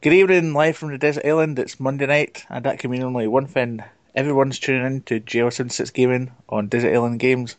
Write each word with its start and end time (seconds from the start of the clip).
Good 0.00 0.12
evening, 0.12 0.52
live 0.52 0.76
from 0.76 0.92
the 0.92 0.98
desert 0.98 1.26
island. 1.26 1.58
It's 1.58 1.80
Monday 1.80 2.06
night, 2.06 2.46
and 2.48 2.64
that 2.64 2.78
can 2.78 2.92
mean 2.92 3.02
only 3.02 3.26
one 3.26 3.46
thing. 3.46 3.82
Everyone's 4.14 4.60
tuning 4.60 4.86
in 4.86 5.02
to 5.02 5.18
Jailson 5.18 5.72
Sits 5.72 5.90
Gaming 5.90 6.30
on 6.48 6.68
Desert 6.68 6.94
Island 6.94 7.18
Games. 7.18 7.56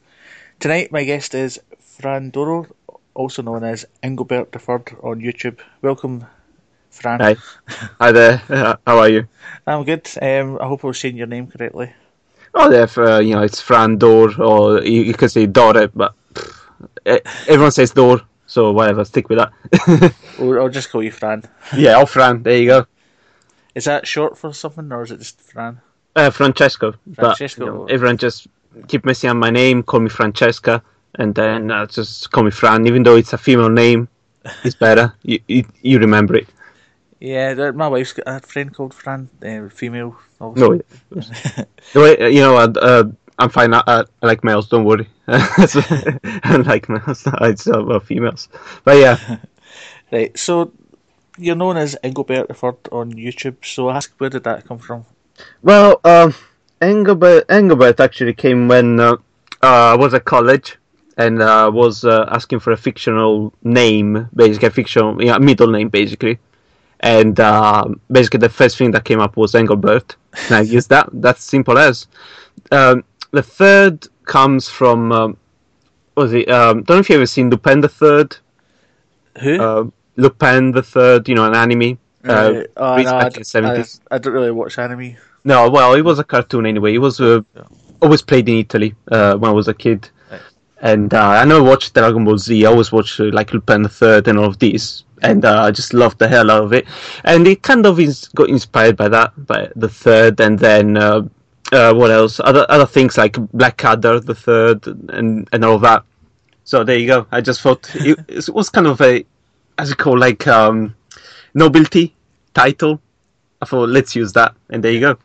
Tonight, 0.57 0.89
my 0.89 1.03
guest 1.03 1.35
is 1.35 1.59
Fran 1.81 2.29
Doro, 2.29 2.67
also 3.13 3.41
known 3.41 3.65
as 3.65 3.85
Engelbert 4.01 4.55
III 4.55 4.95
on 5.03 5.19
YouTube. 5.19 5.59
Welcome, 5.81 6.27
Fran. 6.89 7.19
Hi. 7.19 7.35
Hi 7.99 8.13
there. 8.13 8.37
How 8.87 8.99
are 8.99 9.09
you? 9.09 9.27
I'm 9.67 9.83
good. 9.83 10.09
Um, 10.21 10.59
I 10.61 10.67
hope 10.67 10.85
I 10.85 10.87
was 10.87 10.97
saying 10.97 11.17
your 11.17 11.27
name 11.27 11.47
correctly. 11.47 11.91
Oh, 12.53 12.71
yeah, 12.71 12.85
for, 12.85 13.03
uh, 13.03 13.19
you 13.19 13.35
know, 13.35 13.41
it's 13.41 13.59
Fran 13.59 13.97
Dor, 13.97 14.41
or 14.41 14.81
you, 14.81 15.01
you 15.01 15.13
could 15.13 15.29
say 15.29 15.45
Dore, 15.45 15.89
but 15.89 16.15
pff, 16.33 16.69
eh, 17.05 17.19
everyone 17.49 17.71
says 17.71 17.91
Dor, 17.91 18.21
so 18.49 18.71
whatever, 18.71 19.05
stick 19.05 19.29
with 19.29 19.37
that. 19.37 20.13
Or 20.39 20.59
I'll 20.59 20.69
just 20.69 20.89
call 20.89 21.03
you 21.03 21.11
Fran. 21.11 21.43
yeah, 21.77 21.97
oh, 21.97 22.05
Fran, 22.05 22.43
there 22.43 22.57
you 22.57 22.65
go. 22.65 22.87
Is 23.75 23.85
that 23.85 24.07
short 24.07 24.37
for 24.37 24.53
something, 24.53 24.91
or 24.91 25.03
is 25.03 25.11
it 25.11 25.19
just 25.19 25.39
Fran? 25.39 25.79
Uh, 26.15 26.31
Francesco. 26.31 26.95
Francesco. 27.13 27.65
But, 27.65 27.71
you 27.71 27.79
know, 27.79 27.85
everyone 27.85 28.17
just 28.17 28.47
keep 28.87 29.05
messing 29.05 29.29
up 29.29 29.37
my 29.37 29.51
name, 29.51 29.83
call 29.83 29.99
me 29.99 30.09
Francesca, 30.09 30.81
and 31.15 31.35
then 31.35 31.69
uh, 31.69 31.85
just 31.85 32.31
call 32.31 32.43
me 32.43 32.51
Fran, 32.51 32.87
even 32.87 33.03
though 33.03 33.15
it's 33.15 33.33
a 33.33 33.37
female 33.37 33.69
name. 33.69 34.07
It's 34.63 34.75
better. 34.75 35.13
You, 35.23 35.39
you, 35.47 35.65
you 35.81 35.99
remember 35.99 36.35
it. 36.35 36.47
Yeah, 37.19 37.71
my 37.71 37.87
wife's 37.87 38.13
got 38.13 38.27
a 38.27 38.39
friend 38.39 38.73
called 38.73 38.93
Fran, 38.93 39.29
uh, 39.45 39.69
female. 39.69 40.17
No, 40.39 40.47
obviously. 40.47 40.81
the 41.93 41.99
way, 41.99 42.17
uh, 42.17 42.27
you 42.27 42.39
know, 42.39 42.55
uh, 42.57 42.73
uh, 42.81 43.03
I'm 43.39 43.49
fine. 43.49 43.73
I, 43.73 43.81
I 43.87 44.03
I 44.21 44.25
like 44.27 44.43
males. 44.43 44.67
Don't 44.67 44.85
worry. 44.85 45.07
I 45.27 46.61
like 46.65 46.89
males. 46.89 47.23
It's 47.41 47.67
uh, 47.67 47.83
well, 47.83 47.99
females. 47.99 48.49
But 48.83 48.97
yeah, 48.97 49.37
Right, 50.11 50.37
so 50.37 50.71
you're 51.37 51.55
known 51.55 51.77
as 51.77 51.95
Engelbert 52.03 52.49
III 52.49 52.71
on 52.91 53.13
YouTube, 53.13 53.63
so 53.63 53.89
I 53.89 53.97
ask 53.97 54.11
where 54.17 54.29
did 54.29 54.43
that 54.43 54.65
come 54.65 54.79
from? 54.79 55.05
well, 55.61 55.99
um, 56.03 56.33
Engelbert, 56.81 57.45
Engelbert 57.49 57.99
actually 57.99 58.33
came 58.33 58.67
when 58.67 58.99
uh, 58.99 59.13
uh, 59.61 59.93
I 59.93 59.95
was 59.95 60.13
at 60.13 60.25
college 60.25 60.77
and 61.17 61.41
uh, 61.41 61.69
was 61.73 62.05
uh, 62.05 62.25
asking 62.29 62.59
for 62.59 62.71
a 62.71 62.77
fictional 62.77 63.53
name, 63.63 64.27
basically 64.33 64.67
a 64.69 64.71
fictional, 64.71 65.21
yeah, 65.21 65.37
middle 65.37 65.67
name, 65.67 65.89
basically. 65.89 66.39
And 67.01 67.39
uh, 67.39 67.85
basically, 68.11 68.39
the 68.39 68.49
first 68.49 68.77
thing 68.77 68.91
that 68.91 69.05
came 69.05 69.19
up 69.19 69.37
was 69.37 69.55
Engelbert. 69.55 70.15
And 70.47 70.55
I 70.55 70.61
used 70.61 70.89
that. 70.89 71.09
That's 71.13 71.43
simple 71.43 71.77
as. 71.77 72.07
Um, 72.71 73.03
the 73.31 73.43
third 73.43 74.07
comes 74.25 74.69
from. 74.69 75.11
Um, 75.11 75.37
was 76.15 76.33
it? 76.33 76.49
Um, 76.49 76.83
don't 76.83 76.97
know 76.97 76.99
if 76.99 77.09
you 77.09 77.15
ever 77.15 77.25
seen 77.25 77.49
Lupin 77.49 77.79
the 77.81 77.87
Third. 77.89 78.35
Who? 79.39 79.61
Uh, 79.61 79.83
Lupin 80.17 80.71
the 80.71 80.83
Third, 80.83 81.29
you 81.29 81.35
know, 81.35 81.45
an 81.45 81.55
anime. 81.55 81.97
Uh, 82.27 82.31
Uh, 82.31 82.63
oh, 82.77 82.97
no, 82.97 83.03
back 83.03 83.23
I, 83.23 83.25
in 83.27 83.33
the 83.33 83.39
70s. 83.39 84.01
I, 84.11 84.15
I 84.15 84.17
don't 84.17 84.33
really 84.33 84.51
watch 84.51 84.77
anime. 84.77 85.15
No, 85.45 85.69
well, 85.69 85.93
it 85.93 86.01
was 86.01 86.19
a 86.19 86.23
cartoon 86.25 86.65
anyway. 86.65 86.93
It 86.93 86.97
was 86.97 87.21
uh, 87.21 87.39
always 88.01 88.21
played 88.21 88.49
in 88.49 88.55
Italy 88.57 88.93
uh, 89.11 89.35
when 89.37 89.49
I 89.49 89.53
was 89.53 89.69
a 89.69 89.73
kid, 89.73 90.09
Right. 90.29 90.41
and 90.81 91.13
uh, 91.13 91.29
I 91.41 91.45
never 91.45 91.63
watched 91.63 91.93
Dragon 91.93 92.25
Ball 92.25 92.37
Z. 92.37 92.65
I 92.65 92.69
always 92.69 92.91
watched 92.91 93.17
uh, 93.21 93.29
like 93.31 93.53
Lupin 93.53 93.83
the 93.83 93.89
Third 93.89 94.27
and 94.27 94.37
all 94.37 94.45
of 94.47 94.59
these, 94.59 95.05
and 95.21 95.45
uh, 95.45 95.63
I 95.63 95.71
just 95.71 95.93
loved 95.93 96.19
the 96.19 96.27
hell 96.27 96.51
out 96.51 96.63
of 96.65 96.73
it. 96.73 96.85
And 97.23 97.47
it 97.47 97.61
kind 97.61 97.85
of 97.85 97.97
is, 98.01 98.27
got 98.35 98.49
inspired 98.49 98.97
by 98.97 99.07
that, 99.07 99.31
by 99.47 99.69
the 99.77 99.87
third, 99.87 100.41
and 100.41 100.59
then 100.59 100.97
uh, 101.71 101.93
what 101.93 102.11
else? 102.11 102.39
Other 102.39 102.65
other 102.69 102.85
things 102.85 103.17
like 103.17 103.37
Blackadder 103.53 104.19
the 104.19 104.35
Third, 104.35 104.85
and 104.87 105.47
and 105.51 105.65
all 105.65 105.79
that. 105.79 106.03
So 106.63 106.83
there 106.83 106.97
you 106.97 107.07
go. 107.07 107.27
I 107.31 107.41
just 107.41 107.61
thought 107.61 107.89
it, 107.95 108.19
it 108.27 108.49
was 108.49 108.69
kind 108.69 108.87
of 108.87 109.01
a, 109.01 109.25
as 109.77 109.89
you 109.89 109.95
call 109.95 110.17
like 110.17 110.47
um, 110.47 110.95
nobility 111.53 112.15
title. 112.53 113.01
I 113.61 113.65
thought 113.65 113.89
let's 113.89 114.15
use 114.15 114.33
that, 114.33 114.55
and 114.69 114.83
there 114.83 114.91
you 114.91 114.99
go. 114.99 115.17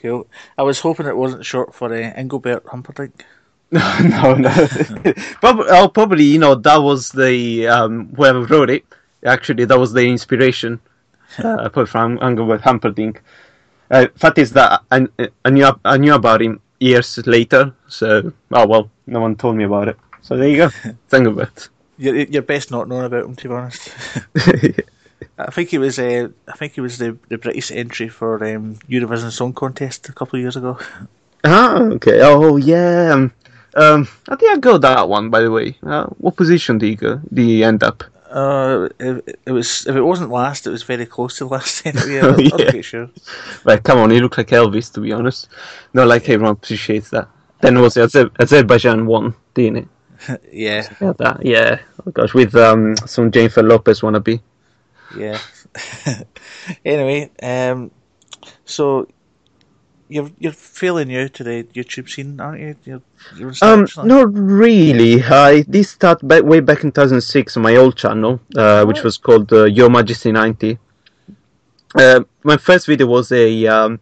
Cool. 0.00 0.26
I 0.56 0.62
was 0.62 0.80
hoping 0.80 1.06
it 1.06 1.16
wasn't 1.16 1.44
short 1.44 1.74
for 1.74 1.92
uh, 1.92 2.12
Engelbert 2.14 2.64
Humperdinck. 2.66 3.24
no, 3.70 4.34
no. 4.34 4.50
probably, 5.40 5.66
oh, 5.68 5.88
probably, 5.88 6.24
you 6.24 6.38
know, 6.38 6.54
that 6.54 6.78
was 6.78 7.10
the 7.10 7.68
um, 7.68 8.08
whoever 8.14 8.44
wrote 8.44 8.70
it. 8.70 8.84
Actually, 9.24 9.66
that 9.66 9.78
was 9.78 9.92
the 9.92 10.06
inspiration. 10.08 10.80
Uh, 11.38 11.68
from 11.86 12.18
Engelbert 12.22 12.60
Humperdinck. 12.62 13.22
Uh, 13.90 14.06
fact 14.16 14.38
is 14.38 14.52
that 14.52 14.82
I, 14.90 15.06
I 15.44 15.50
knew 15.50 15.66
I 15.84 15.96
knew 15.96 16.14
about 16.14 16.42
him 16.42 16.60
years 16.78 17.18
later. 17.26 17.74
So, 17.88 18.32
oh 18.52 18.66
well, 18.66 18.90
no 19.06 19.20
one 19.20 19.36
told 19.36 19.56
me 19.56 19.64
about 19.64 19.88
it. 19.88 19.96
So 20.22 20.36
there 20.36 20.48
you 20.48 20.56
go, 20.56 20.70
it's 20.84 21.14
Engelbert. 21.14 21.68
You're, 21.98 22.16
you're 22.16 22.42
best 22.42 22.70
not 22.70 22.88
knowing 22.88 23.06
about 23.06 23.24
him, 23.24 23.36
to 23.36 23.48
be 23.48 23.54
honest. 23.54 23.90
I 25.38 25.50
think 25.50 25.70
he 25.70 25.78
was. 25.78 25.98
Uh, 25.98 26.28
I 26.48 26.52
think 26.52 26.74
he 26.74 26.80
was 26.80 26.98
the, 26.98 27.16
the 27.28 27.38
British 27.38 27.70
entry 27.70 28.08
for 28.08 28.42
um, 28.44 28.76
Eurovision 28.88 29.30
Song 29.30 29.52
Contest 29.52 30.08
a 30.08 30.12
couple 30.12 30.38
of 30.38 30.42
years 30.42 30.56
ago. 30.56 30.78
ah, 31.44 31.78
okay. 31.96 32.20
Oh 32.22 32.56
yeah. 32.56 33.10
Um, 33.12 33.32
um, 33.74 34.08
I 34.28 34.36
think 34.36 34.52
I 34.52 34.58
got 34.58 34.80
that 34.82 35.08
one. 35.08 35.30
By 35.30 35.40
the 35.40 35.50
way, 35.50 35.76
uh, 35.82 36.06
what 36.18 36.36
position 36.36 36.78
did 36.78 36.88
you 36.88 36.96
go? 36.96 37.20
Did 37.32 37.48
you 37.48 37.64
end 37.64 37.82
up? 37.82 38.04
Uh, 38.30 38.88
it, 39.00 39.38
it 39.46 39.50
was. 39.50 39.86
If 39.86 39.96
it 39.96 40.02
wasn't 40.02 40.30
last, 40.30 40.66
it 40.66 40.70
was 40.70 40.82
very 40.84 41.04
close 41.06 41.38
to 41.38 41.46
last. 41.46 41.82
Anyway, 41.86 42.18
I'm 42.20 42.36
not 42.44 42.60
Yeah. 42.60 42.70
quite 42.70 42.84
sure. 42.84 43.10
Right, 43.64 43.82
come 43.82 43.98
on, 43.98 44.10
you 44.12 44.20
look 44.20 44.38
like 44.38 44.48
Elvis, 44.48 44.92
to 44.94 45.00
be 45.00 45.12
honest. 45.12 45.48
No, 45.94 46.06
like 46.06 46.28
everyone 46.28 46.52
appreciates 46.52 47.10
that. 47.10 47.28
Then 47.60 47.76
it 47.76 47.80
was 47.80 47.96
Azer- 47.96 48.30
Azerbaijan 48.38 49.04
won, 49.06 49.34
didn't 49.54 49.76
it? 49.76 49.88
Yeah, 50.52 50.86
Yeah, 51.00 51.12
that, 51.18 51.44
yeah. 51.44 51.80
Oh 52.06 52.10
gosh, 52.12 52.32
with 52.34 52.54
um, 52.54 52.96
some 53.06 53.30
Jennifer 53.30 53.62
Lopez 53.62 54.00
wannabe. 54.02 54.40
yeah. 55.16 55.38
anyway, 56.84 57.30
um, 57.42 57.90
so 58.64 59.08
you're 60.10 60.30
you're 60.38 60.52
fairly 60.52 61.04
new 61.04 61.28
to 61.28 61.44
the 61.44 61.64
YouTube 61.78 62.08
scene, 62.10 62.40
aren't 62.40 62.60
you? 62.60 62.76
You're, 62.84 63.02
you're 63.36 63.52
Um, 63.62 63.86
not 64.04 64.26
really. 64.34 65.22
I 65.22 65.62
did 65.62 65.84
start 65.84 66.26
back, 66.26 66.42
way 66.42 66.60
back 66.60 66.84
in 66.84 66.90
2006 66.92 67.56
on 67.56 67.62
my 67.62 67.76
old 67.76 67.96
channel, 67.96 68.40
uh, 68.56 68.84
which 68.84 69.02
was 69.02 69.16
called 69.16 69.52
uh, 69.52 69.64
Your 69.64 69.88
Majesty 69.88 70.32
90. 70.32 70.78
Uh, 71.94 72.20
my 72.44 72.56
first 72.56 72.86
video 72.86 73.06
was 73.06 73.32
a 73.32 73.66
um, 73.66 74.00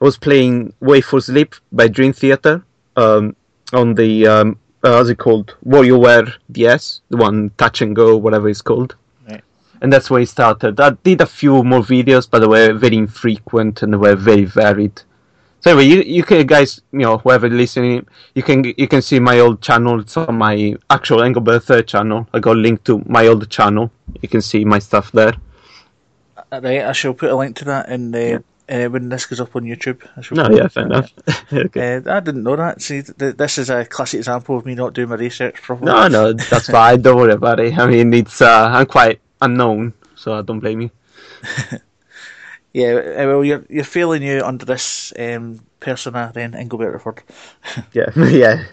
I 0.00 0.04
was 0.04 0.16
playing 0.18 0.72
Wait 0.80 1.04
for 1.04 1.20
Sleep 1.20 1.54
by 1.72 1.88
Dream 1.88 2.12
Theater 2.12 2.64
um, 2.96 3.34
on 3.72 3.94
the 3.94 4.26
um, 4.26 4.58
uh, 4.82 4.92
how's 4.92 5.08
it 5.10 5.18
called 5.18 5.54
WarioWare 5.66 6.32
DS, 6.52 7.00
the 7.08 7.16
one 7.16 7.50
Touch 7.56 7.80
and 7.82 7.96
Go, 7.96 8.16
whatever 8.16 8.48
it's 8.48 8.62
called. 8.62 8.94
Right. 9.28 9.42
And 9.82 9.92
that's 9.92 10.10
where 10.10 10.20
it 10.20 10.28
started. 10.28 10.78
I 10.80 10.90
did 10.90 11.20
a 11.22 11.26
few 11.26 11.62
more 11.64 11.80
videos, 11.80 12.28
but 12.30 12.40
they 12.40 12.46
were 12.46 12.72
very 12.74 12.96
infrequent 12.96 13.82
and 13.82 13.92
they 13.92 13.96
were 13.98 14.16
very 14.16 14.44
varied. 14.44 15.02
So 15.66 15.72
anyway, 15.72 15.86
you 15.86 16.02
you 16.02 16.22
can 16.22 16.46
guys, 16.46 16.80
you 16.92 17.00
know, 17.00 17.18
whoever 17.18 17.48
listening, 17.48 18.06
you 18.36 18.44
can 18.44 18.62
you 18.62 18.86
can 18.86 19.02
see 19.02 19.18
my 19.18 19.40
old 19.40 19.60
channel. 19.60 19.98
It's 19.98 20.16
on 20.16 20.38
my 20.38 20.76
actual 20.90 21.24
Engelbert 21.24 21.64
third 21.64 21.88
channel. 21.88 22.28
I 22.32 22.38
got 22.38 22.54
a 22.54 22.60
link 22.60 22.84
to 22.84 23.02
my 23.06 23.26
old 23.26 23.50
channel. 23.50 23.90
You 24.22 24.28
can 24.28 24.42
see 24.42 24.64
my 24.64 24.78
stuff 24.78 25.10
there. 25.10 25.34
Uh, 26.52 26.60
Right, 26.62 26.84
I 26.84 26.92
shall 26.92 27.14
put 27.14 27.30
a 27.30 27.34
link 27.34 27.56
to 27.56 27.64
that 27.64 27.88
in 27.88 28.12
the 28.12 28.44
uh, 28.68 28.86
when 28.90 29.08
this 29.08 29.26
goes 29.26 29.40
up 29.40 29.56
on 29.56 29.64
YouTube. 29.64 30.06
I 30.16 30.22
No, 30.32 30.56
yeah, 30.56 30.68
fair 30.68 30.86
enough. 30.86 31.12
okay. 31.52 31.96
Uh, 31.96 32.14
I 32.14 32.20
didn't 32.20 32.44
know 32.44 32.54
that. 32.54 32.80
See, 32.80 33.02
th- 33.02 33.34
this 33.34 33.58
is 33.58 33.68
a 33.68 33.84
classic 33.84 34.18
example 34.18 34.58
of 34.58 34.66
me 34.66 34.76
not 34.76 34.94
doing 34.94 35.08
my 35.08 35.16
research 35.16 35.60
properly. 35.60 35.90
No, 35.90 36.06
no, 36.06 36.32
that's 36.32 36.70
fine. 36.70 37.02
Don't 37.02 37.16
worry 37.16 37.32
about 37.32 37.58
it. 37.58 37.76
I 37.76 37.88
mean, 37.88 38.14
it's 38.14 38.40
uh, 38.40 38.68
I'm 38.70 38.86
quite 38.86 39.18
unknown, 39.42 39.94
so 40.14 40.34
I 40.34 40.42
don't 40.42 40.60
blame 40.60 40.82
you. 40.82 40.90
Yeah, 42.76 42.92
uh, 42.92 43.26
well, 43.26 43.42
you're 43.42 43.64
you're 43.70 43.84
fairly 43.84 44.18
new 44.18 44.42
under 44.44 44.66
this 44.66 45.10
um, 45.18 45.60
persona 45.80 46.30
then, 46.34 46.54
Engelbert 46.54 46.92
Refford. 46.92 47.20
Yeah, 47.94 48.10
yeah. 48.28 48.64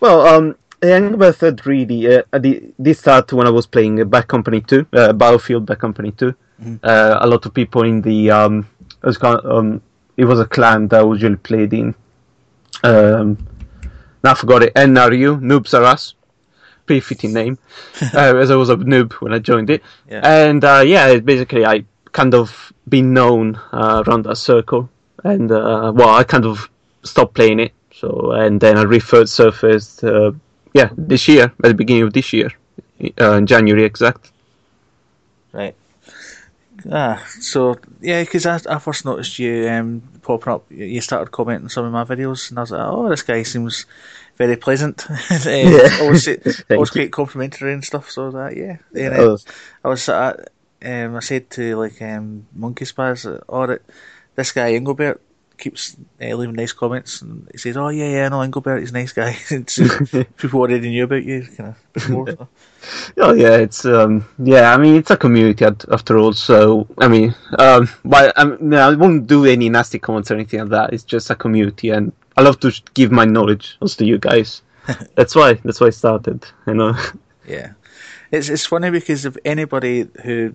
Well, 0.00 0.26
um, 0.26 0.56
Engelbert 0.82 1.64
really. 1.64 2.08
Uh, 2.12 2.22
I 2.32 2.38
did, 2.38 2.74
did 2.82 2.96
start 2.96 3.32
when 3.32 3.46
I 3.46 3.50
was 3.50 3.68
playing 3.68 4.00
uh, 4.00 4.04
Bad 4.04 4.26
Company 4.26 4.62
Two, 4.62 4.84
uh, 4.92 5.12
Battlefield 5.12 5.66
Bad 5.66 5.78
Company 5.78 6.10
2 6.10 6.34
Uh, 6.82 7.18
a 7.20 7.26
lot 7.26 7.46
of 7.46 7.54
people 7.54 7.84
in 7.84 8.02
the 8.02 8.32
um, 8.32 8.66
it 9.00 9.06
was 9.06 9.16
called, 9.16 9.46
um, 9.46 9.80
it 10.16 10.24
was 10.24 10.40
a 10.40 10.46
clan 10.46 10.88
that 10.88 11.00
I 11.00 11.06
usually 11.06 11.36
played 11.36 11.72
in. 11.72 11.94
Um, 12.82 13.38
now 14.24 14.32
I 14.32 14.34
forgot 14.34 14.64
it. 14.64 14.74
NRU, 14.74 15.40
Noobs 15.40 15.72
Are 15.78 15.84
Us. 15.84 16.14
Pretty 16.86 17.00
fitting 17.00 17.32
name, 17.32 17.58
uh, 18.12 18.34
as 18.42 18.50
I 18.50 18.56
was 18.56 18.70
a 18.70 18.76
noob 18.76 19.12
when 19.22 19.32
I 19.32 19.38
joined 19.38 19.70
it. 19.70 19.82
Yeah. 20.10 20.22
And 20.24 20.64
uh, 20.64 20.82
yeah, 20.84 21.20
basically 21.20 21.64
I 21.64 21.84
kind 22.12 22.34
of 22.34 22.72
been 22.88 23.12
known 23.12 23.56
uh, 23.72 24.02
around 24.06 24.24
that 24.24 24.36
circle, 24.36 24.88
and 25.24 25.50
uh, 25.50 25.92
well, 25.94 26.10
I 26.14 26.24
kind 26.24 26.44
of 26.44 26.68
stopped 27.02 27.34
playing 27.34 27.60
it. 27.60 27.72
So 27.94 28.32
and 28.32 28.60
then 28.60 28.78
I 28.78 28.82
referred 28.82 29.28
surfaced, 29.28 30.04
uh, 30.04 30.32
yeah, 30.74 30.90
this 30.96 31.28
year 31.28 31.44
at 31.44 31.68
the 31.68 31.74
beginning 31.74 32.02
of 32.04 32.12
this 32.12 32.32
year, 32.32 32.50
uh, 33.20 33.32
in 33.32 33.46
January 33.46 33.84
exact. 33.84 34.30
Right. 35.52 35.74
Ah, 36.90 37.24
so 37.38 37.76
yeah, 38.00 38.22
because 38.22 38.46
I, 38.46 38.58
I 38.68 38.78
first 38.78 39.04
noticed 39.04 39.38
you 39.38 39.68
um, 39.68 40.02
popping 40.22 40.52
up. 40.52 40.64
You 40.70 41.00
started 41.00 41.30
commenting 41.30 41.68
some 41.68 41.84
of 41.84 41.92
my 41.92 42.04
videos, 42.04 42.50
and 42.50 42.58
I 42.58 42.62
was 42.62 42.70
like, 42.72 42.80
"Oh, 42.80 43.08
this 43.08 43.22
guy 43.22 43.42
seems 43.44 43.86
very 44.36 44.56
pleasant. 44.56 45.06
uh, 45.30 45.88
always, 46.00 46.26
always 46.70 46.90
you. 46.94 47.00
quite 47.00 47.12
complimentary 47.12 47.72
and 47.72 47.84
stuff." 47.84 48.10
So 48.10 48.30
that 48.32 48.56
yeah, 48.56 48.78
and, 48.94 49.14
Oh. 49.14 49.38
I 49.84 49.88
was 49.88 50.08
uh, 50.08 50.44
um, 50.84 51.16
I 51.16 51.20
said 51.20 51.50
to 51.50 51.76
like 51.76 52.00
um, 52.02 52.46
Monkey 52.54 52.84
Spaz, 52.84 53.26
or 53.48 53.72
oh, 53.72 53.78
this 54.34 54.52
guy 54.52 54.72
Engelbert 54.74 55.20
keeps 55.62 55.96
uh, 56.20 56.34
leaving 56.34 56.56
nice 56.56 56.72
comments, 56.72 57.22
and 57.22 57.48
he 57.52 57.58
says, 57.58 57.76
"Oh 57.76 57.88
yeah, 57.88 58.08
yeah, 58.08 58.28
no, 58.28 58.40
Engelbert, 58.40 58.80
he's 58.80 58.90
a 58.90 58.94
nice 58.94 59.12
guy." 59.12 59.36
People 60.36 60.60
already 60.60 60.88
knew 60.88 61.04
about 61.04 61.24
you, 61.24 61.46
kind 61.56 61.70
of 61.70 61.92
before. 61.92 62.26
So. 62.30 62.48
Oh 63.18 63.34
yeah, 63.34 63.56
it's 63.56 63.84
um, 63.84 64.26
yeah. 64.38 64.74
I 64.74 64.76
mean, 64.76 64.96
it's 64.96 65.10
a 65.10 65.16
community 65.16 65.64
after 65.64 66.18
all. 66.18 66.32
So 66.32 66.88
I 66.98 67.08
mean, 67.08 67.34
um, 67.58 67.88
but 68.04 68.32
I, 68.36 68.44
mean, 68.44 68.74
I 68.74 68.94
won't 68.94 69.26
do 69.26 69.46
any 69.46 69.68
nasty 69.68 69.98
comments 69.98 70.30
or 70.30 70.34
anything 70.34 70.60
like 70.60 70.70
that. 70.70 70.92
It's 70.92 71.04
just 71.04 71.30
a 71.30 71.36
community, 71.36 71.90
and 71.90 72.12
I 72.36 72.42
love 72.42 72.58
to 72.60 72.72
give 72.94 73.12
my 73.12 73.24
knowledge 73.24 73.76
also 73.80 73.98
to 73.98 74.04
you 74.04 74.18
guys. 74.18 74.62
that's 75.14 75.34
why. 75.34 75.54
That's 75.64 75.80
why 75.80 75.88
I 75.88 75.90
started. 75.90 76.44
You 76.66 76.74
know. 76.74 76.96
Yeah, 77.46 77.72
it's 78.32 78.48
it's 78.48 78.66
funny 78.66 78.90
because 78.90 79.24
if 79.24 79.36
anybody 79.44 80.08
who 80.24 80.54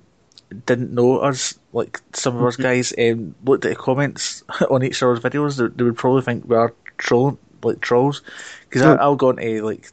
didn't 0.65 0.93
know 0.93 1.19
us, 1.19 1.59
like 1.73 2.01
some 2.13 2.37
of 2.37 2.43
us 2.43 2.55
guys, 2.55 2.93
um, 2.97 3.35
looked 3.43 3.65
at 3.65 3.69
the 3.69 3.75
comments 3.75 4.43
on 4.69 4.83
each 4.83 5.01
other's 5.03 5.19
videos, 5.19 5.57
they, 5.57 5.67
they 5.75 5.83
would 5.83 5.97
probably 5.97 6.21
think 6.21 6.45
we 6.47 6.55
are 6.55 6.73
troll 6.97 7.37
like 7.63 7.81
trolls. 7.81 8.21
Because. 8.69 8.81
I'll 8.83 9.15
go 9.15 9.31
into 9.31 9.63
like 9.65 9.91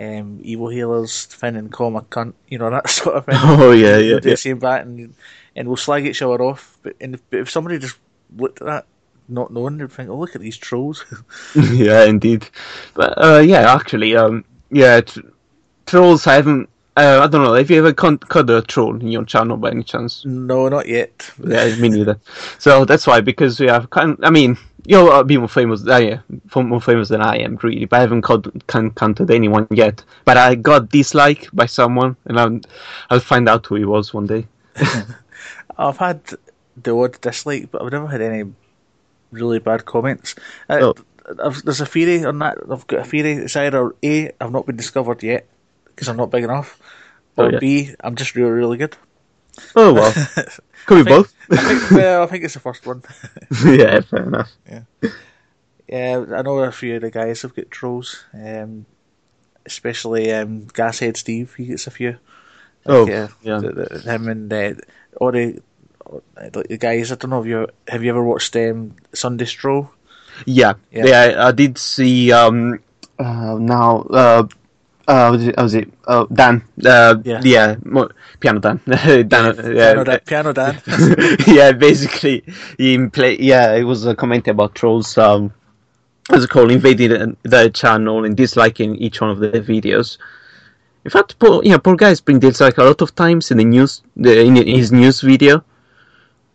um, 0.00 0.40
evil 0.42 0.68
healers, 0.68 1.26
Finn 1.26 1.56
and 1.56 1.70
call 1.70 1.96
a 1.96 2.02
cunt, 2.02 2.34
you 2.48 2.58
know 2.58 2.70
that 2.76 2.88
sort 2.88 3.16
of 3.16 3.26
thing. 3.26 3.34
Oh 3.38 3.72
yeah, 3.72 3.96
We'll 3.96 4.02
yeah, 4.02 4.18
do 4.20 4.28
yeah. 4.28 4.32
the 4.32 4.36
same 4.36 4.58
back, 4.58 4.82
and 4.82 5.14
and 5.54 5.68
we'll 5.68 5.76
slag 5.76 6.06
each 6.06 6.22
other 6.22 6.42
off. 6.42 6.78
But, 6.82 6.96
and 7.00 7.14
if, 7.14 7.30
but 7.30 7.40
if 7.40 7.50
somebody 7.50 7.78
just 7.78 7.98
looked 8.36 8.60
at 8.62 8.66
that, 8.66 8.86
not 9.28 9.52
knowing, 9.52 9.78
they'd 9.78 9.92
think, 9.92 10.10
"Oh, 10.10 10.18
look 10.18 10.34
at 10.34 10.40
these 10.40 10.56
trolls." 10.56 11.04
yeah, 11.54 12.04
indeed. 12.04 12.48
But 12.94 13.14
uh, 13.22 13.38
yeah, 13.38 13.74
actually, 13.74 14.16
um, 14.16 14.44
yeah, 14.70 15.00
tr- 15.02 15.20
trolls. 15.86 16.26
I 16.26 16.34
haven't. 16.34 16.68
Uh, 16.94 17.20
I 17.22 17.26
don't 17.26 17.42
know. 17.42 17.54
Have 17.54 17.70
you 17.70 17.78
ever 17.78 17.94
con- 17.94 18.18
caught 18.18 18.50
a 18.50 18.60
troll 18.60 18.96
in 18.96 19.08
your 19.08 19.24
channel 19.24 19.56
by 19.56 19.70
any 19.70 19.82
chance? 19.82 20.24
no, 20.26 20.68
not 20.68 20.86
yet. 20.86 21.30
Yeah, 21.42 21.74
me 21.76 21.88
neither. 21.88 22.20
So 22.58 22.84
that's 22.84 23.06
why 23.06 23.22
because 23.22 23.58
we 23.58 23.66
have 23.68 23.88
kind. 23.88 24.18
I 24.22 24.28
mean, 24.28 24.58
you'll 24.84 25.24
be 25.24 25.38
more 25.38 25.48
famous. 25.48 25.86
Uh, 25.88 25.96
yeah, 25.96 26.18
more 26.54 26.82
famous 26.82 27.08
than 27.08 27.22
I 27.22 27.36
am, 27.38 27.58
really. 27.62 27.86
But 27.86 27.96
I 27.96 28.00
haven't 28.00 28.22
caught, 28.22 28.46
can 28.66 28.90
counted 28.90 29.30
anyone 29.30 29.66
yet. 29.70 30.04
But 30.26 30.36
I 30.36 30.54
got 30.54 30.90
dislike 30.90 31.48
by 31.54 31.64
someone, 31.64 32.14
and 32.26 32.38
I'll, 32.38 32.60
I'll 33.08 33.20
find 33.20 33.48
out 33.48 33.64
who 33.64 33.76
he 33.76 33.86
was 33.86 34.12
one 34.12 34.26
day. 34.26 34.46
I've 35.78 35.96
had 35.96 36.20
the 36.82 36.94
odd 36.94 37.18
dislike, 37.22 37.70
but 37.70 37.80
I've 37.82 37.92
never 37.92 38.06
had 38.06 38.20
any 38.20 38.52
really 39.30 39.60
bad 39.60 39.86
comments. 39.86 40.34
Uh, 40.68 40.78
Oh. 40.80 40.94
I've, 41.42 41.62
there's 41.62 41.80
a 41.80 41.86
theory 41.86 42.24
on 42.24 42.38
that. 42.40 42.58
I've 42.70 42.86
got 42.88 43.00
a 43.00 43.04
theory. 43.04 43.32
It's 43.32 43.56
either 43.56 43.94
A, 44.02 44.30
I've 44.40 44.50
not 44.52 44.66
been 44.66 44.76
discovered 44.76 45.22
yet 45.22 45.46
because 46.02 46.08
I'm 46.10 46.16
not 46.16 46.30
big 46.30 46.42
enough, 46.42 46.78
Oh, 47.38 47.44
or 47.46 47.52
yeah. 47.52 47.58
B, 47.60 47.94
I'm 48.02 48.16
just 48.16 48.34
really, 48.34 48.50
really 48.50 48.76
good. 48.76 48.96
Oh 49.76 49.94
well, 49.94 50.12
could 50.86 51.04
be 51.04 51.08
both. 51.08 51.32
I 51.50 51.56
think, 51.56 51.90
well, 51.92 52.22
I 52.24 52.26
think 52.26 52.42
it's 52.44 52.54
the 52.54 52.60
first 52.60 52.84
one. 52.86 53.02
yeah, 53.64 54.00
fair 54.00 54.24
enough. 54.24 54.50
Yeah, 54.68 54.82
yeah. 55.88 56.24
I 56.34 56.42
know 56.42 56.58
a 56.58 56.72
few 56.72 56.96
of 56.96 57.02
the 57.02 57.10
guys 57.10 57.42
have 57.42 57.54
got 57.54 57.70
trolls, 57.70 58.24
um, 58.34 58.86
especially 59.64 60.32
um, 60.32 60.62
Gashead 60.66 61.16
Steve. 61.16 61.54
He 61.56 61.66
gets 61.66 61.86
a 61.86 61.90
few. 61.92 62.18
Oh, 62.84 63.04
uh, 63.04 63.28
yeah. 63.42 63.58
the- 63.60 63.72
the- 64.02 64.12
him 64.12 64.26
and 64.28 64.52
uh, 64.52 64.74
all 65.20 65.30
the 65.30 65.62
like 66.36 66.68
the 66.68 66.76
guys. 66.78 67.12
I 67.12 67.14
don't 67.14 67.30
know 67.30 67.40
if 67.40 67.46
you 67.46 67.68
have 67.86 68.02
you 68.02 68.10
ever 68.10 68.24
watched 68.24 68.56
um, 68.56 68.96
Sunday 69.12 69.44
Stroll. 69.44 69.90
Yeah, 70.46 70.74
Yeah. 70.90 71.06
yeah. 71.06 71.20
I, 71.20 71.48
I 71.48 71.52
did 71.52 71.78
see. 71.78 72.32
Um, 72.32 72.80
uh, 73.18 73.56
now, 73.60 74.00
uh, 74.10 74.48
uh, 75.08 75.28
was 75.32 75.46
it? 75.46 75.56
Was 75.56 75.74
it? 75.74 75.92
Uh, 76.06 76.26
Dan. 76.32 76.62
Uh, 76.84 77.16
Yeah. 77.24 77.40
yeah. 77.42 77.76
Piano 78.40 78.60
Dan. 78.60 78.80
Dan. 78.86 79.28
Piano, 79.28 79.72
yeah. 79.72 80.04
Dan, 80.04 80.20
Piano 80.26 80.52
Dan. 80.52 80.80
yeah, 81.46 81.72
basically, 81.72 82.44
he 82.78 82.98
play. 83.08 83.38
Yeah, 83.38 83.74
it 83.74 83.84
was 83.84 84.06
a 84.06 84.14
comment 84.14 84.46
about 84.48 84.74
trolls. 84.74 85.16
Um, 85.18 85.52
what's 86.28 86.44
it 86.44 86.50
called? 86.50 86.70
Invading 86.70 87.36
the 87.42 87.70
channel 87.70 88.24
and 88.24 88.36
disliking 88.36 88.96
each 88.96 89.20
one 89.20 89.30
of 89.30 89.38
the 89.38 89.50
videos. 89.50 90.18
In 91.04 91.10
fact, 91.10 91.38
poor, 91.40 91.62
yeah, 91.64 91.78
poor 91.78 91.96
guy's 91.96 92.20
been 92.20 92.38
dislike 92.38 92.78
a 92.78 92.84
lot 92.84 93.02
of 93.02 93.14
times 93.14 93.50
in 93.50 93.58
the 93.58 93.64
news, 93.64 94.02
the, 94.16 94.40
in 94.40 94.54
his 94.54 94.92
news 94.92 95.20
video, 95.20 95.56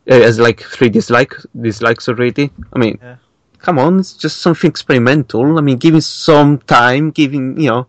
uh, 0.10 0.14
as 0.14 0.40
like 0.40 0.62
three 0.62 0.88
dislike 0.90 1.34
dislikes 1.60 2.08
already. 2.08 2.50
I 2.72 2.80
mean, 2.80 2.98
Yeah. 3.04 3.16
come 3.60 3.78
on, 3.78 4.00
it's 4.00 4.14
just 4.14 4.38
something 4.42 4.70
experimental. 4.70 5.58
I 5.58 5.62
mean, 5.62 5.76
give 5.76 5.90
giving 5.92 6.02
some 6.02 6.60
time, 6.60 7.12
giving 7.12 7.60
you 7.60 7.70
know, 7.70 7.88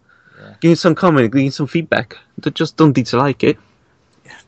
Yeah. 0.62 0.72
giving 0.72 0.76
some 0.76 0.94
comment, 0.94 1.32
giving 1.32 1.50
some 1.50 1.66
feedback. 1.66 2.16
They 2.38 2.50
just 2.50 2.76
don't 2.76 2.92
dislike 2.92 3.42
it. 3.44 3.58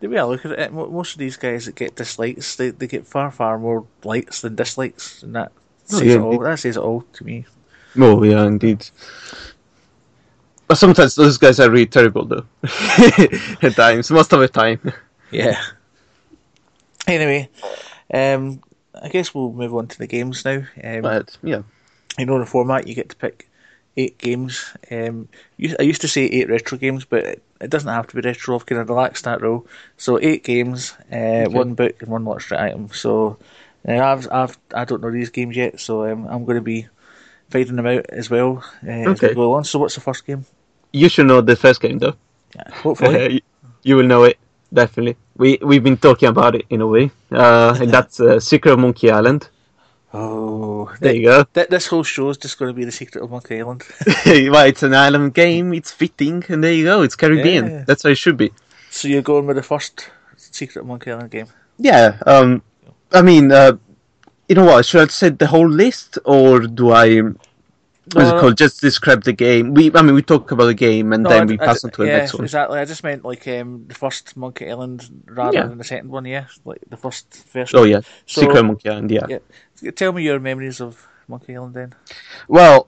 the 0.00 0.08
way 0.08 0.18
I 0.18 0.24
look 0.24 0.44
at 0.44 0.52
it, 0.52 0.72
most 0.72 1.12
of 1.12 1.18
these 1.18 1.36
guys 1.36 1.66
that 1.66 1.74
get 1.74 1.96
dislikes, 1.96 2.56
they, 2.56 2.70
they 2.70 2.86
get 2.86 3.06
far 3.06 3.30
far 3.30 3.58
more 3.58 3.84
likes 4.04 4.40
than 4.42 4.54
dislikes, 4.56 5.22
and 5.22 5.34
that 5.34 5.52
Oh, 5.92 5.98
says 5.98 6.06
yeah, 6.06 6.14
it 6.14 6.20
all. 6.20 6.32
indeed. 6.32 6.46
That 6.46 6.58
says 6.58 6.76
it 6.76 6.80
all 6.80 7.02
to 7.14 7.24
me. 7.24 7.44
Oh 7.98 8.22
yeah, 8.22 8.44
indeed. 8.46 8.86
But 10.68 10.78
sometimes 10.78 11.16
those 11.16 11.36
guys 11.36 11.58
are 11.58 11.68
really 11.68 11.86
terrible, 11.86 12.24
though. 12.24 12.46
At 13.62 13.74
times, 13.74 14.10
most 14.10 14.32
of 14.32 14.38
the 14.40 14.48
time. 14.48 14.92
Yeah. 15.32 15.60
Anyway, 17.08 17.48
um, 18.14 18.60
I 19.02 19.08
guess 19.08 19.34
we'll 19.34 19.52
move 19.52 19.74
on 19.74 19.88
to 19.88 19.98
the 19.98 20.06
games 20.06 20.44
now. 20.44 20.62
Um, 20.84 21.00
But 21.02 21.36
yeah, 21.42 21.62
you 22.18 22.26
know 22.26 22.38
the 22.38 22.46
format 22.46 22.86
you 22.86 22.94
get 22.94 23.08
to 23.10 23.16
pick 23.16 23.49
eight 23.96 24.18
games. 24.18 24.72
Um 24.90 25.28
i 25.78 25.82
used 25.82 26.00
to 26.02 26.08
say 26.08 26.24
eight 26.26 26.48
retro 26.48 26.78
games 26.78 27.04
but 27.04 27.24
it, 27.24 27.42
it 27.60 27.70
doesn't 27.70 27.90
have 27.92 28.06
to 28.08 28.16
be 28.16 28.22
retro. 28.22 28.56
I've 28.56 28.66
kind 28.66 28.80
of 28.80 28.88
relaxed 28.88 29.24
that 29.24 29.40
rule 29.42 29.66
so 29.96 30.18
eight 30.20 30.44
games 30.44 30.94
uh, 31.12 31.44
one 31.50 31.74
book 31.74 32.00
and 32.00 32.10
one 32.10 32.24
luxury 32.24 32.58
item. 32.58 32.88
So 32.92 33.38
uh, 33.88 33.98
I've, 33.98 34.28
I've 34.32 34.58
i 34.74 34.84
don't 34.84 35.02
know 35.02 35.10
these 35.10 35.30
games 35.30 35.56
yet 35.56 35.80
so 35.80 36.04
um, 36.10 36.26
i'm 36.28 36.44
going 36.44 36.56
to 36.56 36.62
be 36.62 36.86
finding 37.50 37.76
them 37.76 37.86
out 37.86 38.06
as 38.10 38.30
well 38.30 38.64
uh, 38.86 38.90
as 38.90 39.22
we 39.22 39.28
Okay. 39.28 39.34
go 39.34 39.54
on 39.54 39.64
so 39.64 39.78
what's 39.78 39.94
the 39.94 40.00
first 40.00 40.26
game? 40.26 40.44
You 40.92 41.08
should 41.08 41.26
know 41.26 41.40
the 41.40 41.56
first 41.56 41.80
game, 41.80 41.98
though. 41.98 42.14
yeah, 42.54 42.70
hopefully. 42.82 43.22
You, 43.34 43.40
you 43.82 43.96
will 43.96 44.06
know 44.06 44.24
it 44.24 44.38
definitely. 44.72 45.16
We 45.36 45.58
we've 45.62 45.82
been 45.82 45.96
talking 45.96 46.28
about 46.28 46.54
it 46.54 46.66
in 46.70 46.80
a 46.80 46.86
way, 46.86 47.10
uh, 47.32 47.76
and 47.80 47.90
that's 47.92 48.20
uh, 48.20 48.40
Secret 48.40 48.72
of 48.72 48.78
Monkey 48.78 49.10
Island. 49.10 49.48
Oh 50.12 50.92
There 51.00 51.14
you 51.14 51.24
go. 51.24 51.44
th- 51.44 51.68
this 51.68 51.86
whole 51.86 52.02
show 52.02 52.30
is 52.30 52.36
just 52.38 52.58
going 52.58 52.68
to 52.70 52.74
be 52.74 52.84
the 52.84 52.92
secret 52.92 53.22
of 53.22 53.30
monkey 53.30 53.58
island 53.60 53.82
well, 54.26 54.66
it's 54.66 54.82
an 54.82 54.94
island 54.94 55.34
game. 55.34 55.72
It's 55.74 55.92
fitting, 55.92 56.44
and 56.48 56.62
there 56.64 56.72
you 56.72 56.84
go. 56.84 57.02
It's 57.02 57.16
Caribbean. 57.16 57.66
Yeah. 57.70 57.84
That's 57.86 58.02
how 58.02 58.10
it 58.10 58.16
should 58.18 58.36
be. 58.36 58.52
so 58.90 59.08
you're 59.08 59.22
going 59.22 59.46
with 59.46 59.56
the 59.56 59.62
first 59.62 60.10
secret 60.36 60.80
of 60.82 60.86
monkey 60.86 61.10
island 61.12 61.30
game 61.30 61.46
Yeah. 61.78 62.18
Um. 62.26 62.62
I 63.12 63.22
mean, 63.22 63.50
uh, 63.50 63.72
you 64.48 64.54
know 64.54 64.64
what? 64.64 64.86
Should 64.86 65.02
I 65.02 65.06
say 65.10 65.30
the 65.30 65.46
whole 65.48 65.68
list, 65.68 66.18
or 66.24 66.60
do 66.60 66.92
I? 66.92 67.20
What's 68.12 68.30
it 68.30 68.40
called? 68.40 68.56
Just 68.56 68.80
describe 68.80 69.22
the 69.24 69.32
game. 69.32 69.72
We, 69.74 69.92
I 69.94 70.02
mean, 70.02 70.14
we 70.16 70.22
talk 70.22 70.50
about 70.52 70.66
the 70.66 70.74
game, 70.74 71.12
and 71.12 71.22
No, 71.24 71.28
then 71.30 71.42
I- 71.42 71.44
we 71.46 71.54
I- 71.60 71.64
pass 71.66 71.84
on 71.84 71.90
to 71.92 72.02
the 72.02 72.06
next 72.08 72.34
one. 72.34 72.44
Exactly. 72.44 72.78
I 72.78 72.84
just 72.84 73.02
meant 73.04 73.24
like 73.24 73.46
um, 73.48 73.84
the 73.88 73.94
first 73.94 74.36
Monkey 74.36 74.68
Island 74.70 75.24
rather 75.26 75.56
Yeah. 75.58 75.66
than 75.66 75.78
the 75.78 75.84
second 75.84 76.08
one. 76.10 76.24
Yeah, 76.24 76.46
like 76.64 76.78
the 76.88 76.96
first 76.96 77.26
version. 77.52 77.78
Oh 77.78 77.84
yeah, 77.84 78.00
So- 78.26 78.42
Secret 78.42 78.62
Monkey 78.64 78.88
Island. 78.88 79.10
Yeah. 79.10 79.26
yeah. 79.28 79.38
Tell 79.94 80.12
me 80.12 80.22
your 80.22 80.40
memories 80.40 80.80
of 80.80 81.06
Monkey 81.28 81.56
Island 81.56 81.74
then. 81.74 81.94
Well, 82.48 82.86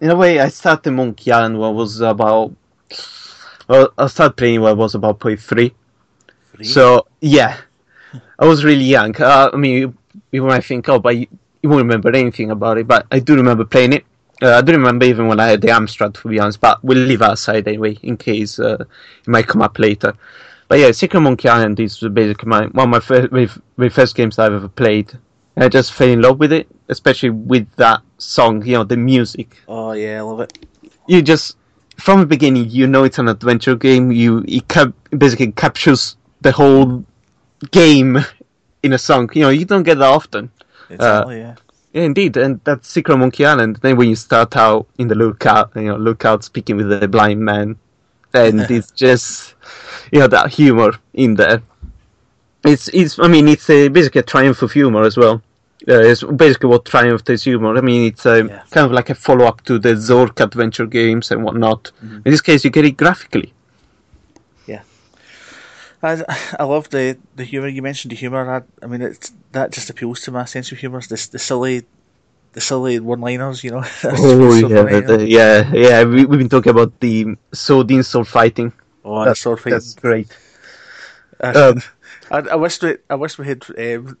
in 0.00 0.10
a 0.10 0.16
way, 0.16 0.40
I 0.40 0.48
started 0.48 0.90
Monkey 0.90 1.32
Island 1.32 1.58
when 1.58 1.70
I 1.70 1.72
was 1.72 2.00
about. 2.00 2.54
Well, 3.68 3.92
I 3.96 4.06
started 4.08 4.36
playing 4.36 4.60
when 4.60 4.70
I 4.70 4.74
was 4.74 4.94
about 4.94 5.20
point 5.20 5.40
three. 5.40 5.74
Three? 6.54 6.64
So 6.64 7.06
yeah, 7.20 7.56
I 8.38 8.46
was 8.46 8.64
really 8.64 8.84
young. 8.84 9.14
Uh, 9.20 9.50
I 9.52 9.56
mean, 9.56 9.76
you, 9.78 9.94
you 10.32 10.42
might 10.42 10.64
think, 10.64 10.88
oh, 10.88 10.98
but 10.98 11.16
you, 11.16 11.26
you 11.62 11.68
won't 11.68 11.82
remember 11.82 12.14
anything 12.14 12.50
about 12.50 12.78
it. 12.78 12.86
But 12.86 13.06
I 13.10 13.20
do 13.20 13.36
remember 13.36 13.64
playing 13.64 13.94
it. 13.94 14.04
Uh, 14.42 14.58
I 14.58 14.60
do 14.60 14.72
remember 14.72 15.06
even 15.06 15.28
when 15.28 15.40
I 15.40 15.46
had 15.46 15.62
the 15.62 15.68
Amstrad, 15.68 16.20
to 16.20 16.28
be 16.28 16.40
honest. 16.40 16.60
But 16.60 16.84
we'll 16.84 16.98
leave 16.98 17.20
that 17.20 17.32
aside 17.34 17.66
anyway, 17.68 17.98
in 18.02 18.16
case 18.16 18.58
uh, 18.58 18.78
it 18.80 19.28
might 19.28 19.46
come 19.46 19.62
up 19.62 19.78
later. 19.78 20.14
But 20.68 20.78
yeah, 20.78 20.90
Secret 20.90 21.20
Monkey 21.20 21.48
Island 21.48 21.78
is 21.80 21.98
basically 22.00 22.48
my 22.48 22.66
one 22.66 22.88
of 22.88 22.90
my 22.90 23.00
first, 23.00 23.32
my, 23.32 23.48
my 23.76 23.88
first 23.88 24.14
games 24.14 24.38
I've 24.38 24.52
ever 24.52 24.68
played. 24.68 25.16
I 25.56 25.68
just 25.68 25.92
fell 25.92 26.08
in 26.08 26.20
love 26.20 26.38
with 26.40 26.52
it, 26.52 26.66
especially 26.88 27.30
with 27.30 27.66
that 27.76 28.02
song. 28.18 28.64
You 28.64 28.74
know, 28.78 28.84
the 28.84 28.96
music 28.96 29.56
oh 29.68 29.92
yeah, 29.92 30.18
I 30.18 30.22
love 30.22 30.40
it. 30.40 30.58
you 31.06 31.22
just 31.22 31.56
from 31.96 32.20
the 32.20 32.26
beginning 32.26 32.68
you 32.70 32.86
know 32.88 33.04
it's 33.04 33.18
an 33.20 33.28
adventure 33.28 33.76
game 33.76 34.10
you 34.10 34.44
it 34.48 34.66
cap- 34.66 34.94
basically 35.16 35.52
captures 35.52 36.16
the 36.40 36.50
whole 36.50 37.04
game 37.70 38.18
in 38.82 38.92
a 38.92 38.98
song 38.98 39.30
you 39.32 39.42
know 39.42 39.48
you 39.50 39.64
don't 39.64 39.84
get 39.84 39.98
that 39.98 40.10
often 40.10 40.50
Exactly. 40.90 41.40
Uh, 41.40 41.46
yeah. 41.46 41.54
yeah, 41.92 42.02
indeed 42.02 42.36
and 42.36 42.60
that's 42.64 42.88
secret 42.88 43.16
monkey 43.16 43.44
island 43.46 43.76
then 43.82 43.96
when 43.96 44.08
you 44.08 44.16
start 44.16 44.56
out 44.56 44.86
in 44.98 45.06
the 45.06 45.14
lookout 45.14 45.70
you 45.76 45.82
know 45.82 45.96
lookout 45.96 46.42
speaking 46.42 46.76
with 46.76 46.88
the 46.90 47.06
blind 47.06 47.40
man 47.40 47.76
and 48.34 48.60
it's 48.76 48.90
just 48.90 49.54
you 50.10 50.18
know 50.18 50.26
that 50.26 50.50
humor 50.50 50.90
in 51.14 51.34
there 51.36 51.62
it's 52.64 52.88
it's 52.88 53.18
i 53.18 53.28
mean 53.28 53.48
it's 53.48 53.68
a, 53.70 53.88
basically 53.88 54.20
a 54.20 54.24
triumph 54.24 54.62
of 54.62 54.72
humor 54.72 55.02
as 55.02 55.16
well 55.16 55.42
uh, 55.86 56.00
it's 56.00 56.22
basically 56.22 56.70
what 56.70 56.86
triumph 56.86 57.28
is 57.28 57.44
humor. 57.44 57.76
I 57.76 57.82
mean, 57.82 58.06
it's 58.06 58.24
a, 58.24 58.38
Yeah. 58.46 58.62
kind 58.70 58.86
of 58.86 58.92
like 58.92 59.10
a 59.10 59.14
follow 59.14 59.44
up 59.44 59.60
to 59.64 59.78
the 59.78 59.90
Zork 59.90 60.40
adventure 60.40 60.86
games 60.86 61.30
and 61.30 61.44
whatnot. 61.44 61.90
Mm-hmm. 62.02 62.20
In 62.24 62.30
this 62.32 62.40
case, 62.40 62.64
you 62.64 62.70
get 62.70 62.86
it 62.86 62.96
graphically. 62.96 63.52
Yeah, 64.66 64.80
I, 66.02 66.24
I 66.58 66.64
love 66.64 66.88
the 66.88 67.18
the 67.36 67.44
humor. 67.44 67.68
You 67.68 67.82
mentioned 67.82 68.12
the 68.12 68.16
humor. 68.16 68.48
I, 68.50 68.62
I 68.82 68.86
mean, 68.88 69.02
it's 69.02 69.32
that 69.52 69.72
just 69.72 69.90
appeals 69.90 70.22
to 70.22 70.30
my 70.30 70.46
sense 70.46 70.72
of 70.72 70.78
humor. 70.78 71.02
The 71.02 71.28
the 71.32 71.38
silly, 71.38 71.84
the 72.54 72.62
silly 72.62 72.98
one-liners. 72.98 73.62
You 73.62 73.72
know. 73.72 73.84
Oh 74.04 74.60
so 74.60 74.68
yeah, 74.68 75.00
the- 75.00 75.28
yeah, 75.28 75.70
yeah. 75.74 76.04
We, 76.04 76.24
we've 76.24 76.38
been 76.38 76.48
talking 76.48 76.70
about 76.70 76.98
the 77.00 77.36
sword 77.52 77.90
in 77.90 78.02
sword 78.02 78.28
fighting. 78.28 78.72
Oh, 79.04 79.22
the 79.26 79.34
sword 79.34 79.58
fighting. 79.58 79.72
That's 79.72 79.94
great. 79.94 80.34
Um, 81.40 81.82
I, 82.30 82.38
I 82.38 82.54
wish 82.56 82.80
we, 82.82 82.96
I 83.10 83.14
wish 83.14 83.38
we 83.38 83.46
had. 83.46 83.64
Um, 83.78 84.16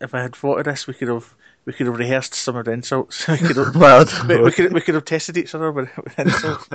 if 0.00 0.14
I 0.14 0.22
had 0.22 0.34
thought 0.34 0.58
of 0.58 0.64
this, 0.64 0.86
we 0.86 0.94
could 0.94 1.08
have, 1.08 1.34
we 1.64 1.72
could 1.72 1.86
have 1.86 1.98
rehearsed 1.98 2.34
some 2.34 2.56
of 2.56 2.64
the 2.64 2.72
insults. 2.72 3.28
We 3.28 3.38
could 3.38 3.56
have, 3.56 3.76
Well, 3.76 4.04
we, 4.28 4.40
we 4.42 4.52
could, 4.52 4.72
we 4.72 4.80
could 4.80 4.94
have 4.94 5.04
tested 5.04 5.36
each 5.36 5.54
other 5.54 5.70
with, 5.70 5.88
insults. 6.18 6.68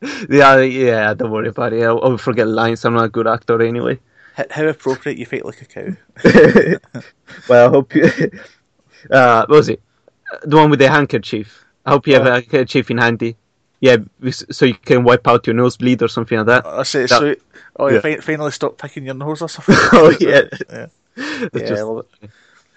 yeah, 0.28 0.58
yeah. 0.60 1.14
Don't 1.14 1.30
worry 1.30 1.48
about 1.48 1.72
it. 1.72 1.82
I'll, 1.84 2.02
I'll 2.02 2.18
forget 2.18 2.48
lines. 2.48 2.84
I'm 2.84 2.94
not 2.94 3.04
a 3.04 3.08
good 3.08 3.26
actor 3.26 3.60
anyway. 3.62 3.98
How 4.50 4.66
appropriate 4.66 5.16
you 5.16 5.26
fight 5.26 5.44
like 5.44 5.62
a 5.62 5.64
cow. 5.64 6.78
well, 7.48 7.68
I 7.68 7.70
hope 7.70 7.94
you. 7.94 8.10
Uh, 9.10 9.46
what 9.46 9.56
was 9.56 9.68
it? 9.68 9.80
The 10.42 10.56
one 10.56 10.70
with 10.70 10.80
the 10.80 10.88
handkerchief. 10.88 11.64
I 11.86 11.90
hope 11.90 12.06
you 12.08 12.14
have 12.14 12.26
Oh. 12.26 12.30
a 12.30 12.32
handkerchief 12.40 12.90
in 12.90 12.98
handy. 12.98 13.36
Yeah, 13.80 13.96
so 14.30 14.64
you 14.64 14.74
can 14.74 15.04
wipe 15.04 15.26
out 15.28 15.46
your 15.46 15.54
nosebleed 15.54 16.02
or 16.02 16.08
something 16.08 16.38
like 16.38 16.46
that. 16.46 16.66
I 16.66 16.82
say, 16.84 17.02
That- 17.02 17.08
so, 17.10 17.34
oh, 17.76 17.88
you 17.88 17.96
yeah. 17.96 18.00
fin- 18.00 18.20
finally 18.22 18.50
stop 18.50 18.78
picking 18.78 19.04
your 19.04 19.14
nose 19.14 19.42
or 19.42 19.48
something. 19.48 19.76
oh 19.92 20.14
yeah, 20.20 20.42
yeah. 20.70 20.86
Yeah, 21.52 21.60
just- 21.60 21.82
it. 22.22 22.30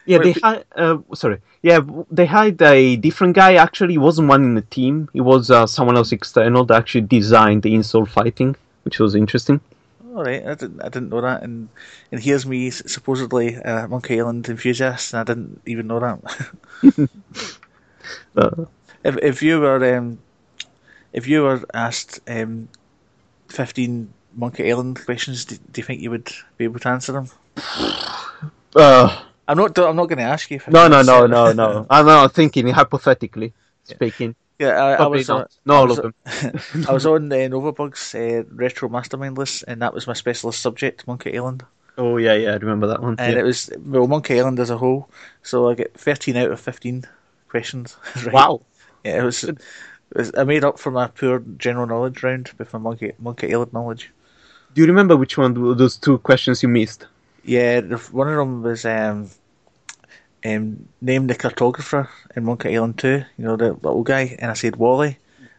yeah. 0.05 0.17
Wait, 0.17 0.23
They 0.35 0.39
had. 0.43 0.65
Uh, 0.75 0.97
sorry. 1.13 1.39
Yeah, 1.61 1.79
they 2.11 2.25
had 2.25 2.61
a 2.61 2.95
different 2.97 3.35
guy. 3.35 3.55
Actually, 3.55 3.93
he 3.93 3.97
wasn't 3.97 4.27
one 4.27 4.43
in 4.43 4.55
the 4.55 4.61
team. 4.61 5.09
He 5.13 5.21
was 5.21 5.49
uh, 5.49 5.65
someone 5.65 5.97
else 5.97 6.11
external 6.11 6.65
that 6.65 6.77
actually 6.77 7.01
designed 7.01 7.63
the 7.63 7.73
insult 7.73 8.09
fighting, 8.09 8.55
which 8.83 8.99
was 8.99 9.15
interesting. 9.15 9.59
All 10.15 10.23
right, 10.23 10.45
I 10.45 10.55
didn't, 10.55 10.81
I 10.81 10.89
didn't 10.89 11.09
know 11.09 11.21
that, 11.21 11.43
and 11.43 11.69
and 12.11 12.21
here's 12.21 12.45
me 12.45 12.69
supposedly 12.71 13.53
a 13.55 13.87
Monkey 13.87 14.19
Island 14.19 14.47
enthusiast, 14.49 15.13
and 15.13 15.19
I 15.21 15.23
didn't 15.23 15.61
even 15.65 15.87
know 15.87 15.99
that. 15.99 17.09
Uh, 18.35 18.65
if 19.03 19.17
if 19.17 19.41
you 19.43 19.59
were 19.59 19.97
um, 19.97 20.19
if 21.17 21.27
you 21.27 21.41
were 21.41 21.65
asked 21.74 22.19
um, 22.27 22.69
fifteen 23.50 24.13
Monkey 24.36 24.69
Island 24.71 25.03
questions, 25.03 25.45
do, 25.45 25.55
do 25.71 25.81
you 25.81 25.83
think 25.83 26.00
you 26.00 26.12
would 26.12 26.31
be 26.57 26.65
able 26.65 26.79
to 26.79 26.89
answer 26.89 27.12
them? 27.12 27.27
uh, 28.75 29.24
I'm 29.47 29.57
not. 29.57 29.77
I'm 29.79 29.95
not 29.95 30.05
going 30.05 30.19
to 30.19 30.31
ask 30.36 30.51
you. 30.51 30.59
15 30.59 30.74
no, 30.74 30.88
no, 30.88 31.01
no, 31.01 31.25
no, 31.25 31.51
no. 31.62 31.88
I'm 31.89 32.05
not 32.05 32.33
thinking 32.33 32.67
hypothetically 32.67 33.53
speaking. 33.83 34.36
Yeah, 34.59 34.69
I, 34.69 35.03
I 35.03 35.07
was. 35.07 35.27
not. 35.27 35.57
on- 35.67 35.75
all 35.75 35.88
was- 35.88 35.97
of 35.97 36.03
them. 36.03 36.86
I 36.89 36.93
was 36.93 37.05
on 37.07 37.31
uh, 37.31 37.36
Novabug's 37.36 38.13
uh, 38.13 38.43
retro 38.51 38.88
mastermind 38.88 39.38
list, 39.39 39.63
and 39.67 39.81
that 39.81 39.95
was 39.95 40.05
my 40.05 40.13
specialist 40.13 40.62
subject, 40.62 41.07
Monkey 41.07 41.36
Island. 41.36 41.65
Oh 41.97 42.17
yeah, 42.17 42.36
yeah. 42.36 42.51
I 42.51 42.57
remember 42.57 42.86
that 42.88 43.01
one. 43.01 43.15
And 43.17 43.33
yeah. 43.33 43.39
it 43.39 43.43
was 43.43 43.71
well, 43.79 44.07
Monkey 44.07 44.39
Island 44.39 44.59
as 44.59 44.69
a 44.69 44.77
whole. 44.77 45.09
So 45.41 45.67
I 45.67 45.74
get 45.74 46.00
thirteen 46.00 46.38
out 46.38 46.51
of 46.51 46.59
fifteen 46.59 47.05
questions. 47.50 47.97
right. 48.17 48.33
Wow. 48.33 48.62
Yeah, 49.03 49.21
it 49.21 49.24
was. 49.24 49.50
I 50.37 50.43
made 50.45 50.63
up 50.63 50.79
for 50.79 50.91
my 50.91 51.07
poor 51.07 51.39
general 51.57 51.85
knowledge 51.87 52.23
round 52.23 52.49
with 52.57 52.71
my 52.73 52.79
Monkey 52.79 53.11
Monkey 53.19 53.53
Island 53.53 53.73
knowledge. 53.73 54.11
Do 54.73 54.81
you 54.81 54.87
remember 54.87 55.15
which 55.17 55.37
one 55.37 55.55
of 55.57 55.77
those 55.77 55.97
two 55.97 56.17
questions 56.19 56.63
you 56.63 56.69
missed? 56.69 57.05
Yeah, 57.43 57.81
one 58.11 58.27
of 58.29 58.35
them 58.37 58.61
was 58.63 58.85
um, 58.85 59.29
um, 60.45 60.87
name 61.01 61.27
the 61.27 61.35
cartographer 61.35 62.07
in 62.35 62.45
Monkey 62.45 62.75
Island 62.75 62.97
Two. 62.97 63.23
You 63.37 63.45
know 63.45 63.55
the 63.57 63.73
little 63.73 64.03
guy, 64.03 64.35
and 64.39 64.49
I 64.51 64.53
said 64.53 64.75
Wally, 64.75 65.17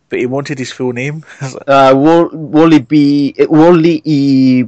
but 0.09 0.19
he 0.19 0.27
wanted 0.27 0.59
his 0.59 0.73
full 0.73 0.93
name. 0.93 1.25
I 1.41 1.45
was 1.45 1.55
like, 1.55 1.65
Uh, 1.69 1.93
Wall- 1.97 2.31
Wally 2.33 2.81
B, 2.81 3.35
Wally 3.49 4.03
E, 4.05 4.65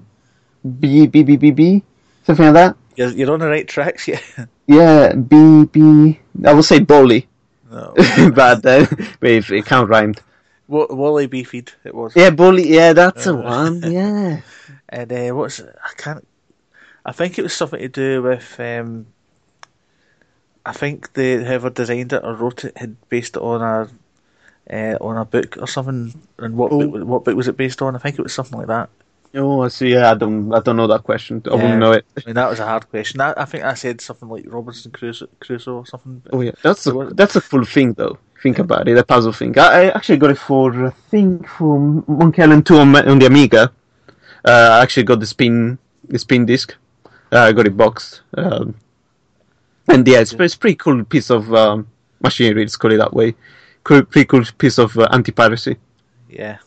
B 0.78 1.06
B 1.06 1.22
B 1.22 1.36
B 1.36 1.50
B, 1.50 1.82
something 2.26 2.46
like 2.46 2.54
that. 2.54 2.76
you're, 2.96 3.10
you're 3.10 3.32
on 3.32 3.40
the 3.40 3.48
right 3.48 3.66
tracks, 3.66 4.06
yeah. 4.08 4.20
Yeah, 4.66 5.14
B 5.14 5.64
B. 5.64 6.20
I 6.44 6.52
will 6.54 6.62
say 6.62 6.78
Bolly, 6.78 7.26
No. 7.70 7.94
but 8.34 8.64
uh, 8.66 8.86
wait, 9.20 9.48
it 9.50 9.64
can't 9.66 9.88
rhyme. 9.88 10.14
Wa- 10.68 10.86
Wally 10.90 11.26
B. 11.26 11.44
Feed 11.44 11.72
it 11.84 11.94
was. 11.94 12.14
Yeah, 12.16 12.30
Bully, 12.30 12.68
Yeah, 12.68 12.92
that's 12.92 13.24
the 13.24 13.34
Uh, 13.34 13.42
one. 13.42 13.82
Yeah. 13.90 14.40
And 14.88 15.12
uh, 15.12 15.34
what's 15.34 15.60
I 15.60 15.92
can't. 15.96 16.26
I 17.04 17.12
think 17.12 17.38
it 17.38 17.42
was 17.42 17.52
something 17.54 17.80
to 17.80 17.88
do 17.88 18.22
with. 18.22 18.58
Um, 18.58 19.06
I 20.66 20.72
think 20.72 21.12
the 21.14 21.38
whoever 21.44 21.70
designed 21.70 22.12
it 22.12 22.22
or 22.24 22.34
wrote 22.34 22.64
it 22.64 22.76
had 22.76 22.96
based 23.08 23.36
it 23.36 23.42
on 23.42 23.62
a 23.62 23.88
uh, 24.72 24.96
on 25.00 25.16
a 25.16 25.24
book 25.24 25.56
or 25.60 25.66
something. 25.66 26.20
And 26.38 26.56
what 26.56 26.72
Oh. 26.72 26.86
book, 26.86 27.04
what 27.06 27.24
book 27.24 27.36
was 27.36 27.48
it 27.48 27.56
based 27.56 27.80
on? 27.82 27.94
I 27.96 27.98
think 27.98 28.18
it 28.18 28.22
was 28.22 28.34
something 28.34 28.58
like 28.58 28.66
that. 28.68 28.90
Oh, 29.34 29.60
I 29.62 29.68
see. 29.68 29.92
Yeah, 29.92 30.10
I 30.10 30.14
don't. 30.14 30.52
I 30.52 30.60
don't 30.60 30.76
know 30.76 30.88
that 30.88 31.04
question. 31.04 31.40
I 31.46 31.50
Yeah. 31.50 31.54
wouldn't 31.62 31.78
know 31.78 31.92
it. 31.92 32.04
I 32.16 32.22
mean, 32.26 32.34
that 32.34 32.50
was 32.50 32.58
a 32.58 32.66
hard 32.66 32.88
question. 32.90 33.20
I, 33.20 33.32
I 33.36 33.44
think 33.44 33.62
I 33.64 33.74
said 33.74 34.00
something 34.00 34.28
like 34.28 34.44
Robinson 34.48 34.90
Crusoe, 34.90 35.28
Crusoe 35.38 35.76
or 35.76 35.86
something. 35.86 36.20
Oh 36.32 36.40
yeah, 36.40 36.52
that's 36.62 36.86
a, 36.86 36.92
that's 37.14 37.36
a 37.36 37.40
cool 37.40 37.64
thing 37.64 37.92
though. 37.92 38.18
Think 38.42 38.58
about 38.58 38.88
it, 38.88 38.98
a 38.98 39.04
puzzle 39.04 39.32
thing. 39.32 39.56
I, 39.58 39.62
I 39.62 39.90
actually 39.90 40.16
got 40.18 40.30
it 40.30 40.38
for 40.38 40.86
I 40.86 40.90
think 41.10 41.46
for 41.46 41.78
Monkey 42.08 42.42
Island 42.42 42.66
2 42.66 42.76
on, 42.78 42.96
on 42.96 43.18
the 43.18 43.26
Amiga. 43.26 43.70
Uh, 44.44 44.50
I 44.78 44.82
actually 44.82 45.04
got 45.04 45.20
the 45.20 45.26
spin 45.26 45.78
the 46.08 46.18
spin 46.18 46.46
disc. 46.46 46.74
Uh, 47.32 47.38
I 47.38 47.52
got 47.52 47.66
it 47.66 47.76
boxed. 47.76 48.22
Um, 48.36 48.74
and 49.86 50.06
yeah, 50.08 50.20
it's, 50.20 50.32
it's 50.32 50.56
pretty 50.56 50.76
cool 50.76 51.04
piece 51.04 51.30
of 51.30 51.52
um, 51.54 51.86
machinery. 52.20 52.62
Let's 52.62 52.76
call 52.76 52.92
it 52.92 52.96
that 52.96 53.12
way. 53.12 53.34
Cool, 53.84 54.02
pretty 54.04 54.26
cool 54.26 54.44
piece 54.58 54.78
of 54.78 54.98
uh, 54.98 55.06
anti-piracy. 55.12 55.76
Yeah. 56.28 56.58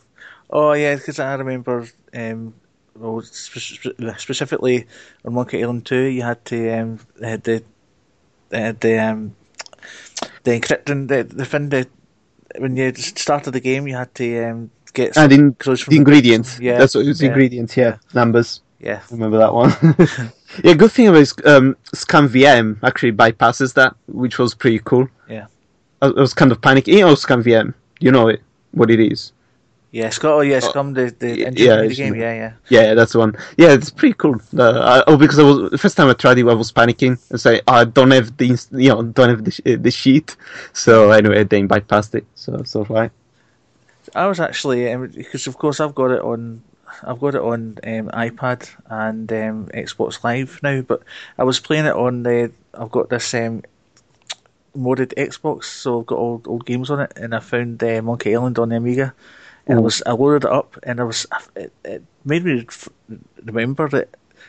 Oh 0.54 0.72
yeah, 0.72 0.94
because 0.94 1.18
I 1.18 1.34
remember. 1.34 1.86
Um, 2.14 2.54
well, 2.96 3.20
spe- 3.22 3.58
spe- 3.58 4.18
specifically 4.18 4.86
on 5.24 5.34
Monkey 5.34 5.62
Island 5.62 5.84
Two, 5.84 6.04
you 6.04 6.22
had 6.22 6.44
to 6.46 6.70
um, 6.78 7.00
they 7.16 7.30
had 7.30 7.42
the 7.42 7.64
they 8.50 8.60
had 8.60 8.80
the 8.80 8.98
um, 9.00 9.34
the 10.44 10.52
encrypting 10.60 11.08
the 11.08 11.24
the 11.24 11.44
thing 11.44 11.70
that 11.70 11.88
when 12.58 12.76
you 12.76 12.94
started 12.94 13.50
the 13.50 13.60
game, 13.60 13.88
you 13.88 13.96
had 13.96 14.14
to 14.14 14.44
um, 14.44 14.70
get 14.92 15.16
And 15.16 15.32
in, 15.32 15.54
clues 15.54 15.80
from 15.80 15.90
the 15.90 15.96
ingredients. 15.98 16.60
Yeah, 16.60 16.78
That's 16.78 16.94
what 16.94 17.04
it 17.04 17.08
was. 17.08 17.20
yeah. 17.20 17.28
Ingredients. 17.28 17.76
Yeah, 17.76 17.96
numbers. 18.14 18.60
Yeah, 18.78 19.00
Remember 19.10 19.38
that 19.38 19.52
one? 19.54 19.72
yeah, 20.64 20.74
good 20.74 20.92
thing 20.92 21.08
about 21.08 21.46
um, 21.46 21.74
ScummVM 21.94 22.78
actually 22.82 23.12
bypasses 23.12 23.72
that, 23.74 23.96
which 24.06 24.38
was 24.38 24.54
pretty 24.54 24.78
cool. 24.80 25.08
Yeah. 25.28 25.46
I, 26.02 26.08
I 26.08 26.20
was 26.20 26.34
kind 26.34 26.52
of 26.52 26.60
panicking. 26.60 27.02
Oh, 27.02 27.14
ScummVM. 27.14 27.72
You 28.00 28.12
know 28.12 28.28
it, 28.28 28.42
what 28.72 28.90
it 28.90 29.00
is. 29.00 29.32
Yeah, 29.94 30.10
Scott. 30.10 30.32
Oh 30.32 30.40
yeah, 30.40 30.58
Scum 30.58 30.92
the 30.92 31.14
the 31.20 31.38
yeah, 31.38 31.82
the 31.82 31.94
game. 31.94 32.16
Yeah, 32.16 32.34
yeah. 32.34 32.52
Yeah, 32.68 32.94
that's 32.94 33.12
the 33.12 33.20
one. 33.20 33.36
Yeah, 33.56 33.72
it's 33.74 33.90
pretty 33.90 34.14
cool. 34.14 34.40
Uh, 34.58 34.80
I, 34.80 35.04
oh, 35.06 35.16
because 35.16 35.38
I 35.38 35.44
was 35.44 35.70
the 35.70 35.78
first 35.78 35.96
time 35.96 36.08
I 36.08 36.14
tried 36.14 36.36
it, 36.36 36.48
I 36.48 36.52
was 36.54 36.72
panicking 36.72 37.16
and 37.30 37.40
say 37.40 37.60
I 37.68 37.84
don't 37.84 38.10
have 38.10 38.36
the 38.36 38.46
you 38.72 38.88
know 38.88 39.04
don't 39.04 39.28
have 39.28 39.44
the, 39.44 39.76
the 39.76 39.92
sheet. 39.92 40.36
So 40.72 41.12
anyway, 41.12 41.44
then 41.44 41.68
bypassed 41.68 42.16
it. 42.16 42.26
So 42.34 42.56
it's 42.56 42.72
fine. 42.72 43.12
I 44.16 44.26
was 44.26 44.40
actually 44.40 44.90
um, 44.90 45.06
because 45.06 45.46
of 45.46 45.58
course 45.58 45.78
I've 45.78 45.94
got 45.94 46.10
it 46.10 46.22
on 46.22 46.60
I've 47.04 47.20
got 47.20 47.36
it 47.36 47.42
on 47.42 47.78
um, 47.84 48.08
iPad 48.08 48.68
and 48.88 49.32
um, 49.32 49.68
Xbox 49.68 50.24
Live 50.24 50.58
now, 50.60 50.80
but 50.80 51.04
I 51.38 51.44
was 51.44 51.60
playing 51.60 51.86
it 51.86 51.94
on 51.94 52.24
the 52.24 52.50
I've 52.74 52.90
got 52.90 53.10
this 53.10 53.32
um, 53.34 53.62
modded 54.76 55.14
Xbox, 55.14 55.64
so 55.64 56.00
I've 56.00 56.06
got 56.06 56.18
old 56.18 56.48
old 56.48 56.66
games 56.66 56.90
on 56.90 56.98
it, 56.98 57.12
and 57.14 57.32
I 57.32 57.38
found 57.38 57.80
uh, 57.84 58.02
Monkey 58.02 58.34
Island 58.34 58.58
on 58.58 58.70
the 58.70 58.76
Amiga, 58.76 59.14
and 59.66 59.78
I 59.78 59.80
was 59.82 60.02
I 60.06 60.12
loaded 60.12 60.46
it 60.46 60.52
up, 60.52 60.76
and 60.82 61.00
I 61.00 61.04
was 61.04 61.26
it, 61.56 61.72
it 61.84 62.02
made 62.24 62.44
me 62.44 62.64
f- 62.68 62.88
remember 63.44 63.88
that 63.88 64.08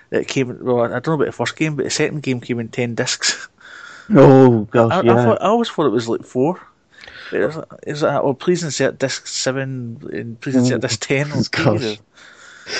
that 0.09 0.21
it 0.21 0.27
came 0.27 0.57
well 0.63 0.81
I 0.81 0.99
don't 0.99 1.07
know 1.07 1.13
about 1.13 1.25
the 1.25 1.31
first 1.31 1.55
game, 1.55 1.75
but 1.75 1.83
the 1.85 1.89
second 1.91 2.21
game 2.23 2.39
came 2.41 2.59
in 2.59 2.69
ten 2.69 2.95
discs. 2.95 3.47
Oh 4.13 4.65
gosh, 4.69 4.91
I, 4.93 4.99
I, 4.99 5.01
yeah. 5.01 5.23
thought, 5.25 5.41
I 5.41 5.45
always 5.45 5.67
thought 5.67 5.87
it 5.87 5.89
was 5.89 6.07
like 6.07 6.23
four. 6.23 6.61
It 7.31 7.39
was, 7.39 7.57
it 7.57 7.91
was 7.91 8.03
like, 8.03 8.21
oh, 8.21 8.35
please 8.35 8.63
insert 8.63 8.99
disc 8.99 9.25
seven 9.25 9.97
and 10.13 10.39
please 10.39 10.55
insert 10.55 10.81
disc 10.81 10.99
ten. 11.01 11.27
Oh, 11.33 11.41
Gosh. 11.51 11.97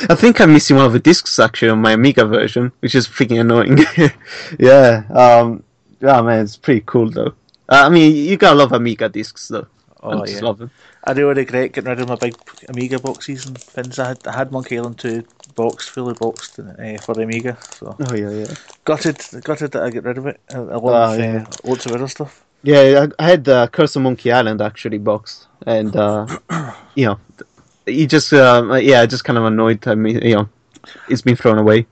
I 0.07 0.13
think 0.13 0.39
I'm 0.39 0.53
missing 0.53 0.75
one 0.77 0.85
of 0.85 0.93
the 0.93 0.99
discs 0.99 1.39
actually 1.39 1.69
on 1.69 1.81
my 1.81 1.93
Amiga 1.93 2.25
version, 2.25 2.71
which 2.81 2.93
is 2.93 3.07
freaking 3.07 3.39
annoying. 3.41 3.79
yeah. 4.59 5.03
Um. 5.09 5.63
Yeah, 5.99 6.21
man, 6.21 6.43
it's 6.43 6.57
pretty 6.57 6.83
cool 6.85 7.09
though. 7.09 7.33
Uh, 7.69 7.85
I 7.85 7.89
mean, 7.89 8.15
you 8.15 8.37
gotta 8.37 8.55
love 8.55 8.71
Amiga 8.71 9.09
discs 9.09 9.47
though. 9.47 9.65
I 10.03 10.07
Oh, 10.07 10.25
just 10.25 10.41
yeah. 10.41 10.47
love 10.47 10.59
them. 10.59 10.69
I 11.05 11.13
do 11.13 11.27
regret 11.27 11.73
getting 11.73 11.89
rid 11.89 11.99
of 11.99 12.07
my 12.07 12.15
big 12.15 12.37
Amiga 12.67 12.99
boxes 12.99 13.45
and 13.45 13.61
things. 13.61 13.99
I 13.99 14.09
had, 14.09 14.19
I 14.25 14.31
had 14.31 14.51
Monkey 14.51 14.77
Island 14.77 14.97
2 14.97 15.23
boxed, 15.55 15.89
fully 15.91 16.13
boxed 16.13 16.59
uh, 16.59 16.99
for 16.99 17.13
the 17.15 17.23
Amiga. 17.23 17.57
So 17.79 17.95
Oh 17.99 18.13
yeah, 18.13 18.31
yeah. 18.31 18.55
gutted, 18.85 19.23
gutted 19.43 19.71
that 19.71 19.83
I 19.83 19.89
get 19.91 20.03
rid 20.03 20.17
of 20.17 20.25
it. 20.27 20.39
I 20.49 20.57
love 20.57 20.83
Oh, 20.85 21.13
yeah. 21.13 21.45
uh, 21.49 21.57
loads 21.63 21.85
of 21.85 21.93
other 21.93 22.07
stuff. 22.07 22.43
Yeah, 22.63 23.05
I, 23.19 23.23
I 23.23 23.27
had 23.29 23.47
uh, 23.47 23.67
Curse 23.67 23.95
of 23.95 24.01
Monkey 24.01 24.31
Island 24.31 24.61
actually 24.61 24.97
boxed, 24.97 25.47
and 25.67 25.95
uh, 25.95 26.25
you 26.95 27.05
know, 27.05 27.19
he 27.85 28.07
just 28.07 28.33
uh, 28.33 28.79
yeah, 28.81 29.05
just 29.05 29.23
kind 29.23 29.37
of 29.37 29.45
annoyed. 29.45 29.87
I 29.87 29.93
mean, 29.93 30.19
you 30.23 30.35
know, 30.35 30.49
it's 31.07 31.21
been 31.21 31.35
thrown 31.35 31.59
away. 31.59 31.85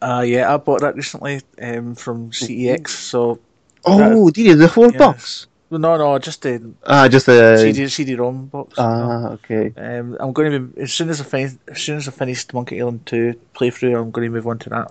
Uh, 0.00 0.22
yeah, 0.24 0.52
I 0.52 0.56
bought 0.58 0.82
that 0.82 0.94
recently 0.96 1.40
um, 1.60 1.94
from 1.94 2.30
CEX. 2.30 2.88
So 2.88 3.40
Oh, 3.84 4.30
did 4.30 4.46
you 4.46 4.54
the 4.54 4.68
whole 4.68 4.90
Yeah. 4.90 4.98
box? 4.98 5.46
No, 5.78 5.96
no, 5.96 6.18
just 6.18 6.42
the 6.42 6.60
Ah, 6.86 7.08
just 7.08 7.28
a. 7.28 7.58
CD 7.58 7.88
CD-ROM 7.88 8.46
box. 8.46 8.74
Ah, 8.78 9.30
okay. 9.36 9.72
Um, 9.76 10.16
I'm 10.20 10.32
going 10.32 10.52
to 10.52 10.60
be 10.60 10.82
as 10.82 10.92
soon 10.92 11.10
as 11.10 11.20
I 11.20 11.24
fin- 11.24 11.58
as 11.68 11.78
soon 11.80 11.96
as 11.98 12.08
I 12.08 12.12
finish 12.12 12.46
Monkey 12.52 12.80
Island 12.80 13.06
two 13.06 13.34
playthrough, 13.54 13.98
I'm 13.98 14.10
going 14.10 14.26
to 14.28 14.34
move 14.34 14.46
on 14.46 14.58
to 14.60 14.70
that. 14.70 14.90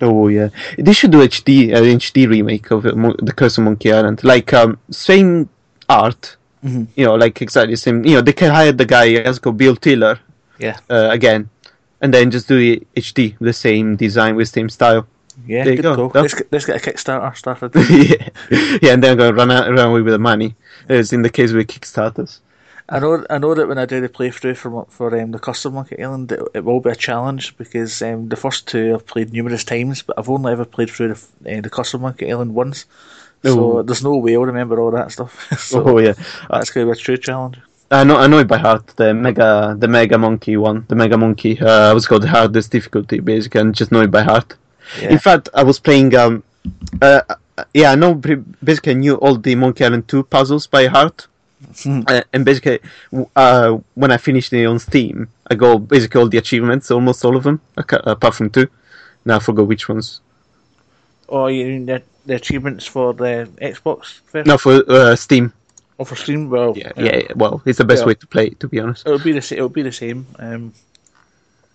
Oh 0.00 0.28
yeah, 0.28 0.48
they 0.78 0.92
should 0.92 1.10
do 1.10 1.18
HD 1.26 1.72
an 1.74 1.82
HD 1.98 2.28
remake 2.28 2.70
of 2.70 2.84
Mo- 2.96 3.16
the 3.20 3.32
Curse 3.32 3.58
of 3.58 3.64
Monkey 3.64 3.92
Island. 3.92 4.22
Like 4.22 4.52
um, 4.54 4.78
same 4.90 5.48
art, 5.88 6.36
Mhm. 6.64 6.86
you 6.94 7.04
know, 7.04 7.14
like 7.16 7.42
exactly 7.42 7.72
the 7.74 7.78
same. 7.78 8.04
You 8.04 8.14
know, 8.16 8.20
they 8.22 8.32
can 8.32 8.50
hire 8.52 8.70
the 8.72 8.84
guy 8.86 9.14
as 9.14 9.38
go 9.40 9.50
Bill 9.52 9.74
Tiller 9.76 10.18
Yeah, 10.58 10.76
uh, 10.88 11.08
again, 11.10 11.48
and 12.00 12.14
then 12.14 12.30
just 12.30 12.46
do 12.48 12.58
it 12.58 12.86
HD 12.96 13.34
the 13.40 13.52
same 13.52 13.96
design 13.96 14.36
with 14.36 14.48
same 14.48 14.68
style. 14.68 15.06
Yeah, 15.46 15.64
There 15.64 15.72
you 15.74 15.76
good 15.82 15.96
go. 15.96 16.08
call. 16.10 16.22
Let's 16.22 16.34
get, 16.34 16.48
let's 16.52 16.66
get 16.66 16.76
a 16.76 16.90
Kickstarter 16.90 17.36
started. 17.36 17.72
yeah, 17.90 18.28
yeah, 18.82 18.92
and 18.94 19.02
then 19.02 19.16
go 19.16 19.30
run 19.30 19.50
out, 19.50 19.68
run 19.68 19.90
away 19.90 20.02
with 20.02 20.12
the 20.12 20.18
money, 20.18 20.54
as 20.88 21.12
in 21.12 21.22
the 21.22 21.30
case 21.30 21.52
with 21.52 21.68
Kickstarters. 21.68 22.40
I 22.90 22.98
know, 23.00 23.24
I 23.28 23.36
know 23.38 23.54
that 23.54 23.68
when 23.68 23.76
I 23.78 23.84
do 23.84 24.00
the 24.00 24.08
playthrough 24.08 24.56
for 24.56 24.86
for 24.88 25.14
um, 25.20 25.30
the 25.32 25.38
Curse 25.38 25.66
of 25.66 25.74
Monkey 25.74 26.02
Island, 26.02 26.32
it, 26.32 26.40
it 26.54 26.64
will 26.64 26.80
be 26.80 26.90
a 26.90 26.94
challenge 26.96 27.56
because 27.58 28.00
um, 28.02 28.28
the 28.30 28.36
first 28.36 28.66
two 28.66 28.94
I've 28.94 29.06
played 29.06 29.32
numerous 29.32 29.62
times, 29.64 30.02
but 30.02 30.18
I've 30.18 30.30
only 30.30 30.52
ever 30.52 30.64
played 30.64 30.90
through 30.90 31.14
the, 31.14 31.58
uh, 31.58 31.60
the 31.60 31.70
Curse 31.70 31.94
of 31.94 32.00
Monkey 32.00 32.30
Island 32.32 32.54
once. 32.54 32.86
So 33.44 33.78
Oh. 33.78 33.82
there's 33.82 34.02
no 34.02 34.16
way 34.16 34.34
I'll 34.36 34.42
remember 34.46 34.80
all 34.80 34.90
that 34.92 35.12
stuff. 35.12 35.46
so 35.60 35.84
oh 35.86 35.98
yeah, 35.98 36.14
that's 36.50 36.70
going 36.70 36.86
to 36.86 36.92
be 36.94 36.98
a 36.98 37.02
true 37.02 37.16
challenge. 37.18 37.58
I 37.90 38.04
know, 38.04 38.16
I 38.16 38.26
know 38.26 38.38
it 38.38 38.48
by 38.48 38.58
heart. 38.58 38.86
The 38.96 39.14
mega, 39.14 39.76
the 39.78 39.88
Mega 39.88 40.18
Monkey 40.18 40.56
one, 40.56 40.84
the 40.88 40.94
Mega 40.96 41.16
Monkey. 41.16 41.58
Uh, 41.60 41.94
was 41.94 42.06
called 42.06 42.22
the 42.22 42.28
hardest 42.28 42.70
difficulty, 42.72 43.20
basically, 43.20 43.60
and 43.60 43.74
just 43.74 43.92
know 43.92 44.00
it 44.00 44.10
by 44.10 44.22
heart. 44.22 44.56
Yeah. 45.00 45.10
In 45.10 45.18
fact, 45.18 45.48
I 45.54 45.62
was 45.62 45.78
playing. 45.78 46.14
Um, 46.14 46.42
uh, 47.02 47.22
yeah, 47.74 47.92
I 47.92 47.94
know. 47.94 48.14
Basically, 48.14 48.92
I 48.92 48.94
knew 48.96 49.14
all 49.16 49.36
the 49.36 49.54
Monkey 49.54 49.84
Island 49.84 50.08
two 50.08 50.22
puzzles 50.22 50.66
by 50.66 50.86
heart. 50.86 51.26
Hmm. 51.82 52.02
Uh, 52.06 52.22
and 52.32 52.44
basically, 52.44 52.78
uh, 53.34 53.78
when 53.94 54.12
I 54.12 54.16
finished 54.16 54.52
it 54.52 54.64
on 54.64 54.78
Steam, 54.78 55.28
I 55.50 55.54
got 55.56 55.88
basically 55.88 56.20
all 56.20 56.28
the 56.28 56.38
achievements, 56.38 56.90
almost 56.90 57.24
all 57.24 57.36
of 57.36 57.42
them, 57.42 57.60
apart 57.76 58.34
from 58.34 58.50
two. 58.50 58.68
Now 59.24 59.36
I 59.36 59.38
forgot 59.40 59.66
which 59.66 59.88
ones. 59.88 60.20
Oh, 61.28 61.48
you 61.48 61.66
mean 61.66 61.86
the, 61.86 62.02
the 62.26 62.36
achievements 62.36 62.86
for 62.86 63.12
the 63.12 63.48
Xbox 63.60 64.20
first? 64.20 64.46
No, 64.46 64.56
for 64.56 64.82
uh, 64.88 65.16
Steam. 65.16 65.52
Oh, 65.98 66.04
for 66.04 66.14
Steam? 66.14 66.48
Well, 66.48 66.78
Yeah, 66.78 66.92
yeah. 66.96 67.22
Well, 67.34 67.60
it's 67.66 67.78
the 67.78 67.84
best 67.84 68.02
Yeah. 68.02 68.06
way 68.06 68.14
to 68.14 68.26
play 68.26 68.46
it, 68.46 68.60
to 68.60 68.68
be 68.68 68.78
honest. 68.78 69.04
It'll 69.04 69.18
be 69.18 69.32
the 69.32 69.54
it'll 69.56 69.68
be 69.68 69.82
the 69.82 69.92
same. 69.92 70.26
Um, 70.38 70.72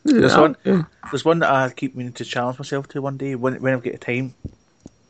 There's 0.04 0.36
one- 0.36 0.56
there's 1.12 1.26
one 1.26 1.40
that 1.40 1.50
I 1.52 1.70
keep 1.70 1.96
meaning 1.96 2.14
to 2.14 2.26
challenge 2.26 2.60
myself 2.60 2.88
to 2.90 3.02
one 3.02 3.18
day 3.18 3.36
when 3.36 3.56
when 3.62 3.74
I 3.76 3.80
get 3.80 3.94
the 4.00 4.06
time, 4.06 4.34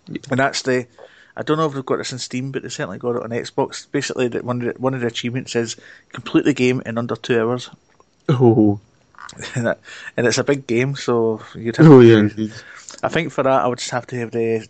and 0.08 0.40
that's 0.40 0.62
the. 0.64 0.88
I 1.36 1.42
don't 1.42 1.58
know 1.58 1.66
if 1.66 1.74
they've 1.74 1.84
got 1.86 1.98
this 1.98 2.12
in 2.12 2.20
Steam, 2.20 2.52
but 2.52 2.62
they 2.62 2.70
certainly 2.70 3.00
got 3.00 3.16
it 3.16 3.24
on 3.24 3.32
Xbox. 3.32 3.88
Basically, 3.92 4.28
that 4.28 4.44
one 4.44 4.62
of 4.62 4.74
the, 4.76 4.80
one 4.80 4.94
of 4.94 5.02
the 5.02 5.08
achievements 5.08 5.56
is 5.56 5.76
complete 6.12 6.46
the 6.46 6.54
game 6.54 6.84
in 6.86 7.00
under 7.00 7.16
two 7.16 7.40
hours, 7.42 7.72
Oh, 8.30 8.80
and, 9.56 9.66
that, 9.66 9.80
and 10.16 10.28
it's 10.28 10.38
a 10.38 10.44
big 10.44 10.68
game, 10.68 10.96
so 10.96 11.42
you'd 11.56 11.78
have. 11.78 11.88
oh 11.88 12.02
yeah. 12.02 12.20
indeed. 12.20 12.54
I 13.02 13.08
think 13.10 13.32
for 13.32 13.42
that, 13.44 13.64
I 13.64 13.68
would 13.68 13.80
just 13.80 13.90
have 13.92 14.06
to 14.08 14.16
have 14.20 14.30
the 14.32 14.68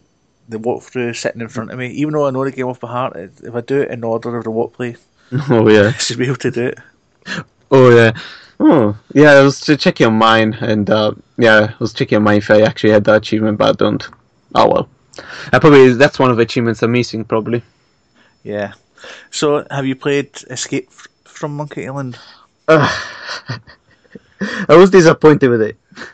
the 0.47 0.57
walkthrough 0.57 1.15
sitting 1.17 1.41
in 1.41 1.49
front 1.49 1.71
of 1.71 1.77
me, 1.79 1.87
even 1.91 2.13
though 2.13 2.27
I 2.27 2.31
know 2.31 2.45
the 2.45 2.51
game 2.51 2.67
off 2.67 2.79
by 2.79 2.87
heart. 2.87 3.15
If 3.17 3.53
I 3.55 3.59
do 3.61 3.81
it 3.81 3.91
in 3.91 4.03
order 4.05 4.37
of 4.37 4.45
the 4.45 4.51
walkplay, 4.51 4.97
Oh 5.49 5.67
yeah. 5.69 5.87
I 5.95 5.97
should 5.97 6.17
be 6.17 6.25
able 6.27 6.35
to 6.37 6.51
do 6.51 6.67
it. 6.67 6.79
Oh 7.71 7.89
yeah. 7.93 8.11
Oh 8.65 8.97
yeah. 9.13 9.31
I 9.31 9.41
was 9.41 9.59
ch- 9.59 9.77
checking 9.77 10.07
on 10.07 10.17
mine, 10.17 10.53
and 10.61 10.89
uh, 10.89 11.11
yeah, 11.37 11.73
I 11.73 11.75
was 11.79 11.91
checking 11.93 12.15
on 12.15 12.23
mine 12.23 12.37
if 12.37 12.49
I 12.49 12.61
actually 12.61 12.91
had 12.91 13.03
that 13.03 13.17
achievement, 13.17 13.57
but 13.57 13.69
I 13.69 13.71
don't. 13.73 14.07
Oh 14.55 14.69
well. 14.69 14.89
I 15.51 15.59
probably 15.59 15.93
that's 15.93 16.17
one 16.17 16.31
of 16.31 16.37
the 16.37 16.43
achievements 16.43 16.81
I'm 16.81 16.93
missing, 16.93 17.25
probably. 17.25 17.61
Yeah. 18.43 18.73
So, 19.31 19.67
have 19.69 19.85
you 19.85 19.97
played 19.97 20.29
Escape 20.49 20.89
from 21.25 21.57
Monkey 21.57 21.85
Island? 21.87 22.17
I 22.69 22.89
was 24.69 24.89
disappointed 24.89 25.49
with 25.49 25.61
it. 25.61 25.77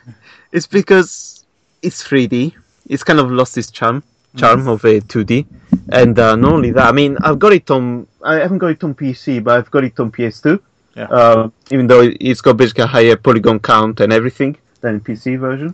It's 0.52 0.66
because 0.66 1.46
it's 1.84 2.04
3D. 2.04 2.56
It's 2.88 3.04
kind 3.04 3.20
of 3.20 3.30
lost 3.30 3.56
its 3.56 3.70
charm, 3.70 4.02
charm 4.36 4.68
of 4.68 4.84
a 4.84 5.00
2D. 5.00 5.46
And 5.92 6.18
uh, 6.18 6.36
not 6.36 6.54
only 6.54 6.72
that, 6.72 6.88
I 6.88 6.92
mean, 6.92 7.20
I've 7.22 7.38
got 7.38 7.54
it 7.54 7.70
on. 7.70 8.08
I 8.24 8.38
haven't 8.38 8.58
got 8.58 8.72
it 8.72 8.84
on 8.84 8.96
PC, 8.96 9.44
but 9.44 9.60
I've 9.60 9.70
got 9.70 9.84
it 9.84 10.00
on 10.00 10.12
PS2. 10.12 10.60
Yeah. 10.96 11.04
Uh, 11.06 11.50
even 11.72 11.88
though 11.88 12.02
it's 12.20 12.42
got 12.42 12.58
basically 12.58 12.84
a 12.84 12.88
higher 12.88 13.16
polygon 13.16 13.60
count 13.60 14.00
and 14.02 14.12
everything 14.12 14.58
than 14.82 15.00
the 15.00 15.04
PC 15.14 15.40
version. 15.40 15.74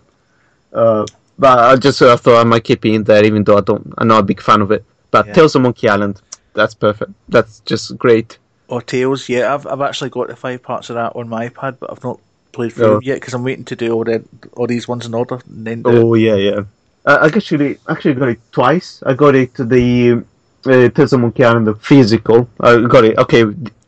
Uh, 0.74 1.06
but 1.40 1.60
I 1.60 1.76
just 1.78 2.02
uh, 2.02 2.16
thought 2.18 2.40
I 2.40 2.44
might 2.44 2.64
keep 2.64 2.86
it 2.86 2.94
in 2.94 3.04
there, 3.04 3.26
even 3.26 3.44
though 3.44 3.58
I 3.58 3.62
don't. 3.62 3.94
I'm 3.98 4.08
not 4.08 4.20
a 4.20 4.24
big 4.24 4.42
fan 4.42 4.62
of 4.62 4.72
it. 4.72 4.84
But 5.12 5.28
Yeah. 5.28 5.34
Tales 5.34 5.56
of 5.56 5.62
Monkey 5.62 5.90
Island, 5.90 6.22
that's 6.54 6.74
perfect. 6.74 7.12
That's 7.30 7.60
just 7.62 7.98
great. 7.98 8.38
Or 8.68 8.82
Tales? 8.82 9.30
Yeah, 9.30 9.54
I've 9.54 9.66
I've 9.68 9.82
actually 9.82 10.10
got 10.10 10.28
the 10.28 10.36
five 10.36 10.62
parts 10.64 10.90
of 10.90 10.96
that 10.96 11.16
on 11.16 11.30
my 11.30 11.50
iPad, 11.50 11.78
but 11.80 11.92
I've 11.92 12.04
not 12.04 12.20
played 12.52 12.74
through 12.74 12.86
Oh. 12.86 12.94
them 12.96 13.04
yet 13.04 13.16
because 13.16 13.34
I'm 13.34 13.44
waiting 13.44 13.66
to 13.66 13.76
do 13.76 13.92
all 13.94 14.04
the 14.04 14.24
all 14.56 14.68
these 14.68 14.88
ones 14.88 15.06
in 15.06 15.14
order. 15.14 15.40
And 15.48 15.66
then 15.68 15.82
do 15.84 15.90
it. 15.90 16.04
Oh 16.04 16.14
yeah, 16.16 16.36
yeah. 16.36 16.60
Uh, 17.06 17.20
I 17.22 17.26
actually 17.28 17.78
actually 17.88 18.16
got 18.16 18.30
it 18.30 18.40
twice. 18.52 19.04
I 19.06 19.14
got 19.14 19.36
it 19.36 19.54
the 19.56 20.24
uh, 20.66 20.90
Tales 20.90 21.14
of 21.14 21.20
Monkey 21.20 21.44
Island 21.44 21.68
the 21.68 21.76
physical. 21.76 22.50
I 22.60 22.82
got 22.82 23.06
it 23.06 23.18
okay, 23.20 23.44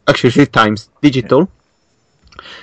actually 0.08 0.32
three 0.32 0.46
times 0.46 0.90
digital. 1.02 1.50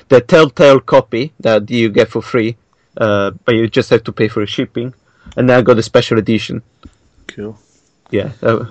The 0.09 0.21
Telltale 0.21 0.81
copy 0.81 1.33
that 1.41 1.69
you 1.71 1.89
get 1.89 2.09
for 2.09 2.23
free, 2.23 2.57
uh, 2.97 3.33
but 3.45 3.55
you 3.55 3.69
just 3.69 3.91
have 3.91 4.05
to 4.05 4.13
pay 4.13 4.29
for 4.29 4.41
the 4.41 4.47
shipping. 4.47 4.95
And 5.37 5.49
then 5.49 5.59
I 5.59 5.63
got 5.63 5.75
the 5.75 5.83
special 5.83 6.19
edition. 6.19 6.63
Cool. 7.27 7.59
Yeah, 8.11 8.33
uh, 8.43 8.67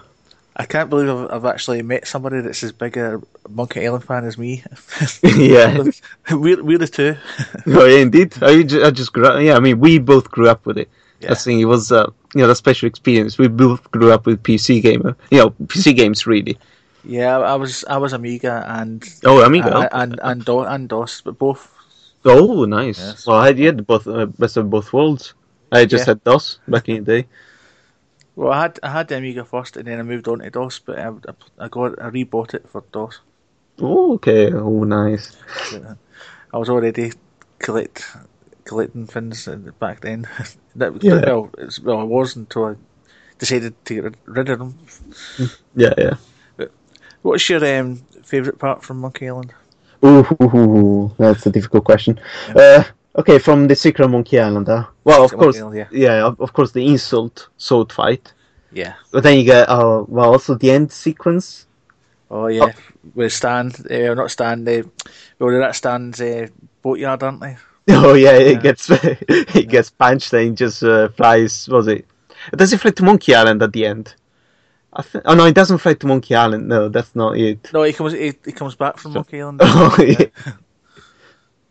I 0.55 0.65
can't 0.65 0.89
believe 0.89 1.09
I've, 1.09 1.31
I've 1.31 1.45
actually 1.45 1.81
met 1.81 2.07
somebody 2.07 2.41
that's 2.41 2.63
as 2.63 2.71
big 2.71 2.95
a 2.97 3.21
Monkey 3.49 3.85
Island 3.85 4.03
fan 4.03 4.23
as 4.25 4.37
me. 4.37 4.63
yeah. 5.23 5.83
we're, 6.31 6.63
we're 6.63 6.77
the 6.77 6.87
two. 6.87 7.17
oh, 7.67 7.85
yeah, 7.85 7.99
indeed. 7.99 8.41
I, 8.41 8.63
ju- 8.63 8.83
I 8.83 8.91
just 8.91 9.13
grew 9.13 9.25
up. 9.25 9.41
Yeah, 9.41 9.55
I 9.55 9.59
mean, 9.59 9.79
we 9.79 9.99
both 9.99 10.29
grew 10.29 10.49
up 10.49 10.65
with 10.65 10.77
it. 10.77 10.89
Yeah. 11.19 11.31
I 11.31 11.35
think 11.35 11.59
it 11.61 11.65
was, 11.65 11.91
uh, 11.91 12.11
you 12.35 12.41
know, 12.41 12.49
a 12.49 12.55
special 12.55 12.87
experience. 12.87 13.37
We 13.37 13.47
both 13.47 13.89
grew 13.91 14.11
up 14.11 14.25
with 14.25 14.43
PC 14.43 14.81
gamer. 14.81 15.15
You 15.31 15.39
know, 15.39 15.49
PC 15.51 15.95
games 15.95 16.27
really. 16.27 16.57
Yeah, 17.03 17.37
I 17.39 17.55
was 17.55 17.83
I 17.85 17.97
was 17.97 18.13
Amiga 18.13 18.63
and 18.67 19.03
Oh, 19.25 19.43
Amiga. 19.43 19.89
and 19.93 20.13
and 20.13 20.19
and, 20.23 20.45
Do- 20.45 20.59
and 20.67 20.89
DOS, 20.89 21.21
but 21.21 21.37
both. 21.37 21.71
Oh, 22.25 22.65
nice. 22.65 22.99
Yes. 22.99 23.27
Well, 23.27 23.37
I 23.37 23.51
had 23.53 23.85
both 23.85 24.07
uh, 24.07 24.25
best 24.27 24.55
of 24.57 24.69
both 24.69 24.93
worlds. 24.93 25.33
I 25.71 25.85
just 25.85 26.07
Yeah. 26.07 26.11
had 26.11 26.23
DOS 26.23 26.59
back 26.67 26.87
in 26.87 27.03
the 27.03 27.21
day. 27.21 27.27
Well, 28.35 28.51
I 28.53 28.61
had 28.63 28.79
I 28.83 28.89
had 28.89 29.07
the 29.09 29.17
Amiga 29.17 29.43
first, 29.45 29.77
and 29.77 29.85
then 29.87 29.99
I 29.99 30.03
moved 30.03 30.27
on 30.27 30.39
to 30.39 30.49
DOS, 30.49 30.79
but 30.79 30.97
I, 30.97 31.11
I 31.59 31.67
got 31.67 32.01
I 32.01 32.09
rebought 32.09 32.53
it 32.53 32.69
for 32.69 32.83
DOS. 32.91 33.19
Oh, 33.81 34.13
okay. 34.15 34.51
Oh, 34.53 34.83
nice. 34.83 35.35
I 36.53 36.57
was 36.57 36.69
already 36.69 37.11
collect 37.59 38.05
collecting 38.65 39.05
things 39.07 39.47
back 39.79 40.01
then. 40.01 40.27
that, 40.75 41.03
Yeah. 41.03 41.21
Well, 41.25 41.49
it's, 41.57 41.79
well, 41.79 41.99
I 41.99 42.03
was 42.03 42.35
until 42.35 42.65
I 42.65 42.75
decided 43.39 43.73
to 43.85 43.93
get 44.01 44.15
rid 44.25 44.49
of 44.49 44.59
them. 44.59 44.77
Yeah, 45.75 45.93
yeah. 45.97 46.15
What's 47.23 47.49
your 47.49 47.79
um, 47.79 47.95
favourite 48.23 48.59
part 48.59 48.83
from 48.83 48.99
Monkey 48.99 49.27
Island? 49.27 49.53
Ooh, 50.05 50.19
ooh, 50.19 50.37
ooh, 50.41 50.77
ooh, 50.77 51.15
that's 51.17 51.45
a 51.45 51.49
difficult 51.49 51.85
question. 51.85 52.19
Uh, 52.55 52.83
okay, 53.15 53.39
from 53.39 53.67
the 53.67 53.75
Secret 53.75 54.07
Monkey 54.09 54.39
Island. 54.39 54.67
Well, 54.67 55.23
of 55.23 55.31
Secret 55.31 55.39
course, 55.43 55.57
Island, 55.57 55.87
yeah, 55.91 56.25
of, 56.25 56.39
of 56.41 56.53
course, 56.53 56.71
the 56.71 56.85
insult 56.85 57.47
sword 57.57 57.91
fight. 57.91 58.33
Yeah. 58.71 58.93
But 59.11 59.23
then 59.23 59.37
you 59.37 59.45
get, 59.45 59.69
uh, 59.69 60.03
well, 60.07 60.33
also 60.33 60.55
the 60.55 60.71
end 60.71 60.91
sequence. 60.91 61.65
Oh 62.29 62.47
yeah, 62.47 62.73
with 63.13 63.31
Stan, 63.31 63.71
uh, 63.91 64.13
not 64.15 64.31
Stan. 64.31 64.67
Uh, 64.67 64.81
well, 65.37 65.51
they're 65.51 65.61
at 65.61 65.75
Stan's 65.75 66.19
uh, 66.19 66.47
boatyard, 66.81 67.23
aren't 67.23 67.41
they? 67.41 67.57
Oh 67.89 68.13
yeah, 68.13 68.37
Yeah. 68.37 68.57
it 68.57 68.63
gets 68.63 68.87
he 69.53 69.65
gets 69.65 69.89
punched 69.89 70.33
and 70.33 70.57
just 70.57 70.83
uh, 70.83 71.09
flies. 71.09 71.67
Was 71.69 71.87
it? 71.87 72.07
Does 72.55 72.73
it 72.73 72.79
fly 72.79 72.91
to 72.91 73.03
Monkey 73.03 73.35
Island 73.35 73.61
at 73.61 73.71
the 73.73 73.85
end? 73.85 74.15
Th- 75.01 75.23
oh 75.25 75.33
no, 75.33 75.45
it 75.45 75.55
doesn't 75.55 75.79
fly 75.79 75.93
to 75.93 76.07
Monkey 76.07 76.35
Island. 76.35 76.67
No, 76.67 76.89
that's 76.89 77.15
not 77.15 77.37
it. 77.37 77.71
No, 77.73 77.83
he 77.83 77.93
comes. 77.93 78.13
He, 78.13 78.33
he 78.45 78.51
comes 78.51 78.75
back 78.75 78.97
from 78.97 79.13
Monkey 79.13 79.41
Island. 79.41 79.61
Oh 79.63 79.95
yeah. 79.99 80.25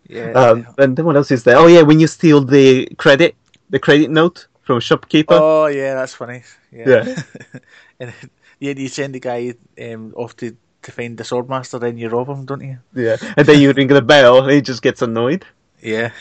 yeah. 0.09 0.33
Um, 0.33 0.67
and 0.79 0.97
then 0.97 1.05
what 1.07 1.17
else 1.17 1.31
is 1.31 1.45
there? 1.45 1.57
Oh 1.57 1.67
yeah, 1.67 1.83
when 1.83 2.01
you 2.01 2.07
steal 2.07 2.45
the 2.45 2.87
credit, 2.99 3.37
the 3.71 3.79
credit 3.79 4.11
note 4.11 4.49
from 4.63 4.79
a 4.79 4.81
shopkeeper. 4.81 5.35
Oh 5.35 5.67
yeah, 5.67 5.95
that's 5.95 6.15
funny. 6.15 6.43
Yeah. 6.73 7.05
Yeah. 7.05 7.23
and 8.01 8.13
yeah, 8.61 8.73
you 8.77 8.89
send 8.89 9.15
the 9.15 9.21
guy 9.21 9.55
um, 9.81 10.13
off 10.17 10.37
to, 10.37 10.57
to 10.83 10.93
find 10.93 11.17
the 11.17 11.25
swordmaster, 11.25 11.81
then 11.81 11.99
you 11.99 12.09
rob 12.09 12.29
him, 12.29 12.45
don't 12.45 12.63
you? 12.63 12.79
Yeah, 12.95 13.17
and 13.37 13.47
then 13.47 13.61
you 13.61 13.73
ring 13.73 13.89
the 13.89 14.03
bell, 14.03 14.43
and 14.43 14.51
he 14.51 14.61
just 14.61 14.83
gets 14.83 15.03
annoyed. 15.03 15.45
Yeah. 15.81 16.13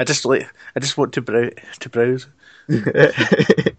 I 0.00 0.04
just 0.04 0.24
like 0.24 0.48
I 0.74 0.80
just 0.80 0.98
want 0.98 1.12
to 1.14 1.22
browse 1.22 1.52
to 1.80 1.88
browse. 1.88 2.26
I, 2.68 3.72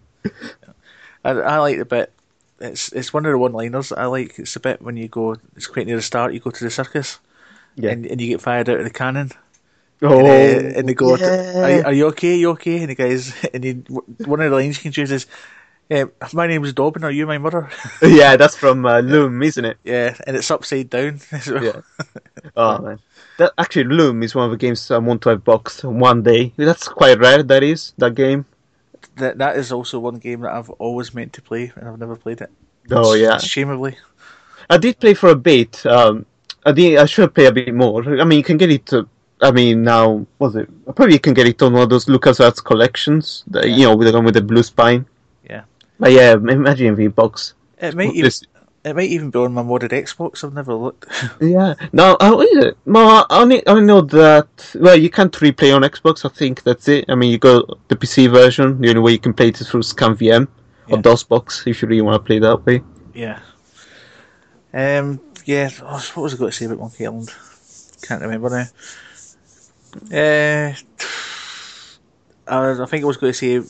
I 1.24 1.58
like 1.58 1.78
the 1.78 1.84
bit. 1.84 2.12
It's 2.60 2.92
it's 2.92 3.12
one 3.12 3.24
of 3.26 3.32
the 3.32 3.38
one 3.38 3.52
liners 3.52 3.90
that 3.90 3.98
I 3.98 4.06
like. 4.06 4.38
It's 4.38 4.56
a 4.56 4.60
bit 4.60 4.82
when 4.82 4.96
you 4.96 5.08
go. 5.08 5.36
It's 5.56 5.66
quite 5.66 5.86
near 5.86 5.96
the 5.96 6.02
start. 6.02 6.32
You 6.34 6.40
go 6.40 6.50
to 6.50 6.64
the 6.64 6.70
circus, 6.70 7.20
yeah. 7.76 7.90
and, 7.90 8.06
and 8.06 8.20
you 8.20 8.28
get 8.28 8.40
fired 8.40 8.68
out 8.68 8.78
of 8.78 8.84
the 8.84 8.90
cannon. 8.90 9.30
oh, 10.02 10.26
and, 10.26 10.66
uh, 10.66 10.78
and 10.78 10.88
they 10.88 10.94
go, 10.94 11.16
yeah. 11.16 11.62
are, 11.64 11.70
you- 11.70 11.82
"Are 11.84 11.92
you 11.92 12.06
okay? 12.08 12.36
you 12.36 12.50
okay?" 12.50 12.78
And 12.80 12.88
the 12.90 12.94
guys, 12.94 13.32
and 13.54 13.64
he, 13.64 13.72
one 14.24 14.40
of 14.40 14.50
the 14.50 14.56
lines 14.56 14.76
you 14.78 14.82
can 14.82 14.92
choose 14.92 15.10
is, 15.10 15.26
Um, 15.90 16.12
my 16.34 16.46
name's 16.46 16.72
Dobbin. 16.74 17.02
Are 17.04 17.10
you 17.10 17.26
my 17.26 17.38
mother? 17.38 17.70
yeah, 18.02 18.36
that's 18.36 18.56
from 18.56 18.84
uh, 18.84 19.00
Loom, 19.12 19.42
isn't 19.42 19.64
it? 19.64 19.78
yeah, 19.84 20.14
and 20.26 20.36
it's 20.36 20.50
upside 20.50 20.90
down. 20.90 21.20
Yeah. 21.46 21.80
Oh 22.56 22.78
man, 22.78 22.98
that 23.38 23.52
actually 23.58 23.84
Loom 23.84 24.22
is 24.22 24.34
one 24.34 24.44
of 24.44 24.50
the 24.50 24.56
games 24.58 24.90
I 24.90 24.98
want 24.98 25.22
to 25.22 25.30
have 25.30 25.44
boxed 25.44 25.84
one 25.84 26.22
day. 26.22 26.52
That's 26.56 26.88
quite 26.88 27.18
rare. 27.18 27.42
That 27.42 27.62
is 27.62 27.92
that 27.98 28.14
game. 28.14 28.44
That 29.18 29.38
that 29.38 29.56
is 29.56 29.72
also 29.72 29.98
one 29.98 30.16
game 30.16 30.40
that 30.40 30.52
I've 30.52 30.70
always 30.70 31.14
meant 31.14 31.32
to 31.34 31.42
play, 31.42 31.72
and 31.76 31.88
I've 31.88 31.98
never 31.98 32.16
played 32.16 32.40
it. 32.40 32.50
Oh 32.90 33.14
yeah, 33.14 33.36
Shameably. 33.36 33.96
I 34.70 34.78
did 34.78 34.98
play 34.98 35.14
for 35.14 35.30
a 35.30 35.36
bit. 35.36 35.84
Um, 35.86 36.26
I 36.64 36.72
did. 36.72 36.98
I 36.98 37.06
should 37.06 37.34
play 37.34 37.46
a 37.46 37.52
bit 37.52 37.74
more. 37.74 38.02
I 38.20 38.24
mean, 38.24 38.38
you 38.38 38.44
can 38.44 38.56
get 38.56 38.70
it. 38.70 38.92
Uh, 38.92 39.04
I 39.40 39.50
mean, 39.50 39.82
now 39.82 40.26
was 40.38 40.56
it? 40.56 40.68
Probably 40.96 41.14
you 41.14 41.20
can 41.20 41.34
get 41.34 41.46
it 41.46 41.62
on 41.62 41.72
one 41.72 41.82
of 41.82 41.90
those 41.90 42.06
LucasArts 42.06 42.64
collections. 42.64 43.44
The, 43.46 43.68
Yeah. 43.68 43.76
You 43.76 43.82
know, 43.86 43.96
with 43.96 44.08
the 44.08 44.14
one 44.14 44.24
with 44.24 44.34
the 44.34 44.42
blue 44.42 44.62
spine. 44.62 45.06
Yeah. 45.48 45.62
But 46.00 46.12
yeah, 46.12 46.32
imagine 46.32 46.96
V 46.96 47.08
box. 47.08 47.54
It 47.78 47.94
might 47.94 48.14
even 48.14 48.30
it 48.88 48.96
might 48.96 49.08
even 49.10 49.30
be 49.30 49.38
on 49.38 49.52
my 49.52 49.62
modded 49.62 49.90
Xbox. 49.92 50.42
I've 50.44 50.54
never 50.54 50.74
looked. 50.74 51.06
Yeah. 51.40 51.74
No, 51.92 52.16
how 52.20 52.40
is 52.40 52.56
it? 52.56 52.76
No, 52.86 53.00
I 53.08 53.24
only, 53.30 53.66
I 53.66 53.78
know 53.80 54.00
that. 54.02 54.48
Well, 54.74 54.96
you 54.96 55.10
can't 55.10 55.32
replay 55.32 55.74
on 55.74 55.82
Xbox. 55.82 56.24
I 56.24 56.28
think 56.28 56.62
that's 56.62 56.88
it. 56.88 57.04
I 57.08 57.14
mean, 57.14 57.30
you 57.30 57.38
got 57.38 57.66
the 57.88 57.96
PC 57.96 58.30
version. 58.30 58.80
The 58.80 58.88
only 58.90 59.00
way 59.00 59.12
you 59.12 59.18
can 59.18 59.32
play 59.34 59.48
it 59.48 59.60
is 59.60 59.68
through 59.70 59.82
ScummVM 59.82 60.48
Yeah. 60.88 60.94
or 60.96 60.98
DOSBox 61.02 61.66
if 61.66 61.82
you 61.82 61.88
really 61.88 62.02
want 62.02 62.22
to 62.22 62.26
play 62.26 62.38
that 62.40 62.64
way. 62.66 62.82
yeah. 63.14 63.40
Um. 64.74 65.20
Yeah. 65.46 65.70
oh, 65.82 66.02
What 66.14 66.22
was 66.24 66.34
I 66.34 66.36
going 66.36 66.50
to 66.50 66.56
say 66.56 66.66
about 66.66 66.78
Monkey 66.78 67.06
Island? 67.06 67.32
Can't 68.02 68.20
remember 68.22 68.50
now. 68.50 68.66
Uh, 70.12 70.74
I, 72.46 72.82
I 72.82 72.86
think 72.86 73.02
I 73.04 73.06
was 73.06 73.16
going 73.16 73.32
to 73.32 73.38
say. 73.38 73.60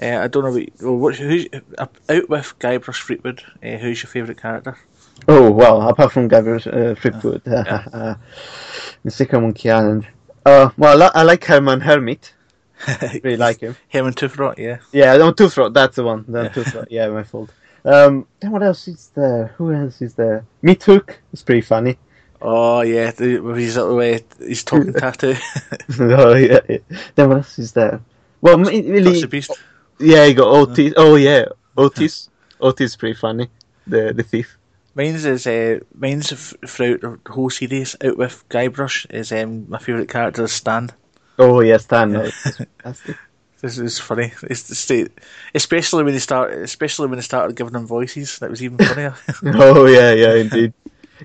Uh, 0.00 0.18
I 0.18 0.28
don't 0.28 0.44
know. 0.44 0.52
What, 0.52 0.68
well, 0.80 0.96
what, 0.96 1.16
who's 1.16 1.46
uh, 1.78 1.86
out 2.08 2.28
with 2.28 2.54
Guybrush 2.58 3.04
Threepwood? 3.04 3.42
Uh, 3.62 3.76
who's 3.78 4.02
your 4.02 4.10
favourite 4.10 4.40
character? 4.40 4.78
Oh 5.26 5.50
well, 5.50 5.88
apart 5.88 6.12
from 6.12 6.28
Gabriel 6.28 6.60
uh, 6.66 6.94
Threepwood, 6.94 7.42
Yeah. 7.44 8.16
the 9.04 9.10
second 9.10 9.42
Monkey 9.42 9.70
Island. 9.70 10.06
Uh, 10.46 10.70
well, 10.76 11.02
I, 11.02 11.10
I 11.14 11.22
like 11.22 11.44
Herman 11.44 11.80
Hermit. 11.80 12.34
Really 13.24 13.36
like 13.36 13.58
him. 13.60 13.76
Herman 13.92 14.14
Toothrot. 14.14 14.56
Yeah. 14.58 14.78
Yeah, 14.92 15.16
no, 15.16 15.32
Toothroat. 15.32 15.74
That's 15.74 15.96
the 15.96 16.04
one. 16.04 16.24
The 16.28 16.44
Yeah. 16.44 16.48
Toothroat. 16.50 16.88
Yeah, 16.90 17.08
my 17.08 17.24
fault. 17.24 17.50
Um, 17.84 18.26
then 18.38 18.52
what 18.52 18.62
else 18.62 18.86
is 18.86 19.10
there? 19.14 19.48
Who 19.56 19.72
else 19.72 20.00
is 20.00 20.14
there? 20.14 20.44
Meat 20.62 20.82
Hook. 20.84 21.18
It's 21.32 21.42
pretty 21.42 21.62
funny. 21.62 21.98
Oh 22.40 22.82
yeah, 22.82 23.10
the, 23.10 23.40
with 23.40 23.56
his 23.56 23.76
way, 23.76 24.20
he's 24.38 24.62
talking 24.62 24.92
tattoo. 24.92 25.34
oh 25.98 26.34
yeah, 26.34 26.60
yeah. 26.68 26.78
Then 27.16 27.28
what 27.28 27.38
else 27.38 27.58
is 27.58 27.72
there? 27.72 28.00
Well, 28.40 28.58
really, 28.58 29.20
the 29.20 29.26
beast. 29.26 29.50
Yeah, 29.98 30.24
you 30.24 30.34
got 30.34 30.48
Otis. 30.48 30.94
Oh 30.96 31.16
yeah, 31.16 31.46
Otis. 31.76 32.28
Otis 32.60 32.92
is 32.92 32.96
pretty 32.96 33.18
funny. 33.18 33.48
The 33.86 34.12
the 34.12 34.22
thief. 34.22 34.56
Mine's 34.94 35.24
is 35.24 35.46
uh, 35.46 35.78
mine's 35.94 36.32
f- 36.32 36.54
throughout 36.66 37.00
the 37.00 37.32
whole 37.32 37.50
series. 37.50 37.96
Out 38.02 38.18
with 38.18 38.48
Guybrush 38.48 39.06
is 39.10 39.30
um, 39.32 39.68
my 39.68 39.78
favourite 39.78 40.08
character 40.08 40.44
is 40.44 40.52
Stan. 40.52 40.90
Oh 41.38 41.60
yeah, 41.60 41.76
Stan. 41.76 42.16
it's. 42.16 42.60
This 43.60 43.76
is 43.76 43.98
funny. 43.98 44.32
It's 44.44 44.68
the 44.68 44.76
state, 44.76 45.10
especially 45.52 46.04
when 46.04 46.12
they 46.12 46.20
start, 46.20 46.52
especially 46.52 47.08
when 47.08 47.18
they 47.18 47.24
started 47.24 47.56
giving 47.56 47.72
them 47.72 47.86
voices. 47.86 48.38
That 48.38 48.50
was 48.50 48.62
even 48.62 48.78
funnier. 48.78 49.16
oh 49.46 49.86
yeah, 49.86 50.12
yeah, 50.12 50.34
indeed. 50.34 50.72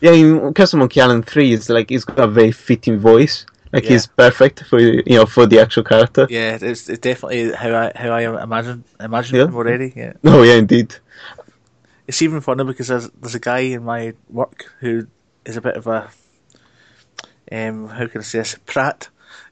Yeah, 0.02 0.14
in 0.14 0.54
Curse 0.56 0.74
of 0.74 0.80
Monkey 0.80 1.00
Island 1.00 1.28
three 1.28 1.54
is 1.54 1.70
like 1.70 1.92
he's 1.92 2.06
got 2.06 2.18
a 2.18 2.28
very 2.28 2.52
fitting 2.52 2.98
voice. 2.98 3.46
Like 3.74 3.84
Yeah. 3.86 3.90
he's 3.94 4.06
perfect 4.08 4.64
for 4.70 4.80
you 4.80 5.04
know 5.18 5.26
for 5.26 5.46
the 5.48 5.60
actual 5.60 5.84
character. 5.84 6.28
yeah, 6.30 6.58
it's, 6.62 6.88
it's 6.88 7.00
definitely 7.00 7.52
how 7.54 7.74
I 7.76 7.92
how 7.96 8.12
I 8.12 8.44
imagine 8.44 8.84
imagine 9.00 9.36
Yeah. 9.38 9.46
him 9.48 9.56
already. 9.56 9.92
Yeah, 9.96 10.14
Oh 10.24 10.44
yeah, 10.44 10.56
indeed. 10.56 10.96
it's 12.08 12.22
even 12.22 12.40
funny 12.42 12.64
because 12.64 12.88
there's 12.90 13.10
there's 13.20 13.36
a 13.36 13.40
guy 13.40 13.60
in 13.76 13.84
my 13.84 14.14
work 14.30 14.66
who 14.80 15.08
is 15.46 15.58
a 15.58 15.62
bit 15.62 15.76
of 15.76 15.88
a 15.88 16.10
um 17.52 17.88
how 17.88 18.08
can 18.08 18.22
I 18.22 18.24
say 18.24 18.40
this 18.40 18.58
prat, 18.66 19.10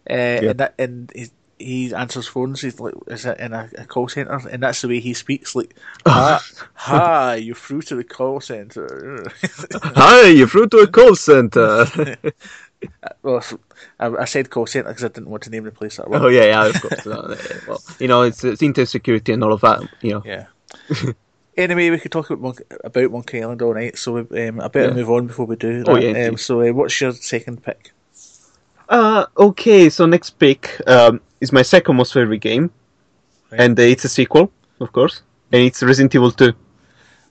uh, 0.10 0.14
and 0.14 0.60
that 0.60 0.76
and 0.78 1.12
he 1.16 1.30
he 1.58 1.94
answers 1.94 2.28
phones. 2.28 2.62
He's 2.62 2.80
like 2.80 2.94
is 3.08 3.26
it 3.26 3.40
in 3.40 3.54
a, 3.54 3.70
a 3.78 3.86
call 3.86 4.08
center, 4.08 4.40
and 4.50 4.64
that's 4.64 4.82
the 4.82 4.88
way 4.88 5.00
he 5.00 5.14
speaks. 5.14 5.56
Like, 5.56 5.76
hi, 6.08 6.40
hi, 6.74 7.36
you're 7.36 7.56
through 7.56 7.82
to 7.84 7.96
the 7.96 8.04
call 8.04 8.40
center. 8.42 9.26
Hi, 9.84 10.28
you're 10.28 10.48
through 10.48 10.68
to 10.70 10.78
a 10.80 10.88
call 10.88 11.16
center. 11.16 11.86
well, 13.24 13.44
I, 14.00 14.08
I 14.08 14.26
said 14.26 14.50
call 14.50 14.66
center 14.66 14.90
because 14.90 15.04
I 15.04 15.10
didn't 15.10 15.30
want 15.30 15.44
to 15.44 15.50
name 15.50 15.64
the 15.64 15.72
place 15.72 15.98
that 15.98 16.06
oh 16.10 16.28
yeah, 16.28 16.46
yeah, 16.46 16.66
of 16.68 16.82
course. 16.82 17.06
No, 17.06 17.36
well, 17.68 17.82
you 18.00 18.08
know, 18.08 18.22
it's, 18.24 18.44
it's 18.44 18.62
internet 18.62 18.90
security 18.90 19.34
and 19.34 19.44
all 19.44 19.54
of 19.54 19.62
that. 19.62 19.82
You 20.02 20.14
know. 20.14 20.24
Yeah. 20.26 20.46
anyway, 21.58 21.90
we 21.90 22.00
could 22.00 22.12
talk 22.12 22.30
about 22.30 22.42
Monkey, 22.42 22.64
about 22.84 23.12
Monkey 23.12 23.44
Island 23.44 23.62
all 23.62 23.74
night, 23.74 23.98
so 23.98 24.14
we, 24.24 24.48
um, 24.48 24.62
I 24.62 24.68
better 24.68 24.90
Yeah. 24.90 24.96
move 24.96 25.12
on 25.12 25.28
before 25.28 25.46
we 25.46 25.56
do. 25.56 25.84
Oh, 25.88 25.96
yeah, 25.98 26.28
Um, 26.28 26.38
so, 26.38 26.62
uh, 26.62 26.72
what's 26.74 27.00
your 27.02 27.12
second 27.14 27.64
pick? 27.64 27.92
Uh, 28.90 29.26
okay, 29.38 29.90
so 29.90 30.06
next 30.06 30.32
pick 30.32 30.82
um, 30.88 31.22
is 31.40 31.52
my 31.54 31.62
second 31.62 31.96
most 31.96 32.14
favorite 32.14 32.40
game, 32.42 32.72
Right. 33.52 33.62
and 33.62 33.80
uh, 33.80 33.84
it's 33.84 34.04
a 34.06 34.10
sequel, 34.10 34.52
of 34.80 34.92
course, 34.92 35.22
and 35.52 35.62
it's 35.64 35.82
Resident 35.84 36.14
Evil 36.16 36.32
2. 36.32 36.52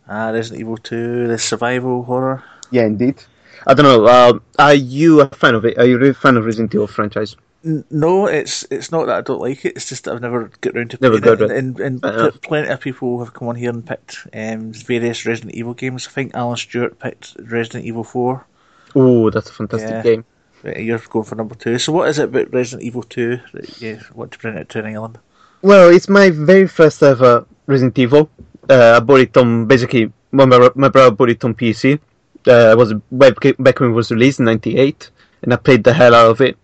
Ah, 0.08 0.30
Resident 0.30 0.60
Evil 0.60 0.76
Two, 0.76 1.28
the 1.28 1.38
survival 1.38 2.02
horror. 2.02 2.42
Yeah, 2.72 2.84
indeed. 2.86 3.22
I 3.66 3.74
don't 3.74 3.84
know. 3.84 4.06
Um, 4.08 4.42
are 4.58 4.74
you 4.74 5.20
a 5.20 5.28
fan 5.28 5.54
of 5.54 5.64
it? 5.64 5.78
Are 5.78 5.84
you 5.86 6.02
a 6.02 6.14
fan 6.14 6.36
of 6.36 6.44
Resident 6.44 6.74
Evil 6.74 6.86
franchise? 6.86 7.36
No, 7.62 8.26
it's 8.26 8.64
it's 8.70 8.90
not 8.90 9.06
that 9.06 9.16
I 9.18 9.20
don't 9.20 9.40
like 9.40 9.64
it. 9.66 9.76
It's 9.76 9.88
just 9.88 10.04
that 10.04 10.14
I've 10.14 10.22
never 10.22 10.50
got 10.62 10.74
round 10.74 10.90
to 10.92 10.98
Never 11.00 11.20
playing 11.20 11.40
it. 11.40 11.42
it. 11.42 11.50
And, 11.50 11.80
and, 11.80 12.02
and 12.02 12.02
pl- 12.02 12.30
plenty 12.42 12.68
of 12.70 12.80
people 12.80 13.18
have 13.22 13.34
come 13.34 13.48
on 13.48 13.54
here 13.56 13.68
and 13.68 13.84
picked 13.86 14.26
um, 14.32 14.72
various 14.72 15.26
Resident 15.26 15.54
Evil 15.54 15.74
games. 15.74 16.06
I 16.06 16.10
think 16.10 16.34
Alan 16.34 16.56
Stewart 16.56 16.98
picked 16.98 17.36
Resident 17.38 17.84
Evil 17.84 18.02
Four. 18.04 18.46
Oh, 18.94 19.28
that's 19.28 19.50
a 19.50 19.52
fantastic 19.52 19.90
Yeah. 19.90 20.02
game. 20.02 20.24
Right, 20.62 20.80
You're 20.80 20.98
going 20.98 21.24
for 21.26 21.34
number 21.34 21.54
two. 21.54 21.78
So, 21.78 21.92
what 21.92 22.08
is 22.08 22.18
it 22.18 22.24
about 22.30 22.52
Resident 22.52 22.82
Evil 22.86 23.02
Two 23.02 23.40
that 23.52 23.80
you 23.82 24.00
want 24.14 24.32
to 24.32 24.38
bring 24.38 24.56
it 24.56 24.70
to 24.70 24.86
England? 24.86 25.18
Well, 25.60 25.90
it's 25.90 26.08
my 26.08 26.30
very 26.30 26.66
first 26.66 27.02
ever 27.02 27.44
Resident 27.66 27.98
Evil. 27.98 28.30
Uh, 28.70 28.94
I 28.96 29.00
bought 29.00 29.20
it 29.20 29.36
on 29.36 29.66
basically 29.66 30.10
my, 30.32 30.46
my 30.46 30.88
brother 30.88 31.10
bought 31.14 31.28
it 31.30 31.44
on 31.44 31.54
PC. 31.54 32.00
Uh, 32.46 32.74
was 32.76 32.94
back 33.12 33.34
back 33.58 33.80
when 33.80 33.90
it 33.90 33.94
was 33.94 34.10
released 34.10 34.40
in 34.40 34.46
'98, 34.46 35.10
and 35.42 35.52
I 35.52 35.56
played 35.56 35.84
the 35.84 35.92
hell 35.92 36.14
out 36.14 36.30
of 36.30 36.40
it. 36.40 36.56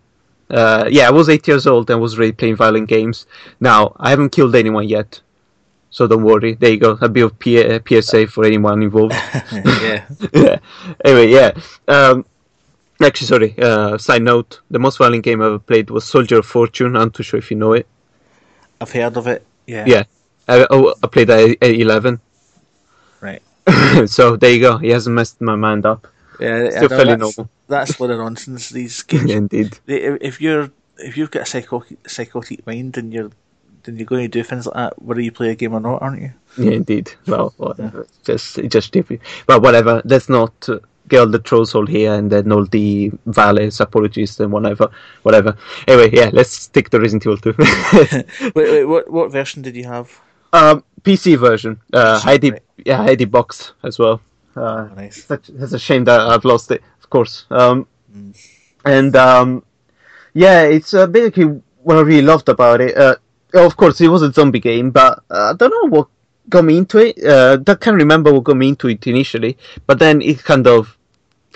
Uh, 0.49 0.85
yeah, 0.89 1.07
I 1.07 1.11
was 1.11 1.29
eight 1.29 1.47
years 1.47 1.67
old 1.67 1.89
and 1.89 2.01
was 2.01 2.17
really 2.17 2.31
playing 2.31 2.55
violent 2.55 2.87
games. 2.87 3.27
Now 3.59 3.95
I 3.99 4.09
haven't 4.09 4.31
killed 4.31 4.55
anyone 4.55 4.87
yet, 4.87 5.21
so 5.89 6.07
don't 6.07 6.23
worry. 6.23 6.55
There 6.55 6.71
you 6.71 6.77
go, 6.77 6.97
a 7.01 7.09
bit 7.09 7.23
of 7.23 7.37
P- 7.37 7.63
uh, 7.63 7.79
PSA 7.87 8.27
for 8.27 8.45
anyone 8.45 8.81
involved. 8.81 9.13
yeah. 9.51 10.05
yeah. 10.33 10.59
Anyway, 11.05 11.29
yeah. 11.29 11.51
Um, 11.87 12.25
actually, 13.01 13.27
sorry. 13.27 13.55
Uh, 13.59 13.97
side 13.97 14.23
note: 14.23 14.61
the 14.71 14.79
most 14.79 14.97
violent 14.97 15.23
game 15.23 15.41
I 15.41 15.47
ever 15.47 15.59
played 15.59 15.89
was 15.89 16.05
Soldier 16.05 16.39
of 16.39 16.45
Fortune. 16.45 16.95
I'm 16.95 17.11
too 17.11 17.23
sure 17.23 17.37
if 17.37 17.51
you 17.51 17.57
know 17.57 17.73
it. 17.73 17.87
I've 18.79 18.91
heard 18.91 19.17
of 19.17 19.27
it. 19.27 19.45
Yeah. 19.65 19.85
Yeah, 19.85 20.03
I, 20.47 20.65
oh, 20.69 20.93
I 21.03 21.07
played 21.07 21.29
at 21.29 21.61
11. 21.61 22.19
Right. 23.19 23.41
so 24.05 24.35
there 24.35 24.51
you 24.51 24.61
go. 24.61 24.77
He 24.77 24.89
hasn't 24.89 25.15
messed 25.15 25.41
my 25.41 25.55
mind 25.55 25.85
up. 25.85 26.07
Yeah. 26.39 26.69
Still 26.69 26.89
fairly 26.89 27.15
that's, 27.15 27.37
normal. 27.37 27.49
that's 27.67 27.99
a 27.99 28.03
lot 28.03 28.11
of 28.11 28.19
nonsense. 28.19 28.69
These 28.69 29.01
games. 29.11 29.31
Indeed. 29.31 29.79
They- 29.85 30.03
if 30.03 30.39
you're 30.41 30.71
if 30.97 31.17
you've 31.17 31.31
got 31.31 31.43
a 31.43 31.45
psychotic 31.45 32.09
psychotic 32.09 32.65
mind 32.65 32.97
and 32.97 33.13
you're 33.13 33.31
then 33.83 33.97
you're 33.97 34.05
going 34.05 34.23
to 34.23 34.27
do 34.27 34.43
things 34.43 34.65
like 34.65 34.75
that 34.75 35.01
whether 35.01 35.21
you 35.21 35.31
play 35.31 35.49
a 35.51 35.55
game 35.55 35.73
or 35.73 35.79
not, 35.79 36.01
aren't 36.01 36.21
you? 36.21 36.31
Yeah, 36.57 36.71
indeed. 36.71 37.11
Well, 37.25 37.53
whatever. 37.57 38.05
Just, 38.23 38.55
just 38.67 38.87
stupid. 38.87 39.21
But 39.45 39.61
whatever. 39.61 40.01
Let's 40.03 40.27
not 40.27 40.67
get 41.07 41.19
all 41.19 41.27
the 41.27 41.39
trolls 41.39 41.73
all 41.73 41.85
here 41.85 42.13
and 42.13 42.29
then 42.29 42.51
all 42.51 42.65
the 42.65 43.11
valets, 43.27 43.79
apologies, 43.79 44.39
and 44.41 44.51
whatever. 44.51 44.89
Whatever. 45.23 45.55
Anyway, 45.87 46.09
yeah. 46.11 46.29
Let's 46.33 46.51
stick 46.51 46.89
to 46.89 46.99
Resident 46.99 47.25
Evil 47.25 47.37
2. 47.37 47.55
wait, 48.55 48.71
wait, 48.71 48.83
what 48.85 49.09
what 49.09 49.31
version 49.31 49.61
did 49.61 49.75
you 49.75 49.85
have? 49.85 50.19
um, 50.53 50.83
PC 51.03 51.37
version. 51.37 51.79
Uh, 51.93 52.19
PC, 52.19 52.23
Heidi, 52.23 52.51
right. 52.51 52.63
Yeah, 52.85 52.97
Heidi 52.97 53.25
box 53.25 53.73
as 53.83 53.99
well. 53.99 54.21
Uh, 54.55 54.87
nice. 54.95 55.23
such, 55.25 55.49
it's 55.49 55.73
a 55.73 55.79
shame 55.79 56.03
that 56.05 56.19
I've 56.19 56.45
lost 56.45 56.71
it, 56.71 56.81
of 57.01 57.09
course. 57.09 57.45
Um, 57.49 57.87
Mm. 58.15 58.33
and 58.85 59.15
um, 59.17 59.63
yeah, 60.33 60.61
it's 60.63 60.93
uh, 60.93 61.07
basically 61.07 61.61
what 61.83 61.97
I 61.97 62.01
really 62.01 62.21
loved 62.25 62.47
about 62.47 62.79
it. 62.79 62.97
Uh, 62.97 63.15
of 63.53 63.75
course, 63.75 63.99
it 64.01 64.07
was 64.07 64.21
a 64.21 64.31
zombie 64.31 64.59
game, 64.61 64.91
but 64.91 65.23
uh, 65.29 65.51
I 65.51 65.53
don't 65.57 65.71
know 65.71 65.89
what 65.89 66.07
got 66.49 66.63
me 66.63 66.77
into 66.77 66.97
it. 66.99 67.21
Uh, 67.23 67.57
I 67.67 67.75
can't 67.75 67.97
remember 67.97 68.31
what 68.33 68.45
got 68.45 68.55
me 68.57 68.69
into 68.69 68.87
it 68.87 69.05
initially, 69.05 69.57
but 69.85 69.99
then 69.99 70.21
it 70.21 70.43
kind 70.43 70.67
of, 70.67 70.97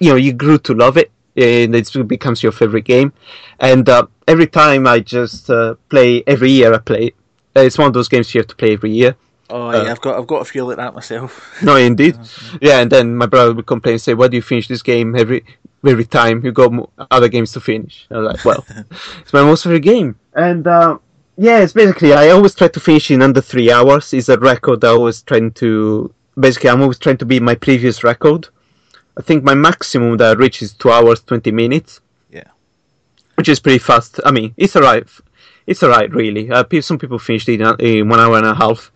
you 0.02 0.10
know, 0.10 0.18
you 0.18 0.34
grew 0.34 0.58
to 0.60 0.74
love 0.74 0.98
it, 0.98 1.10
and 1.38 1.74
it 1.76 2.08
becomes 2.08 2.44
your 2.44 2.52
favorite 2.52 2.86
game. 2.86 3.14
And 3.60 3.88
uh, 3.88 4.08
every 4.28 4.48
time 4.48 4.86
I 4.86 5.00
just 5.00 5.50
uh, 5.50 5.76
play, 5.90 6.24
every 6.28 6.52
year 6.52 6.74
I 6.74 6.80
play 6.80 7.06
it. 7.08 7.16
It's 7.56 7.78
one 7.78 7.88
of 7.88 7.94
those 7.94 8.10
games 8.10 8.34
you 8.34 8.40
have 8.40 8.48
to 8.48 8.56
play 8.56 8.74
every 8.74 8.92
year. 8.92 9.16
Oh 9.52 9.70
Uh, 9.70 9.84
yeah, 9.84 9.92
I've 9.92 10.02
got 10.02 10.18
I've 10.18 10.28
got 10.28 10.42
a 10.42 10.46
few 10.46 10.66
like 10.66 10.78
that 10.78 10.94
myself. 10.96 11.32
No, 11.64 11.76
indeed. 11.76 12.18
Yeah, 12.62 12.80
and 12.82 12.92
then 12.92 13.16
my 13.16 13.26
brother 13.28 13.54
would 13.54 13.66
complain 13.68 13.94
and 13.94 14.02
say, 14.02 14.14
"Why 14.14 14.28
do 14.28 14.36
you 14.38 14.42
finish 14.42 14.68
this 14.68 14.82
game 14.82 15.16
every 15.16 15.44
every 15.86 16.06
time 16.06 16.44
you 16.46 16.52
got 16.52 16.72
other 17.12 17.28
games 17.30 17.52
to 17.54 17.60
finish?" 17.60 18.08
I 18.12 18.18
was 18.18 18.28
like, 18.34 18.46
"Well, 18.46 18.66
it's 19.22 19.34
my 19.34 19.44
most 19.44 19.64
favorite 19.64 19.82
game." 19.94 20.16
And 20.34 20.66
uh, 20.68 20.98
Yeah, 21.38 21.60
it's 21.64 21.74
basically 21.74 22.14
I 22.14 22.30
always 22.30 22.56
try 22.56 22.68
to 22.70 22.80
finish 22.80 23.12
in 23.12 23.22
under 23.22 23.42
three 23.42 23.72
hours. 23.72 24.14
Is 24.14 24.30
a 24.30 24.38
record 24.38 24.84
I 24.84 24.94
was 24.94 25.22
trying 25.24 25.52
to. 25.62 26.14
Basically, 26.40 26.70
I'm 26.70 26.82
always 26.82 27.00
trying 27.00 27.18
to 27.18 27.26
beat 27.26 27.42
my 27.42 27.56
previous 27.56 28.04
record. 28.04 28.48
I 29.20 29.22
think 29.22 29.44
my 29.44 29.54
maximum 29.56 30.18
that 30.18 30.30
I 30.38 30.40
reach 30.40 30.62
is 30.62 30.74
two 30.74 30.92
hours 30.92 31.22
twenty 31.22 31.52
minutes. 31.52 32.00
Yeah. 32.32 32.48
which 33.36 33.50
is 33.50 33.60
pretty 33.60 33.80
fast. 33.80 34.20
I 34.26 34.32
mean, 34.32 34.54
it's 34.58 34.76
alright. 34.76 35.08
It's 35.68 35.84
alright, 35.84 36.10
really. 36.14 36.50
Uh, 36.50 36.64
some 36.82 36.98
people 36.98 37.20
finished 37.20 37.50
it 37.50 37.62
in, 37.62 37.76
in 37.80 38.10
one 38.10 38.20
hour 38.20 38.38
and 38.38 38.46
a 38.46 38.56
half. 38.56 38.92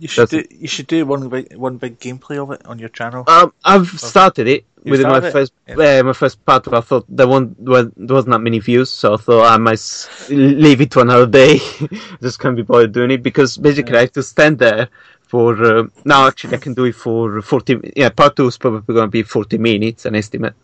You 0.00 0.08
should 0.08 0.28
do 0.28 0.44
you 0.50 0.68
should 0.68 0.86
do 0.86 1.06
one 1.06 1.28
big 1.28 1.56
one 1.56 1.78
big 1.78 1.98
gameplay 1.98 2.36
of 2.42 2.50
it 2.50 2.64
on 2.66 2.78
your 2.78 2.90
channel. 2.90 3.24
Um, 3.26 3.52
I've 3.64 3.88
started 3.88 4.46
it 4.46 4.66
You 4.84 4.90
within 4.92 5.08
my 5.08 5.18
it? 5.26 5.32
first 5.32 5.52
Yeah. 5.66 6.00
uh, 6.00 6.02
my 6.02 6.12
first 6.12 6.44
part. 6.44 6.64
But 6.64 6.74
I 6.74 6.80
thought 6.80 7.06
there 7.08 7.26
wasn't 7.26 7.58
well, 7.60 7.90
there 7.96 8.14
wasn't 8.14 8.32
that 8.32 8.40
many 8.40 8.58
views, 8.58 8.90
so 8.90 9.14
I 9.14 9.16
thought 9.16 9.46
I 9.46 9.56
might 9.56 9.80
leave 10.28 10.82
it 10.82 10.90
to 10.92 11.00
another 11.00 11.26
day. 11.26 11.60
Just 12.22 12.38
can't 12.38 12.56
be 12.56 12.62
bothered 12.62 12.92
doing 12.92 13.12
it 13.12 13.22
because 13.22 13.56
basically 13.56 13.96
I 13.96 14.02
have 14.02 14.12
to 14.12 14.22
stand 14.22 14.58
there 14.58 14.88
for 15.22 15.54
uh, 15.64 15.84
now. 16.04 16.26
Actually, 16.26 16.56
I 16.56 16.58
can 16.58 16.74
do 16.74 16.84
it 16.84 16.94
for 16.94 17.40
forty. 17.40 17.80
Yeah, 17.96 18.10
part 18.10 18.36
two 18.36 18.46
is 18.46 18.58
probably 18.58 18.94
going 18.94 19.06
to 19.06 19.10
be 19.10 19.22
forty 19.22 19.56
minutes, 19.56 20.04
an 20.04 20.16
estimate, 20.16 20.54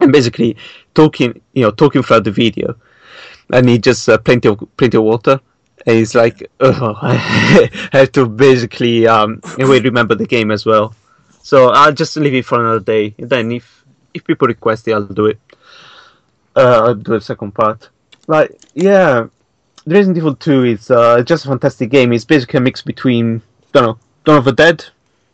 and 0.00 0.10
basically 0.10 0.56
talking, 0.94 1.40
you 1.52 1.62
know, 1.62 1.70
talking 1.70 2.02
throughout 2.02 2.24
the 2.24 2.32
video. 2.32 2.76
I 3.52 3.60
need 3.60 3.84
just 3.84 4.08
uh, 4.08 4.18
plenty 4.18 4.48
of 4.48 4.58
plenty 4.76 4.96
of 4.96 5.04
water. 5.04 5.40
And 5.84 5.98
it's 5.98 6.14
like, 6.14 6.50
oh, 6.60 6.94
I 7.00 7.14
have 7.92 8.12
to 8.12 8.26
basically 8.26 9.06
um, 9.06 9.40
anyway, 9.58 9.80
remember 9.80 10.14
the 10.14 10.26
game 10.26 10.50
as 10.50 10.64
well. 10.64 10.94
So 11.42 11.68
I'll 11.70 11.92
just 11.92 12.16
leave 12.16 12.34
it 12.34 12.44
for 12.44 12.60
another 12.60 12.80
day. 12.80 13.14
And 13.18 13.28
then 13.30 13.52
if 13.52 13.84
if 14.14 14.24
people 14.24 14.48
request 14.48 14.88
it, 14.88 14.92
I'll 14.92 15.04
do 15.04 15.26
it. 15.26 15.38
Uh, 16.56 16.82
I'll 16.86 16.94
do 16.94 17.12
the 17.12 17.20
second 17.20 17.52
part. 17.52 17.90
Like 18.26 18.58
yeah, 18.74 19.26
the 19.84 19.94
Resident 19.94 20.16
Evil 20.18 20.34
Two 20.34 20.64
is 20.64 20.90
uh, 20.90 21.22
just 21.22 21.44
a 21.44 21.48
fantastic 21.48 21.90
game. 21.90 22.12
It's 22.12 22.24
basically 22.24 22.58
a 22.58 22.60
mix 22.62 22.82
between 22.82 23.42
don't 23.72 23.82
know 23.84 23.98
Dawn 24.24 24.38
of 24.38 24.44
the 24.44 24.52
Dead, 24.52 24.84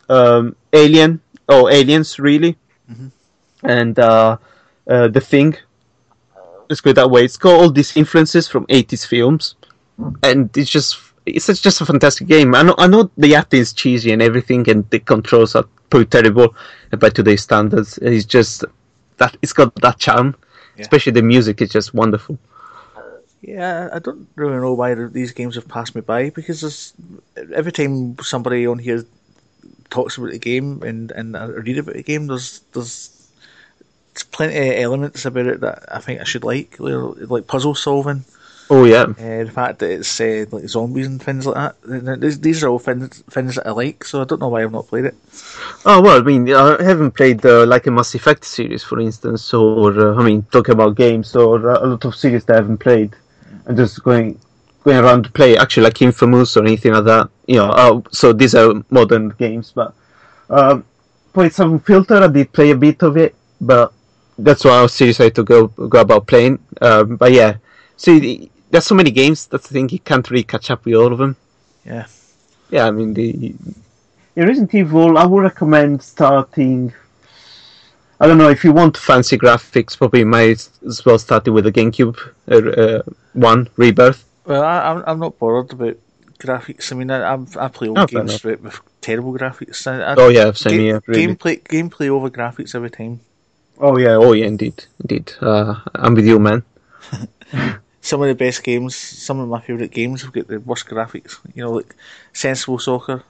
um, 0.09 0.55
Alien 0.73 1.21
or 1.49 1.71
Aliens 1.71 2.19
really, 2.19 2.57
Mhm. 2.91 3.11
and 3.63 3.97
uh, 3.97 4.37
uh, 4.87 5.07
The 5.07 5.21
Thing. 5.21 5.55
Let's 6.69 6.81
go 6.81 6.93
that 6.93 7.09
way. 7.09 7.25
It's 7.25 7.37
got 7.37 7.53
all 7.59 7.69
these 7.71 7.95
influences 7.97 8.47
from 8.47 8.65
80s 8.67 9.05
films, 9.05 9.55
and 10.23 10.55
it's 10.57 10.69
just 10.69 10.97
it's 11.25 11.47
just 11.61 11.81
a 11.81 11.85
fantastic 11.85 12.27
game. 12.27 12.53
I 12.55 12.63
know 12.63 12.75
I 12.77 12.87
know 12.87 13.09
the 13.17 13.35
acting 13.35 13.61
is 13.61 13.73
cheesy 13.73 14.11
and 14.11 14.21
everything, 14.21 14.69
and 14.69 14.89
the 14.89 14.99
controls 14.99 15.55
are 15.55 15.65
pretty 15.89 16.05
terrible 16.09 16.55
by 16.97 17.09
today's 17.09 17.43
standards. 17.43 17.97
It's 17.99 18.25
just 18.25 18.65
that 19.17 19.37
it's 19.41 19.53
got 19.53 19.73
that 19.75 19.99
charm, 19.99 20.35
Yeah. 20.75 20.81
especially 20.81 21.13
the 21.13 21.21
music 21.21 21.61
is 21.61 21.69
just 21.69 21.93
wonderful. 21.93 22.37
Yeah, 23.41 23.89
I 23.91 23.99
don't 23.99 24.27
really 24.35 24.55
know 24.55 24.73
why 24.73 24.95
these 24.95 25.33
games 25.33 25.55
have 25.55 25.67
passed 25.67 25.95
me 25.95 26.01
by 26.01 26.29
because 26.29 26.93
every 27.53 27.73
time 27.73 28.15
somebody 28.21 28.65
on 28.65 28.79
here 28.79 29.03
talks 29.89 30.17
about 30.17 30.31
the 30.31 30.39
game 30.39 30.81
and, 30.81 31.11
and 31.11 31.35
I 31.35 31.45
read 31.47 31.77
about 31.77 31.95
the 31.95 32.03
game, 32.03 32.27
there's 32.27 32.61
there's 32.71 33.09
there's 34.13 34.23
plenty 34.23 34.57
of 34.69 34.79
elements 34.83 35.25
about 35.25 35.47
it 35.47 35.59
that 35.59 35.83
I 35.93 35.99
think 35.99 36.21
I 36.21 36.23
should 36.23 36.43
like, 36.45 36.79
like, 36.79 37.29
like 37.29 37.47
puzzle 37.47 37.75
solving, 37.75 38.23
Oh 38.69 38.85
yeah, 38.85 39.03
uh, 39.03 39.43
the 39.43 39.51
fact 39.53 39.79
that 39.79 39.91
it's 39.91 40.19
uh, 40.21 40.45
like 40.51 40.67
zombies 40.67 41.07
and 41.07 41.21
things 41.21 41.45
like 41.45 41.75
that. 41.83 42.19
These, 42.21 42.39
these 42.39 42.63
are 42.63 42.69
all 42.69 42.79
things, 42.79 43.21
things 43.29 43.55
that 43.55 43.67
I 43.67 43.71
like, 43.71 44.03
so 44.05 44.21
I 44.21 44.25
don't 44.25 44.39
know 44.41 44.47
why 44.47 44.63
I've 44.63 44.71
not 44.71 44.87
played 44.87 45.05
it. 45.05 45.15
Oh 45.85 46.01
well, 46.01 46.19
I 46.19 46.21
mean, 46.21 46.51
I 46.53 46.81
haven't 46.81 47.11
played 47.11 47.45
uh, 47.45 47.65
like 47.65 47.87
a 47.87 47.91
Mass 47.91 48.15
Effect 48.15 48.45
series, 48.45 48.83
for 48.83 48.99
instance, 48.99 49.53
or 49.53 49.91
uh, 49.99 50.15
I 50.15 50.23
mean, 50.23 50.43
talking 50.51 50.73
about 50.73 50.95
games 50.95 51.35
or 51.35 51.57
a 51.69 51.85
lot 51.85 52.05
of 52.05 52.15
series 52.15 52.45
that 52.45 52.53
I 52.53 52.57
haven't 52.57 52.77
played. 52.77 53.15
I'm 53.67 53.75
just 53.75 54.01
going 54.03 54.39
going 54.83 54.97
around 54.97 55.23
to 55.23 55.31
play, 55.31 55.57
actually, 55.57 55.83
like 55.83 56.01
Infamous 56.01 56.55
or 56.57 56.63
anything 56.63 56.93
like 56.93 57.05
that. 57.05 57.29
You 57.47 57.57
know, 57.57 57.69
uh, 57.69 58.01
so 58.11 58.33
these 58.33 58.55
are 58.55 58.73
modern 58.89 59.29
games, 59.29 59.73
but 59.75 59.93
um, 60.49 60.85
played 61.33 61.53
some 61.53 61.79
Filter. 61.79 62.15
I 62.23 62.27
did 62.27 62.51
play 62.53 62.71
a 62.71 62.75
bit 62.75 63.03
of 63.03 63.17
it, 63.17 63.35
but 63.59 63.93
that's 64.37 64.63
why 64.63 64.71
I 64.71 64.81
was 64.83 64.93
series 64.93 65.19
I 65.19 65.25
had 65.25 65.35
to 65.35 65.43
go 65.43 65.67
go 65.67 65.99
about 65.99 66.27
playing. 66.27 66.59
Um, 66.81 67.17
but 67.17 67.31
yeah, 67.33 67.57
see, 67.97 68.49
there's 68.73 68.85
so 68.87 68.95
many 68.95 69.11
games 69.11 69.45
That's 69.45 69.67
the 69.67 69.73
thing. 69.75 69.89
you 69.89 69.99
can't 69.99 70.27
really 70.31 70.43
catch 70.43 70.71
up 70.71 70.83
with 70.83 70.95
all 70.95 71.13
of 71.13 71.19
them. 71.19 71.35
Yeah. 71.85 72.07
Yeah, 72.71 72.87
I 72.87 72.91
mean 72.91 73.13
the 73.13 73.53
yeah, 74.35 74.45
Resident 74.45 74.73
Evil. 74.73 75.19
I 75.19 75.25
would 75.25 75.43
recommend 75.43 76.01
starting. 76.01 76.91
I 78.19 78.25
don't 78.25 78.39
know 78.39 78.49
if 78.49 78.63
you 78.63 78.73
want 78.73 78.97
fancy 78.97 79.37
graphics, 79.37 79.95
probably 79.95 80.23
might 80.23 80.67
as 80.87 81.05
well 81.05 81.19
start 81.19 81.47
it 81.47 81.51
with 81.51 81.65
the 81.65 81.71
GameCube 81.71 82.17
uh, 82.49 82.81
uh, 82.81 83.01
one 83.33 83.69
Rebirth. 83.75 84.25
Well, 84.45 84.63
I, 84.63 84.79
I'm 84.89 85.03
I'm 85.05 85.19
not 85.19 85.37
bothered 85.37 85.73
about 85.73 85.97
graphics. 86.39 86.91
I 86.91 86.95
mean, 86.95 87.11
I 87.11 87.31
I'm, 87.31 87.45
play 87.45 87.89
old 87.89 87.99
Oh, 87.99 88.07
games 88.07 88.43
with, 88.43 88.61
with 88.61 88.79
terrible 89.01 89.33
graphics. 89.33 89.85
I, 89.85 90.01
I, 90.01 90.15
Oh 90.17 90.29
yeah, 90.29 90.51
same 90.53 90.77
ga- 90.77 90.83
here. 90.83 91.03
Really. 91.05 91.27
Gameplay 91.27 91.61
gameplay 91.61 92.09
over 92.09 92.31
graphics 92.31 92.73
every 92.73 92.89
time. 92.89 93.19
Oh 93.77 93.97
yeah, 93.97 94.15
oh 94.15 94.33
yeah, 94.33 94.47
indeed, 94.47 94.85
indeed. 95.01 95.31
Uh, 95.39 95.75
I'm 95.93 96.15
with 96.15 96.25
you, 96.25 96.39
man. 96.39 96.63
some 98.03 98.21
of 98.21 98.27
the 98.27 98.35
best 98.35 98.63
games, 98.63 98.95
some 98.95 99.39
of 99.39 99.47
my 99.47 99.61
favourite 99.61 99.91
games 99.91 100.21
have 100.21 100.33
got 100.33 100.47
the 100.47 100.59
worst 100.59 100.85
graphics. 100.87 101.39
You 101.55 101.63
know, 101.63 101.71
like 101.71 101.95
Sensible 102.33 102.77
Soccer. 102.77 103.23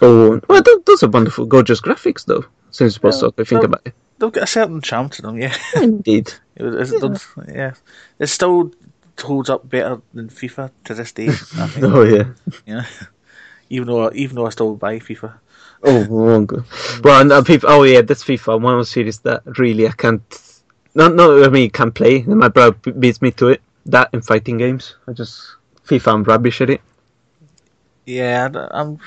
Oh, 0.00 0.40
well, 0.48 0.62
th- 0.62 0.84
those 0.86 1.02
are 1.02 1.08
wonderful, 1.10 1.44
gorgeous 1.46 1.80
graphics, 1.80 2.24
though. 2.24 2.44
Sensible 2.70 3.10
Yeah, 3.12 3.28
to 3.36 3.44
think 3.44 3.64
about 3.64 3.82
it. 3.84 3.92
They've 4.18 4.32
got 4.32 4.44
a 4.44 4.46
certain 4.46 4.80
charm 4.80 5.08
to 5.10 5.22
them, 5.22 5.36
yeah. 5.38 5.54
Indeed. 5.74 6.32
it, 6.54 6.62
was- 6.62 6.92
it, 6.92 7.00
does- 7.00 7.26
yeah. 7.48 7.72
It 8.20 8.28
still 8.28 8.70
holds 9.20 9.50
up 9.50 9.68
better 9.68 10.00
than 10.14 10.28
FIFA 10.28 10.70
to 10.84 10.94
this 10.94 11.12
day, 11.12 11.28
I 11.28 11.66
think. 11.66 11.84
Oh 11.92 12.02
yeah. 12.04 12.24
yeah. 12.66 12.86
Even 13.68 13.88
though, 13.88 14.10
even 14.14 14.36
though 14.36 14.46
I 14.46 14.50
still 14.50 14.74
buy 14.76 14.98
FIFA. 14.98 15.32
Oh, 15.82 16.04
wrong. 16.06 16.48
Well, 17.04 17.20
and, 17.20 17.30
uh, 17.32 17.42
FIFA, 17.42 17.64
oh 17.68 17.82
yeah, 17.84 18.02
that's 18.02 18.24
FIFA. 18.24 18.60
One 18.60 18.74
of 18.74 18.80
the 18.80 18.84
series 18.84 19.20
that 19.20 19.42
really 19.58 19.86
I 19.88 19.92
can't. 19.92 20.22
No, 20.94 21.06
no, 21.08 21.44
I 21.44 21.48
mean, 21.48 21.70
can't 21.70 21.94
play. 21.94 22.22
My 22.22 22.48
brother 22.48 22.72
beats 22.92 23.22
me 23.22 23.30
to 23.32 23.48
it. 23.48 23.62
That 23.86 24.10
and 24.12 24.24
fighting 24.24 24.58
games. 24.58 24.96
I 25.06 25.12
just 25.12 25.56
FIFA. 25.86 26.12
I'm 26.12 26.24
rubbish 26.24 26.60
at 26.60 26.70
it. 26.70 26.80
Yeah, 28.06 28.48
I'm, 28.72 28.98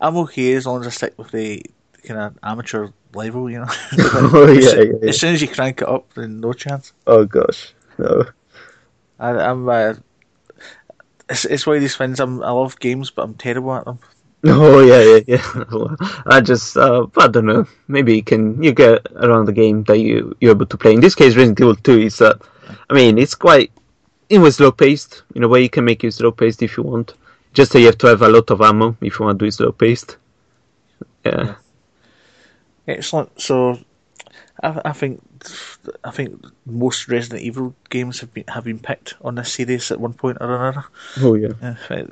I'm 0.00 0.16
okay 0.18 0.54
as 0.54 0.66
long 0.66 0.80
as 0.80 0.86
I 0.86 0.90
stick 0.90 1.14
with 1.18 1.30
the 1.30 1.62
kind 2.04 2.20
of 2.20 2.38
amateur 2.42 2.88
level, 3.14 3.50
you 3.50 3.60
know. 3.60 3.66
oh 3.98 4.46
as, 4.48 4.64
yeah, 4.64 4.70
soo- 4.70 4.76
yeah, 4.76 4.98
yeah. 5.02 5.08
as 5.08 5.20
soon 5.20 5.34
as 5.34 5.42
you 5.42 5.48
crank 5.48 5.82
it 5.82 5.88
up, 5.88 6.12
then 6.14 6.40
no 6.40 6.52
chance. 6.52 6.92
Oh 7.06 7.24
gosh, 7.24 7.74
no. 7.98 8.24
I, 9.18 9.30
I'm. 9.30 9.68
Uh, 9.68 9.94
it's 11.28 11.44
it's 11.44 11.66
one 11.66 11.76
of 11.76 11.82
these 11.82 11.96
things. 11.96 12.20
I'm. 12.20 12.42
I 12.42 12.50
love 12.50 12.78
games, 12.78 13.10
but 13.10 13.22
I'm 13.22 13.34
terrible 13.34 13.74
at 13.74 13.84
them. 13.84 13.98
Oh 14.46 14.80
yeah, 14.80 15.00
yeah, 15.00 15.20
yeah. 15.26 15.96
I 16.26 16.42
just, 16.42 16.76
uh, 16.76 17.06
I 17.16 17.28
don't 17.28 17.46
know. 17.46 17.66
Maybe 17.88 18.16
you 18.16 18.22
can 18.22 18.62
you 18.62 18.72
get 18.72 19.06
around 19.16 19.46
the 19.46 19.54
game 19.54 19.84
that 19.84 20.00
you 20.00 20.36
you're 20.38 20.50
able 20.50 20.66
to 20.66 20.76
play. 20.76 20.92
In 20.92 21.00
this 21.00 21.14
case, 21.14 21.34
Resident 21.34 21.60
Evil 21.60 21.76
Two 21.76 21.98
is. 22.00 22.20
Uh, 22.20 22.36
I 22.90 22.92
mean, 22.92 23.16
it's 23.16 23.34
quite. 23.34 23.72
It 24.28 24.38
was 24.38 24.56
slow 24.56 24.72
paced. 24.72 25.22
In 25.34 25.44
a 25.44 25.48
way, 25.48 25.62
you 25.62 25.70
can 25.70 25.84
make 25.84 26.02
it 26.04 26.12
slow 26.12 26.32
paced 26.32 26.62
if 26.62 26.76
you 26.76 26.82
want. 26.82 27.14
Just 27.52 27.72
that 27.72 27.80
you 27.80 27.86
have 27.86 27.98
to 27.98 28.08
have 28.08 28.22
a 28.22 28.28
lot 28.28 28.50
of 28.50 28.60
ammo 28.60 28.96
if 29.00 29.18
you 29.18 29.24
want 29.24 29.38
to 29.38 29.44
do 29.44 29.48
it 29.48 29.52
slow 29.52 29.72
paced. 29.72 30.16
Yeah. 31.24 31.54
Excellent. 32.86 33.40
So, 33.40 33.78
I, 34.62 34.80
I 34.86 34.92
think 34.92 35.22
I 36.04 36.10
think 36.10 36.44
most 36.66 37.08
Resident 37.08 37.42
Evil 37.42 37.74
games 37.90 38.20
have 38.20 38.32
been 38.32 38.44
have 38.48 38.64
been 38.64 38.78
picked 38.78 39.14
on 39.22 39.34
this 39.34 39.52
series 39.52 39.90
at 39.90 40.00
one 40.00 40.14
point 40.14 40.38
or 40.40 40.54
another. 40.54 40.84
Oh 41.20 41.34
yeah. 41.34 41.52
Uh, 41.62 42.04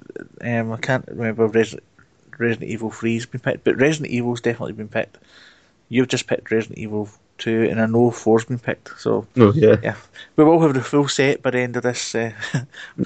um, 0.42 0.72
I 0.72 0.76
can't 0.78 1.06
remember 1.08 1.46
Resident, 1.46 1.84
Resident 2.38 2.70
Evil 2.70 2.90
Three's 2.90 3.26
been 3.26 3.40
picked, 3.40 3.64
but 3.64 3.76
Resident 3.76 4.12
Evil's 4.12 4.40
definitely 4.40 4.74
been 4.74 4.88
picked. 4.88 5.18
You've 5.88 6.08
just 6.08 6.26
picked 6.26 6.50
Resident 6.50 6.78
Evil 6.78 7.08
Two, 7.42 7.66
and 7.68 7.80
I 7.80 7.86
know 7.86 8.12
Four's 8.12 8.44
been 8.44 8.60
picked. 8.60 9.00
So 9.00 9.26
Oh 9.36 9.52
yeah. 9.52 9.76
yeah, 9.82 9.96
we 10.36 10.44
will 10.44 10.60
have 10.60 10.74
the 10.74 10.80
full 10.80 11.08
set 11.08 11.42
by 11.42 11.50
the 11.50 11.58
end 11.58 11.76
of 11.76 11.82
this 11.82 12.14
uh, 12.14 12.30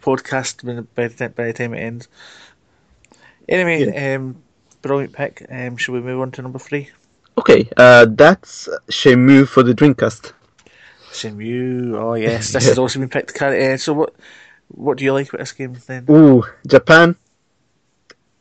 podcast 0.00 0.64
by 0.64 1.08
the, 1.08 1.28
by 1.28 1.44
the 1.44 1.52
time 1.52 1.74
it 1.74 1.80
ends. 1.80 2.08
Anyway, 3.46 4.14
um, 4.14 4.36
brilliant 4.80 5.12
pick. 5.12 5.44
Um, 5.50 5.76
shall 5.76 5.94
we 5.94 6.00
move 6.00 6.22
on 6.22 6.30
to 6.32 6.42
number 6.42 6.58
three? 6.58 6.88
Okay. 7.36 7.68
Uh, 7.76 8.06
that's 8.08 8.66
Shenmue 8.88 9.46
for 9.46 9.62
the 9.62 9.74
Dreamcast. 9.74 10.32
Shenmue. 11.10 11.94
Oh 12.00 12.14
yes, 12.14 12.52
this 12.54 12.66
has 12.66 12.78
also 12.78 12.98
been 12.98 13.10
picked. 13.10 13.42
Uh, 13.42 13.76
so 13.76 13.92
what? 13.92 14.14
What 14.68 14.96
do 14.96 15.04
you 15.04 15.12
like 15.12 15.28
about 15.28 15.40
this 15.40 15.52
game 15.52 15.76
then? 15.86 16.06
Ooh, 16.08 16.42
Japan, 16.66 17.14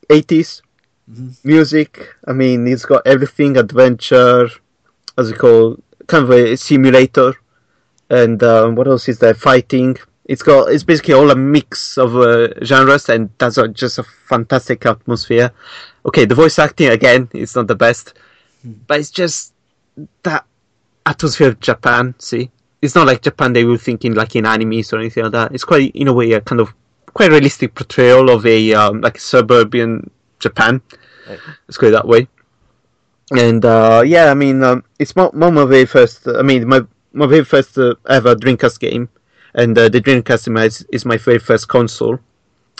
80s, 0.09 0.61
music. 1.43 2.07
I 2.25 2.31
mean, 2.31 2.67
it's 2.67 2.85
got 2.85 3.05
everything 3.05 3.57
adventure, 3.57 4.49
as 5.17 5.29
you 5.29 5.35
call, 5.35 5.77
kind 6.07 6.23
of 6.23 6.31
a 6.31 6.55
simulator. 6.55 7.33
And 8.09 8.41
um, 8.43 8.75
what 8.75 8.87
else 8.87 9.09
is 9.09 9.19
there? 9.19 9.33
Fighting. 9.33 9.97
It's 10.25 10.43
got, 10.43 10.71
it's 10.71 10.83
basically 10.83 11.13
all 11.13 11.31
a 11.31 11.35
mix 11.35 11.97
of 11.97 12.15
uh, 12.15 12.49
genres, 12.63 13.09
and 13.09 13.29
that's 13.37 13.57
just 13.73 13.99
a 13.99 14.03
fantastic 14.03 14.85
atmosphere. 14.85 15.51
Okay, 16.05 16.25
the 16.25 16.35
voice 16.35 16.59
acting, 16.59 16.89
again, 16.89 17.29
is 17.33 17.55
not 17.55 17.67
the 17.67 17.75
best, 17.75 18.13
but 18.63 18.99
it's 18.99 19.11
just 19.11 19.53
that 20.23 20.45
atmosphere 21.05 21.49
of 21.49 21.59
Japan, 21.59 22.15
see? 22.17 22.49
it's 22.85 22.95
not 22.95 23.07
like 23.07 23.21
Japan. 23.21 23.53
They 23.53 23.65
were 23.65 23.77
thinking 23.77 24.13
like 24.13 24.35
in 24.35 24.45
animes 24.45 24.93
or 24.93 24.99
anything 24.99 25.23
like 25.23 25.31
that. 25.33 25.51
It's 25.53 25.63
quite 25.63 25.93
in 25.95 26.07
a 26.07 26.13
way 26.13 26.31
a 26.33 26.41
kind 26.41 26.61
of 26.61 26.73
quite 27.13 27.31
realistic 27.31 27.73
portrayal 27.75 28.29
of 28.29 28.45
a 28.45 28.73
um, 28.73 29.01
like 29.01 29.19
suburban 29.19 30.09
Japan. 30.39 30.81
Right. 31.27 31.39
Let's 31.67 31.77
go 31.77 31.91
that 31.91 32.07
way. 32.07 32.27
And 33.31 33.65
uh, 33.65 34.03
yeah, 34.05 34.29
I 34.29 34.33
mean, 34.33 34.63
um, 34.63 34.83
it's 34.99 35.15
my, 35.15 35.29
my 35.33 35.65
very 35.65 35.85
first. 35.85 36.27
I 36.27 36.43
mean, 36.43 36.67
my 36.67 36.81
my 37.13 37.25
very 37.25 37.43
first 37.43 37.77
uh, 37.77 37.95
ever 38.07 38.35
Dreamcast 38.35 38.79
game, 38.79 39.09
and 39.55 39.77
uh, 39.77 39.89
the 39.89 39.99
Dreamcast 40.01 40.65
is, 40.65 40.85
is 40.91 41.05
my 41.05 41.17
very 41.17 41.39
first 41.39 41.67
console, 41.67 42.19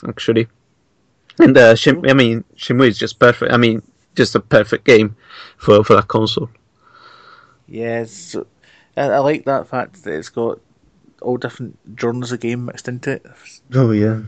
actually. 0.07 0.47
And 1.39 1.57
uh, 1.57 1.73
Shim, 1.73 2.09
I 2.09 2.13
mean, 2.13 2.43
Shenmue 2.55 2.87
is 2.87 2.97
just 2.97 3.19
perfect. 3.19 3.51
I 3.51 3.57
mean, 3.57 3.81
just 4.15 4.35
a 4.35 4.39
perfect 4.39 4.85
game 4.85 5.15
for 5.57 5.83
for 5.83 5.95
that 5.95 6.07
console. 6.07 6.49
Yes, 7.67 8.35
I, 8.95 9.01
I 9.01 9.17
like 9.19 9.45
that 9.45 9.67
fact 9.67 10.03
that 10.03 10.13
it's 10.13 10.29
got 10.29 10.59
all 11.21 11.37
different 11.37 11.79
genres 11.99 12.31
of 12.31 12.39
game 12.39 12.65
mixed 12.65 12.87
into 12.87 13.13
it. 13.13 13.25
Oh 13.73 13.91
yeah. 13.91 14.21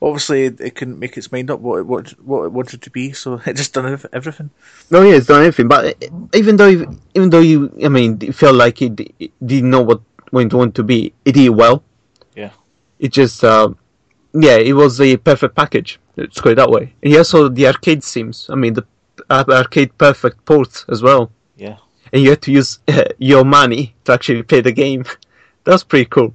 Obviously, 0.00 0.44
it 0.44 0.74
couldn't 0.76 0.98
make 0.98 1.16
its 1.16 1.32
mind 1.32 1.50
up 1.50 1.60
what 1.60 1.80
it, 1.80 1.82
what, 1.86 2.08
what 2.20 2.44
it 2.44 2.52
wanted 2.52 2.82
to 2.82 2.90
be, 2.90 3.12
so 3.12 3.40
it 3.46 3.54
just 3.54 3.74
done 3.74 3.98
everything. 4.12 4.50
No, 4.90 5.02
yeah, 5.02 5.16
it's 5.16 5.26
done 5.26 5.40
everything. 5.40 5.68
But 5.68 6.02
even 6.32 6.56
though, 6.56 6.68
even 7.14 7.30
though 7.30 7.40
you, 7.40 7.76
I 7.84 7.88
mean, 7.88 8.18
it 8.22 8.34
felt 8.34 8.54
like 8.54 8.80
it, 8.82 9.00
it 9.18 9.32
didn't 9.44 9.70
know 9.70 9.82
what 9.82 10.00
it 10.32 10.52
wanted 10.54 10.74
to 10.76 10.84
be, 10.84 11.12
it 11.24 11.32
did 11.32 11.50
well. 11.50 11.82
Yeah. 12.36 12.50
It 12.98 13.12
just, 13.12 13.42
uh, 13.42 13.74
yeah, 14.32 14.56
it 14.56 14.74
was 14.74 15.00
a 15.00 15.16
perfect 15.16 15.56
package. 15.56 15.98
Let's 16.16 16.40
go 16.40 16.54
that 16.54 16.70
way. 16.70 16.94
And 17.02 17.16
also 17.16 17.48
the 17.48 17.66
arcade 17.66 18.04
sims. 18.04 18.48
I 18.48 18.54
mean, 18.54 18.74
the 18.74 18.86
arcade 19.30 19.96
perfect 19.98 20.44
port 20.44 20.84
as 20.88 21.02
well. 21.02 21.32
Yeah. 21.56 21.76
And 22.12 22.22
you 22.22 22.30
had 22.30 22.42
to 22.42 22.52
use 22.52 22.78
uh, 22.86 23.04
your 23.18 23.44
money 23.44 23.94
to 24.04 24.12
actually 24.12 24.44
play 24.44 24.60
the 24.60 24.72
game. 24.72 25.04
That's 25.64 25.82
pretty 25.82 26.06
cool. 26.06 26.34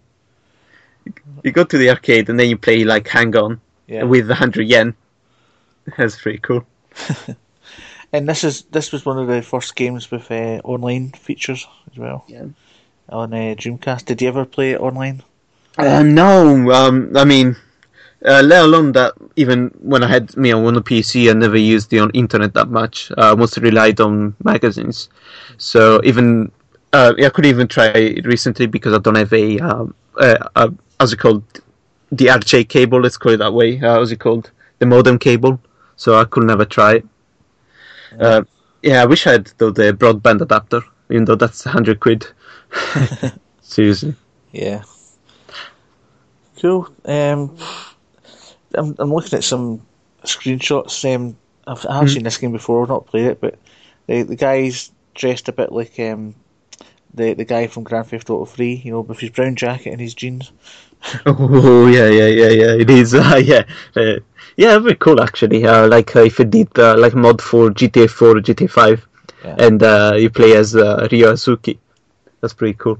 You 1.43 1.52
go 1.52 1.63
to 1.63 1.78
the 1.78 1.89
arcade 1.89 2.30
and 2.30 2.39
then 2.39 2.50
you 2.50 2.58
play 2.58 2.84
like 2.84 3.08
Hang 3.10 3.36
On 3.36 3.60
Yeah. 3.88 4.06
with 4.06 4.28
100 4.30 4.67
yen. 4.67 4.95
That's 5.98 6.19
pretty 6.22 6.39
cool. 6.39 6.65
And 8.13 8.28
this 8.28 8.43
is 8.43 8.63
this 8.72 8.91
was 8.91 9.06
one 9.06 9.17
of 9.19 9.28
the 9.28 9.41
first 9.41 9.76
games 9.76 10.12
with 10.12 10.32
uh, 10.32 10.60
online 10.63 11.12
features 11.12 11.67
as 11.91 11.98
well 11.98 12.26
Yeah. 12.28 12.45
on 13.10 13.34
uh, 13.34 13.56
Dreamcast. 13.58 14.06
Did 14.06 14.22
you 14.22 14.28
ever 14.30 14.45
play 14.45 14.72
it 14.72 14.80
online? 14.82 15.24
Uh, 15.78 16.04
no, 16.04 16.72
um, 16.72 17.12
I 17.15 17.24
mean, 17.26 17.56
uh, 18.26 18.41
let 18.45 18.63
alone 18.63 18.91
that 18.93 19.13
even 19.36 19.72
when 19.82 20.04
I 20.04 20.08
had 20.08 20.36
me 20.38 20.52
on 20.52 20.74
the 20.74 20.82
PC, 20.82 21.30
I 21.30 21.34
never 21.34 21.58
used 21.58 21.89
the 21.89 22.00
on- 22.00 22.12
internet 22.12 22.54
that 22.54 22.69
much. 22.69 23.12
Uh, 23.17 23.34
I 23.34 23.36
mostly 23.36 23.63
relied 23.63 24.00
on 24.02 24.36
magazines. 24.43 25.10
So 25.58 26.02
even 26.04 26.52
uh, 26.93 27.13
I 27.24 27.30
could 27.30 27.45
even 27.45 27.67
try 27.67 27.88
it 27.88 28.19
recently 28.19 28.60
because 28.60 28.86
I 28.88 28.91
don't 28.93 29.10
have 29.10 29.28
a 29.28 29.54
um, 29.54 29.93
uh, 30.17 30.36
uh, 30.56 30.69
how's 30.99 31.13
it 31.13 31.17
called 31.19 31.43
the 32.12 32.25
RJ 32.27 32.69
cable. 32.69 32.99
Let's 32.99 33.17
call 33.17 33.33
it 33.33 33.38
that 33.38 33.53
way. 33.53 33.77
Uh, 33.77 33.95
how's 33.95 34.12
it 34.12 34.19
called 34.19 34.51
the 34.79 34.85
modem 34.85 35.19
cable? 35.19 35.59
So 35.95 36.15
I 36.15 36.25
could 36.25 36.43
never 36.43 36.65
try 36.65 36.95
it. 36.95 37.05
Uh, 38.19 38.43
yeah, 38.81 39.01
I 39.01 39.05
wish 39.05 39.27
I 39.27 39.33
had 39.33 39.51
though 39.57 39.71
the 39.71 39.93
broadband 39.93 40.41
adapter, 40.41 40.81
even 41.09 41.25
though 41.25 41.35
that's 41.35 41.63
hundred 41.63 41.99
quid. 41.99 42.27
Seriously. 43.62 44.15
Yeah. 44.51 44.83
Cool. 46.59 46.89
Um, 47.05 47.55
I'm 48.73 48.95
I'm 48.99 49.13
looking 49.13 49.38
at 49.38 49.43
some 49.43 49.85
screenshots. 50.23 51.13
Um, 51.13 51.38
I've 51.67 51.85
I 51.85 51.99
have 51.99 52.09
seen 52.09 52.23
this 52.23 52.38
game 52.38 52.51
before. 52.51 52.83
I've 52.83 52.89
not 52.89 53.05
played 53.05 53.25
it, 53.25 53.41
but 53.41 53.59
the 54.07 54.23
the 54.23 54.35
guy's 54.35 54.91
dressed 55.13 55.49
a 55.49 55.53
bit 55.53 55.71
like 55.71 55.99
um 55.99 56.35
the 57.13 57.34
the 57.34 57.45
guy 57.45 57.67
from 57.67 57.84
Grand 57.84 58.08
Theft 58.08 58.30
Auto 58.30 58.45
Three. 58.45 58.76
You 58.86 58.91
know, 58.91 59.02
with 59.02 59.19
his 59.19 59.30
brown 59.32 59.56
jacket 59.56 59.91
and 59.91 60.02
his 60.02 60.13
jeans. 60.13 60.52
Oh 61.26 61.88
yeah, 61.88 62.10
yeah, 62.10 62.28
yeah, 62.28 62.50
yeah. 62.50 62.74
It 62.74 62.89
is. 62.89 63.13
Uh, 63.15 63.39
yeah, 63.43 63.63
uh, 63.95 64.19
yeah. 64.58 64.78
Very 64.80 64.95
cool 64.95 65.22
actually. 65.22 65.65
Uh, 65.65 65.88
like 65.88 66.13
uh, 66.15 66.22
if 66.24 66.39
you 66.39 66.45
did 66.45 66.78
uh, 66.78 66.98
like 66.98 67.15
mod 67.15 67.41
for 67.41 67.69
GTA 67.72 68.08
4, 68.10 68.28
or 68.38 68.41
GTA 68.41 68.67
5, 68.69 69.08
Yeah. 69.45 69.56
and 69.60 69.82
uh, 69.82 70.13
you 70.17 70.30
play 70.30 70.56
as 70.58 70.76
uh, 70.76 71.08
Ryo 71.12 71.34
Azuki. 71.34 71.78
That's 72.41 72.54
pretty 72.54 72.74
cool. 72.78 73.00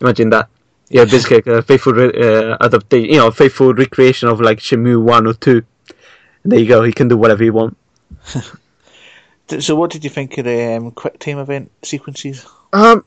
Imagine 0.00 0.30
that. 0.30 0.48
Yeah, 0.88 1.04
basically 1.04 1.52
a 1.52 1.62
faithful 1.62 1.92
re- 1.94 2.12
uh, 2.12 2.56
adaptation. 2.60 3.08
You 3.10 3.18
know, 3.18 3.30
faithful 3.30 3.72
recreation 3.72 4.28
of 4.28 4.40
like 4.40 4.58
Shenmue 4.58 5.00
one 5.00 5.26
or 5.26 5.34
two. 5.34 5.62
And 6.42 6.52
there 6.52 6.58
you 6.58 6.66
go. 6.66 6.82
You 6.82 6.92
can 6.92 7.08
do 7.08 7.16
whatever 7.16 7.44
you 7.44 7.52
want. 7.52 7.76
So, 9.60 9.76
what 9.76 9.90
did 9.90 10.02
you 10.04 10.10
think 10.10 10.38
of 10.38 10.44
the 10.46 10.76
um, 10.76 10.92
quick 10.92 11.18
time 11.18 11.38
event 11.38 11.70
sequences? 11.82 12.46
Um, 12.72 13.04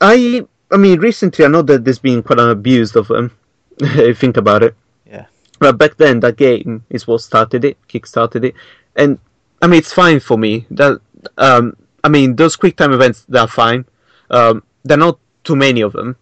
I, 0.00 0.46
I 0.70 0.76
mean, 0.76 1.00
recently 1.00 1.44
I 1.44 1.48
know 1.48 1.62
that 1.62 1.84
there's 1.84 1.98
been 1.98 2.22
quite 2.22 2.38
an 2.38 2.50
abuse 2.50 2.94
of 2.96 3.08
them. 3.08 3.32
if 3.80 3.96
you 3.96 4.14
think 4.14 4.36
about 4.36 4.62
it. 4.62 4.74
Yeah. 5.06 5.26
But 5.58 5.78
back 5.78 5.96
then, 5.96 6.20
that 6.20 6.36
game 6.36 6.84
is 6.90 7.06
what 7.06 7.20
started 7.20 7.64
it, 7.64 7.76
kick-started 7.88 8.44
it, 8.44 8.54
and 8.96 9.18
I 9.60 9.66
mean, 9.66 9.78
it's 9.78 9.92
fine 9.92 10.20
for 10.20 10.36
me. 10.36 10.66
That, 10.70 11.00
um, 11.38 11.76
I 12.04 12.08
mean, 12.08 12.36
those 12.36 12.56
quick 12.56 12.76
time 12.76 12.92
events 12.92 13.24
they're 13.28 13.46
fine. 13.46 13.84
Um, 14.30 14.62
they're 14.84 14.96
not 14.96 15.18
too 15.44 15.56
many 15.56 15.80
of 15.80 15.92
them, 15.92 16.16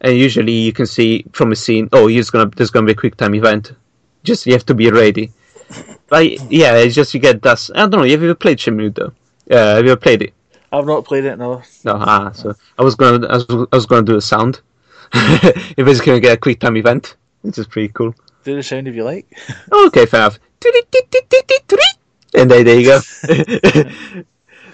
and 0.00 0.16
usually 0.16 0.52
you 0.52 0.72
can 0.72 0.86
see 0.86 1.24
from 1.32 1.52
a 1.52 1.56
scene, 1.56 1.88
oh, 1.92 2.08
here's 2.08 2.30
gonna 2.30 2.50
there's 2.56 2.70
gonna 2.70 2.86
be 2.86 2.92
a 2.92 2.96
quick 2.96 3.16
time 3.16 3.34
event. 3.34 3.72
Just 4.24 4.46
you 4.46 4.52
have 4.52 4.66
to 4.66 4.74
be 4.74 4.90
ready. 4.90 5.32
But 6.08 6.52
yeah, 6.52 6.76
it's 6.76 6.94
just 6.94 7.14
you 7.14 7.20
get 7.20 7.40
that. 7.40 7.70
I 7.74 7.86
don't 7.86 7.92
know. 7.92 8.02
Have 8.02 8.20
you 8.20 8.28
ever 8.28 8.34
played 8.34 8.58
Shenmue 8.58 8.94
though? 8.94 9.12
Uh, 9.50 9.76
have 9.76 9.84
you 9.86 9.92
ever 9.92 10.00
played 10.00 10.20
it? 10.20 10.34
I've 10.72 10.86
not 10.86 11.04
played 11.04 11.24
it. 11.24 11.38
No. 11.38 11.62
No, 11.84 11.96
ah, 12.00 12.32
so 12.32 12.54
I 12.78 12.82
was 12.82 12.94
gonna, 12.94 13.26
I 13.26 13.34
was, 13.34 13.46
I 13.72 13.76
was 13.76 13.86
gonna 13.86 14.02
do 14.02 14.16
a 14.16 14.20
sound. 14.20 14.60
You're 15.76 15.86
basically 15.86 16.18
get 16.20 16.38
a 16.38 16.40
quick 16.40 16.60
time 16.60 16.76
event, 16.76 17.16
which 17.42 17.58
is 17.58 17.66
pretty 17.66 17.88
cool. 17.92 18.14
Do 18.44 18.56
the 18.56 18.62
sound 18.62 18.88
if 18.88 18.94
you 18.94 19.04
like. 19.04 19.26
Okay, 19.72 20.06
fair 20.06 20.20
enough. 20.20 20.38
And 22.34 22.50
there, 22.50 22.64
there 22.64 22.80
you 22.80 22.86
go. 22.86 23.00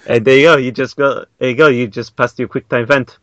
and 0.07 0.25
there 0.25 0.37
you 0.37 0.45
go. 0.45 0.57
You 0.59 0.71
just 0.71 0.97
go. 0.97 1.25
There 1.39 1.51
you 1.51 1.57
go. 1.57 1.67
You 1.67 1.89
just 1.89 2.15
passed 2.15 2.39
your 2.39 2.47
quick 2.47 2.69
time 2.69 2.85
event. 2.85 3.19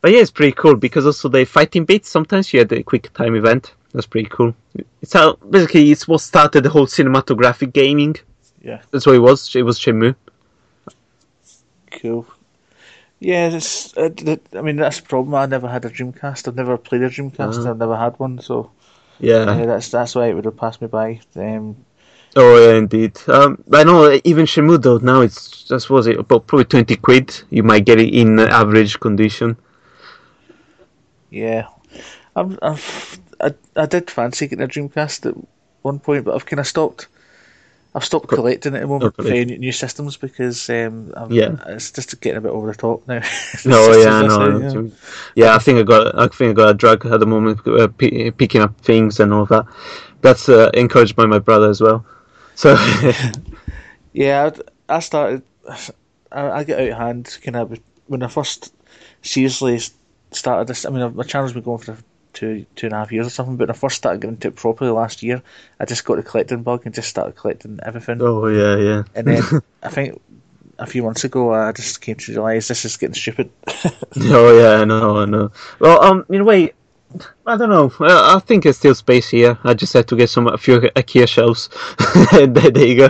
But 0.00 0.10
yeah, 0.10 0.18
it's 0.18 0.32
pretty 0.32 0.52
cool 0.52 0.74
because 0.74 1.06
also 1.06 1.28
the 1.28 1.44
fighting 1.44 1.84
bits. 1.84 2.08
Sometimes 2.08 2.52
you 2.52 2.58
had 2.58 2.72
a 2.72 2.82
quick 2.82 3.12
time 3.12 3.36
event. 3.36 3.74
That's 3.92 4.06
pretty 4.06 4.28
cool. 4.28 4.56
It's 5.02 5.12
how 5.12 5.34
basically 5.34 5.92
it's 5.92 6.08
what 6.08 6.20
started 6.20 6.64
the 6.64 6.68
whole 6.68 6.86
cinematographic 6.86 7.72
gaming. 7.72 8.16
Yeah. 8.60 8.82
That's 8.90 9.06
what 9.06 9.14
it 9.14 9.20
was. 9.20 9.54
It 9.54 9.62
was 9.62 9.78
Shenmue. 9.78 10.16
Cool. 11.90 12.26
Yeah, 13.20 13.48
it's, 13.48 13.96
uh, 13.96 14.10
I 14.54 14.60
mean 14.62 14.76
that's 14.76 15.00
the 15.00 15.06
problem. 15.08 15.34
I 15.34 15.46
never 15.46 15.68
had 15.68 15.84
a 15.84 15.90
Dreamcast. 15.90 16.48
I've 16.48 16.56
never 16.56 16.76
played 16.78 17.02
a 17.02 17.08
Dreamcast. 17.10 17.66
Ah. 17.66 17.70
I've 17.70 17.78
never 17.78 17.96
had 17.96 18.18
one, 18.18 18.38
so 18.40 18.70
Yeah. 19.18 19.58
yeah, 19.58 19.66
that's 19.66 19.90
that's 19.90 20.14
why 20.14 20.26
it 20.28 20.34
would 20.34 20.44
have 20.46 20.56
passed 20.56 20.82
me 20.82 20.88
by. 20.88 21.20
Um, 21.36 21.76
Oh 22.36 22.58
yeah, 22.58 22.74
indeed. 22.76 23.18
Um, 23.28 23.62
I 23.72 23.82
know 23.84 24.18
even 24.24 24.46
though 24.80 24.98
now 24.98 25.20
it's 25.22 25.64
just 25.64 25.88
was 25.90 26.06
it 26.06 26.18
about 26.18 26.46
probably 26.46 26.66
twenty 26.66 26.96
quid. 26.96 27.42
You 27.50 27.62
might 27.62 27.84
get 27.86 28.00
it 28.00 28.14
in 28.14 28.38
average 28.38 29.00
condition. 29.00 29.56
yeah, 31.30 31.68
I'm, 32.34 32.58
I've, 32.62 33.20
I 33.40 33.54
I 33.76 33.86
did 33.86 34.10
fancy 34.10 34.46
getting 34.48 34.64
a 34.64 34.68
Dreamcast 34.68 35.26
at 35.26 35.36
one 35.82 35.98
point, 36.00 36.24
but 36.24 36.34
I've 36.34 36.46
kind 36.46 36.60
of 36.60 36.66
stopped. 36.66 37.08
I've 37.96 38.04
stopped 38.04 38.28
collecting 38.28 38.74
it 38.74 38.76
at 38.76 38.80
the 38.82 38.86
moment 38.88 39.16
for 39.16 39.22
new 39.22 39.72
systems 39.72 40.18
because 40.18 40.68
um, 40.68 41.12
I'm, 41.16 41.32
Yeah. 41.32 41.56
it's 41.68 41.90
just 41.90 42.20
getting 42.20 42.36
a 42.36 42.40
bit 42.42 42.50
over 42.52 42.66
the 42.70 42.76
top 42.76 43.08
now. 43.08 43.22
No, 43.64 43.90
yeah, 43.96 44.20
no, 44.20 44.58
yeah. 44.58 44.90
Yeah, 45.34 45.54
I 45.54 45.58
think 45.58 45.78
I 45.78 45.82
got, 45.82 46.18
I 46.18 46.28
think 46.28 46.50
I 46.50 46.52
got 46.52 46.70
a 46.70 46.74
drug 46.74 47.06
at 47.06 47.18
the 47.20 47.26
moment, 47.26 47.66
uh, 47.66 47.88
p- 47.88 48.30
picking 48.32 48.60
up 48.60 48.78
things 48.82 49.18
and 49.18 49.32
all 49.32 49.46
that. 49.46 49.64
That's 50.20 50.46
uh, 50.48 50.70
encouraged 50.74 51.16
by 51.16 51.24
my 51.24 51.38
brother 51.38 51.70
as 51.70 51.80
well. 51.80 52.04
So 52.54 52.76
Yeah, 54.12 54.44
I'd- 54.46 54.62
I 54.88 55.00
started. 55.00 55.42
I, 56.30 56.50
I 56.50 56.64
get 56.64 56.78
out 56.80 56.88
of 56.88 56.98
hand 56.98 57.38
kind 57.42 57.56
of 57.56 57.78
when 58.08 58.22
I 58.22 58.28
first 58.28 58.72
seriously 59.22 59.80
started 60.32 60.68
this. 60.68 60.84
I 60.84 60.90
mean, 60.90 61.16
my 61.16 61.24
channel's 61.24 61.54
been 61.54 61.62
going 61.62 61.78
for 61.78 61.96
two 62.36 62.66
two 62.76 62.86
and 62.86 62.92
a 62.92 62.98
half 62.98 63.10
years 63.10 63.26
or 63.26 63.30
something. 63.30 63.56
But 63.56 63.68
when 63.68 63.74
I 63.74 63.78
first 63.78 63.96
started 63.96 64.20
getting 64.20 64.36
into 64.36 64.48
it 64.48 64.56
properly 64.56 64.90
last 64.90 65.22
year, 65.22 65.42
I 65.80 65.86
just 65.86 66.04
got 66.04 66.16
the 66.16 66.22
collecting 66.22 66.62
bug 66.62 66.82
and 66.84 66.94
just 66.94 67.08
started 67.08 67.34
collecting 67.34 67.80
everything. 67.82 68.18
oh 68.20 68.46
yeah, 68.46 68.76
yeah. 68.76 69.02
And 69.14 69.26
then 69.26 69.42
I 69.82 69.88
think 69.88 70.20
a 70.78 70.86
few 70.86 71.02
months 71.02 71.24
ago, 71.24 71.52
I 71.54 71.72
just 71.72 72.00
came 72.00 72.16
to 72.16 72.32
realise 72.32 72.68
this 72.68 72.84
is 72.84 72.96
getting 72.96 73.14
stupid. 73.14 73.50
oh 74.20 74.58
yeah, 74.58 74.82
I 74.82 74.84
know, 74.84 75.16
I 75.16 75.24
know. 75.24 75.50
Well, 75.80 76.02
um, 76.04 76.26
in 76.28 76.42
a 76.42 76.44
way, 76.44 76.72
I 77.46 77.56
don't 77.56 77.70
know. 77.70 77.92
I, 78.00 78.36
I 78.36 78.38
think 78.40 78.64
there's 78.64 78.76
still 78.76 78.94
space 78.94 79.30
here. 79.30 79.58
I 79.64 79.72
just 79.74 79.94
had 79.94 80.06
to 80.08 80.16
get 80.16 80.28
some 80.28 80.46
a 80.46 80.58
few 80.58 80.80
IKEA 80.80 81.26
shelves. 81.26 81.70
there, 82.32 82.70
there 82.70 82.86
you 82.86 82.96
go. 82.96 83.08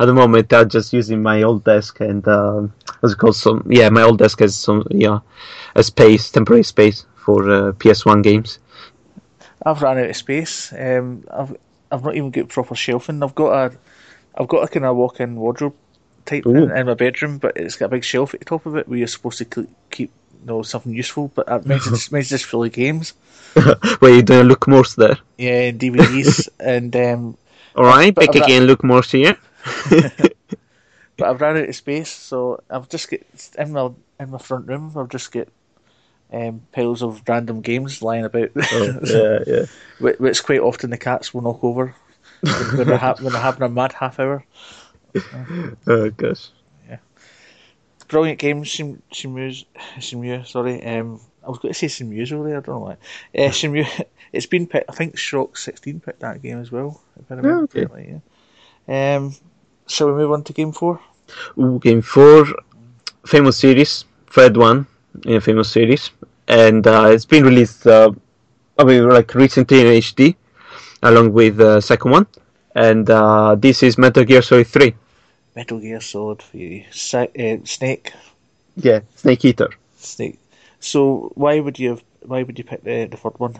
At 0.00 0.06
the 0.06 0.14
moment, 0.14 0.52
I'm 0.52 0.68
just 0.68 0.92
using 0.92 1.20
my 1.20 1.42
old 1.42 1.64
desk 1.64 1.98
and 1.98 2.26
um, 2.28 2.72
what's 3.00 3.14
it 3.14 3.18
called? 3.18 3.34
Some 3.34 3.66
yeah, 3.68 3.88
my 3.88 4.02
old 4.02 4.18
desk 4.18 4.38
has 4.38 4.54
some 4.54 4.86
yeah, 4.90 5.18
a 5.74 5.82
space, 5.82 6.30
temporary 6.30 6.62
space 6.62 7.04
for 7.16 7.50
uh, 7.50 7.72
PS1 7.72 8.22
games. 8.22 8.60
I've 9.64 9.82
run 9.82 9.98
out 9.98 10.10
of 10.10 10.16
space. 10.16 10.72
Um, 10.72 11.24
I've 11.30 11.56
I've 11.90 12.04
not 12.04 12.16
even 12.16 12.30
got 12.30 12.48
proper 12.48 12.74
shelving. 12.74 13.22
I've 13.22 13.34
got 13.34 13.52
a 13.52 13.78
I've 14.34 14.48
got 14.48 14.64
a 14.64 14.68
kind 14.68 14.86
of 14.86 14.96
walk-in 14.96 15.36
wardrobe 15.36 15.74
type 16.24 16.46
Ooh. 16.46 16.54
in, 16.54 16.70
in 16.70 16.86
my 16.86 16.94
bedroom, 16.94 17.38
but 17.38 17.56
it's 17.56 17.76
got 17.76 17.86
a 17.86 17.90
big 17.90 18.04
shelf 18.04 18.34
at 18.34 18.40
the 18.40 18.46
top 18.46 18.66
of 18.66 18.76
it 18.76 18.88
where 18.88 18.98
you're 18.98 19.08
supposed 19.08 19.38
to 19.38 19.66
keep 19.90 20.10
know 20.44 20.62
something 20.62 20.92
useful, 20.92 21.30
but 21.34 21.48
uh, 21.48 21.60
mine's 21.64 21.84
just 21.84 22.12
mine's 22.12 22.28
just 22.28 22.44
full 22.44 22.64
of 22.64 22.72
games. 22.72 23.14
Where 23.98 24.14
you 24.14 24.22
doing 24.22 24.46
Luke 24.46 24.68
Morse 24.68 24.94
there? 24.94 25.18
Yeah, 25.36 25.68
and 25.68 25.80
DVDs, 25.80 26.48
and 26.60 26.94
um, 26.94 27.36
All 27.74 27.84
right, 27.84 28.14
back 28.14 28.34
again, 28.34 28.64
Luke 28.64 28.84
Morse 28.84 29.12
here. 29.12 29.36
but 31.16 31.28
I've 31.28 31.40
run 31.40 31.56
out 31.56 31.68
of 31.68 31.74
space, 31.74 32.10
so 32.10 32.62
I've 32.70 32.88
just 32.88 33.10
get 33.10 33.26
in 33.58 33.72
my 33.72 33.90
in 34.20 34.30
my 34.30 34.38
front 34.38 34.66
room. 34.66 34.92
I've 34.96 35.08
just 35.08 35.32
got 35.32 35.48
um, 36.32 36.62
piles 36.72 37.02
of 37.02 37.22
random 37.26 37.60
games 37.60 38.02
lying 38.02 38.24
about, 38.24 38.50
Oh, 38.56 38.98
yeah, 39.04 39.38
yeah. 39.46 40.12
which 40.18 40.44
quite 40.44 40.60
often 40.60 40.90
the 40.90 40.98
cats 40.98 41.32
will 41.32 41.42
knock 41.42 41.62
over 41.62 41.94
when 42.42 42.86
they're, 42.86 42.96
ha- 42.98 43.16
when 43.20 43.32
they're 43.32 43.42
having 43.42 43.62
a 43.62 43.68
mad 43.68 43.92
half 43.92 44.20
hour. 44.20 44.44
Oh 45.86 46.10
gosh. 46.10 46.50
Yeah. 46.88 46.98
Brilliant 48.08 48.38
game, 48.38 48.64
Sim 48.64 49.02
Simu, 49.12 49.64
Simu 49.98 50.46
sorry. 50.46 50.84
Um, 50.84 51.20
I 51.44 51.48
was 51.48 51.58
going 51.58 51.72
to 51.72 51.78
say 51.78 51.86
Simu's 51.86 52.32
over 52.32 52.46
there. 52.46 52.58
I 52.58 52.60
don't 52.60 52.74
know 52.74 52.78
why. 52.80 52.92
Uh, 53.34 53.50
Simu, 53.50 53.86
it's 54.32 54.46
been 54.46 54.66
picked. 54.66 54.90
I 54.90 54.92
think 54.92 55.16
Shock 55.16 55.56
Sixteen 55.56 55.98
picked 56.00 56.20
that 56.20 56.42
game 56.42 56.60
as 56.60 56.70
well. 56.70 57.00
If 57.18 57.32
I 57.32 57.34
remember 57.36 57.62
okay. 57.64 57.86
correctly. 57.86 58.20
Yeah. 58.86 59.16
Um, 59.16 59.34
shall 59.86 60.08
we 60.08 60.12
move 60.12 60.32
on 60.32 60.44
to 60.44 60.52
game 60.52 60.72
four? 60.72 61.00
Ooh, 61.58 61.78
game 61.82 62.02
four, 62.02 62.46
famous 63.26 63.56
series, 63.56 64.04
third 64.28 64.56
one 64.56 64.86
in 65.24 65.36
a 65.36 65.40
famous 65.40 65.70
series, 65.70 66.10
and 66.48 66.86
uh, 66.86 67.06
it's 67.12 67.24
been 67.24 67.44
released. 67.44 67.86
Uh, 67.86 68.12
I 68.78 68.84
mean, 68.84 69.08
like 69.08 69.34
recently 69.34 69.80
in 69.80 69.86
HD, 69.86 70.36
along 71.02 71.32
with 71.32 71.56
the 71.56 71.80
second 71.80 72.10
one, 72.10 72.26
and 72.74 73.08
uh, 73.10 73.54
this 73.56 73.82
is 73.82 73.98
Metal 73.98 74.24
Gear 74.24 74.42
Solid 74.42 74.66
Three. 74.66 74.94
Metal 75.56 75.78
Gear 75.80 76.00
Solid 76.00 76.42
for 76.42 76.56
you. 76.56 76.84
Sa- 76.92 77.26
uh, 77.38 77.56
Snake, 77.64 78.12
Yeah, 78.76 79.00
Snake 79.16 79.44
Eater. 79.44 79.70
Snake. 79.96 80.38
So 80.80 81.32
why 81.34 81.58
would 81.60 81.78
you 81.78 81.90
have, 81.90 82.02
why 82.22 82.42
would 82.44 82.56
you 82.58 82.64
pick 82.64 82.82
the 82.84 83.06
the 83.06 83.16
third 83.16 83.38
one? 83.38 83.54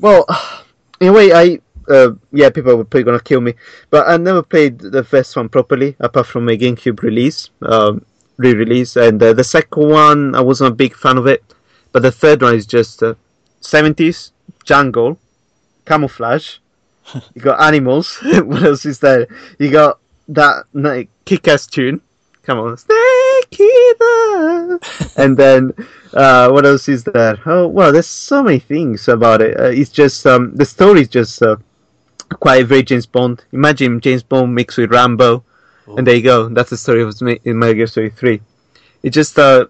Well, 0.00 0.26
in 1.00 1.08
a 1.08 1.12
way, 1.12 1.32
I 1.32 1.60
uh, 1.88 2.10
yeah, 2.32 2.50
people 2.50 2.74
were 2.76 2.84
probably 2.84 3.04
gonna 3.04 3.20
kill 3.20 3.40
me, 3.40 3.54
but 3.90 4.08
I 4.08 4.16
never 4.16 4.42
played 4.42 4.78
the 4.78 5.04
first 5.04 5.36
one 5.36 5.48
properly, 5.48 5.96
apart 6.00 6.26
from 6.26 6.48
a 6.48 6.56
GameCube 6.58 7.02
release, 7.02 7.50
um, 7.62 8.04
re-release, 8.36 8.96
and 8.96 9.22
uh, 9.22 9.32
the 9.32 9.44
second 9.44 9.88
one 9.88 10.34
I 10.34 10.40
wasn't 10.40 10.72
a 10.72 10.74
big 10.74 10.94
fan 10.96 11.16
of 11.16 11.26
it, 11.26 11.42
but 11.98 12.02
the 12.02 12.12
third 12.12 12.42
one 12.42 12.54
is 12.54 12.64
just 12.64 13.02
uh, 13.02 13.14
70s 13.60 14.30
jungle, 14.64 15.18
camouflage. 15.84 16.58
you 17.34 17.42
got 17.42 17.60
animals. 17.60 18.18
what 18.22 18.62
else 18.62 18.86
is 18.86 19.00
there? 19.00 19.26
You 19.58 19.72
got 19.72 19.98
that 20.28 20.66
like, 20.74 21.08
kick-ass 21.24 21.66
tune. 21.66 22.00
Come 22.44 22.60
on, 22.60 22.76
Snake 22.76 23.60
Eater. 23.60 24.78
and 25.16 25.36
then 25.36 25.72
uh, 26.14 26.48
what 26.50 26.64
else 26.64 26.88
is 26.88 27.02
there? 27.02 27.36
Oh 27.44 27.66
well, 27.66 27.92
there's 27.92 28.06
so 28.06 28.44
many 28.44 28.60
things 28.60 29.08
about 29.08 29.42
it. 29.42 29.58
Uh, 29.58 29.64
it's 29.64 29.90
just 29.90 30.24
um, 30.24 30.54
the 30.54 30.64
story 30.64 31.00
is 31.00 31.08
just 31.08 31.42
uh, 31.42 31.56
quite 32.38 32.64
very 32.66 32.84
James 32.84 33.06
Bond. 33.06 33.44
Imagine 33.50 34.00
James 34.00 34.22
Bond 34.22 34.54
mixed 34.54 34.78
with 34.78 34.92
Rambo, 34.92 35.42
and 35.96 36.06
there 36.06 36.14
you 36.14 36.22
go. 36.22 36.48
That's 36.48 36.70
the 36.70 36.76
story 36.76 37.02
of 37.02 37.20
in 37.20 37.58
Metal 37.58 37.74
Gear 37.74 37.86
Solid 37.88 38.16
Three. 38.16 38.40
It 39.02 39.10
just 39.10 39.36
uh, 39.36 39.66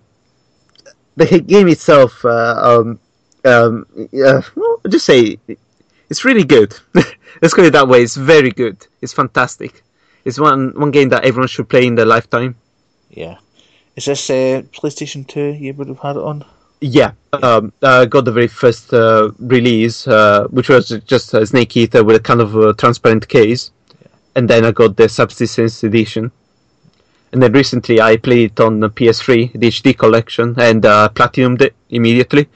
the 1.19 1.41
game 1.41 1.69
itself. 1.69 2.25
Uh, 2.25 2.55
um, 2.71 3.01
um, 3.45 3.87
uh, 4.25 4.43
well, 4.55 4.81
just 4.89 5.07
say 5.07 5.39
it's 6.09 6.25
really 6.25 6.45
good. 6.45 6.75
Let's 7.43 7.55
put 7.55 7.65
it 7.65 7.73
that 7.73 7.89
way. 7.89 8.03
It's 8.03 8.17
very 8.17 8.51
good. 8.51 8.87
It's 9.03 9.13
fantastic. 9.13 9.83
It's 10.25 10.39
one 10.39 10.73
one 10.75 10.91
game 10.91 11.09
that 11.11 11.25
everyone 11.25 11.49
should 11.49 11.69
play 11.69 11.87
in 11.87 11.95
their 11.95 12.07
lifetime. 12.07 12.57
Yeah. 13.11 13.39
Is 13.97 14.05
this 14.05 14.31
uh, 14.31 14.63
PlayStation 14.73 15.27
Two? 15.27 15.51
You 15.53 15.75
would 15.75 15.89
have 15.89 15.99
had 15.99 16.17
it 16.17 16.23
on. 16.23 16.45
Yeah, 16.81 17.13
um, 17.33 17.73
I 17.83 18.07
got 18.07 18.25
the 18.25 18.31
very 18.31 18.47
first 18.47 18.95
uh, 18.95 19.33
release, 19.41 20.07
uh, 20.07 20.47
which 20.51 20.69
was 20.69 20.91
just 21.07 21.35
a 21.35 21.45
Snake 21.45 21.77
Eater 21.77 22.05
with 22.05 22.15
a 22.15 22.21
kind 22.21 22.41
of 22.41 22.77
transparent 22.77 23.29
case, 23.29 23.73
and 24.37 24.49
then 24.49 24.65
I 24.65 24.71
got 24.71 24.97
the 24.97 25.09
Subsistence 25.09 25.83
edition. 25.83 26.31
And 27.33 27.43
then 27.43 27.53
recently 27.53 28.01
I 28.01 28.17
played 28.17 28.53
it 28.53 28.61
on 28.61 28.81
the 28.81 28.89
PS3, 28.91 29.53
the 29.53 29.69
HD 29.69 29.97
collection, 29.97 30.55
and 30.59 30.85
uh, 30.85 31.09
platinumed 31.13 31.61
it 31.61 31.75
immediately. 31.91 32.49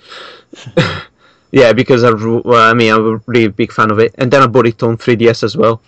yeah, 1.50 1.72
because 1.72 2.04
I, 2.04 2.10
I 2.10 2.74
mean, 2.74 2.92
I'm 2.92 3.06
a 3.14 3.20
really 3.26 3.48
big 3.48 3.72
fan 3.72 3.90
of 3.90 3.98
it. 3.98 4.14
And 4.16 4.30
then 4.30 4.42
I 4.42 4.46
bought 4.46 4.66
it 4.66 4.82
on 4.82 4.96
3DS 4.96 5.42
as 5.42 5.56
well, 5.56 5.82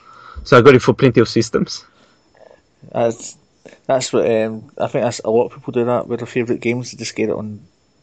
so 0.45 0.59
I 0.59 0.61
got 0.61 0.75
it 0.75 0.83
for 0.83 0.93
plenty 0.93 1.21
of 1.21 1.29
systems. 1.29 1.85
That's 2.93 3.39
that's 3.87 4.13
what 4.13 4.31
um, 4.31 4.71
I 4.79 4.87
think. 4.89 5.05
That's 5.05 5.21
a 5.21 5.31
lot 5.31 5.47
of 5.47 5.53
people 5.55 5.73
do 5.73 5.85
that 5.87 6.07
with 6.07 6.21
their 6.21 6.27
favourite 6.27 6.61
games. 6.61 6.91
They 6.91 6.99
just 6.99 7.17
get 7.17 7.31
it 7.31 7.35
on 7.35 7.61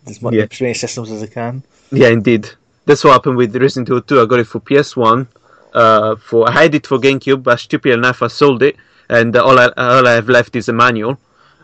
as, 0.07 0.21
much, 0.21 0.33
Yeah. 0.33 0.47
as 0.49 0.61
many 0.61 0.73
systems 0.73 1.11
as 1.11 1.21
they 1.21 1.27
can. 1.27 1.63
Yeah, 1.91 2.09
indeed. 2.09 2.49
That's 2.85 3.03
what 3.03 3.13
happened 3.13 3.37
with 3.37 3.55
Resident 3.55 3.89
Evil 3.89 4.01
2. 4.01 4.21
I 4.21 4.25
got 4.25 4.39
it 4.39 4.47
for 4.47 4.59
PS1. 4.59 5.27
Uh, 5.73 6.15
for 6.17 6.49
I 6.49 6.51
had 6.51 6.75
it 6.75 6.87
for 6.87 6.97
GameCube, 6.97 7.43
but 7.43 7.59
stupid 7.59 7.93
enough, 7.93 8.21
I 8.21 8.27
sold 8.27 8.61
it, 8.63 8.75
and 9.09 9.35
uh, 9.35 9.43
all 9.43 9.57
I 9.59 9.69
all 9.77 10.07
I 10.07 10.13
have 10.13 10.29
left 10.29 10.55
is 10.55 10.69
a 10.69 10.73
manual. 10.73 11.17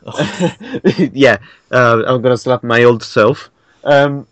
yeah, 1.14 1.38
uh, 1.72 2.04
I'm 2.08 2.22
gonna 2.22 2.38
slap 2.38 2.64
my 2.64 2.84
old 2.84 3.04
self. 3.04 3.50
Um, 3.84 4.28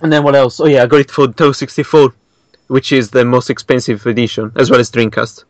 and 0.00 0.12
then 0.12 0.22
what 0.22 0.34
else? 0.34 0.60
Oh 0.60 0.66
yeah, 0.66 0.82
I 0.82 0.86
got 0.86 1.00
it 1.00 1.10
for 1.10 1.28
Toe 1.28 1.52
64, 1.52 2.12
which 2.68 2.92
is 2.92 3.10
the 3.10 3.24
most 3.24 3.50
expensive 3.50 4.04
edition, 4.06 4.52
as 4.56 4.70
well 4.70 4.80
as 4.80 4.90
Dreamcast. 4.90 5.44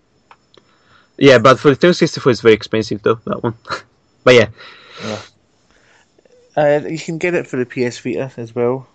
Yeah, 1.19 1.39
but 1.39 1.59
for 1.59 1.71
the 1.71 1.77
Toe 1.77 1.93
64, 1.93 2.33
it's 2.33 2.41
very 2.41 2.55
expensive 2.55 3.03
though 3.03 3.21
that 3.25 3.43
one. 3.43 3.55
but 4.25 4.35
yeah, 4.35 4.49
Uh, 6.57 6.81
you 6.89 6.99
can 6.99 7.19
get 7.19 7.35
it 7.35 7.47
for 7.47 7.57
the 7.57 7.67
PS 7.67 7.99
Vita 7.99 8.31
as 8.37 8.55
well. 8.55 8.87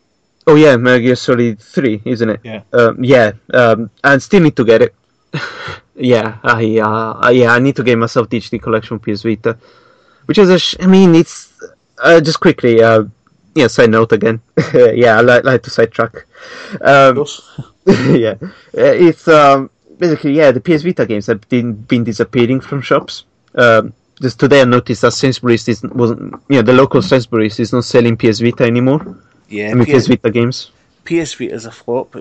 Oh 0.47 0.55
yeah, 0.55 0.77
Metal 0.77 0.99
Gear 0.99 1.15
Solid 1.15 1.59
Three, 1.59 2.01
isn't 2.05 2.29
it? 2.29 2.39
Yeah. 2.43 2.61
Um, 2.73 3.03
yeah. 3.03 3.33
Um, 3.53 3.89
I 4.03 4.17
still 4.19 4.41
need 4.41 4.55
to 4.55 4.65
get 4.65 4.81
it. 4.81 4.95
yeah. 5.99 6.37
I 6.43 6.79
uh, 6.79 7.29
yeah. 7.29 7.51
I 7.53 7.59
need 7.59 7.75
to 7.77 7.83
get 7.83 7.97
myself 7.97 8.29
the 8.29 8.39
HD 8.39 8.59
collection 8.61 8.95
on 8.95 8.99
PS 8.99 9.23
Vita, 9.23 9.57
which 10.25 10.37
is 10.37 10.49
a. 10.49 10.59
Sh- 10.59 10.75
I 10.79 10.87
mean, 10.87 11.15
it's 11.15 11.53
uh, 12.03 12.21
just 12.21 12.39
quickly. 12.39 12.81
Uh, 12.81 13.03
yeah. 13.55 13.67
Side 13.67 13.89
note 13.91 14.11
again. 14.13 14.41
yeah, 14.73 15.17
I 15.17 15.21
like, 15.21 15.43
like 15.43 15.63
to 15.63 15.69
sidetrack. 15.69 16.25
Of 16.81 17.09
Um, 17.09 17.15
course. 17.15 17.41
yeah. 17.87 18.35
Uh, 18.41 18.95
It's 19.07 19.27
um 19.27 19.69
basically 19.97 20.33
yeah. 20.33 20.51
The 20.51 20.61
PS 20.61 20.83
Vita 20.83 21.05
games 21.05 21.27
have 21.27 21.47
been 21.49 21.73
been 21.73 22.03
disappearing 22.03 22.61
from 22.61 22.81
shops. 22.81 23.25
Um, 23.55 23.93
just 24.21 24.39
today 24.39 24.61
I 24.61 24.65
noticed 24.65 25.01
that 25.01 25.11
Sainsbury's 25.13 25.67
is 25.67 25.83
wasn't. 25.83 26.35
You 26.49 26.57
know, 26.57 26.61
the 26.63 26.73
local 26.73 27.01
Sainsbury's 27.01 27.59
is 27.59 27.73
not 27.73 27.85
selling 27.85 28.17
PS 28.17 28.39
Vita 28.39 28.63
anymore. 28.65 29.17
Yeah, 29.49 29.71
I 29.71 29.73
mean, 29.73 29.85
PS 29.85 30.07
PS, 30.07 30.07
Vita 30.07 30.29
games. 30.31 30.71
PS 31.05 31.33
Vita 31.33 31.53
is 31.53 31.65
a 31.65 31.71
flop. 31.71 32.15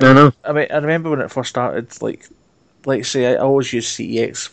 I 0.00 0.12
know. 0.12 0.32
I 0.44 0.52
mean, 0.52 0.66
I 0.70 0.76
remember 0.78 1.10
when 1.10 1.20
it 1.20 1.30
first 1.30 1.50
started, 1.50 1.90
like, 2.02 2.28
like 2.86 3.04
say, 3.04 3.26
I 3.34 3.36
always 3.36 3.72
use 3.72 3.88
CEX 3.88 4.50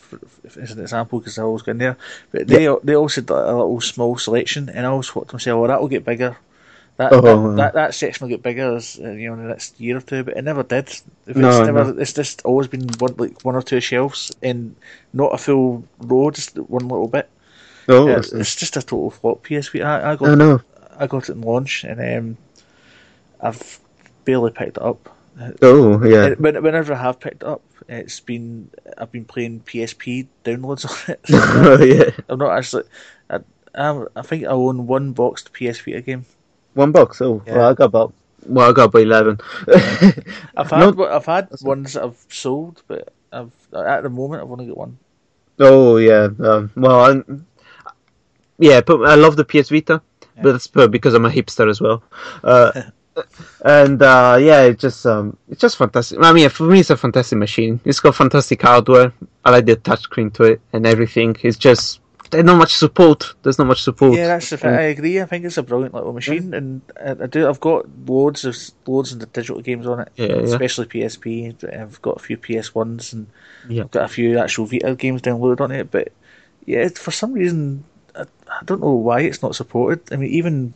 as 0.60 0.70
an 0.72 0.80
example 0.80 1.18
because 1.18 1.38
I 1.38 1.42
always 1.42 1.62
go 1.62 1.72
in 1.72 1.78
there. 1.78 1.96
But 2.32 2.46
they 2.46 2.68
they 2.82 2.94
also 2.96 3.20
did 3.20 3.30
a 3.30 3.56
little 3.56 3.80
small 3.80 4.16
selection, 4.18 4.68
and 4.68 4.86
I 4.86 4.90
always 4.90 5.08
thought 5.08 5.28
to 5.28 5.34
myself, 5.34 5.58
well, 5.60 5.68
that 5.68 5.80
will 5.80 5.88
get 5.88 6.04
bigger. 6.04 6.36
That, 6.96 7.12
Oh. 7.14 7.22
that, 7.22 7.56
that 7.56 7.74
that 7.74 7.94
section 7.94 8.24
will 8.24 8.28
get 8.30 8.42
bigger 8.42 8.76
as 8.76 9.00
uh, 9.02 9.10
you 9.10 9.28
know 9.28 9.34
in 9.34 9.42
the 9.42 9.48
next 9.48 9.80
year 9.80 9.96
or 9.96 10.02
two, 10.02 10.22
but 10.22 10.36
it 10.36 10.42
never 10.42 10.62
did. 10.62 10.88
It's 10.88 11.02
No, 11.26 11.64
never. 11.64 11.92
no. 11.92 12.00
It's 12.00 12.12
just 12.12 12.42
always 12.44 12.68
been 12.68 12.86
one 12.98 13.14
like 13.16 13.42
one 13.42 13.54
or 13.54 13.62
two 13.62 13.80
shelves, 13.80 14.30
and 14.42 14.76
not 15.14 15.34
a 15.34 15.38
full 15.38 15.84
row, 15.98 16.30
just 16.30 16.56
one 16.58 16.88
little 16.88 17.08
bit. 17.08 17.28
Oh, 17.88 18.06
Yeah, 18.06 18.18
it's, 18.18 18.32
it's 18.32 18.54
just 18.54 18.76
a 18.76 18.82
total 18.82 19.10
flop. 19.10 19.42
PS 19.44 19.74
I, 19.74 20.12
I 20.12 20.16
got 20.16 20.28
I 20.28 20.34
know. 20.34 20.60
I 20.98 21.06
got 21.06 21.28
it 21.30 21.32
in 21.32 21.40
launch, 21.40 21.84
and 21.84 22.00
um, 22.00 22.36
I've 23.40 23.80
barely 24.26 24.50
picked 24.50 24.76
it 24.76 24.82
up. 24.82 25.08
Oh, 25.62 26.04
yeah. 26.04 26.34
When- 26.34 26.62
Whenever 26.62 26.92
I 26.94 26.98
have 26.98 27.20
picked 27.20 27.42
it 27.42 27.48
up, 27.48 27.62
it's 27.88 28.20
been 28.20 28.70
I've 28.98 29.10
been 29.12 29.24
playing 29.24 29.60
PSP 29.60 30.26
downloads 30.44 30.84
on 30.88 31.14
it. 31.14 31.20
oh, 31.32 31.82
yeah. 31.82 32.10
I'm 32.28 32.38
not 32.38 32.56
actually. 32.56 32.84
I, 33.28 33.38
I, 33.74 34.04
I 34.16 34.22
think 34.22 34.44
I 34.44 34.48
own 34.48 34.86
one 34.86 35.12
boxed 35.12 35.52
PS 35.52 35.80
Vita 35.80 36.00
game. 36.02 36.26
One 36.74 36.92
box. 36.92 37.20
Oh, 37.20 37.42
Yeah. 37.46 37.56
well, 37.56 37.70
I 37.70 37.74
got 37.74 37.84
about. 37.86 38.14
Well, 38.46 38.70
I 38.70 38.72
got 38.72 38.84
about 38.86 39.02
eleven. 39.02 39.38
I've 40.56 40.70
had 40.70 40.96
No- 40.96 41.06
I've 41.06 41.26
had 41.26 41.48
ones 41.62 41.94
that 41.94 42.04
I've 42.04 42.24
sold, 42.28 42.82
but 42.86 43.12
I've 43.32 43.50
at 43.74 44.02
the 44.02 44.08
moment 44.10 44.42
I've 44.42 44.50
only 44.50 44.66
got 44.66 44.76
one. 44.76 44.98
oh, 45.58 45.96
yeah. 45.98 46.28
Um, 46.38 46.70
well, 46.76 47.00
I'm, 47.04 47.46
yeah, 48.58 48.80
but 48.80 49.02
I 49.08 49.14
love 49.14 49.36
the 49.36 49.44
PS 49.44 49.68
Vita, 49.70 50.00
Yeah. 50.36 50.42
but 50.42 50.52
that's 50.52 50.68
uh, 50.76 50.86
because 50.88 51.14
I'm 51.14 51.24
a 51.26 51.30
hipster 51.30 51.68
as 51.68 51.80
well. 51.80 52.02
Uh, 52.44 52.72
and 53.64 54.02
uh, 54.02 54.38
yeah, 54.40 54.62
it's 54.62 54.80
just 54.80 55.06
um, 55.06 55.36
it's 55.48 55.60
just 55.60 55.76
fantastic. 55.76 56.18
I 56.22 56.32
mean, 56.32 56.48
for 56.48 56.64
me, 56.64 56.80
it's 56.80 56.90
a 56.90 56.96
fantastic 56.96 57.38
machine. 57.38 57.80
It's 57.84 58.00
got 58.00 58.14
fantastic 58.14 58.62
hardware. 58.62 59.12
I 59.44 59.50
like 59.50 59.66
the 59.66 59.76
touchscreen 59.76 60.32
to 60.34 60.44
it 60.44 60.60
and 60.72 60.86
everything. 60.86 61.36
It's 61.42 61.56
just 61.56 62.00
there's 62.30 62.44
not 62.44 62.56
much 62.56 62.74
support. 62.74 63.34
There's 63.42 63.58
not 63.58 63.66
much 63.66 63.82
support. 63.82 64.16
Yeah, 64.16 64.28
that's 64.28 64.50
the 64.50 64.56
thing. 64.56 64.70
I 64.70 64.82
agree. 64.82 65.20
I 65.20 65.24
think 65.26 65.44
it's 65.44 65.58
a 65.58 65.62
brilliant 65.62 65.94
little 65.94 66.12
machine, 66.12 66.54
and 66.54 66.80
I, 67.04 67.26
do. 67.26 67.48
I've 67.48 67.60
got 67.60 67.86
loads 68.06 68.44
of 68.44 68.56
loads 68.86 69.12
of 69.12 69.18
the 69.18 69.26
digital 69.26 69.60
games 69.60 69.86
on 69.86 70.00
it, 70.00 70.12
Yeah, 70.16 70.26
yeah. 70.26 70.36
especially 70.42 70.86
PSP. 70.86 71.64
I've 71.74 72.00
got 72.02 72.16
a 72.16 72.20
few 72.20 72.36
PS 72.36 72.74
ones, 72.74 73.12
and 73.12 73.26
Yeah. 73.68 73.82
I've 73.82 73.90
got 73.90 74.04
a 74.04 74.08
few 74.08 74.38
actual 74.38 74.66
Vita 74.66 74.94
games 74.94 75.22
downloaded 75.22 75.60
on 75.60 75.72
it. 75.72 75.90
But 75.90 76.12
yeah, 76.66 76.88
for 76.88 77.10
some 77.10 77.32
reason, 77.32 77.84
I, 78.14 78.22
I 78.48 78.64
don't 78.64 78.80
know 78.80 78.92
why 78.92 79.22
it's 79.22 79.42
not 79.42 79.56
supported. 79.56 80.12
I 80.12 80.16
mean, 80.16 80.30
even 80.30 80.74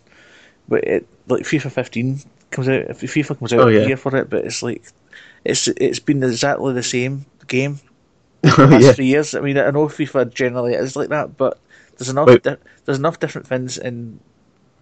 but 0.69 0.85
it 0.85 1.07
like 1.29 1.43
FIFA 1.45 1.71
15 1.73 2.21
comes 2.51 2.69
out. 2.69 2.83
If 2.91 3.01
FIFA 3.01 3.39
comes 3.39 3.53
out 3.53 3.61
Oh, 3.61 3.69
a 3.69 3.73
yeah. 3.73 3.87
year 3.87 3.97
for 3.97 4.15
it, 4.17 4.31
but 4.31 4.45
it's 4.45 4.63
like 4.63 4.83
it's 5.45 5.69
it's 5.69 5.99
been 6.01 6.23
exactly 6.23 6.73
the 6.73 6.83
same 6.83 7.27
game 7.47 7.81
Oh, 8.45 8.51
the 8.57 8.67
last 8.67 8.83
yeah. 8.85 8.93
three 8.93 9.07
years. 9.07 9.35
I 9.35 9.41
mean, 9.41 9.59
I 9.59 9.71
know 9.71 9.87
FIFA 9.89 10.33
generally 10.35 10.75
is 10.75 10.97
like 10.97 11.09
that, 11.11 11.37
but 11.37 11.59
there's 11.97 12.09
enough 12.11 12.43
di- 12.43 12.57
there's 12.85 12.99
enough 12.99 13.19
different 13.21 13.47
things 13.47 13.79
in 13.79 14.21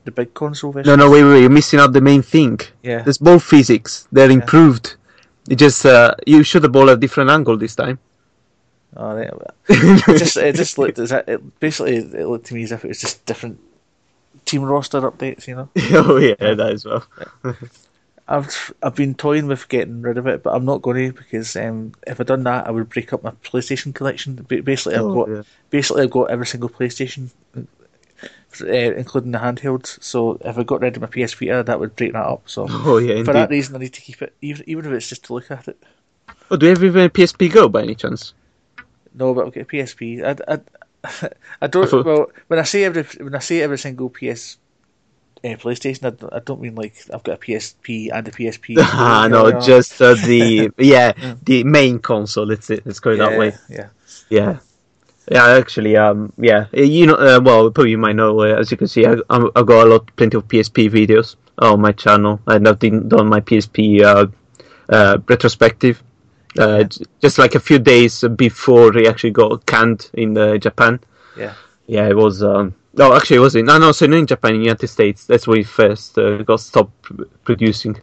the 0.04 0.10
big 0.10 0.34
console 0.34 0.72
version. 0.72 0.88
No, 0.90 0.96
no, 0.96 1.10
wait, 1.10 1.22
wait, 1.24 1.40
you're 1.42 1.50
missing 1.50 1.78
out 1.78 1.92
the 1.92 2.00
main 2.00 2.22
thing. 2.22 2.58
Yeah. 2.82 3.02
There's 3.02 3.18
ball 3.18 3.38
physics. 3.38 4.08
They're 4.10 4.30
improved. 4.30 4.96
You 5.48 5.54
just 5.56 5.86
uh, 5.86 6.14
you 6.26 6.42
shoot 6.42 6.60
the 6.60 6.68
ball 6.68 6.90
at 6.90 6.98
a 6.98 7.00
different 7.00 7.30
angle 7.30 7.56
this 7.56 7.74
time. 7.76 7.98
Oh, 8.96 9.14
right. 9.14 9.30
It 9.68 10.18
just 10.18 10.36
it 10.36 10.54
just 10.56 10.76
looked 10.78 10.98
as 10.98 11.12
it, 11.12 11.24
it 11.26 11.60
basically 11.60 11.96
it 11.96 12.26
looked 12.28 12.46
to 12.46 12.54
me 12.54 12.64
as 12.64 12.72
if 12.72 12.84
it 12.84 12.88
was 12.88 13.00
just 13.00 13.24
different 13.26 13.58
team 14.44 14.62
roster 14.62 15.00
updates. 15.00 15.46
You 15.46 15.56
know, 15.56 15.68
oh 15.92 16.18
yeah, 16.18 16.34
that 16.38 16.72
as 16.72 16.84
well. 16.84 17.04
I've 18.28 18.72
I've 18.82 18.94
been 18.94 19.14
toying 19.14 19.46
with 19.46 19.68
getting 19.68 20.00
rid 20.02 20.16
of 20.18 20.26
it, 20.26 20.42
but 20.42 20.54
I'm 20.54 20.64
not 20.64 20.82
going 20.82 21.12
to 21.12 21.18
because 21.18 21.56
um, 21.56 21.92
if 22.06 22.20
I'd 22.20 22.26
done 22.26 22.44
that, 22.44 22.66
I 22.66 22.70
would 22.70 22.88
break 22.88 23.12
up 23.12 23.22
my 23.22 23.32
PlayStation 23.44 23.94
collection. 23.94 24.36
Ba- 24.48 24.62
Basically, 24.62 24.94
I've 24.96 25.02
Oh, 25.04 25.12
got 25.12 25.28
yeah. 25.28 25.42
basically 25.70 26.02
I've 26.04 26.10
got 26.10 26.30
every 26.30 26.46
single 26.46 26.68
PlayStation, 26.70 27.30
uh, 28.60 28.66
including 28.66 29.32
the 29.32 29.38
handhelds. 29.38 30.02
So 30.02 30.38
if 30.44 30.58
I 30.58 30.62
got 30.62 30.80
rid 30.80 30.96
of 30.96 31.02
my 31.02 31.08
PS 31.08 31.34
Vita, 31.34 31.62
that 31.66 31.80
would 31.80 31.96
break 31.96 32.12
that 32.12 32.24
up. 32.26 32.48
So 32.48 32.66
Oh 32.86 32.98
yeah, 32.98 33.22
for 33.24 33.32
that 33.32 33.50
reason, 33.50 33.74
I 33.76 33.78
need 33.78 33.94
to 33.94 34.00
keep 34.00 34.22
it, 34.22 34.34
even 34.40 34.68
even 34.68 34.86
if 34.86 34.92
it's 34.92 35.08
just 35.08 35.24
to 35.24 35.34
look 35.34 35.50
at 35.50 35.68
it. 35.68 35.82
Oh, 36.50 36.56
do 36.56 36.66
you 36.66 36.70
have 36.70 36.84
even 36.84 37.04
a 37.04 37.08
PSP 37.10 37.48
Go 37.48 37.68
by 37.68 37.82
any 37.82 37.94
chance? 37.96 38.32
No, 39.14 39.34
but 39.34 39.44
I'll 39.44 39.50
get 39.50 39.62
a 39.62 39.66
PSP. 39.66 40.22
I, 40.22 40.36
I, 40.48 40.60
I 41.60 41.66
don't. 41.66 41.84
I 41.84 41.88
thought- 41.88 42.04
well, 42.06 42.30
when 42.48 42.58
I 42.58 42.62
say 42.64 42.84
every 42.84 43.02
when 43.20 43.34
I 43.34 43.40
say 43.40 43.60
every 43.62 43.78
single 43.78 44.08
PS 44.10 44.58
uh, 45.44 45.48
PlayStation, 45.48 46.06
I 46.06 46.10
don't, 46.10 46.32
I 46.32 46.38
don't 46.38 46.60
mean 46.60 46.74
like 46.74 46.94
I've 47.12 47.22
got 47.22 47.34
a 47.34 47.38
PSP 47.38 48.10
and 48.12 48.28
a 48.28 48.30
PSP. 48.30 48.76
Ah, 48.78 49.26
no, 49.28 49.50
know. 49.50 49.60
just 49.60 50.00
uh, 50.00 50.14
the 50.14 50.70
yeah, 50.78 51.12
the 51.42 51.64
main 51.64 51.98
console. 51.98 52.46
Let's 52.46 52.70
let's 52.70 53.00
go 53.00 53.10
yeah, 53.10 53.28
that 53.28 53.38
way. 53.38 53.54
Yeah, 53.68 53.88
Yeah, 54.30 54.58
yeah. 55.30 55.46
Actually, 55.48 55.96
um, 55.96 56.32
yeah. 56.38 56.66
uh, 56.76 56.80
You 56.82 57.06
know, 57.06 57.14
uh, 57.14 57.40
well, 57.42 57.70
probably 57.70 57.90
you 57.90 57.98
might 57.98 58.16
know. 58.16 58.40
Uh, 58.40 58.60
as 58.60 58.70
you 58.70 58.76
can 58.76 58.88
see, 58.88 59.04
I 59.04 59.16
I 59.30 59.62
got 59.62 59.86
a 59.86 59.90
lot, 59.90 60.16
plenty 60.16 60.36
of 60.36 60.46
PSP 60.46 60.90
videos 60.90 61.36
on 61.58 61.80
my 61.80 61.92
channel, 61.92 62.40
and 62.46 62.68
I've 62.68 62.78
done 62.78 63.08
done 63.08 63.28
my 63.28 63.40
PSP 63.40 64.02
uh, 64.02 64.26
uh, 64.88 65.18
retrospective. 65.28 66.02
Uh, 66.58 66.84
j- 66.84 67.04
just 67.20 67.38
like 67.38 67.54
a 67.54 67.60
few 67.60 67.78
days 67.78 68.24
before 68.36 68.92
he 68.92 69.06
actually 69.08 69.30
got 69.30 69.64
canned 69.66 70.10
in 70.14 70.36
uh, 70.36 70.56
Japan. 70.58 71.00
yeah. 71.36 71.54
Yeah, 71.86 72.08
it 72.08 72.16
was. 72.16 72.42
Um, 72.42 72.74
no, 72.94 73.14
actually, 73.14 73.36
it 73.36 73.40
wasn't. 73.40 73.66
No, 73.66 73.76
no, 73.78 73.92
so 73.92 74.06
not 74.06 74.18
in 74.18 74.26
Japan, 74.26 74.52
in 74.54 74.58
the 74.60 74.64
United 74.66 74.86
States. 74.88 75.26
That's 75.26 75.46
where 75.46 75.56
he 75.56 75.62
first 75.64 76.16
uh, 76.16 76.42
got 76.42 76.60
stopped 76.60 76.94
producing. 77.44 78.00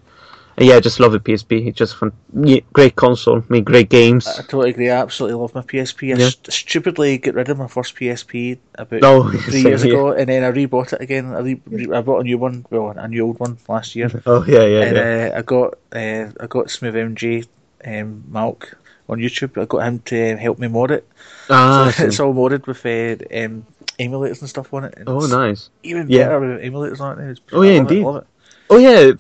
And 0.57 0.67
yeah, 0.67 0.75
I 0.75 0.79
just 0.81 0.99
love 0.99 1.13
the 1.13 1.19
PSP. 1.19 1.67
It's 1.67 1.77
just 1.77 1.95
fun. 1.95 2.11
Yeah, 2.33 2.59
great 2.73 2.95
console, 2.97 3.41
made 3.47 3.63
great 3.63 3.87
games. 3.89 4.27
I 4.27 4.41
totally 4.41 4.71
agree. 4.71 4.89
I 4.89 4.97
absolutely 4.97 5.39
love 5.39 5.55
my 5.55 5.61
PSP. 5.61 6.13
I 6.13 6.17
Yeah. 6.19 6.29
st- 6.29 6.51
stupidly 6.51 7.17
get 7.17 7.33
rid 7.35 7.47
of 7.49 7.57
my 7.57 7.67
first 7.67 7.95
PSP 7.95 8.57
about 8.75 9.03
Oh, 9.03 9.31
three 9.49 9.61
years 9.61 9.83
here. 9.83 9.93
ago, 9.93 10.11
and 10.11 10.27
then 10.27 10.43
I 10.43 10.51
rebought 10.51 10.91
it 10.93 11.01
again. 11.01 11.33
I, 11.33 11.39
re- 11.39 11.61
re- 11.67 11.93
I 11.95 12.01
bought 12.01 12.19
a 12.19 12.23
new 12.23 12.37
one, 12.37 12.65
well, 12.69 12.89
a 12.89 13.07
new 13.07 13.25
old 13.27 13.39
one 13.39 13.57
last 13.69 13.95
year. 13.95 14.11
Oh 14.25 14.43
yeah, 14.45 14.65
yeah, 14.65 14.81
and 14.81 14.97
yeah. 14.97 15.31
uh, 15.35 15.37
I 15.39 15.41
got 15.43 15.77
uh, 15.93 16.31
I 16.43 16.47
got 16.47 16.69
Smooth 16.69 16.95
MJ 16.95 17.47
um, 17.85 18.23
Malk 18.31 18.73
on 19.07 19.19
YouTube. 19.19 19.59
I 19.61 19.65
got 19.65 19.79
him 19.87 19.99
to 20.05 20.37
help 20.37 20.59
me 20.59 20.67
mod 20.67 20.91
it. 20.91 21.07
ah, 21.49 21.91
So 21.95 22.05
it's 22.07 22.19
all 22.19 22.33
modded 22.33 22.67
with 22.67 22.85
uh, 22.85 23.45
um, 23.45 23.65
emulators 23.99 24.41
and 24.41 24.49
stuff 24.49 24.73
on 24.73 24.85
it. 24.85 24.93
oh 25.07 25.25
nice. 25.25 25.69
Even 25.83 26.09
Yeah. 26.09 26.37
with 26.37 26.61
emulators 26.61 26.99
on 26.99 27.19
it. 27.19 27.39
Oh, 27.51 27.61
yeah, 27.61 27.71
it, 27.71 27.77
indeed. 27.77 28.05
it. 28.05 28.23
Oh 28.69 28.77
yeah, 28.77 29.11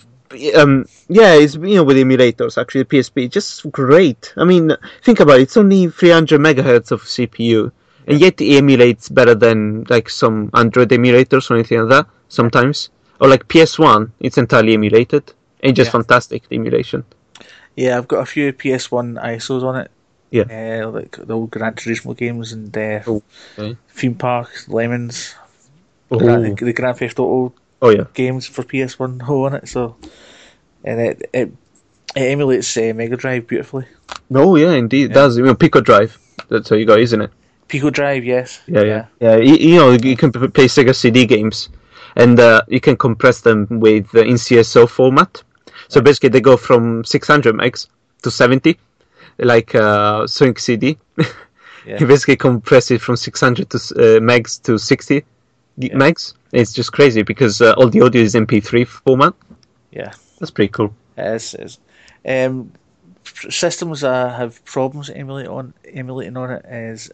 um, 0.61 0.85
yeah. 1.07 1.33
It's 1.33 1.55
you 1.55 1.75
know 1.75 1.83
with 1.83 1.97
emulators 1.97 2.59
actually 2.61 2.83
the 2.83 2.97
PSP 2.97 3.31
just 3.31 3.69
great. 3.71 4.31
I 4.37 4.45
mean, 4.45 4.75
think 5.03 5.19
about 5.19 5.39
it. 5.39 5.43
It's 5.43 5.57
only 5.57 5.87
300 5.87 6.39
megahertz 6.39 6.91
of 6.91 7.01
CPU, 7.01 7.71
and 8.07 8.19
yet 8.21 8.39
it 8.39 8.57
emulates 8.57 9.09
better 9.09 9.33
than 9.33 9.85
like 9.89 10.07
some 10.09 10.51
Android 10.53 10.89
emulators 10.89 11.49
or 11.49 11.55
anything 11.55 11.79
like 11.79 11.89
that. 11.89 12.05
Sometimes, 12.27 12.89
or 13.19 13.27
like 13.27 13.47
PS1, 13.47 14.11
it's 14.19 14.37
entirely 14.37 14.75
emulated 14.75 15.33
and 15.63 15.75
just 15.75 15.87
Yeah. 15.87 15.91
fantastic 15.93 16.47
the 16.47 16.55
emulation. 16.57 17.03
Yeah, 17.79 17.97
I've 17.97 18.09
got 18.13 18.19
a 18.19 18.25
few 18.25 18.51
PS1 18.51 19.07
ISOs 19.31 19.63
on 19.63 19.75
it. 19.83 19.89
Yeah. 20.31 20.47
Uh, 20.83 20.89
like 20.91 21.15
the 21.15 21.33
old 21.33 21.49
Gran 21.49 21.73
Turismo 21.75 22.15
games 22.15 22.51
and 22.51 22.75
uh, 22.77 22.99
Oh, 23.07 23.23
okay. 23.57 23.77
Theme 23.97 24.15
Park, 24.15 24.49
Lemmings, 24.67 25.33
Oh, 26.11 26.19
Gran- 26.19 26.55
the 26.55 26.73
Grand 26.73 26.97
Theft 26.97 27.17
Auto 27.19 27.53
oh 27.81 27.89
yeah. 27.89 28.03
games 28.13 28.45
for 28.45 28.63
PS1 28.63 29.27
all 29.29 29.45
on 29.47 29.53
it. 29.55 29.67
So, 29.69 29.95
and 30.83 30.99
it 30.99 31.29
it, 31.33 31.51
it 32.15 32.27
emulates 32.35 32.75
uh, 32.77 32.91
Mega 32.93 33.15
Drive 33.15 33.47
beautifully. 33.47 33.85
Oh 34.35 34.55
yeah, 34.57 34.73
indeed. 34.73 35.11
It 35.11 35.13
does. 35.13 35.37
You 35.37 35.45
know, 35.45 35.55
PicoDrive. 35.55 36.17
That's 36.49 36.69
how 36.69 36.75
you 36.75 36.85
got, 36.85 36.99
isn't 36.99 37.21
it? 37.21 37.31
PicoDrive, 37.69 38.25
yes. 38.25 38.59
Yeah, 38.67 38.83
yeah, 38.83 39.05
yeah. 39.21 39.35
You, 39.37 39.55
you 39.55 39.75
know, 39.77 39.91
you 39.91 40.17
can 40.17 40.31
play 40.31 40.67
Sega 40.67 40.93
CD 40.93 41.25
games, 41.25 41.69
and 42.15 42.39
uh, 42.39 42.61
you 42.67 42.81
can 42.81 42.97
compress 42.97 43.41
them 43.41 43.67
with 43.69 44.11
the 44.11 44.23
NCSO 44.23 44.89
format. 44.89 45.43
So 45.89 45.99
basically, 46.01 46.29
they 46.29 46.41
go 46.41 46.55
from 46.55 47.03
600 47.03 47.53
megs 47.55 47.87
to 48.23 48.31
70, 48.31 48.79
like 49.39 49.75
uh, 49.75 50.25
Sonic 50.27 50.59
CD. 50.59 50.97
Yeah. 51.85 51.97
you 52.01 52.07
basically 52.07 52.35
compress 52.35 52.91
it 52.91 52.99
from 53.01 53.15
600 53.15 53.69
to 53.69 53.77
uh, 53.77 54.19
megs 54.19 54.61
to 54.63 54.77
60 54.77 55.23
g- 55.79 55.89
megs. 55.91 56.33
It's 56.51 56.73
just 56.73 56.91
crazy 56.91 57.23
because 57.23 57.61
uh, 57.61 57.73
all 57.77 57.89
the 57.89 58.01
audio 58.01 58.21
is 58.21 58.35
MP3 58.35 58.85
format. 58.85 59.33
Yeah. 59.91 60.11
That's 60.39 60.51
pretty 60.51 60.71
cool. 60.71 60.93
Is. 61.17 61.53
It 61.53 61.61
is. 61.61 61.79
Um, 62.27 62.73
systems 63.49 64.03
I 64.03 64.29
have 64.37 64.63
problems 64.65 65.09
emulating 65.09 65.51
on 65.51 65.73
emulating 65.85 66.35
on 66.37 66.51
it 66.51 66.65
is 66.65 67.11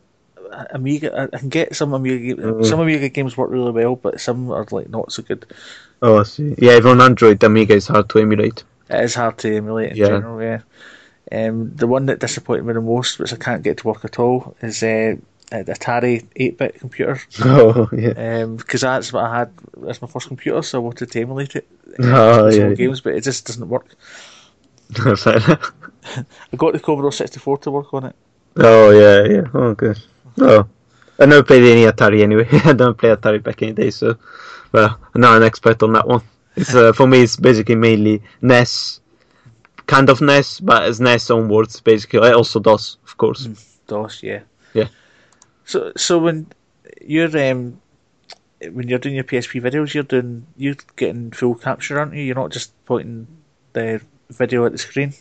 Amiga. 0.71 1.29
I- 1.33 1.37
can 1.37 1.49
get 1.49 1.75
some 1.75 1.93
Amiga. 1.93 2.35
Mm. 2.41 2.65
Some 2.65 2.79
Amiga 2.79 3.09
games 3.09 3.35
work 3.37 3.49
really 3.51 3.71
well, 3.71 3.95
but 3.95 4.19
some 4.19 4.51
are 4.51 4.65
like 4.71 4.89
not 4.89 5.11
so 5.11 5.23
good. 5.23 5.45
Oh, 6.01 6.19
I 6.19 6.23
see. 6.23 6.55
Yeah, 6.57 6.77
even 6.77 6.91
on 6.91 7.01
Android, 7.01 7.39
the 7.39 7.47
Amiga 7.47 7.73
is 7.73 7.87
hard 7.87 8.09
to 8.09 8.19
emulate. 8.19 8.63
It 8.89 9.03
is 9.03 9.15
hard 9.15 9.37
to 9.39 9.55
emulate 9.55 9.91
in 9.91 9.97
Yeah. 9.97 10.07
general. 10.07 10.41
Yeah. 10.41 10.59
Um, 11.31 11.71
the 11.75 11.87
one 11.87 12.05
that 12.05 12.19
disappointed 12.19 12.65
me 12.65 12.73
the 12.73 12.81
most, 12.81 13.17
which 13.19 13.33
I 13.33 13.37
can't 13.37 13.63
get 13.63 13.77
to 13.77 13.87
work 13.87 14.05
at 14.05 14.19
all, 14.19 14.55
is 14.61 14.83
uh, 14.83 15.15
uh, 15.51 15.63
the 15.63 15.73
Atari 15.73 16.23
8-bit 16.39 16.79
computer. 16.79 17.19
Oh, 17.43 17.89
yeah. 17.91 18.45
Because 18.45 18.81
that's 18.81 19.11
what 19.11 19.23
I 19.23 19.39
had 19.39 19.51
as 19.87 20.01
my 20.01 20.07
first 20.07 20.27
computer, 20.27 20.61
so 20.61 20.77
I 20.79 20.81
wanted 20.83 21.09
to 21.11 21.21
emulate 21.21 21.55
it. 21.55 21.67
Oh, 21.99 22.47
yeah. 22.49 22.65
all 22.67 22.75
games, 22.75 23.01
but 23.01 23.15
it 23.15 23.21
just 23.21 23.47
doesn't 23.47 23.67
work. 23.67 23.87
I 24.97 25.57
got 26.55 26.73
the 26.73 26.79
Commodore 26.79 27.11
64 27.11 27.57
to 27.59 27.71
work 27.71 27.93
on 27.93 28.05
it. 28.05 28.15
Oh 28.57 28.91
yeah, 28.91 29.23
yeah. 29.27 29.47
Oh 29.53 29.73
good. 29.73 29.99
Oh, 30.39 30.67
I 31.19 31.25
never 31.25 31.43
played 31.43 31.63
any 31.63 31.83
Atari 31.83 32.21
anyway. 32.21 32.47
I 32.51 32.73
don't 32.73 32.97
play 32.97 33.09
Atari 33.09 33.41
back 33.41 33.61
in 33.61 33.73
the 33.73 33.83
day, 33.83 33.89
so 33.89 34.17
well, 34.71 34.99
I'm 35.13 35.21
not 35.21 35.37
an 35.37 35.43
expert 35.43 35.81
on 35.83 35.93
that 35.93 36.07
one. 36.07 36.21
It's 36.55 36.73
uh, 36.73 36.93
for 36.93 37.07
me, 37.07 37.23
it's 37.23 37.35
basically 37.35 37.75
mainly 37.75 38.21
NES, 38.41 39.01
kind 39.87 40.09
of 40.09 40.21
NES, 40.21 40.59
but 40.59 40.83
as 40.83 40.99
NES 40.99 41.29
onwards, 41.29 41.79
basically. 41.81 42.19
I 42.19 42.31
also 42.31 42.59
DOS, 42.59 42.97
of 43.05 43.17
course. 43.17 43.47
DOS, 43.87 44.23
yeah. 44.23 44.41
Yeah. 44.73 44.87
So, 45.65 45.91
so 45.95 46.19
when 46.19 46.47
you're 47.01 47.37
um, 47.49 47.81
when 48.71 48.87
you're 48.87 48.99
doing 48.99 49.15
your 49.15 49.23
PSP 49.23 49.61
videos, 49.61 49.93
you're 49.93 50.03
doing 50.03 50.45
you're 50.57 50.75
getting 50.95 51.31
full 51.31 51.55
capture, 51.55 51.99
aren't 51.99 52.13
you? 52.13 52.23
You're 52.23 52.35
not 52.35 52.51
just 52.51 52.71
pointing 52.85 53.27
the 53.73 54.01
video 54.29 54.65
at 54.65 54.71
the 54.71 54.77
screen. 54.77 55.13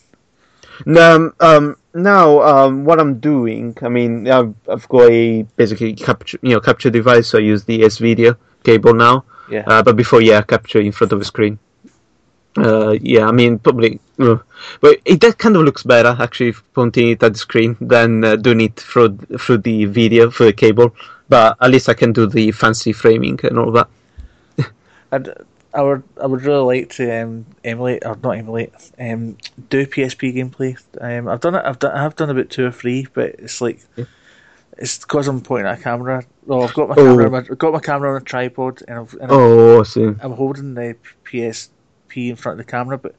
Um, 0.87 1.35
um, 1.41 1.77
now, 1.95 2.43
um, 2.43 2.85
what 2.85 2.99
I'm 2.99 3.21
doing, 3.21 3.77
I 3.81 3.89
mean, 3.89 4.29
I've, 4.29 4.55
I've 4.69 4.89
got 4.89 5.11
a 5.11 5.43
basically 5.57 5.95
capture, 5.95 6.39
you 6.43 6.51
know, 6.51 6.61
capture 6.61 6.91
device. 6.91 7.29
So 7.29 7.39
I 7.39 7.43
use 7.43 7.65
the 7.65 7.85
S 7.85 7.99
video 7.99 8.37
cable 8.65 8.95
now. 8.95 9.25
Yeah. 9.51 9.63
Uh, 9.67 9.83
but 9.83 9.97
before, 9.97 10.21
yeah, 10.21 10.43
capture 10.43 10.81
in 10.81 10.93
front 10.93 11.13
of 11.13 11.21
the 11.21 11.25
screen. 11.25 11.59
Uh, 12.57 12.97
yeah, 13.01 13.27
I 13.27 13.33
mean, 13.33 13.59
probably, 13.59 14.01
uh, 14.19 14.37
but 14.81 15.01
it 15.05 15.21
that 15.21 15.39
kind 15.39 15.57
of 15.57 15.63
looks 15.63 15.83
better 15.83 16.17
actually 16.21 16.53
pointing 16.73 17.09
it 17.09 17.23
at 17.23 17.33
the 17.33 17.39
screen 17.39 17.77
than 17.81 18.25
uh, 18.25 18.37
doing 18.37 18.61
it 18.61 18.77
through 18.77 19.17
through 19.41 19.59
the 19.59 19.87
video 19.87 20.31
through 20.31 20.47
the 20.47 20.53
cable. 20.53 20.95
But 21.29 21.57
at 21.61 21.71
least 21.71 21.89
I 21.89 21.95
can 21.95 22.13
do 22.13 22.27
the 22.27 22.53
fancy 22.53 22.93
framing 22.93 23.41
and 23.43 23.59
all 23.59 23.73
that. 23.73 23.89
I'd, 25.13 25.29
I 25.75 25.83
would 25.83 26.03
I 26.23 26.27
would 26.27 26.43
really 26.43 26.81
like 26.81 26.91
to 26.95 27.23
um, 27.23 27.47
emulate 27.65 28.07
or 28.07 28.17
not 28.23 28.39
emulate 28.39 28.73
um, 28.99 29.37
do 29.71 29.85
PSP 29.87 30.35
gameplay. 30.35 30.79
Um, 31.01 31.27
I've 31.29 31.41
done 31.41 31.57
it. 31.57 31.63
I've 31.65 31.79
done, 31.81 31.93
I 31.97 32.03
have 32.03 32.15
done 32.17 32.31
about 32.31 32.49
two 32.51 32.65
or 32.67 32.71
three, 32.71 33.07
but 33.13 33.31
it's 33.41 33.61
like 33.61 33.81
it's 34.79 34.99
because 34.99 35.29
I'm 35.29 35.41
pointing 35.41 35.67
at 35.67 35.79
a 35.81 35.83
camera. 35.83 36.25
Well, 36.47 36.63
I've 36.65 36.75
got 36.75 36.89
my 36.89 36.95
Oh. 36.97 37.17
camera. 37.17 37.47
I've 37.51 37.59
got 37.59 37.73
my 37.73 37.81
camera 37.81 38.11
on 38.15 38.23
a 38.23 38.25
tripod, 38.25 38.83
and, 38.89 38.99
I've, 38.99 39.13
and 39.15 39.25
I'm, 39.25 39.31
Oh, 39.33 39.81
I 39.81 39.83
see. 39.85 40.05
I'm 40.21 40.33
holding 40.33 40.75
the 40.75 40.97
PSP 41.25 41.71
in 42.31 42.37
front 42.37 42.59
of 42.61 42.67
the 42.67 42.71
camera, 42.71 42.99
but 42.99 43.15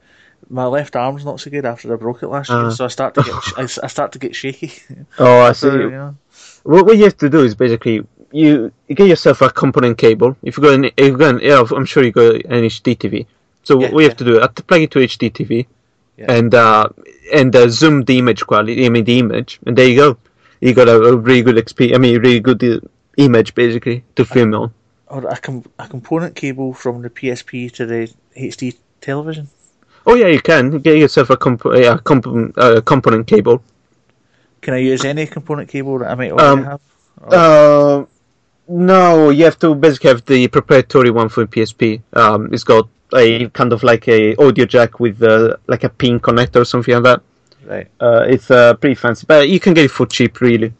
my 0.49 0.66
left 0.66 0.95
arm's 0.95 1.26
not 1.26 1.39
so 1.39 1.49
good 1.49 1.66
after 1.66 1.91
I 1.93 1.97
broke 1.97 2.24
it 2.24 2.28
last 2.28 2.49
year, 2.49 2.60
Ah. 2.66 2.70
so 2.70 2.86
I 2.86 2.88
start 2.89 3.14
to 3.16 3.24
get 3.24 3.34
I, 3.58 3.64
I 3.84 3.88
start 3.88 4.12
to 4.14 4.20
get 4.20 4.36
shaky. 4.36 4.74
Oh, 5.20 5.41
I 5.41 5.51
see. 5.53 5.68
So, 5.68 5.76
you 5.76 5.89
know, 5.91 6.16
What, 6.64 6.86
what 6.86 6.97
you 6.97 7.03
have 7.06 7.18
to 7.18 7.30
do 7.30 7.39
is 7.43 7.56
basically 7.56 8.06
you, 8.42 8.72
get 9.00 9.08
yourself 9.08 9.42
a 9.42 9.50
component 9.50 9.98
cable. 9.98 10.36
If 10.44 10.58
you 10.58 10.64
go, 10.64 10.72
in, 10.74 10.86
if 10.86 10.94
you 11.12 11.18
go, 11.18 11.30
in, 11.30 11.40
yeah, 11.40 11.64
I'm 11.76 11.86
sure 11.86 12.04
you 12.04 12.12
got 12.12 12.36
an 12.36 12.64
HD 12.76 12.96
TV. 12.98 13.26
So 13.64 13.80
Yeah, 13.82 13.92
what 13.92 14.02
you 14.02 14.10
have 14.10 14.18
to 14.18 14.26
do, 14.26 14.38
I 14.40 14.42
have 14.44 14.56
to 14.56 14.64
plug 14.64 14.82
it 14.82 14.92
to 14.92 15.00
HD 15.00 15.32
TV, 15.32 15.66
Yeah. 16.18 16.32
and 16.38 16.54
uh, 16.54 16.90
and 17.34 17.56
uh, 17.56 17.68
zoom 17.70 18.04
the 18.10 18.18
image 18.20 18.42
quality. 18.46 18.86
I 18.86 18.90
mean 18.90 19.06
the 19.06 19.18
image, 19.20 19.60
and 19.66 19.78
there 19.78 19.88
you 19.88 19.96
go. 19.96 20.18
You 20.62 20.74
got 20.74 20.88
a, 20.88 20.98
a 21.12 21.16
really 21.16 21.42
good 21.48 21.56
XP. 21.68 21.94
I 21.96 21.98
mean, 21.98 22.20
really 22.22 22.40
good 22.40 22.64
uh, 22.64 22.80
image 23.18 23.56
basically 23.56 24.04
to 24.16 24.26
film 24.26 24.54
on. 24.54 24.74
Or 25.08 25.26
a, 25.28 25.38
com- 25.38 25.66
a 25.80 25.88
component 25.88 26.36
cable 26.36 26.74
from 26.74 27.02
the 27.02 27.10
PSP 27.10 27.72
to 27.74 27.86
the 27.86 28.12
HD 28.38 28.76
television. 29.02 29.50
Oh 30.08 30.16
yeah, 30.16 30.28
you 30.28 30.42
can 30.42 30.80
get 30.80 30.98
yourself 30.98 31.30
a 31.32 31.38
comp- 31.38 31.66
yeah, 31.76 31.98
comp- 32.04 32.54
uh, 32.58 32.82
component 32.82 33.26
cable. 33.28 33.62
Can 34.62 34.74
I 34.74 34.78
use 34.78 35.04
any 35.06 35.26
component 35.28 35.70
cable 35.70 36.00
that 36.00 36.10
I 36.12 36.16
might 36.16 36.32
Um, 36.32 36.40
already 36.40 36.64
have? 36.64 36.82
Or- 37.22 37.36
Uh, 37.36 38.06
no, 38.68 39.30
you 39.30 39.45
have 39.45 39.59
to 39.59 39.76
basically 39.76 40.09
have 40.09 40.26
the 40.26 40.47
proprietary 40.47 41.11
one 41.11 41.30
for 41.30 41.45
PSP. 41.45 42.01
Um, 42.13 42.53
it's 42.53 42.63
got 42.63 42.88
a 43.13 43.47
kind 43.49 43.72
of 43.74 43.84
like 43.84 44.07
a 44.07 44.36
audio 44.38 44.66
jack 44.66 44.99
with 44.99 45.22
uh, 45.22 45.57
like 45.68 45.84
a 45.84 45.89
pin 45.89 46.20
connector 46.20 46.61
or 46.61 46.66
something 46.66 46.93
like 46.93 47.03
that. 47.03 47.22
right. 47.66 47.88
Uh, 47.99 48.26
it's 48.28 48.49
uh, 48.51 48.74
pretty 48.76 48.95
fancy, 48.95 49.26
but 49.28 49.47
you 49.49 49.59
can 49.59 49.74
get 49.74 49.86
it 49.86 49.91
for 49.91 50.05
cheap, 50.05 50.41
really. 50.41 50.74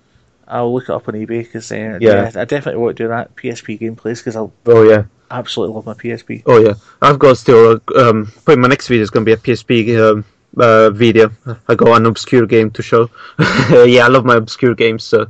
I'll 0.47 0.71
look 0.73 0.83
it 0.83 0.89
up 0.91 1.07
on 1.07 1.15
eBay 1.15 1.39
because 1.43 1.71
uh, 1.71 1.75
Yeah. 1.75 1.97
yeah. 1.99 2.31
I 2.36 2.45
definitely 2.45 2.81
won't 2.81 2.97
do 2.97 3.07
that 3.07 3.36
PSP 3.36 3.79
gameplays 3.79 4.17
because 4.19 4.36
I'll 4.36 4.53
Oh 4.67 4.83
yeah, 4.83 5.03
absolutely 5.31 5.75
love 5.75 5.86
my 5.86 5.93
PSP. 5.93 6.43
oh 6.45 6.59
yeah. 6.59 6.73
I've 7.01 7.19
got 7.19 7.38
still. 7.38 7.79
Uh, 7.95 8.09
um, 8.09 8.31
probably 8.45 8.61
my 8.61 8.67
next 8.67 8.88
video 8.88 9.01
is 9.03 9.09
gonna 9.09 9.25
be 9.25 9.31
a 9.33 9.38
PSP 9.38 9.97
um, 9.99 10.25
uh, 10.57 10.89
video. 10.91 11.31
I 11.67 11.75
got 11.75 11.97
an 11.97 12.05
obscure 12.05 12.45
game 12.45 12.69
to 12.71 12.81
show. 12.83 13.09
yeah, 13.86 14.05
I 14.05 14.07
love 14.07 14.25
my 14.25 14.36
obscure 14.36 14.75
games. 14.75 15.03
So 15.03 15.27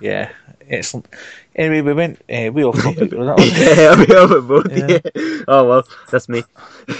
Yeah, 0.00 0.30
excellent. 0.68 1.06
Anyway, 1.54 1.82
we 1.82 1.92
went 1.92 2.18
uh, 2.30 2.50
way 2.52 2.64
off 2.64 2.80
topic. 2.80 3.10
with 3.12 3.26
that 3.26 3.36
one. 3.38 3.48
yeah, 3.48 3.98
we 3.98 4.06
have 4.14 4.30
a 4.30 4.40
both. 4.40 4.70
Yeah. 4.70 4.98
Yeah. 5.14 5.44
Oh 5.48 5.66
well, 5.68 5.86
that's 6.10 6.28
me. 6.28 6.42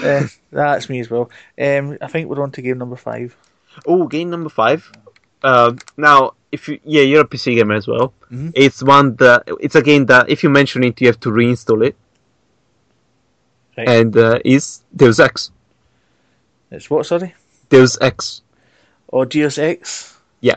Uh, 0.03 0.27
that's 0.53 0.89
me 0.89 1.01
as 1.01 1.11
well. 1.11 1.31
Um, 1.61 1.99
I 2.01 2.07
think 2.09 2.29
we're 2.29 2.43
on 2.43 2.51
to 2.53 2.63
game 2.63 2.79
number 2.79 2.97
five. 2.97 3.37
Oh, 3.87 4.07
game 4.07 4.31
number 4.31 4.49
five. 4.49 4.91
Uh, 5.43 5.73
now, 5.97 6.35
if 6.53 6.69
you 6.69 6.79
yeah, 6.85 7.03
you're 7.03 7.23
a 7.23 7.27
PC 7.27 7.57
gamer 7.57 7.75
as 7.75 7.89
well. 7.89 8.13
Mhm. 8.31 8.53
It's 8.55 8.83
one 8.83 9.17
that 9.17 9.43
it's 9.61 9.75
a 9.75 9.83
game 9.83 10.07
that 10.07 10.29
if 10.31 10.43
you 10.45 10.51
mention 10.51 10.85
it, 10.85 11.01
you 11.01 11.09
have 11.09 11.19
to 11.21 11.31
reinstall 11.31 11.85
it, 11.85 11.97
Right. 13.77 13.89
and 13.89 14.17
uh, 14.17 14.39
is 14.45 14.83
Deus 14.95 15.19
Ex. 15.19 15.51
It's 16.71 16.89
what? 16.91 17.07
Sorry. 17.07 17.35
Deus 17.71 17.99
Ex. 18.01 18.43
Or 19.09 19.27
Deus 19.27 19.59
Ex. 19.59 20.17
Yeah, 20.41 20.57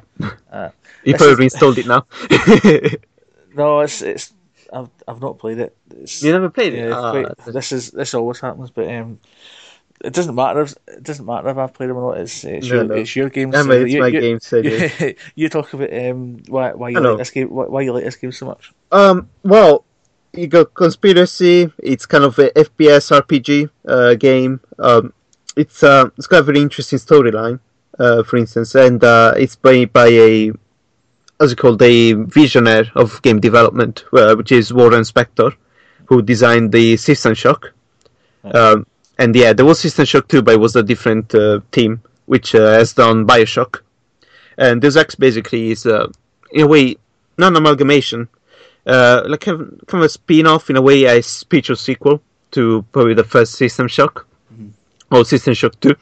Uh, 0.51 0.69
you 1.05 1.15
probably 1.15 1.35
reinstalled 1.35 1.77
it 1.77 1.87
now. 1.87 2.05
no, 3.55 3.79
it's 3.81 4.01
it's. 4.01 4.33
I've 4.73 4.89
I've 5.07 5.21
not 5.21 5.37
played 5.39 5.59
it. 5.59 5.77
It's, 5.91 6.23
you 6.23 6.31
never 6.31 6.49
played 6.49 6.73
it. 6.73 6.89
Yeah, 6.89 6.97
Ah, 6.97 7.11
quite- 7.11 7.53
this 7.53 7.71
is 7.71 7.91
this 7.91 8.13
always 8.13 8.39
happens, 8.39 8.71
but 8.71 8.87
um, 8.93 9.19
it 10.03 10.13
doesn't 10.13 10.35
matter. 10.35 10.61
If, 10.61 10.75
it 10.87 11.03
doesn't 11.03 11.25
matter 11.25 11.49
if 11.49 11.57
I've 11.57 11.73
played 11.73 11.89
them 11.89 11.97
or 11.97 12.13
not. 12.13 12.21
It's 12.21 12.43
it's, 12.43 12.67
No, 12.67 12.75
your, 12.75 12.83
no. 12.83 12.95
it's 12.95 13.15
your 13.15 13.29
game. 13.29 13.53
I 13.53 13.61
so 13.61 13.71
it's 13.71 13.93
you, 13.93 14.01
my 14.01 14.07
you, 14.07 14.21
game, 14.21 14.39
so. 14.39 14.57
You, 14.57 15.15
you 15.35 15.49
talk 15.49 15.73
about 15.73 15.93
um 15.93 16.43
why 16.47 16.73
why 16.73 16.89
you 16.89 16.99
like 16.99 17.17
this 17.17 17.31
game 17.31 17.49
why, 17.49 17.65
why 17.65 17.81
you 17.81 17.93
like 17.93 18.03
this 18.03 18.15
game 18.15 18.31
so 18.31 18.47
much. 18.47 18.73
Um, 18.91 19.29
well, 19.43 19.85
you 20.33 20.47
got 20.47 20.73
conspiracy. 20.73 21.71
It's 21.77 22.05
kind 22.05 22.23
of 22.23 22.37
a 22.39 22.49
FPS 22.51 23.11
RPG 23.21 23.69
uh, 23.87 24.15
game. 24.15 24.59
Um, 24.79 25.13
it's 25.55 25.83
uh, 25.83 26.09
it's 26.17 26.27
got 26.27 26.39
a 26.39 26.43
very 26.43 26.61
interesting 26.61 26.99
storyline, 26.99 27.59
uh, 27.99 28.23
for 28.23 28.37
instance, 28.37 28.75
and 28.75 29.03
uh, 29.03 29.33
it's 29.37 29.55
played 29.55 29.93
by 29.93 30.07
a 30.07 30.51
as 31.39 31.51
you 31.51 31.55
called 31.55 31.81
a 31.81 32.13
visionary 32.13 32.89
of 32.95 33.21
game 33.21 33.39
development, 33.39 34.05
uh, 34.13 34.35
which 34.35 34.51
is 34.51 34.73
Warren 34.73 35.01
Spector, 35.01 35.53
who 36.05 36.21
designed 36.21 36.71
the 36.71 36.97
System 36.97 37.33
Shock. 37.33 37.73
Um, 38.43 38.85
and 39.17 39.35
yeah, 39.35 39.53
there 39.53 39.65
was 39.65 39.79
System 39.79 40.05
Shock 40.05 40.27
2, 40.27 40.41
but 40.41 40.55
it 40.55 40.59
was 40.59 40.75
a 40.75 40.83
different 40.83 41.33
uh, 41.33 41.61
team, 41.71 42.01
which 42.25 42.55
uh, 42.55 42.73
has 42.73 42.93
done 42.93 43.25
Bioshock. 43.25 43.81
And 44.57 44.81
Deus 44.81 44.95
Ex 44.95 45.15
basically 45.15 45.71
is, 45.71 45.85
uh, 45.85 46.07
in 46.51 46.61
a 46.63 46.67
way, 46.67 46.95
non 47.37 47.55
amalgamation, 47.55 48.29
uh, 48.85 49.23
like 49.25 49.41
kind 49.41 49.81
of 49.87 50.01
a 50.01 50.09
spin 50.09 50.47
off, 50.47 50.69
in 50.69 50.77
a 50.77 50.81
way, 50.81 51.05
a 51.05 51.21
spiritual 51.21 51.75
sequel 51.75 52.21
to 52.51 52.85
probably 52.91 53.13
the 53.13 53.23
first 53.23 53.53
System 53.53 53.87
Shock, 53.87 54.25
mm-hmm. 54.53 54.69
or 55.13 55.25
System 55.25 55.53
Shock 55.53 55.79
2 55.81 55.95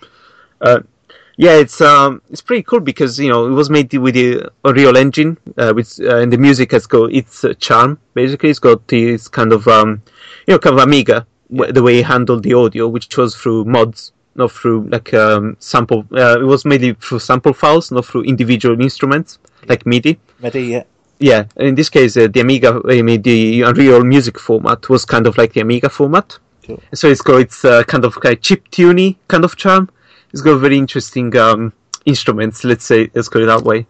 yeah, 1.38 1.53
it's 1.53 1.81
um, 1.81 2.21
it's 2.29 2.41
pretty 2.41 2.63
cool 2.63 2.79
because 2.79 3.19
you 3.19 3.29
know 3.29 3.47
it 3.47 3.51
was 3.51 3.69
made 3.69 3.93
with 3.93 4.13
the 4.15 4.49
Unreal 4.63 4.95
Engine, 4.97 5.38
uh, 5.57 5.73
with 5.75 5.99
uh, 6.01 6.17
and 6.17 6.31
the 6.31 6.38
music 6.38 6.71
has 6.71 6.86
got 6.86 7.11
its 7.11 7.43
uh, 7.43 7.53
charm. 7.55 7.99
Basically, 8.13 8.49
it's 8.49 8.59
got 8.59 8.88
this 8.88 9.27
kind 9.27 9.51
of 9.51 9.67
um, 9.67 10.01
you 10.47 10.53
know, 10.53 10.59
kind 10.59 10.77
of 10.77 10.84
Amiga 10.84 11.25
w- 11.51 11.71
the 11.71 11.81
way 11.81 11.99
it 11.99 12.05
handled 12.05 12.43
the 12.43 12.53
audio, 12.53 12.88
which 12.88 13.15
was 13.17 13.36
through 13.36 13.65
mods, 13.65 14.11
not 14.36 14.51
through 14.51 14.88
like 14.89 15.13
um, 15.13 15.55
sample. 15.59 16.05
Uh, 16.11 16.39
it 16.39 16.45
was 16.45 16.65
mainly 16.65 16.93
through 16.93 17.19
sample 17.19 17.53
files, 17.53 17.91
not 17.91 18.05
through 18.05 18.23
individual 18.23 18.79
instruments 18.79 19.39
like 19.67 19.86
MIDI. 19.86 20.19
MIDI, 20.39 20.61
yeah. 20.63 20.84
Yeah, 21.19 21.45
in 21.55 21.75
this 21.75 21.89
case, 21.89 22.17
uh, 22.17 22.27
the 22.27 22.41
Amiga, 22.41 22.81
I 22.89 23.01
mean, 23.01 23.21
the 23.21 23.61
Unreal 23.61 24.03
Music 24.03 24.38
format 24.38 24.89
was 24.89 25.05
kind 25.05 25.25
of 25.25 25.38
like 25.38 25.53
the 25.53 25.61
Amiga 25.61 25.89
format. 25.89 26.38
Cool. 26.65 26.81
So 26.93 27.07
it's 27.07 27.21
got 27.21 27.41
its 27.41 27.63
uh, 27.63 27.84
kind 27.84 28.03
of 28.03 28.17
like 28.23 28.41
chip 28.41 28.67
tuney 28.71 29.15
kind 29.27 29.45
of 29.45 29.55
charm. 29.55 29.89
It's 30.34 30.41
got 30.41 30.57
very 30.57 30.77
interesting 30.77 31.36
um, 31.38 31.71
instruments, 32.05 32.63
let's 32.63 32.86
say, 32.86 33.09
let's 33.13 33.29
call 33.29 33.43
it 33.43 33.45
that 33.45 33.61
way. 33.61 33.86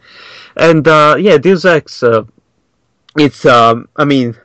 And 0.56 0.88
uh, 0.88 1.16
yeah, 1.18 1.38
Deus 1.38 1.66
Ex, 1.66 2.04
uh, 2.04 2.24
it's, 3.18 3.46
um, 3.46 3.88
I 3.96 4.06
mean, 4.06 4.36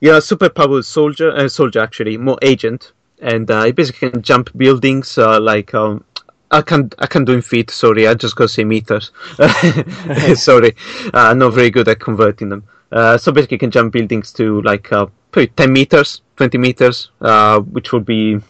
you're 0.00 0.18
a 0.18 0.20
super 0.20 0.48
powered 0.48 0.84
soldier, 0.84 1.30
uh, 1.30 1.48
soldier 1.48 1.80
actually, 1.80 2.16
more 2.16 2.38
agent, 2.42 2.92
and 3.20 3.50
uh, 3.50 3.70
basically 3.72 4.10
can 4.10 4.22
jump 4.22 4.50
buildings 4.56 5.18
uh, 5.18 5.40
like. 5.40 5.74
Um, 5.74 6.04
I 6.50 6.62
can't. 6.62 6.94
I 6.98 7.06
can't 7.06 7.26
do 7.26 7.34
in 7.34 7.42
feet. 7.42 7.70
Sorry, 7.70 8.06
I 8.06 8.14
just 8.14 8.36
go 8.36 8.46
say 8.46 8.64
meters. 8.64 9.10
sorry, 10.34 10.74
uh, 11.12 11.34
not 11.34 11.52
very 11.52 11.70
good 11.70 11.88
at 11.88 12.00
converting 12.00 12.48
them. 12.48 12.64
Uh, 12.90 13.18
so 13.18 13.32
basically, 13.32 13.56
you 13.56 13.58
can 13.58 13.70
jump 13.70 13.92
buildings 13.92 14.32
to 14.34 14.62
like 14.62 14.90
uh, 14.92 15.06
probably 15.30 15.48
ten 15.48 15.72
meters, 15.72 16.22
twenty 16.36 16.56
meters, 16.56 17.10
uh, 17.20 17.60
which 17.60 17.92
would 17.92 18.06
be 18.06 18.40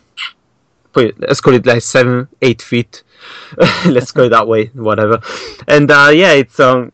probably, 0.98 1.26
let's 1.26 1.40
call 1.40 1.54
it 1.54 1.66
like 1.66 1.82
seven, 1.82 2.28
eight 2.42 2.62
feet. 2.62 3.02
let's 3.86 4.12
go 4.12 4.28
that 4.28 4.46
way, 4.46 4.66
whatever. 4.66 5.20
And 5.66 5.90
uh, 5.90 6.10
yeah, 6.12 6.32
it's 6.32 6.58
um, 6.60 6.92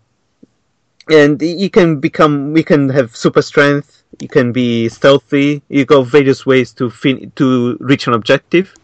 and 1.11 1.41
you 1.41 1.71
can 1.71 2.01
become, 2.01 2.57
you 2.57 2.65
can 2.65 2.89
have 2.89 3.15
super 3.15 3.43
strength. 3.43 4.03
You 4.21 4.29
can 4.29 4.53
be 4.53 4.89
stealthy. 4.89 5.63
You 5.69 5.85
got 5.85 6.07
various 6.07 6.47
ways 6.47 6.73
to 6.75 6.89
fin- 6.89 7.33
to 7.37 7.77
reach 7.81 8.07
an 8.07 8.15
objective. 8.15 8.75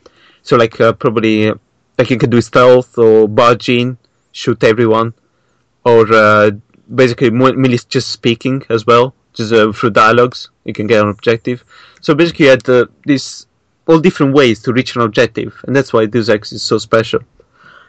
So 0.43 0.57
like 0.57 0.81
uh, 0.81 0.93
probably 0.93 1.53
like 1.99 2.11
you 2.11 2.19
can 2.19 2.31
do 2.31 2.41
stealth 2.41 2.99
or 2.99 3.29
barge 3.29 3.69
in, 3.69 3.97
shoot 4.33 4.63
everyone, 4.65 5.15
or 5.85 6.13
uh, 6.13 6.51
basically 6.95 7.31
mainly 7.31 7.79
just 7.89 8.11
speaking 8.11 8.65
as 8.71 8.87
well, 8.87 9.15
just 9.35 9.53
uh, 9.53 9.73
through 9.73 9.91
dialogues 9.91 10.51
you 10.65 10.73
can 10.73 10.87
get 10.87 11.03
an 11.03 11.09
objective. 11.09 11.65
So 12.01 12.15
basically, 12.15 12.47
you 12.47 12.51
had 12.51 12.69
uh, 12.69 12.87
these 13.07 13.47
all 13.91 14.01
different 14.01 14.33
ways 14.35 14.63
to 14.63 14.73
reach 14.73 14.95
an 14.97 15.03
objective, 15.03 15.53
and 15.67 15.75
that's 15.75 15.93
why 15.93 16.07
Deus 16.07 16.29
Ex 16.29 16.53
is 16.53 16.63
so 16.63 16.79
special. 16.79 17.21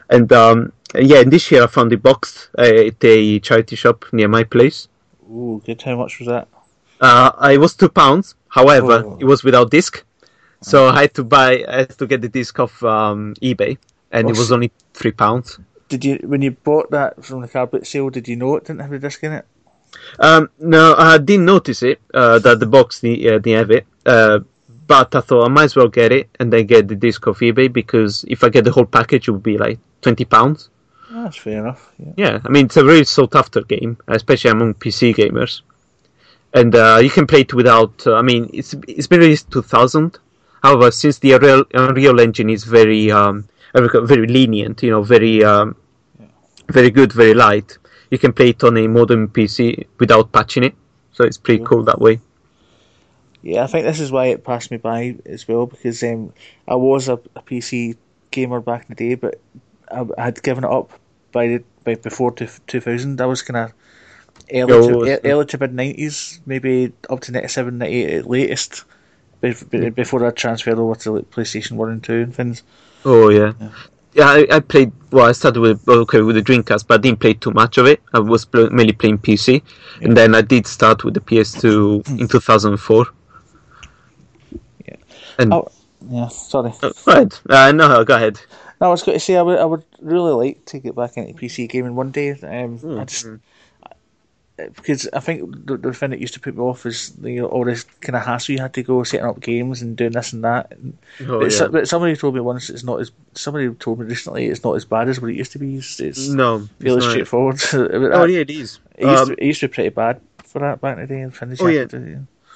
And 0.09 0.31
um, 0.33 0.73
yeah, 0.95 1.19
and 1.19 1.31
this 1.31 1.51
year 1.51 1.63
I 1.63 1.67
found 1.67 1.93
it 1.93 2.01
boxed 2.03 2.49
uh, 2.57 2.87
at 2.89 3.03
a 3.03 3.39
charity 3.39 3.75
shop 3.75 4.05
near 4.11 4.27
my 4.27 4.43
place. 4.43 4.87
Ooh, 5.29 5.61
good. 5.65 5.81
How 5.81 5.95
much 5.95 6.19
was 6.19 6.27
that? 6.27 6.47
Uh, 6.99 7.31
it 7.51 7.57
was 7.59 7.73
two 7.75 7.89
pounds. 7.89 8.35
However, 8.49 9.03
Oh. 9.05 9.17
it 9.19 9.25
was 9.25 9.43
without 9.43 9.71
disc, 9.71 10.03
so 10.61 10.89
I 10.89 11.01
had 11.03 11.13
to 11.15 11.23
buy. 11.23 11.63
I 11.67 11.77
had 11.77 11.97
to 11.97 12.05
get 12.07 12.21
the 12.21 12.29
disc 12.29 12.59
off 12.59 12.83
um, 12.83 13.35
eBay, 13.41 13.77
and 14.11 14.29
it 14.29 14.37
was 14.37 14.51
only 14.51 14.71
three 14.93 15.13
pounds. 15.13 15.57
Did 15.87 16.03
you 16.05 16.19
when 16.23 16.41
you 16.41 16.51
bought 16.51 16.91
that 16.91 17.23
from 17.23 17.41
the 17.41 17.47
car 17.47 17.67
boot 17.67 17.87
sale? 17.87 18.09
Did 18.09 18.27
you 18.27 18.35
know 18.35 18.55
it 18.57 18.65
didn't 18.65 18.81
have 18.81 18.91
a 18.91 18.99
disc 18.99 19.23
in 19.23 19.31
it? 19.31 19.45
Um, 20.19 20.49
no, 20.59 20.95
I 20.97 21.17
didn't 21.17 21.45
notice 21.45 21.83
it 21.83 21.99
uh, 22.13 22.39
that 22.39 22.59
the 22.59 22.65
box 22.65 23.01
didn't, 23.01 23.25
uh, 23.27 23.39
didn't 23.39 23.59
have 23.59 23.71
it. 23.71 23.85
Uh, 24.05 24.39
but 24.91 25.15
I 25.15 25.21
thought 25.21 25.45
I 25.45 25.47
might 25.47 25.69
as 25.71 25.75
well 25.77 25.87
get 25.87 26.11
it 26.11 26.27
and 26.37 26.51
then 26.51 26.65
get 26.65 26.89
the 26.89 26.95
disc 26.95 27.25
off 27.25 27.39
eBay 27.39 27.71
because 27.71 28.25
if 28.27 28.43
I 28.43 28.49
get 28.49 28.65
the 28.65 28.73
whole 28.73 28.85
package, 28.85 29.29
it 29.29 29.31
would 29.31 29.47
be 29.53 29.57
like 29.57 29.79
twenty 30.01 30.25
pounds. 30.25 30.69
Oh, 31.09 31.23
that's 31.23 31.37
fair 31.37 31.59
enough. 31.59 31.93
Yeah. 31.97 32.13
Yeah, 32.17 32.39
I 32.43 32.49
mean 32.49 32.65
it's 32.65 32.75
a 32.75 32.83
very 32.83 33.05
sought 33.05 33.33
after 33.35 33.61
game, 33.61 33.97
especially 34.09 34.51
among 34.51 34.73
PC 34.73 35.15
gamers, 35.15 35.61
and 36.53 36.75
uh, 36.75 36.99
you 37.01 37.09
can 37.09 37.25
play 37.25 37.41
it 37.41 37.53
without. 37.53 38.05
Uh, 38.05 38.15
I 38.15 38.21
mean, 38.21 38.49
it's 38.53 38.73
it's 38.85 39.07
been 39.07 39.21
released 39.21 39.49
two 39.49 39.61
thousand. 39.61 40.19
However, 40.61 40.91
since 40.91 41.19
the 41.19 41.31
Unreal, 41.37 41.63
Unreal 41.73 42.19
Engine 42.19 42.49
is 42.49 42.65
very 42.65 43.09
um, 43.11 43.47
very 43.73 44.27
lenient, 44.27 44.83
you 44.83 44.91
know, 44.91 45.03
very 45.03 45.41
um, 45.41 45.77
very 46.67 46.89
good, 46.89 47.13
very 47.13 47.33
light, 47.33 47.77
you 48.09 48.17
can 48.17 48.33
play 48.33 48.49
it 48.49 48.61
on 48.65 48.75
a 48.75 48.87
modern 48.87 49.29
PC 49.29 49.87
without 49.99 50.33
patching 50.33 50.65
it. 50.65 50.75
So 51.13 51.23
it's 51.23 51.37
pretty 51.37 51.63
cool 51.63 51.83
that 51.83 51.99
way. 52.01 52.19
Yeah, 53.43 53.63
I 53.63 53.67
think 53.67 53.85
this 53.85 53.99
is 53.99 54.11
why 54.11 54.27
it 54.27 54.43
passed 54.43 54.71
me 54.71 54.77
by 54.77 55.15
as 55.25 55.47
well 55.47 55.65
because 55.65 56.03
um, 56.03 56.33
I 56.67 56.75
was 56.75 57.09
a, 57.09 57.13
a 57.35 57.41
PC 57.41 57.97
gamer 58.29 58.61
back 58.61 58.83
in 58.87 58.95
the 58.95 59.09
day, 59.09 59.15
but 59.15 59.41
I, 59.91 60.05
I 60.17 60.25
had 60.25 60.43
given 60.43 60.63
it 60.63 60.69
up 60.69 60.91
by 61.31 61.47
the 61.47 61.63
by 61.83 61.95
before 61.95 62.31
two, 62.31 62.47
2000. 62.67 63.19
I 63.19 63.25
was 63.25 63.41
kind 63.41 63.57
of 63.57 63.73
early, 64.53 65.07
Yeah, 65.07 65.17
to, 65.17 65.27
early 65.27 65.45
to 65.45 65.57
mid 65.57 65.73
nineties, 65.73 66.39
maybe 66.45 66.93
up 67.09 67.21
to 67.21 67.31
97, 67.31 67.77
98 67.77 68.13
at 68.13 68.29
latest, 68.29 68.83
be- 69.41 69.55
be- 69.69 69.89
before 69.89 70.25
I 70.25 70.31
transferred 70.31 70.77
over 70.77 70.95
to 70.95 71.11
like, 71.13 71.31
PlayStation 71.31 71.73
One 71.73 71.89
and 71.89 72.03
Two 72.03 72.21
and 72.21 72.35
things. 72.35 72.63
Oh 73.05 73.29
yeah. 73.29 73.53
Yeah, 74.13 74.25
I, 74.25 74.47
I 74.51 74.59
played. 74.59 74.91
Well, 75.11 75.25
I 75.25 75.31
started 75.31 75.61
with 75.61 75.87
okay 75.87 76.21
with 76.21 76.35
the 76.35 76.41
Dreamcast, 76.41 76.85
but 76.85 76.95
I 76.95 77.01
didn't 77.01 77.21
play 77.21 77.33
too 77.33 77.51
much 77.51 77.77
of 77.77 77.85
it. 77.85 78.01
I 78.13 78.19
was 78.19 78.43
pl- 78.43 78.69
mainly 78.69 78.91
playing 78.93 79.19
PC, 79.19 79.63
and 80.01 80.17
then 80.17 80.35
I 80.35 80.41
did 80.41 80.67
start 80.67 81.05
with 81.05 81.13
the 81.13 81.21
PS2 81.21 82.07
in 82.19 82.27
2004. 82.27 83.07
And 85.37 85.53
Oh, 85.53 85.67
yeah. 86.09 86.27
Sorry. 86.27 86.73
uh, 86.83 86.91
right, 87.07 87.41
uh, 87.49 87.71
no, 87.71 88.03
go 88.03 88.15
ahead. 88.15 88.39
No, 88.79 88.87
I 88.87 88.89
was 88.89 89.03
going 89.03 89.15
to 89.17 89.23
say 89.23 89.37
I 89.37 89.41
would, 89.43 89.59
I 89.59 89.65
would 89.65 89.83
really 90.01 90.31
like 90.33 90.65
to 90.65 90.79
get 90.79 90.95
back 90.95 91.15
into 91.17 91.33
PC 91.33 91.69
gaming 91.69 91.95
one 91.95 92.11
day. 92.11 92.31
Um, 92.31 92.77
Hmm. 92.79 92.99
I 92.99 93.05
just 93.05 93.27
because 94.75 95.07
I 95.13 95.19
think 95.19 95.65
the, 95.65 95.77
the 95.77 95.93
thing 95.93 96.11
that 96.11 96.19
used 96.19 96.35
to 96.35 96.39
put 96.39 96.55
me 96.55 96.61
off 96.61 96.85
is 96.85 97.13
you 97.23 97.41
know, 97.41 97.47
all 97.47 97.65
this 97.65 97.83
kind 98.01 98.15
of 98.15 98.23
hassle 98.23 98.53
you 98.53 98.61
had 98.61 98.73
to 98.75 98.83
go 98.83 99.01
setting 99.03 99.25
up 99.25 99.39
games 99.39 99.81
and 99.81 99.95
doing 99.95 100.11
this 100.11 100.33
and 100.33 100.43
that. 100.43 100.71
And, 100.71 100.97
Oh, 101.27 101.39
but, 101.39 101.51
yeah. 101.51 101.67
but 101.67 101.87
somebody 101.87 102.15
told 102.15 102.35
me 102.35 102.41
once 102.41 102.69
it's 102.69 102.83
not 102.83 102.99
as 102.99 103.11
somebody 103.33 103.73
told 103.75 103.99
me 103.99 104.05
recently 104.05 104.47
it's 104.47 104.63
not 104.63 104.73
as 104.73 104.85
bad 104.85 105.09
as 105.09 105.19
what 105.19 105.31
it 105.31 105.35
used 105.37 105.53
to 105.53 105.59
be. 105.59 105.77
It's, 105.77 105.99
it's 105.99 106.27
No, 106.27 106.57
it's 106.57 106.83
fairly 106.83 106.99
not. 106.99 107.09
straightforward. 107.09 107.59
Oh 107.73 108.25
yeah, 108.25 108.39
it 108.39 108.49
is. 108.51 108.79
It 108.97 109.07
used, 109.07 109.21
Um, 109.21 109.27
to, 109.29 109.43
it 109.43 109.47
used 109.47 109.59
to 109.61 109.67
be 109.67 109.73
pretty 109.73 109.89
bad 109.89 110.21
for 110.43 110.59
that 110.59 110.79
back 110.81 110.97
in 110.97 111.01
the 111.03 111.07
day. 111.07 111.21
And 111.21 111.59
Oh, 111.59 111.67
yeah. 111.67 111.85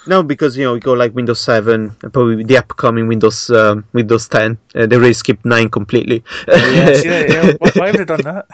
Had 0.05 0.11
to 0.11 0.23
do. 0.23 0.23
No, 0.23 0.23
because 0.23 0.57
you 0.57 0.65
know 0.65 0.73
we 0.73 0.79
go 0.79 0.93
like 0.93 1.15
Windows 1.15 1.41
7, 1.41 1.89
probably 2.11 2.43
the 2.43 2.57
upcoming 2.57 3.07
Windows 3.07 3.49
um, 3.49 3.85
Windows 3.93 4.27
10. 4.27 4.57
Uh, 4.75 4.85
they 4.85 4.97
really 4.97 5.13
skipped 5.13 5.45
nine 5.45 5.69
completely. 5.69 6.23
Yeah, 6.47 6.93
see, 6.93 7.07
yeah, 7.09 7.53
why, 7.59 7.71
why 7.75 7.87
have 7.87 7.97
they 7.97 8.05
done 8.05 8.21
that? 8.21 8.45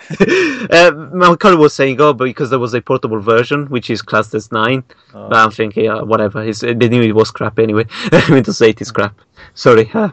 uh, 0.71 0.91
my 1.15 1.35
colleague 1.35 1.59
was 1.59 1.73
saying, 1.73 1.99
"Oh, 2.01 2.13
but 2.13 2.25
because 2.25 2.49
there 2.49 2.59
was 2.59 2.73
a 2.73 2.81
portable 2.81 3.19
version 3.19 3.67
which 3.67 3.89
is 3.89 4.01
classed 4.01 4.33
as 4.33 4.51
9. 4.51 4.83
Oh. 5.13 5.29
But 5.29 5.37
I'm 5.37 5.51
thinking, 5.51 5.89
uh, 5.89 6.03
whatever. 6.03 6.43
It's, 6.43 6.61
they 6.61 6.73
knew 6.73 7.01
it 7.01 7.15
was 7.15 7.31
crap 7.31 7.59
anyway. 7.59 7.85
Windows 8.29 8.61
8 8.61 8.81
is 8.81 8.91
crap. 8.91 9.19
Sorry, 9.53 9.89
uh, 9.93 10.09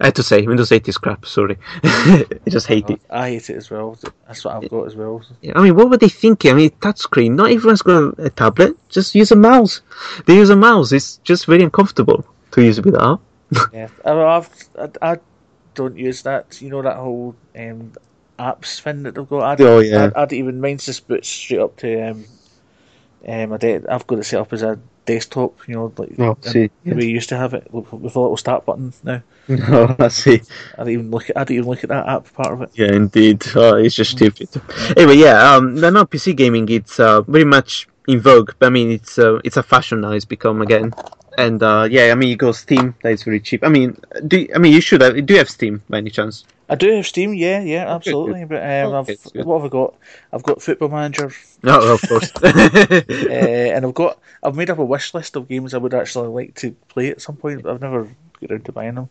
I 0.00 0.06
had 0.06 0.14
to 0.16 0.22
say 0.22 0.42
Windows 0.46 0.70
8 0.70 0.88
is 0.88 0.98
crap. 0.98 1.26
Sorry, 1.26 1.56
I 1.84 2.26
just 2.48 2.66
hate 2.66 2.88
it. 2.90 3.00
I 3.10 3.30
hate 3.30 3.50
it 3.50 3.56
as 3.56 3.70
well. 3.70 3.98
That's 4.26 4.44
what 4.44 4.56
I've 4.56 4.70
got 4.70 4.84
as 4.86 4.94
well. 4.94 5.22
I 5.54 5.62
mean, 5.62 5.74
what 5.74 5.90
were 5.90 5.96
they 5.96 6.08
thinking? 6.08 6.50
I 6.50 6.54
mean, 6.54 6.70
touchscreen. 6.70 7.34
Not 7.34 7.50
everyone's 7.50 7.82
got 7.82 8.18
a 8.18 8.30
tablet. 8.30 8.76
Just 8.88 9.14
use 9.14 9.32
a 9.32 9.36
mouse. 9.36 9.80
They 10.26 10.36
use 10.36 10.50
a 10.50 10.56
mouse. 10.56 10.92
It's 10.92 11.16
just 11.18 11.46
very 11.46 11.62
uncomfortable 11.62 12.24
to 12.52 12.62
use 12.62 12.80
without. 12.80 13.20
Yeah, 13.72 13.88
I, 14.04 14.10
I, 14.12 14.88
I 15.02 15.18
don't 15.74 15.96
use 15.96 16.22
that. 16.22 16.60
You 16.60 16.70
know 16.70 16.82
that 16.82 16.96
whole 16.96 17.34
um, 17.56 17.92
apps 18.38 18.80
thing 18.80 19.02
that 19.04 19.14
they've 19.14 19.28
got. 19.28 19.42
I'd, 19.42 19.60
Oh, 19.60 19.78
yeah. 19.80 20.04
I'd, 20.06 20.14
I'd 20.14 20.32
even 20.32 20.60
mind 20.60 20.80
just 20.80 21.06
put 21.08 21.24
straight 21.24 21.60
up 21.60 21.76
to 21.78 22.10
um, 22.10 22.24
um, 23.28 23.52
a 23.52 23.58
de- 23.58 23.88
I've 23.88 24.06
got 24.06 24.18
it 24.18 24.24
set 24.24 24.40
up 24.40 24.52
as 24.52 24.62
a 24.62 24.78
desktop. 25.06 25.54
You 25.68 25.74
know, 25.74 25.92
like 25.96 26.18
Oh, 26.18 26.36
see, 26.40 26.70
you 26.84 26.94
used 26.96 27.28
to 27.30 27.36
have 27.36 27.54
it 27.54 27.72
with, 27.72 27.92
a 27.92 27.96
little 27.96 28.36
start 28.36 28.64
button. 28.64 28.92
Now 29.02 29.22
No, 29.48 29.94
I 29.98 30.08
see. 30.08 30.40
I 30.74 30.78
don't 30.78 30.90
even 30.90 31.10
look 31.10 31.28
at. 31.28 31.36
I 31.36 31.44
don't 31.44 31.56
even 31.56 31.68
look 31.68 31.84
at 31.84 31.90
that 31.90 32.08
app 32.08 32.32
part 32.32 32.52
of 32.52 32.62
it. 32.62 32.70
Yeah, 32.74 32.92
indeed. 32.92 33.44
Oh, 33.54 33.76
it's 33.76 33.94
just 33.94 34.12
stupid. 34.12 34.48
Anyway, 34.96 35.16
yeah. 35.16 35.54
Um, 35.54 35.74
no, 35.74 35.90
no, 35.90 36.04
PC 36.06 36.34
gaming. 36.34 36.68
It's 36.68 36.98
uh, 36.98 37.20
very 37.22 37.44
much 37.44 37.86
in 38.08 38.20
vogue. 38.20 38.52
But 38.58 38.66
I 38.66 38.70
mean, 38.70 38.90
it's 38.90 39.18
uh, 39.18 39.40
it's 39.44 39.58
a 39.58 39.62
fashion 39.62 40.00
now. 40.00 40.12
It's 40.12 40.24
become 40.24 40.62
again. 40.62 40.94
And 41.38 41.62
uh, 41.62 41.88
yeah, 41.90 42.12
I 42.12 42.14
mean, 42.14 42.28
you 42.28 42.36
go 42.36 42.52
Steam. 42.52 42.94
That 43.02 43.12
is 43.12 43.22
very 43.24 43.40
cheap. 43.40 43.64
I 43.64 43.68
mean, 43.68 43.96
do 44.26 44.38
you- 44.40 44.48
I 44.54 44.58
mean 44.58 44.72
you 44.72 44.80
should 44.80 45.00
have, 45.00 45.14
do 45.26 45.34
you 45.34 45.38
have 45.38 45.50
Steam 45.50 45.82
by 45.88 45.98
any 45.98 46.10
chance? 46.10 46.44
I 46.68 46.76
do 46.76 46.90
have 46.92 47.06
Steam. 47.06 47.34
Yeah, 47.34 47.60
yeah, 47.60 47.94
absolutely. 47.94 48.44
But 48.44 48.62
um, 48.62 48.94
Okay, 48.94 49.12
I've 49.12 49.32
good. 49.32 49.44
what 49.44 49.56
have 49.60 49.66
I 49.66 49.68
got? 49.68 49.94
I've 50.32 50.42
got 50.42 50.62
Football 50.62 50.88
Manager, 50.88 51.30
No, 51.62 51.80
of 51.94 52.02
course. 52.08 52.30
uh, 52.42 52.48
and 53.30 53.84
I've 53.84 53.94
got 53.94 54.18
I've 54.42 54.56
made 54.56 54.70
up 54.70 54.78
a 54.78 54.84
wish 54.84 55.12
list 55.14 55.36
of 55.36 55.48
games 55.48 55.74
I 55.74 55.78
would 55.78 55.94
actually 55.94 56.28
like 56.28 56.54
to 56.56 56.72
play 56.88 57.10
at 57.10 57.20
some 57.20 57.36
point. 57.36 57.62
But 57.62 57.74
I've 57.74 57.80
never 57.82 58.04
got 58.40 58.50
around 58.50 58.64
to 58.64 58.72
buying 58.72 58.94
them. 58.94 59.08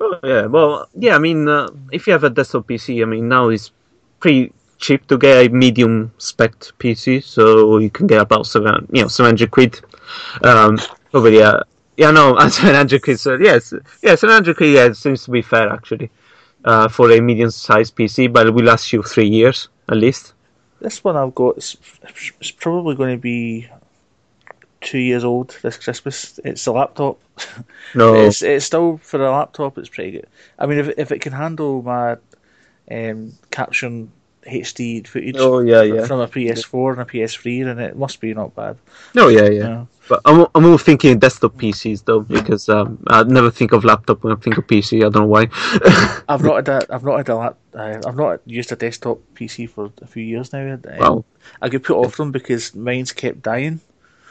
Oh, 0.00 0.18
yeah, 0.22 0.46
well, 0.46 0.88
yeah, 0.94 1.16
I 1.16 1.18
mean, 1.18 1.48
uh, 1.48 1.70
if 1.90 2.06
you 2.06 2.12
have 2.12 2.22
a 2.22 2.30
desktop 2.30 2.68
PC, 2.68 3.02
I 3.02 3.04
mean, 3.04 3.28
now 3.28 3.48
it's 3.48 3.72
pretty 4.20 4.52
cheap 4.78 5.04
to 5.08 5.18
get 5.18 5.46
a 5.46 5.48
medium 5.48 6.12
spec 6.18 6.52
PC, 6.78 7.20
so 7.22 7.78
you 7.78 7.90
can 7.90 8.06
get 8.06 8.20
about 8.20 8.46
seven, 8.46 8.86
you 8.92 9.02
know, 9.02 9.08
seven 9.08 9.30
hundred 9.30 9.50
quid. 9.50 9.80
Um, 10.44 10.78
over 11.14 11.30
yeah, 11.30 11.62
yeah, 11.96 12.10
no, 12.10 12.38
seven 12.48 12.74
hundred 12.74 13.02
quid. 13.02 13.18
So 13.18 13.36
yes, 13.36 13.74
seven 14.02 14.30
hundred 14.30 14.56
quid. 14.56 14.74
Yeah, 14.74 14.86
it 14.86 14.96
seems 14.96 15.24
to 15.24 15.30
be 15.30 15.42
fair 15.42 15.68
actually, 15.68 16.10
uh, 16.64 16.88
for 16.88 17.10
a 17.10 17.20
medium-sized 17.20 17.96
PC, 17.96 18.32
but 18.32 18.46
it 18.46 18.50
will 18.50 18.64
last 18.64 18.92
you 18.92 19.02
three 19.02 19.28
years 19.28 19.68
at 19.88 19.96
least. 19.96 20.34
This 20.80 21.02
one 21.02 21.16
I've 21.16 21.34
got 21.34 21.58
is 21.58 21.76
it's 22.40 22.50
probably 22.52 22.94
going 22.94 23.16
to 23.16 23.20
be 23.20 23.68
two 24.80 24.98
years 24.98 25.24
old 25.24 25.56
this 25.62 25.76
Christmas. 25.76 26.38
It's 26.44 26.66
a 26.66 26.72
laptop. 26.72 27.18
No, 27.94 28.14
It's 28.26 28.42
it's 28.42 28.66
still 28.66 28.98
for 29.02 29.24
a 29.24 29.30
laptop. 29.30 29.78
It's 29.78 29.88
pretty 29.88 30.12
good. 30.12 30.26
I 30.58 30.66
mean, 30.66 30.78
if 30.78 30.88
if 30.98 31.12
it 31.12 31.20
can 31.20 31.32
handle 31.32 31.82
my 31.82 32.16
um, 32.90 33.32
caption 33.50 34.12
HD 34.48 35.06
footage 35.06 35.36
oh 35.38 35.60
yeah, 35.60 35.82
yeah, 35.82 36.06
from 36.06 36.20
a 36.20 36.28
PS4 36.28 36.92
and 36.92 37.02
a 37.02 37.04
PS3, 37.04 37.70
and 37.70 37.80
it 37.80 37.96
must 37.96 38.20
be 38.20 38.34
not 38.34 38.54
bad. 38.54 38.76
no, 39.14 39.28
yeah, 39.28 39.48
yeah. 39.48 39.68
Yeah. 39.68 39.84
But 40.08 40.22
I'm, 40.24 40.46
I'm 40.54 40.62
more 40.62 40.78
thinking 40.78 41.18
desktop 41.18 41.54
PCs 41.56 42.04
though, 42.04 42.20
because 42.20 42.68
um, 42.70 42.98
I 43.08 43.22
never 43.24 43.50
think 43.50 43.72
of 43.72 43.84
laptop 43.84 44.24
when 44.24 44.32
I 44.32 44.36
think 44.36 44.56
of 44.56 44.66
PC. 44.66 44.98
I 44.98 45.10
don't 45.10 45.22
know 45.22 45.26
why. 45.26 45.48
I've 46.28 46.42
not 46.42 46.66
had 46.66 46.68
a, 46.68 46.94
I've 46.94 47.04
not 47.04 47.18
had 47.18 47.28
a 47.28 47.36
lap, 47.36 47.56
uh, 47.74 48.00
I've 48.06 48.16
not 48.16 48.40
used 48.46 48.72
a 48.72 48.76
desktop 48.76 49.18
PC 49.34 49.68
for 49.68 49.92
a 50.00 50.06
few 50.06 50.22
years 50.22 50.52
now. 50.52 50.72
Um, 50.72 50.82
Wow. 50.98 51.24
I 51.60 51.68
get 51.68 51.82
put 51.82 51.96
off 51.96 52.16
them 52.16 52.32
because 52.32 52.74
mine's 52.74 53.12
kept 53.12 53.42
dying. 53.42 53.80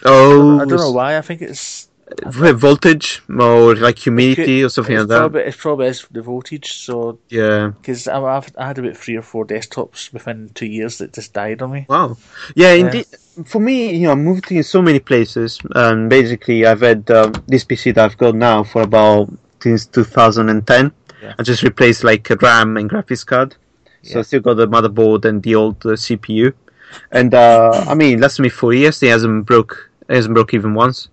Oh, 0.04 0.60
I 0.60 0.66
don't 0.66 0.80
know 0.80 0.92
why. 0.92 1.18
I 1.18 1.22
think 1.22 1.42
it's 1.42 1.90
voltage 2.26 3.22
or 3.30 3.76
like 3.76 4.00
humidity 4.00 4.64
or 4.64 4.70
something 4.70 4.98
like 4.98 5.08
that. 5.08 5.20
Probably, 5.20 5.42
it's 5.42 5.58
probably 5.58 5.88
is 5.88 6.06
the 6.12 6.22
voltage. 6.22 6.74
So 6.74 7.20
Yeah. 7.30 7.72
because 7.82 8.08
I've 8.08 8.50
I 8.58 8.68
had 8.68 8.80
about 8.80 8.98
three 8.98 9.16
or 9.18 9.22
four 9.22 9.46
desktops 9.46 10.14
within 10.14 10.50
two 10.54 10.66
years 10.68 10.98
that 11.00 11.14
just 11.14 11.34
died 11.34 11.62
on 11.62 11.72
me. 11.72 11.86
Wow. 11.90 12.18
Yeah, 12.56 12.74
indeed. 12.74 13.06
For 13.46 13.60
me, 13.60 13.94
you 13.96 14.08
know, 14.08 14.14
I 14.14 14.16
moved 14.16 14.52
in 14.52 14.64
so 14.64 14.82
many 14.82 15.00
places, 15.00 15.60
and 15.76 16.10
basically, 16.10 16.66
I've 16.66 16.82
had 16.82 17.10
um, 17.12 17.34
this 17.48 17.64
PC 17.64 17.94
that 17.94 18.06
I've 18.06 18.18
got 18.18 18.34
now 18.34 18.64
for 18.64 18.82
about 18.82 19.32
since 19.60 19.86
2010. 19.86 20.92
Yeah. 21.22 21.34
I 21.38 21.44
just 21.44 21.62
replaced 21.62 22.04
like 22.04 22.28
RAM 22.42 22.78
and 22.78 22.90
graphics 22.90 23.24
card, 23.26 23.56
so 24.02 24.14
Yeah. 24.14 24.20
I 24.20 24.22
still 24.24 24.40
got 24.40 24.56
the 24.56 24.68
motherboard 24.68 25.26
and 25.26 25.44
the 25.44 25.54
old 25.56 25.86
uh, 25.86 25.90
CPU. 25.90 26.54
And 27.12 27.34
uh, 27.36 27.86
I 27.88 27.94
mean, 27.94 28.18
it 28.18 28.22
lasted 28.22 28.42
me 28.42 28.50
four 28.50 28.74
years. 28.74 29.04
It 29.04 29.10
hasn't 29.10 29.46
broke. 29.46 29.92
It 30.10 30.16
hasn't 30.16 30.34
broke 30.34 30.54
even 30.56 30.74
once, 30.74 31.10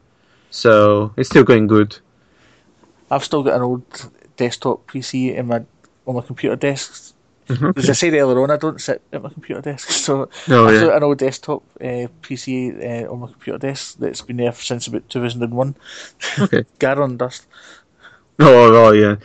so 0.55 1.13
it's 1.17 1.29
still 1.29 1.45
going 1.45 1.67
good. 1.67 1.99
I've 3.11 3.25
still 3.25 3.43
got 3.43 3.55
an 3.57 3.63
old 3.63 3.83
desktop 4.37 4.87
PC 4.87 5.35
in 5.35 5.47
my 5.47 5.63
on 6.07 6.15
my 6.17 6.23
computer 6.23 6.57
desk. 6.57 7.13
Mhm. 7.49 7.77
As 7.77 7.91
I 7.91 7.93
said 7.93 8.15
earlier 8.15 8.41
on, 8.43 8.51
I 8.51 8.57
don't 8.57 8.81
sit 8.81 9.03
at 9.13 9.23
my 9.23 9.29
computer 9.29 9.61
desk, 9.61 9.91
so 10.07 10.29
Oh, 10.49 10.67
I've 10.67 10.75
yeah. 10.75 10.87
got 10.87 10.97
an 10.97 11.03
old 11.03 11.19
desktop 11.19 11.63
uh, 11.81 12.09
PC 12.23 12.73
uh, 12.73 13.13
on 13.13 13.21
my 13.21 13.27
computer 13.27 13.59
desk 13.59 13.97
that's 13.99 14.23
been 14.23 14.39
there 14.39 14.53
since 14.53 14.87
about 14.87 15.09
2001. 15.11 15.75
Okay. 16.39 16.65
Garon 16.79 17.19
dust. 17.19 17.47
Oh, 18.41 18.87
oh 18.89 18.93
yeah. 18.93 19.17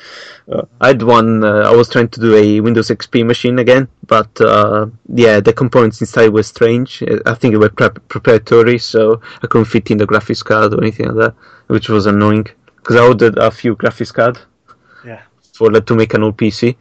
Uh, 0.51 0.65
I 0.81 0.87
had 0.87 1.01
one. 1.01 1.43
Uh, 1.43 1.61
I 1.61 1.75
was 1.75 1.89
trying 1.89 2.09
to 2.09 2.19
do 2.19 2.35
a 2.35 2.59
Windows 2.59 2.89
XP 2.89 3.25
machine 3.25 3.57
again, 3.59 3.87
but 4.05 4.29
uh, 4.39 4.87
yeah, 5.13 5.39
the 5.39 5.51
components 5.53 5.99
inside 6.01 6.29
were 6.29 6.43
strange. 6.43 7.03
I 7.25 7.33
think 7.33 7.53
they 7.53 7.57
were 7.57 7.69
prep- 7.69 8.07
proprietary, 8.07 8.77
so 8.77 9.19
I 9.43 9.47
couldn't 9.47 9.65
fit 9.65 9.89
in 9.91 9.97
the 9.97 10.05
graphics 10.07 10.43
card 10.45 10.73
or 10.73 10.81
anything 10.81 11.07
like 11.07 11.15
that, 11.17 11.35
which 11.67 11.89
was 11.89 12.05
annoying 12.05 12.47
because 12.77 12.95
I 12.95 13.05
ordered 13.07 13.37
a 13.39 13.51
few 13.51 13.75
graphics 13.75 14.13
card 14.13 14.37
Yeah. 15.05 15.21
for 15.53 15.71
like, 15.71 15.85
to 15.87 15.95
make 15.95 16.13
an 16.13 16.23
old 16.23 16.37
PC. 16.37 16.75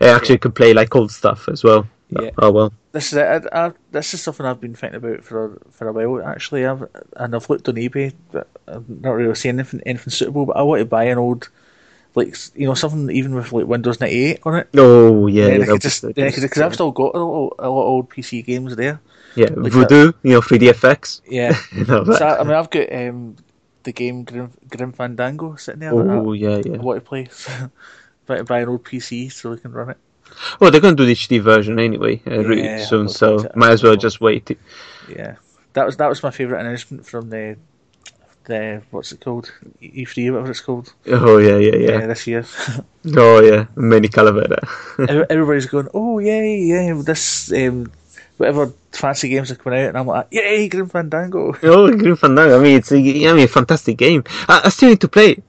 I 0.00 0.08
actually 0.08 0.38
could 0.38 0.54
play 0.54 0.74
like 0.74 0.94
old 0.94 1.10
stuff 1.12 1.48
as 1.48 1.62
well. 1.64 1.86
Yeah. 2.10 2.30
Oh 2.38 2.50
well. 2.50 2.72
This 2.92 3.12
is 3.12 3.18
it. 3.18 3.46
I, 3.52 3.66
I, 3.66 3.72
this 3.92 4.14
is 4.14 4.22
something 4.22 4.46
I've 4.46 4.60
been 4.60 4.74
thinking 4.74 4.96
about 4.96 5.22
for 5.24 5.44
a, 5.44 5.70
for 5.72 5.88
a 5.88 5.92
while 5.92 6.26
actually. 6.26 6.66
I've 6.66 6.88
and 7.16 7.34
I've 7.36 7.48
looked 7.50 7.68
on 7.68 7.74
eBay, 7.74 8.14
but 8.32 8.48
I'm 8.66 9.00
not 9.02 9.12
really 9.12 9.34
seeing 9.34 9.56
anything 9.58 9.82
anything 9.86 10.10
suitable. 10.10 10.46
But 10.46 10.56
I 10.56 10.62
want 10.62 10.80
to 10.80 10.86
buy 10.86 11.04
an 11.04 11.18
old, 11.18 11.48
like 12.18 12.36
you 12.54 12.66
know, 12.66 12.74
something 12.74 13.14
even 13.14 13.34
with 13.34 13.52
like 13.52 13.66
Windows 13.66 14.00
ninety 14.00 14.24
eight 14.24 14.40
on 14.44 14.56
it. 14.56 14.68
Oh 14.76 15.26
yeah. 15.26 15.46
Yeah, 15.46 15.58
because 15.58 16.00
because 16.00 16.58
I've 16.58 16.74
still 16.74 16.90
got 16.90 17.14
a 17.14 17.18
lot, 17.18 17.54
a 17.58 17.70
lot 17.70 17.82
of 17.82 17.88
old 17.88 18.10
PC 18.10 18.44
games 18.44 18.76
there. 18.76 19.00
yeah, 19.34 19.48
like 19.54 19.72
Voodoo, 19.72 20.12
you 20.22 20.32
know, 20.32 20.40
3DFX. 20.40 21.22
Yeah, 21.28 21.52
so. 21.86 22.14
I, 22.24 22.40
I 22.40 22.44
mean, 22.44 22.54
I've 22.54 22.70
got 22.70 22.92
um, 22.92 23.36
the 23.84 23.92
game 23.92 24.24
Grim, 24.24 24.52
Grim 24.68 24.92
Fandango 24.92 25.56
sitting 25.56 25.80
there. 25.80 25.94
oh 25.94 26.32
I, 26.32 26.36
yeah, 26.36 26.56
I 26.56 26.62
yeah. 26.64 26.76
want 26.76 27.02
to 27.02 27.08
play. 27.08 27.28
But 28.26 28.46
buy 28.46 28.60
an 28.60 28.68
old 28.68 28.84
PC 28.84 29.32
so 29.32 29.52
we 29.52 29.56
can 29.56 29.72
run 29.72 29.88
it. 29.88 29.96
Well, 30.60 30.70
they're 30.70 30.82
going 30.82 30.94
to 30.94 31.02
do 31.02 31.06
the 31.06 31.14
HD 31.14 31.40
version 31.40 31.78
anyway, 31.78 32.20
uh, 32.26 32.44
really 32.44 32.84
soon, 32.84 33.08
so 33.08 33.48
might 33.54 33.70
as 33.70 33.82
well 33.82 33.96
just 33.96 34.20
wait. 34.20 34.54
Yeah, 35.08 35.36
that 35.72 35.86
was 35.86 35.96
that 35.96 36.10
was 36.10 36.22
my 36.22 36.30
favourite 36.30 36.60
announcement 36.60 37.06
from 37.06 37.30
the 37.30 37.56
the 38.48 38.82
what's 38.90 39.12
it 39.12 39.20
called 39.20 39.52
E 39.80 40.04
three 40.04 40.30
whatever 40.30 40.50
it's 40.50 40.60
called. 40.60 40.92
Oh 41.06 41.38
yeah, 41.38 41.58
yeah, 41.58 41.76
yeah. 41.76 41.90
Yeah, 42.00 42.06
this 42.06 42.26
year. 42.26 42.44
Oh 43.16 43.40
yeah, 43.40 43.66
Manny 43.76 44.08
Calavera. 44.08 44.58
Every- 45.08 45.26
Everybody's 45.30 45.66
going, 45.66 45.88
oh 45.94 46.18
yeah, 46.18 46.42
yeah, 46.42 47.00
this 47.02 47.50
um, 47.52 47.90
whatever 48.36 48.72
fancy 48.92 49.28
games 49.30 49.50
are 49.50 49.54
coming 49.56 49.78
out, 49.80 49.88
and 49.90 49.96
I'm 49.98 50.06
like, 50.06 50.26
yay, 50.30 50.68
Grim 50.68 50.88
Fandango. 50.88 51.54
Oh, 51.62 51.88
Grim 51.96 52.16
Fandango. 52.16 52.58
I 52.58 52.62
mean, 52.62 52.76
it's 52.76 52.92
a, 52.92 52.96
I 52.98 53.32
mean, 53.32 53.44
a 53.44 53.48
fantastic 53.48 53.96
game. 53.96 54.24
I, 54.48 54.62
I 54.64 54.68
still 54.68 54.90
need 54.90 55.00
to 55.00 55.08
play 55.08 55.30
it. 55.32 55.42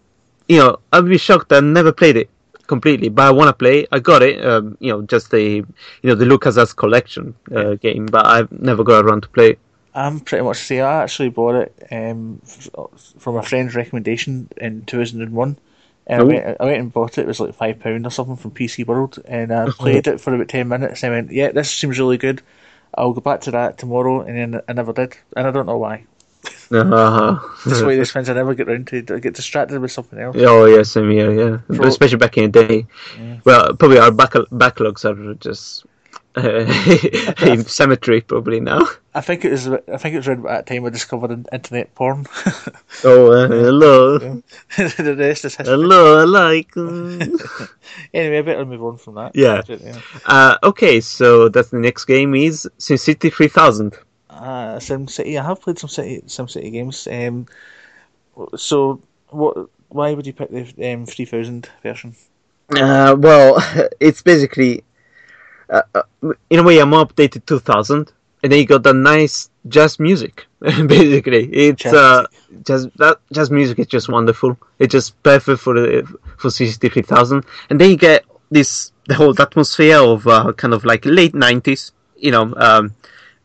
You 0.48 0.58
know, 0.60 0.80
I'd 0.94 1.06
be 1.06 1.18
shocked 1.18 1.52
I 1.52 1.60
never 1.60 1.92
played 1.92 2.16
it 2.18 2.30
completely, 2.68 3.10
but 3.10 3.24
I 3.28 3.32
want 3.32 3.50
to 3.50 3.54
play. 3.54 3.86
I 3.92 4.00
got 4.00 4.22
it. 4.22 4.44
Um, 4.46 4.78
you 4.80 4.92
know, 4.94 5.02
just 5.02 5.32
the 5.32 5.42
you 5.42 5.66
know 6.04 6.16
the 6.16 6.26
LucasArts 6.26 6.76
collection 6.76 7.36
uh, 7.54 7.76
game, 7.76 8.06
but 8.06 8.26
I've 8.26 8.52
never 8.52 8.84
got 8.86 9.04
around 9.04 9.22
to 9.24 9.30
play 9.30 9.50
it. 9.52 9.60
I'm 9.94 10.20
pretty 10.20 10.44
much 10.44 10.60
the 10.60 10.66
same. 10.66 10.84
I 10.84 11.04
actually 11.04 11.30
bought 11.30 11.56
it 11.56 11.88
um, 11.92 12.42
from 13.18 13.36
a 13.38 13.44
friend's 13.44 13.76
recommendation 13.76 14.50
in 14.58 14.86
2001. 14.86 15.58
And 16.08 16.22
I 16.22 16.24
went, 16.24 16.58
I 16.60 16.66
went 16.66 16.80
and 16.80 16.94
bought 16.94 17.18
it. 17.18 17.22
It 17.22 17.28
was 17.28 17.40
like 17.40 17.54
five 17.54 17.80
pound 17.80 18.06
or 18.06 18.10
something 18.10 18.36
from 18.36 18.52
PC 18.52 18.86
World, 18.86 19.20
and 19.26 19.52
I 19.52 19.70
played 19.70 20.08
it 20.08 20.20
for 20.20 20.34
about 20.34 20.48
ten 20.48 20.68
minutes. 20.68 21.04
And 21.04 21.14
I 21.14 21.18
went, 21.18 21.32
"Yeah, 21.32 21.52
this 21.52 21.70
seems 21.72 22.00
really 22.00 22.18
good. 22.18 22.42
I'll 22.96 23.14
go 23.14 23.22
back 23.22 23.42
to 23.42 23.52
that 23.52 23.78
tomorrow." 23.78 24.22
And 24.22 24.36
then 24.36 24.62
I 24.68 24.74
never 24.74 24.92
did, 24.92 25.16
and 25.38 25.46
I 25.46 25.52
don't 25.52 25.68
know 25.68 25.78
why. 25.78 26.06
Uh-huh. 26.72 27.40
That's 27.66 27.82
why 27.82 27.96
these 27.98 28.12
things 28.12 28.30
I 28.30 28.34
never 28.34 28.56
get 28.56 28.68
round 28.68 28.88
to. 28.88 29.06
I 29.14 29.20
get 29.20 29.36
distracted 29.36 29.80
with 29.80 29.92
something 29.92 30.18
else. 30.20 30.36
Oh 30.40 30.66
yeah, 30.66 30.82
same 30.82 31.12
here. 31.12 31.32
Yeah, 31.32 31.76
For- 31.76 31.88
especially 31.88 32.18
back 32.18 32.38
in 32.38 32.50
the 32.52 32.66
day. 32.66 32.88
Yeah. 33.20 33.38
Well, 33.44 33.76
probably 33.76 34.00
our 34.00 34.12
back- 34.12 34.34
backlogs 34.34 35.06
are 35.06 35.36
just 35.36 35.86
uh, 36.40 37.46
in 37.46 37.66
cemetery 37.66 38.22
probably 38.22 38.60
now. 38.60 38.88
I 39.14 39.22
think 39.22 39.44
it 39.46 39.52
was. 39.52 39.68
I 39.68 39.98
think 39.98 40.14
it 40.14 40.18
was 40.18 40.28
around 40.28 40.44
that 40.44 40.66
time 40.68 40.86
I 40.86 40.90
discovered 40.90 41.48
internet 41.52 41.94
porn. 41.96 42.26
Oh, 43.04 43.32
uh, 43.32 43.48
hello, 43.48 44.18
the 44.78 45.16
rest 45.18 45.46
is 45.46 45.56
history. 45.56 45.66
hello, 45.66 46.20
I 46.20 46.24
like. 46.26 46.76
Anyway, 48.14 48.40
I 48.40 48.42
better 48.42 48.66
move 48.66 48.84
on 48.84 48.98
from 48.98 49.16
that. 49.16 49.32
Yeah. 49.36 49.62
Uh, 50.26 50.58
okay, 50.64 51.00
so 51.00 51.48
that's 51.50 51.70
the 51.70 51.78
next 51.80 52.06
game 52.06 52.36
is 52.36 52.68
SimCity 52.78 53.32
3000. 53.32 53.96
Uh, 54.30 54.76
SimCity. 54.80 55.40
I 55.40 55.46
have 55.46 55.62
played 55.62 55.80
some 55.80 55.90
City 55.90 56.22
SimCity 56.26 56.72
games. 56.72 57.08
Um, 57.08 57.46
so 58.56 59.02
what? 59.30 59.70
Why 59.90 60.14
would 60.14 60.28
you 60.28 60.34
pick 60.34 60.50
the 60.52 60.94
um, 60.94 61.06
three 61.06 61.26
thousand 61.26 61.70
version? 61.82 62.16
Uh, 62.76 63.16
well, 63.18 63.58
it's 64.00 64.22
basically, 64.22 64.84
uh, 65.70 65.82
uh, 65.96 66.02
in 66.50 66.60
a 66.60 66.64
way, 66.64 66.80
a 66.80 66.86
more 66.86 67.06
updated 67.06 67.46
2000, 67.46 68.12
and 68.42 68.52
then 68.52 68.60
you 68.60 68.66
got 68.66 68.84
the 68.84 68.94
nice 68.94 69.50
jazz 69.68 70.00
music. 70.00 70.46
basically, 70.60 71.46
it's 71.54 71.84
Jazz 71.84 71.94
uh, 71.94 72.26
jazz 72.66 72.88
that 72.98 73.20
jazz 73.32 73.50
music 73.52 73.80
is 73.80 73.88
just 73.88 74.10
wonderful. 74.10 74.58
It's 74.80 74.92
just 74.92 75.22
perfect 75.24 75.62
for 75.62 75.74
the 75.74 76.04
for 76.38 76.50
CCT 76.50 76.92
3000, 76.92 77.46
and 77.70 77.80
then 77.80 77.90
you 77.92 77.98
get 77.98 78.26
this 78.52 78.92
the 79.08 79.16
whole 79.16 79.40
atmosphere 79.42 79.98
of 80.00 80.28
uh, 80.28 80.52
kind 80.54 80.74
of 80.74 80.86
like 80.86 81.06
late 81.06 81.34
90s. 81.34 81.92
You 82.18 82.32
know, 82.32 82.54
um, 82.58 82.96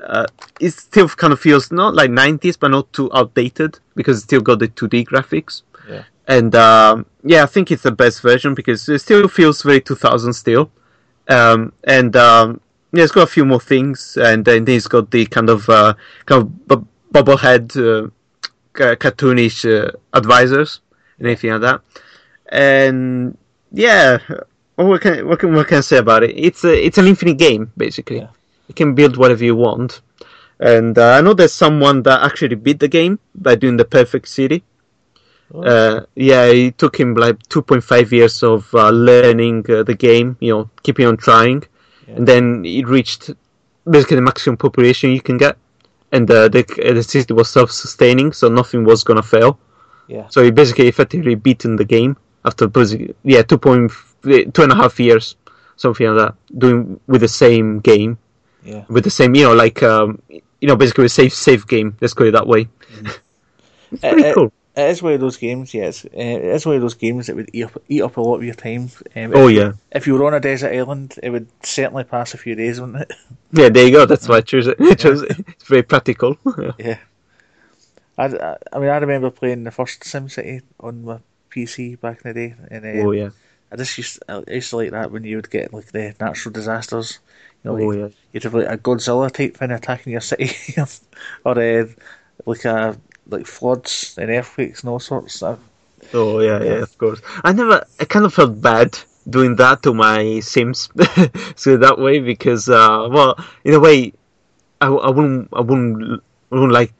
uh, 0.01 0.27
it 0.61 0.71
still 0.73 1.09
kind 1.09 1.33
of 1.33 1.41
feels 1.41 1.71
not 1.71 1.95
like 1.95 2.11
90s, 2.11 2.59
but 2.59 2.71
not 2.71 2.93
too 2.93 3.11
outdated 3.15 3.79
because 3.95 4.19
it 4.19 4.23
still 4.23 4.41
got 4.41 4.59
the 4.59 4.69
2D 4.69 5.07
graphics 5.07 5.63
Yeah. 5.89 6.03
and 6.27 6.55
um, 6.57 7.07
yeah, 7.23 7.45
I 7.45 7.47
think 7.47 7.71
it's 7.71 7.85
the 7.85 7.93
best 7.93 8.21
version 8.21 8.55
because 8.55 8.89
it 8.89 8.99
still 9.01 9.29
feels 9.29 9.63
very 9.63 9.81
2000 9.81 10.33
still, 10.33 10.71
um, 11.29 11.73
and 11.85 12.15
um, 12.17 12.61
yeah, 12.93 13.05
it's 13.05 13.13
got 13.13 13.23
a 13.23 13.27
few 13.27 13.45
more 13.45 13.61
things, 13.61 14.17
and 14.17 14.45
then 14.45 14.67
it's 14.69 14.89
got 14.89 15.11
the 15.11 15.27
kind 15.27 15.51
of 15.51 15.69
uh, 15.69 15.95
kind 16.27 16.43
of 16.43 16.69
bu- 16.69 16.87
bubblehead, 17.13 17.77
uh, 17.77 18.09
ca- 18.73 18.97
cartoonish 18.97 19.65
uh, 19.65 19.91
advisors 20.13 20.81
and 21.19 21.27
anything 21.29 21.51
like 21.51 21.61
that, 21.63 21.81
and 22.49 23.37
yeah, 23.73 24.19
what 24.77 25.01
can 25.01 25.27
what 25.27 25.39
can 25.39 25.55
what 25.55 25.69
can 25.69 25.79
I 25.79 25.83
say 25.83 25.99
about 25.99 26.23
it? 26.23 26.31
It's 26.37 26.65
a 26.65 26.87
it's 26.87 26.99
an 26.99 27.07
infinite 27.07 27.39
game 27.39 27.73
basically. 27.77 28.19
Yeah. 28.19 28.29
You 28.69 28.75
can 28.75 28.95
build 28.95 29.17
whatever 29.17 29.45
you 29.45 29.57
want, 29.57 30.01
and 30.59 30.97
uh, 30.99 31.13
I 31.13 31.21
know 31.21 31.35
there's 31.35 31.53
someone 31.53 32.03
that 32.05 32.23
actually 32.23 32.55
beat 32.55 32.81
the 32.81 32.89
game 32.89 33.19
by 33.35 33.57
doing 33.57 33.77
the 33.77 33.85
perfect 33.85 34.29
city. 34.29 34.65
Uh, 35.55 36.01
yeah, 36.17 36.45
it 36.47 36.79
took 36.79 36.99
him 36.99 37.15
like 37.15 37.39
2.5 37.49 38.11
years 38.11 38.43
of 38.43 38.73
uh, 38.75 38.91
learning 38.91 39.65
uh, 39.71 39.83
the 39.83 39.95
game, 39.95 40.37
you 40.41 40.53
know, 40.53 40.71
keeping 40.83 41.07
on 41.07 41.17
trying, 41.17 41.63
Yeah. 42.09 42.17
and 42.17 42.27
then 42.27 42.65
it 42.65 42.87
reached 42.89 43.31
basically 43.89 44.17
the 44.17 44.23
maximum 44.23 44.57
population 44.57 45.11
you 45.11 45.21
can 45.21 45.37
get, 45.39 45.57
and 46.13 46.31
uh, 46.31 46.49
the 46.49 46.63
the 46.95 47.03
city 47.03 47.33
was 47.35 47.49
self-sustaining, 47.51 48.33
so 48.33 48.49
nothing 48.49 48.85
was 48.85 49.05
gonna 49.05 49.23
fail. 49.23 49.59
Yeah. 50.09 50.27
So 50.29 50.43
he 50.43 50.51
basically 50.51 50.89
effectively 50.89 51.35
beaten 51.35 51.77
the 51.77 51.85
game 51.85 52.17
after 52.45 52.69
yeah 53.23 53.43
two 53.43 53.59
point 53.59 53.93
two 54.23 54.63
and 54.63 54.73
a 54.73 54.75
half 54.75 54.99
years, 55.01 55.37
something 55.77 56.07
like 56.07 56.17
that, 56.19 56.35
doing 56.59 57.01
with 57.07 57.21
the 57.21 57.29
same 57.29 57.81
game 57.81 58.19
Yeah. 58.65 58.85
with 58.89 59.05
the 59.05 59.11
same, 59.11 59.35
you 59.35 59.45
know, 59.45 59.55
like 59.55 59.83
um, 59.83 60.21
you 60.61 60.69
know, 60.69 60.77
basically 60.77 61.07
a 61.07 61.09
safe 61.09 61.35
safe 61.35 61.67
game. 61.67 61.97
Let's 62.01 62.15
go 62.15 62.31
that 62.31 62.47
way. 62.47 62.69
it's 63.93 64.05
pretty 64.05 64.25
Uh, 64.25 64.31
uh, 64.31 64.35
cool. 64.35 64.53
It 64.77 64.91
is 64.91 65.03
one 65.03 65.13
of 65.13 65.21
those 65.21 65.37
games, 65.37 65.73
yes. 65.73 66.05
Uh, 66.05 66.09
it 66.15 66.45
is 66.45 66.67
one 66.67 66.75
of 66.75 66.83
those 66.83 66.95
games 66.95 67.29
that 67.29 67.37
would 67.37 67.51
eat 67.53 67.65
up, 67.65 67.83
eat 67.89 68.03
up 68.03 68.17
a 68.17 68.21
lot 68.21 68.37
of 68.37 68.45
your 68.45 68.55
time. 68.55 68.91
Um, 69.15 69.33
Oh 69.35 69.47
if, 69.47 69.57
yeah. 69.57 69.73
If 69.93 70.07
you 70.07 70.15
were 70.15 70.27
on 70.27 70.35
a 70.35 70.41
desert 70.41 70.73
island, 70.75 71.15
it 71.23 71.31
would 71.31 71.47
certainly 71.63 72.03
pass 72.03 72.35
a 72.35 72.39
few 72.39 72.57
days, 72.57 72.81
wouldn't 72.81 73.03
it? 73.03 73.13
Yeah, 73.53 73.69
there 73.69 73.87
you 73.87 73.93
go. 73.93 74.05
That's 74.05 74.29
why 74.29 74.39
I 74.39 74.41
chose 74.41 74.67
it. 74.67 74.81
I 74.81 74.95
chose 74.95 75.23
it. 75.23 75.39
It's 75.47 75.69
very 75.69 75.85
practical. 75.85 76.37
yeah. 76.79 76.99
I, 78.19 78.25
I, 78.27 78.57
I 78.73 78.79
mean, 78.81 78.89
I 78.91 78.97
remember 78.97 79.31
playing 79.31 79.63
the 79.63 79.71
first 79.71 80.01
SimCity 80.01 80.63
on 80.81 81.05
my 81.05 81.19
PC 81.53 82.01
back 82.01 82.23
in 82.25 82.33
the 82.33 82.35
day, 82.35 82.55
and 82.69 82.85
uh, 82.85 83.07
oh 83.07 83.13
yeah. 83.13 83.31
I 83.71 83.77
just 83.77 83.97
used 83.97 84.23
I 84.29 84.43
used 84.49 84.71
to 84.71 84.77
like 84.77 84.91
that 84.91 85.13
when 85.13 85.23
you 85.23 85.37
would 85.37 85.51
get 85.51 85.73
like 85.73 85.93
the 85.93 86.15
natural 86.21 86.53
disasters. 86.53 87.21
You 87.63 87.71
know, 87.71 87.79
Oh 87.79 87.87
like, 87.87 87.99
yeah. 87.99 88.09
you'd 88.33 88.43
have 88.43 88.55
like 88.55 88.69
a 88.69 88.77
Godzilla 88.77 89.31
type 89.31 89.57
thing 89.57 89.71
attacking 89.71 90.13
your 90.13 90.21
city, 90.21 90.51
or 91.45 91.59
uh, 91.59 91.87
like 92.47 92.65
a 92.65 92.97
like 93.29 93.47
floods 93.47 94.17
and 94.19 94.31
earthquakes 94.31 94.83
and 94.83 94.91
all 94.91 95.01
sorts. 95.01 95.35
Of, 95.43 95.59
stuff. 95.59 95.59
Oh 96.13 96.41
yeah, 96.41 96.59
yeah, 96.63 96.65
Yeah. 96.65 96.83
of 96.83 96.97
course. 96.99 97.21
I 97.45 97.53
never. 97.53 97.85
I 98.01 98.05
kind 98.05 98.25
of 98.27 98.35
felt 98.35 98.61
bad 98.61 98.99
doing 99.29 99.57
that 99.57 99.83
to 99.85 99.95
my 99.95 100.41
Sims, 100.41 100.89
so 101.57 101.77
that 101.79 101.99
way 101.99 102.21
because, 102.21 102.69
uh, 102.69 103.09
well, 103.11 103.37
in 103.65 103.73
a 103.75 103.81
way, 103.81 104.13
I, 104.81 104.89
I 104.89 105.11
wouldn't. 105.11 105.49
I 105.53 105.61
wouldn't. 105.61 106.23
I 106.53 106.57
wouldn't 106.57 106.73
like 106.73 106.93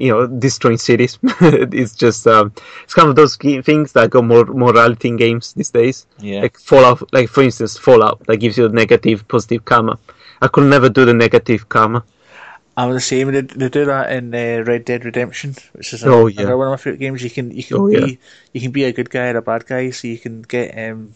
you 0.00 0.10
know 0.12 0.26
destroying 0.26 0.78
cities. 0.78 1.18
it's 1.40 1.94
just 1.94 2.26
um, 2.26 2.52
it's 2.84 2.94
kind 2.94 3.08
of 3.10 3.16
those 3.16 3.36
things 3.36 3.92
that 3.92 4.10
got 4.10 4.24
more 4.24 4.44
morality 4.46 5.08
in 5.08 5.16
games 5.16 5.52
these 5.52 5.70
days. 5.70 6.06
yeah, 6.18 6.40
Like 6.40 6.56
Fallout, 6.58 7.12
like 7.12 7.28
for 7.28 7.42
instance, 7.42 7.76
Fallout 7.76 8.24
that 8.26 8.38
gives 8.38 8.56
you 8.56 8.68
negative, 8.70 9.26
positive 9.28 9.64
karma. 9.64 9.98
I 10.40 10.48
could 10.48 10.64
never 10.64 10.88
do 10.88 11.04
the 11.04 11.12
negative 11.12 11.68
karma. 11.68 12.04
I'm 12.76 12.92
the 12.92 13.00
same. 13.00 13.30
They, 13.32 13.42
they 13.42 13.68
do 13.68 13.84
that 13.84 14.12
in 14.12 14.34
uh, 14.34 14.64
Red 14.64 14.84
Dead 14.84 15.04
Redemption, 15.04 15.54
which 15.72 15.92
is 15.92 16.04
Oh, 16.04 16.26
yeah. 16.26 16.40
another 16.42 16.56
one 16.56 16.68
of 16.68 16.72
my 16.72 16.76
favorite 16.78 17.00
games. 17.00 17.22
You 17.22 17.30
can 17.30 17.50
you 17.50 17.62
can 17.62 17.76
Oh, 17.82 17.86
be 17.88 17.94
yeah. 18.00 18.16
you 18.52 18.60
can 18.60 18.70
be 18.70 18.84
a 18.84 18.92
good 18.92 19.10
guy 19.10 19.28
or 19.30 19.36
a 19.38 19.42
bad 19.42 19.66
guy, 19.66 19.90
so 19.90 20.08
you 20.08 20.18
can 20.18 20.42
get 20.42 20.72
um, 20.78 21.12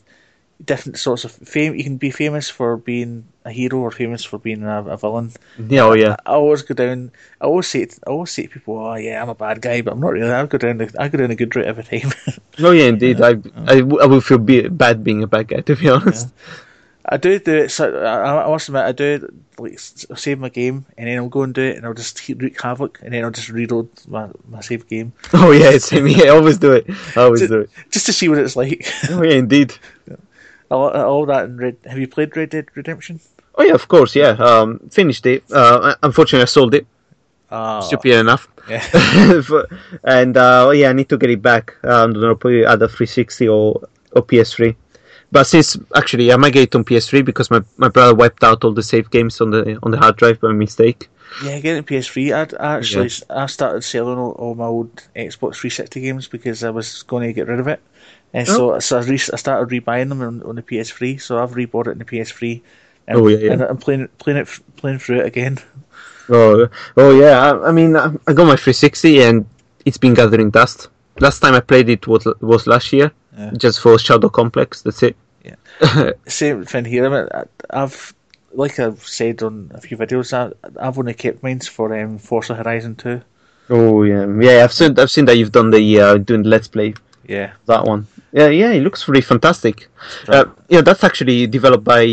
different 0.65 0.99
sorts 0.99 1.25
of 1.25 1.33
fame. 1.33 1.75
You 1.75 1.85
can 1.85 1.97
be 1.97 2.11
famous 2.11 2.49
for 2.51 2.77
being 2.77 3.25
a 3.45 3.51
hero 3.53 3.79
or 3.81 3.91
famous 3.91 4.25
for 4.25 4.39
being 4.39 4.65
a, 4.65 4.85
a 4.85 4.97
villain. 4.97 5.33
Yeah, 5.69 5.85
oh 5.85 5.95
yeah. 5.95 6.17
I 6.27 6.33
always 6.33 6.63
go 6.63 6.75
down. 6.75 7.13
I 7.41 7.47
always 7.47 7.69
say 7.69 7.87
I 8.07 8.11
always 8.11 8.31
say 8.33 8.45
to 8.45 8.49
people, 8.49 8.79
"Oh 8.79 8.95
yeah, 8.97 9.23
I'm 9.23 9.29
a 9.31 9.35
bad 9.35 9.63
guy," 9.63 9.81
but 9.83 9.93
I'm 9.95 10.01
not 10.01 10.13
really. 10.13 10.31
I 10.31 10.47
go 10.47 10.59
down. 10.59 10.79
The, 10.79 10.93
I 10.99 11.09
go 11.09 11.19
down 11.19 11.31
a 11.31 11.37
good 11.37 11.55
route 11.57 11.67
every 11.67 11.85
time. 11.85 12.13
Oh 12.59 12.73
yeah, 12.73 12.89
indeed. 12.89 13.21
I, 13.23 13.37
I, 13.67 13.81
w- 13.81 14.01
I 14.01 14.07
would 14.07 14.25
feel 14.25 14.39
be, 14.39 14.69
bad 14.69 15.05
being 15.05 15.23
a 15.23 15.27
bad 15.27 15.49
guy, 15.49 15.61
to 15.61 15.77
be 15.77 15.89
honest. 15.89 16.29
I 17.09 17.17
do 17.19 17.39
do 17.39 17.55
it. 17.55 17.71
So 17.71 17.97
I, 18.03 18.45
I 18.45 18.49
must 18.49 18.69
admit, 18.69 18.83
I 18.85 18.93
do 18.93 19.29
like 19.59 19.79
save 19.79 20.39
my 20.41 20.49
game, 20.49 20.85
and 20.99 21.07
then 21.09 21.19
I'll 21.19 21.29
go 21.29 21.43
and 21.43 21.55
do 21.55 21.63
it, 21.63 21.77
and 21.77 21.87
I'll 21.87 21.95
just 21.95 22.19
he- 22.19 22.35
wreak 22.35 22.61
havoc, 22.61 22.99
and 23.03 23.13
then 23.15 23.25
I'll 23.25 23.31
just 23.31 23.49
reload 23.49 23.89
my, 24.09 24.29
my 24.49 24.61
save 24.61 24.89
game 24.89 25.13
Oh 25.33 25.53
yeah, 25.53 25.79
same 25.79 26.07
here. 26.07 26.27
I 26.27 26.29
always 26.37 26.59
do 26.59 26.73
it. 26.73 26.87
I 27.17 27.21
always 27.23 27.41
Just- 27.41 27.53
do 27.53 27.61
it. 27.61 27.71
just 27.91 28.07
to 28.07 28.13
see 28.13 28.29
what 28.29 28.39
it's 28.39 28.57
like. 28.57 28.87
Oh 29.11 29.23
yeah, 29.23 29.35
indeed. 29.37 29.73
all, 30.71 30.91
all 30.91 31.27
that 31.27 31.45
in 31.45 31.57
Red. 31.59 31.77
Have 31.87 31.99
you 31.99 32.09
played 32.09 32.37
Red 32.37 32.51
Dead 32.51 32.67
Redemption? 32.75 33.21
Oh 33.55 33.63
yeah, 33.63 33.75
of 33.75 33.87
course. 33.89 34.15
Yeah, 34.17 34.31
um, 34.31 34.81
finished 34.91 35.25
it. 35.27 35.45
Uh, 35.53 35.95
unfortunately, 36.03 36.43
I 36.43 36.47
sold 36.47 36.75
it. 36.75 36.87
Ah, 37.51 37.81
Stupid 37.81 38.15
enough. 38.15 38.49
yeah. 38.69 38.83
And 40.05 40.37
uh, 40.37 40.73
yeah, 40.75 40.91
I 40.91 40.93
need 40.93 41.09
to 41.11 41.17
get 41.17 41.31
it 41.31 41.41
back. 41.41 41.75
Um, 41.85 42.11
I 42.11 42.13
don't 42.15 42.21
know, 42.23 42.35
probably 42.35 42.67
either 42.67 42.89
360 42.89 43.49
or 43.49 43.81
or 44.13 44.23
PS3. 44.23 44.75
But 45.37 45.45
since 45.45 45.77
actually 45.95 46.33
I 46.33 46.37
might 46.37 46.55
get 46.55 46.63
it 46.63 46.75
on 46.75 46.83
PS3 46.83 47.23
because 47.23 47.51
my, 47.51 47.61
my 47.77 47.89
brother 47.91 48.15
wiped 48.15 48.43
out 48.43 48.65
all 48.65 48.73
the 48.73 48.83
save 48.83 49.11
games 49.11 49.39
on 49.43 49.51
the 49.51 49.79
on 49.83 49.91
the 49.91 49.99
hard 49.99 50.17
drive 50.17 50.41
by 50.41 50.53
mistake. 50.53 51.11
Yeah, 51.45 51.59
getting 51.61 51.83
PS3. 51.83 52.35
I'd, 52.35 52.55
I 52.55 52.77
actually 52.79 53.11
I 53.29 53.45
started 53.45 53.83
selling 53.83 54.17
all, 54.17 54.31
all 54.41 54.55
my 54.55 54.65
old 54.65 54.97
Xbox 55.15 55.57
360 55.57 56.01
games 56.01 56.27
because 56.27 56.65
I 56.65 56.71
was 56.71 57.03
going 57.03 57.27
to 57.27 57.35
get 57.35 57.49
rid 57.49 57.61
of 57.61 57.69
it, 57.69 57.83
and 58.33 58.49
so 58.49 58.77
oh. 58.77 58.79
so 58.79 58.99
I, 58.99 59.03
re- 59.03 59.31
I 59.35 59.37
started 59.37 59.69
rebuying 59.69 60.09
them 60.09 60.23
on, 60.23 60.43
on 60.43 60.55
the 60.55 60.63
PS3. 60.63 61.21
So 61.21 61.39
I've 61.43 61.51
rebought 61.51 61.89
it 61.89 61.91
in 61.91 61.99
the 61.99 62.07
PS3. 62.07 62.63
And, 63.09 63.19
Oh, 63.19 63.29
yeah, 63.29 63.37
yeah. 63.37 63.53
and 63.53 63.61
I'm 63.61 63.77
playing 63.77 64.09
playing 64.17 64.39
it 64.39 64.49
playing 64.77 65.01
through 65.01 65.21
it 65.21 65.27
again. 65.27 65.59
Oh, 66.31 66.67
oh 66.97 67.21
yeah. 67.21 67.35
I, 67.43 67.69
I 67.69 67.73
mean, 67.73 67.95
I, 67.95 68.07
I 68.27 68.33
got 68.33 68.47
my 68.47 68.57
360 68.57 69.23
and 69.23 69.45
it's 69.85 69.99
been 69.99 70.15
gathering 70.15 70.49
dust. 70.49 70.89
Last 71.21 71.41
time 71.41 71.53
I 71.53 71.61
played 71.61 71.91
it 71.91 72.07
was 72.07 72.27
was 72.41 72.67
last 72.67 72.91
year, 72.95 73.13
Yeah. 73.37 73.51
just 73.59 73.81
for 73.81 73.99
Shadow 73.99 74.31
Complex. 74.31 74.81
That's 74.81 75.03
it. 75.03 75.15
Same 76.27 76.65
thing 76.65 76.85
here. 76.85 77.07
I 77.07 77.09
mean, 77.09 77.29
I've 77.71 78.15
like 78.53 78.79
I've 78.79 79.07
said 79.07 79.43
on 79.43 79.71
a 79.75 79.81
few 79.81 79.97
videos, 79.97 80.33
I, 80.33 80.53
I've 80.81 80.99
only 80.99 81.15
kept 81.15 81.43
mines 81.43 81.69
for 81.69 81.97
um, 81.99 82.19
Forza 82.19 82.55
Horizon 82.55 82.95
Two. 82.97 83.21
Oh 83.69 84.03
yeah, 84.05 84.27
yeah. 84.41 84.65
I've 84.65 84.73
seen 84.73 84.99
I've 84.99 85.11
seen 85.11 85.25
that 85.27 85.37
you've 85.37 85.53
done 85.53 85.71
the 85.71 86.01
uh, 86.01 86.17
doing 86.19 86.43
the 86.45 86.49
let's 86.49 86.69
play 86.69 86.95
Yeah, 87.27 87.53
that 87.67 87.85
one. 87.85 88.07
Yeah, 88.33 88.49
yeah. 88.49 88.71
It 88.73 88.83
looks 88.83 89.09
really 89.09 89.21
fantastic. 89.23 89.89
Right. 90.29 90.47
Uh, 90.47 90.51
yeah, 90.69 90.81
that's 90.83 91.03
actually 91.05 91.47
developed 91.47 91.85
by 91.85 92.05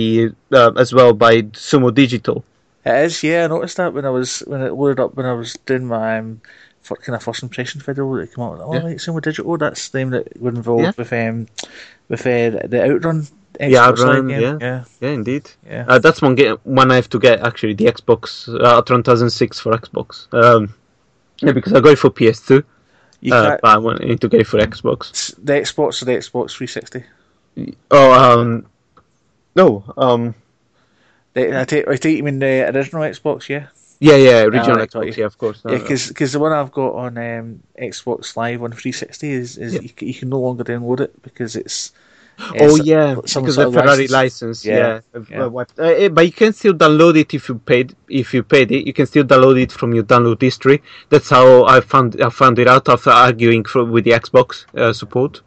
uh, 0.51 0.71
as 0.77 0.93
well 0.93 1.13
by 1.13 1.43
Sumo 1.53 1.93
Digital. 1.93 2.43
it 2.85 3.05
is. 3.05 3.23
Yeah, 3.23 3.43
I 3.45 3.47
noticed 3.47 3.77
that 3.77 3.93
when 3.93 4.05
I 4.05 4.09
was 4.09 4.39
when 4.47 4.61
it 4.61 4.73
loaded 4.73 4.99
up 4.99 5.15
when 5.15 5.25
I 5.25 5.33
was 5.33 5.53
doing 5.65 5.85
my 5.85 6.17
um, 6.19 6.41
for, 6.81 6.97
kind 6.97 7.15
of 7.15 7.23
first 7.23 7.43
impression 7.43 7.79
video. 7.81 8.13
It 8.15 8.33
came 8.33 8.43
out. 8.43 8.59
Oh, 8.61 8.73
Yeah. 8.73 8.83
right, 8.83 8.97
Sumo 8.97 9.21
Digital. 9.21 9.57
That's 9.57 9.89
the 9.89 9.99
name 9.99 10.09
that 10.09 10.41
were 10.41 10.49
involved 10.49 10.83
Yeah. 10.83 10.91
with 10.97 11.13
um 11.13 11.47
with 12.09 12.21
uh, 12.25 12.67
the 12.67 12.83
Outrun. 12.83 13.27
Yeah, 13.59 13.67
Xbox 13.67 13.71
Live 13.71 13.99
Outrun, 13.99 14.27
game. 14.29 14.41
yeah. 14.41 14.57
yeah, 14.61 14.83
Yeah, 14.99 15.09
indeed. 15.09 15.51
yeah. 15.69 15.85
Uh, 15.87 15.99
that's 15.99 16.21
one 16.23 16.33
game 16.35 16.57
one 16.63 16.89
I 16.91 16.95
have 16.95 17.09
to 17.09 17.19
get 17.19 17.41
actually 17.41 17.75
the 17.75 17.85
Xbox 17.85 18.47
uh, 18.49 18.77
Outrun 18.77 19.03
2006 19.03 19.59
for 19.59 19.77
Xbox. 19.77 20.27
Um, 20.33 20.73
yeah, 21.39 21.51
because 21.51 21.73
I 21.73 21.79
got 21.79 21.91
it 21.93 21.99
for 21.99 22.09
PS2, 22.09 22.63
You 23.21 23.33
uh, 23.33 23.57
but 23.61 23.69
I 23.69 23.77
want 23.77 24.01
need 24.03 24.21
to 24.21 24.27
get 24.29 24.41
it 24.41 24.47
for 24.47 24.57
Xbox. 24.59 25.35
the 25.43 25.53
Xbox 25.53 26.01
or 26.01 26.05
the 26.05 26.13
Xbox 26.13 26.51
360. 26.55 27.03
Oh, 27.91 28.11
um, 28.41 28.65
no, 29.55 29.83
um, 29.97 30.33
The, 31.33 31.59
I 31.61 31.65
take 31.65 31.87
I 31.87 31.95
take 31.97 32.17
you 32.17 32.23
mean 32.23 32.39
the 32.39 32.71
original 32.75 33.03
Xbox, 33.03 33.49
yeah. 33.49 33.67
Yeah, 34.03 34.15
yeah, 34.15 34.41
original 34.43 34.75
got 34.75 34.89
Xbox, 34.89 35.17
yeah, 35.17 35.25
of 35.25 35.37
course. 35.37 35.61
Yeah, 35.65 35.77
because 35.77 36.31
the 36.33 36.39
one 36.39 36.51
I've 36.51 36.71
got 36.71 36.93
on 36.93 37.17
um, 37.17 37.63
Xbox 37.79 38.35
Live 38.35 38.61
on 38.61 38.71
360 38.71 39.31
is, 39.31 39.57
is 39.57 39.73
Yeah. 39.75 39.81
you, 39.81 39.89
you 40.07 40.13
can 40.13 40.29
no 40.29 40.39
longer 40.39 40.63
download 40.63 40.99
it 40.99 41.21
because 41.21 41.55
it's. 41.55 41.93
Oh 42.59 42.75
yeah, 42.77 43.15
because 43.15 43.55
the 43.55 43.71
Ferrari 43.71 44.07
license. 44.07 44.11
license. 44.11 44.65
Yeah, 44.65 45.01
Yeah, 45.29 45.43
uh, 45.45 45.65
uh, 45.77 46.09
but 46.09 46.25
you 46.25 46.31
can 46.31 46.51
still 46.51 46.73
download 46.73 47.15
it 47.15 47.33
if 47.33 47.47
you 47.47 47.55
paid. 47.55 47.95
If 48.09 48.33
you 48.33 48.41
paid 48.43 48.71
it, 48.71 48.87
you 48.87 48.93
can 48.93 49.05
still 49.05 49.23
download 49.23 49.61
it 49.61 49.71
from 49.71 49.93
your 49.93 50.03
download 50.03 50.41
history. 50.41 50.81
That's 51.09 51.29
how 51.29 51.63
I 51.65 51.79
found 51.79 52.19
I 52.21 52.29
found 52.29 52.57
it 52.57 52.67
out 52.67 52.89
after 52.89 53.11
arguing 53.11 53.63
for, 53.63 53.85
with 53.85 54.03
the 54.03 54.11
Xbox 54.11 54.65
uh, 54.75 54.91
support. 54.91 55.41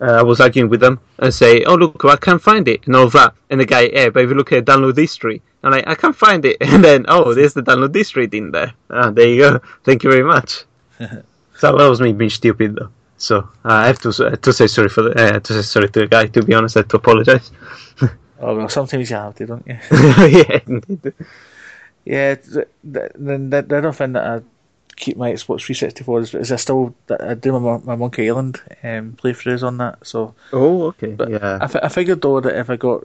Uh, 0.00 0.12
I 0.20 0.22
was 0.22 0.40
arguing 0.40 0.68
with 0.68 0.80
them 0.80 1.00
and 1.18 1.32
say, 1.32 1.64
"Oh 1.64 1.74
look, 1.74 2.04
I 2.04 2.16
can't 2.16 2.42
find 2.42 2.68
it," 2.68 2.86
and 2.86 2.94
all 2.94 3.08
that. 3.10 3.32
And 3.50 3.60
the 3.60 3.64
guy, 3.64 3.82
"Yeah, 3.92 4.10
but 4.10 4.24
if 4.24 4.28
you 4.30 4.34
look 4.36 4.52
at 4.52 4.64
download 4.66 4.96
history," 4.96 5.40
I'm 5.62 5.72
like, 5.72 5.86
"I 5.86 5.94
can't 5.94 6.14
find 6.16 6.44
it," 6.44 6.56
and 6.60 6.84
then, 6.84 7.06
"Oh, 7.08 7.32
there's 7.34 7.54
the 7.54 7.62
download 7.62 7.94
history 7.94 8.28
in 8.32 8.50
there." 8.50 8.72
Ah, 8.90 9.10
there 9.10 9.28
you 9.28 9.40
go. 9.40 9.60
Thank 9.84 10.04
you 10.04 10.10
very 10.10 10.22
much. 10.24 10.64
so 11.00 11.76
that 11.76 11.88
was 11.88 12.00
me 12.00 12.12
being 12.12 12.30
stupid 12.30 12.76
though. 12.76 12.90
So 13.18 13.38
uh, 13.64 13.72
I 13.72 13.86
have 13.86 13.98
to 14.00 14.12
to 14.36 14.52
say 14.52 14.66
sorry 14.66 14.90
for 14.90 15.02
the 15.02 15.12
uh, 15.36 15.40
to 15.40 15.52
say 15.54 15.62
sorry 15.62 15.88
to 15.88 16.00
the 16.00 16.06
guy. 16.06 16.26
To 16.26 16.42
be 16.42 16.52
honest, 16.54 16.76
I 16.76 16.80
have 16.80 16.88
to 16.88 16.96
apologize. 16.98 17.50
Oh 18.38 18.54
well, 18.54 18.68
sometimes 18.68 19.08
you 19.10 19.16
have 19.16 19.34
to, 19.36 19.46
don't 19.46 19.66
you? 19.66 19.78
yeah, 19.90 20.60
indeed. 20.66 21.14
yeah. 22.04 22.34
th- 22.34 22.68
th- 22.92 23.12
Then 23.14 23.48
the, 23.50 23.62
the 23.62 23.78
other 23.78 23.92
thing 23.92 24.12
that 24.12 24.24
I 24.26 24.40
keep 24.96 25.16
my 25.16 25.32
Xbox 25.32 25.62
360 25.62 26.04
for 26.04 26.20
is, 26.20 26.34
is 26.34 26.50
I 26.50 26.56
still 26.56 26.94
I 27.20 27.34
do 27.34 27.58
my 27.58 27.78
my 27.78 27.96
Monkey 27.96 28.28
Island 28.28 28.60
um, 28.82 29.16
playthroughs 29.22 29.62
on 29.62 29.78
that. 29.78 30.06
So 30.06 30.34
Oh, 30.52 30.84
okay. 30.86 31.12
But 31.12 31.30
yeah. 31.30 31.58
I, 31.60 31.86
I 31.86 31.88
figured 31.88 32.22
though 32.22 32.40
that 32.40 32.56
if 32.56 32.70
I 32.70 32.76
got 32.76 33.04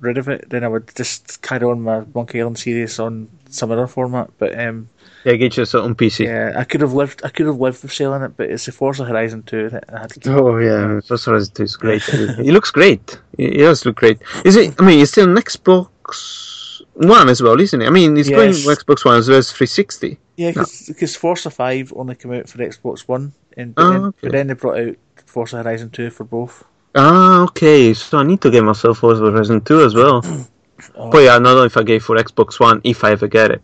rid 0.00 0.18
of 0.18 0.28
it, 0.28 0.50
then 0.50 0.64
I 0.64 0.68
would 0.68 0.92
just 0.94 1.42
carry 1.42 1.64
on 1.64 1.82
my 1.82 2.02
Monkey 2.14 2.40
Island 2.40 2.58
series 2.58 2.98
on 2.98 3.28
some 3.48 3.70
other 3.70 3.86
format. 3.86 4.30
But 4.38 4.58
um, 4.58 4.88
yeah, 5.24 5.34
get 5.36 5.56
yourself 5.56 5.84
on 5.84 5.94
PC. 5.94 6.26
yeah, 6.26 6.52
I 6.56 6.64
could 6.64 6.80
have 6.80 6.92
lived. 6.92 7.22
I 7.24 7.28
could 7.28 7.46
have 7.46 7.60
lived 7.60 7.82
with 7.82 7.92
selling 7.92 8.22
it, 8.22 8.36
but 8.36 8.50
it's 8.50 8.66
the 8.66 8.72
Forza 8.72 9.04
Horizon 9.04 9.44
2 9.44 9.70
that 9.70 9.84
I 9.88 10.00
had 10.00 10.10
to. 10.10 10.34
Oh 10.34 10.58
yeah, 10.58 11.00
Forza 11.00 11.30
Horizon 11.30 11.54
2 11.54 11.62
is 11.62 11.76
great. 11.76 12.02
it 12.08 12.52
looks 12.52 12.70
great. 12.70 13.20
It 13.38 13.54
it 13.54 13.58
does 13.58 13.86
look 13.86 13.96
great. 13.96 14.20
Is 14.44 14.56
it? 14.56 14.74
I 14.80 14.84
mean, 14.84 14.98
it's 15.00 15.12
still 15.12 15.30
an 15.30 15.36
Xbox 15.36 16.51
One 16.94 17.28
as 17.28 17.42
well, 17.42 17.58
isn't 17.60 17.80
it? 17.82 17.86
I 17.86 17.90
mean, 17.90 18.16
it's 18.16 18.28
going 18.28 18.50
Yes. 18.52 18.66
with 18.66 18.78
Xbox 18.84 19.04
One 19.04 19.16
as 19.16 19.28
well 19.28 19.38
as 19.38 19.50
360. 19.50 20.18
Yeah, 20.36 20.52
because 20.88 21.16
Forza 21.16 21.50
5 21.50 21.92
only 21.96 22.14
came 22.14 22.32
out 22.32 22.48
for 22.48 22.58
Xbox 22.58 23.00
One, 23.08 23.32
and 23.56 23.74
Oh, 23.76 23.90
then, 23.90 24.04
okay. 24.04 24.18
but 24.22 24.32
then 24.32 24.46
they 24.48 24.54
brought 24.54 24.78
out 24.78 24.96
Forza 25.26 25.62
Horizon 25.62 25.90
2 25.90 26.10
for 26.10 26.24
both. 26.24 26.64
Ah, 26.94 27.42
okay. 27.44 27.94
So 27.94 28.18
I 28.18 28.22
need 28.22 28.40
to 28.42 28.50
get 28.50 28.62
myself 28.64 28.98
Forza 28.98 29.22
Horizon 29.30 29.60
2 29.62 29.84
as 29.84 29.94
well. 29.94 30.22
Oh, 30.96 31.10
But 31.10 31.18
yeah, 31.18 31.30
I 31.36 31.38
don't 31.38 31.44
know 31.44 31.62
if 31.62 31.76
I 31.76 31.84
get 31.84 31.96
it 31.96 32.02
for 32.02 32.16
Xbox 32.16 32.58
One 32.58 32.80
if 32.82 33.04
I 33.04 33.12
ever 33.12 33.28
get 33.28 33.52
it. 33.52 33.62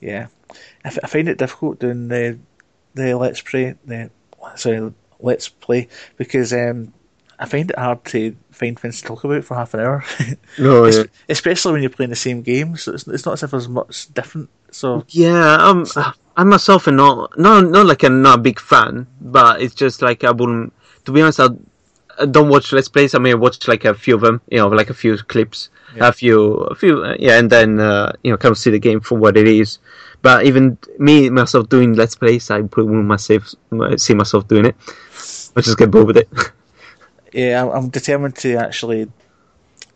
Yeah, 0.00 0.26
I, 0.84 0.88
f- 0.88 0.98
I 1.04 1.06
find 1.06 1.28
it 1.28 1.38
difficult 1.38 1.78
doing 1.78 2.08
the 2.08 2.36
the 2.94 3.14
let's 3.14 3.40
play 3.40 3.76
the 3.86 4.10
sorry 4.56 4.92
let's 5.20 5.48
play 5.48 5.86
because 6.16 6.52
um 6.52 6.92
I 7.42 7.46
find 7.46 7.70
it 7.70 7.78
hard 7.78 8.04
to 8.06 8.36
find 8.52 8.78
things 8.78 9.00
to 9.00 9.08
talk 9.08 9.24
about 9.24 9.44
for 9.44 9.56
half 9.56 9.74
an 9.74 9.80
hour, 9.80 10.04
No, 10.58 10.86
yeah. 10.86 11.04
especially 11.28 11.72
when 11.72 11.82
you're 11.82 11.90
playing 11.90 12.10
the 12.10 12.16
same 12.16 12.42
game. 12.42 12.76
So 12.76 12.92
it's, 12.94 13.06
it's 13.08 13.26
not 13.26 13.32
as 13.34 13.42
if 13.42 13.50
there's 13.50 13.68
much 13.68 14.12
different. 14.14 14.48
So 14.70 15.04
Yeah, 15.08 15.56
um, 15.60 15.84
I 16.36 16.44
myself 16.44 16.86
am 16.88 16.96
not, 16.96 17.36
not, 17.38 17.64
not 17.68 17.86
like 17.86 18.04
I'm 18.04 18.22
not 18.22 18.38
a 18.38 18.42
big 18.42 18.60
fan, 18.60 19.06
but 19.20 19.60
it's 19.60 19.74
just 19.74 20.02
like 20.02 20.24
I 20.24 20.30
wouldn't. 20.30 20.72
To 21.04 21.12
be 21.12 21.20
honest, 21.20 21.40
I, 21.40 21.48
I 22.20 22.26
don't 22.26 22.48
watch 22.48 22.72
Let's 22.72 22.88
Plays. 22.88 23.14
I 23.14 23.18
mean, 23.18 23.32
I 23.32 23.36
watch 23.36 23.66
like 23.66 23.84
a 23.84 23.92
few 23.94 24.14
of 24.14 24.20
them, 24.20 24.40
you 24.48 24.58
know, 24.58 24.68
like 24.68 24.90
a 24.90 24.94
few 24.94 25.16
clips, 25.18 25.68
Yeah. 25.96 26.08
a 26.08 26.12
few, 26.12 26.54
a 26.70 26.74
few, 26.76 27.02
uh, 27.02 27.16
yeah, 27.18 27.38
and 27.38 27.50
then 27.50 27.80
uh, 27.80 28.12
you 28.22 28.30
know, 28.30 28.36
kind 28.36 28.52
of 28.52 28.58
see 28.58 28.70
the 28.70 28.78
game 28.78 29.00
for 29.00 29.18
what 29.18 29.36
it 29.36 29.48
is. 29.48 29.78
But 30.22 30.46
even 30.46 30.78
me 30.98 31.28
myself 31.30 31.68
doing 31.68 31.94
Let's 31.94 32.14
Plays, 32.14 32.50
I 32.50 32.62
probably 32.62 32.84
wouldn't 32.92 33.06
myself 33.08 33.52
see 33.96 34.14
myself 34.14 34.46
doing 34.46 34.66
it. 34.66 34.76
I 35.56 35.60
just 35.60 35.76
get 35.78 35.90
bored 35.90 36.06
with 36.06 36.16
it. 36.18 36.28
yeah, 37.32 37.62
I'm, 37.62 37.70
I'm 37.70 37.88
determined 37.88 38.36
to 38.36 38.56
actually 38.56 39.10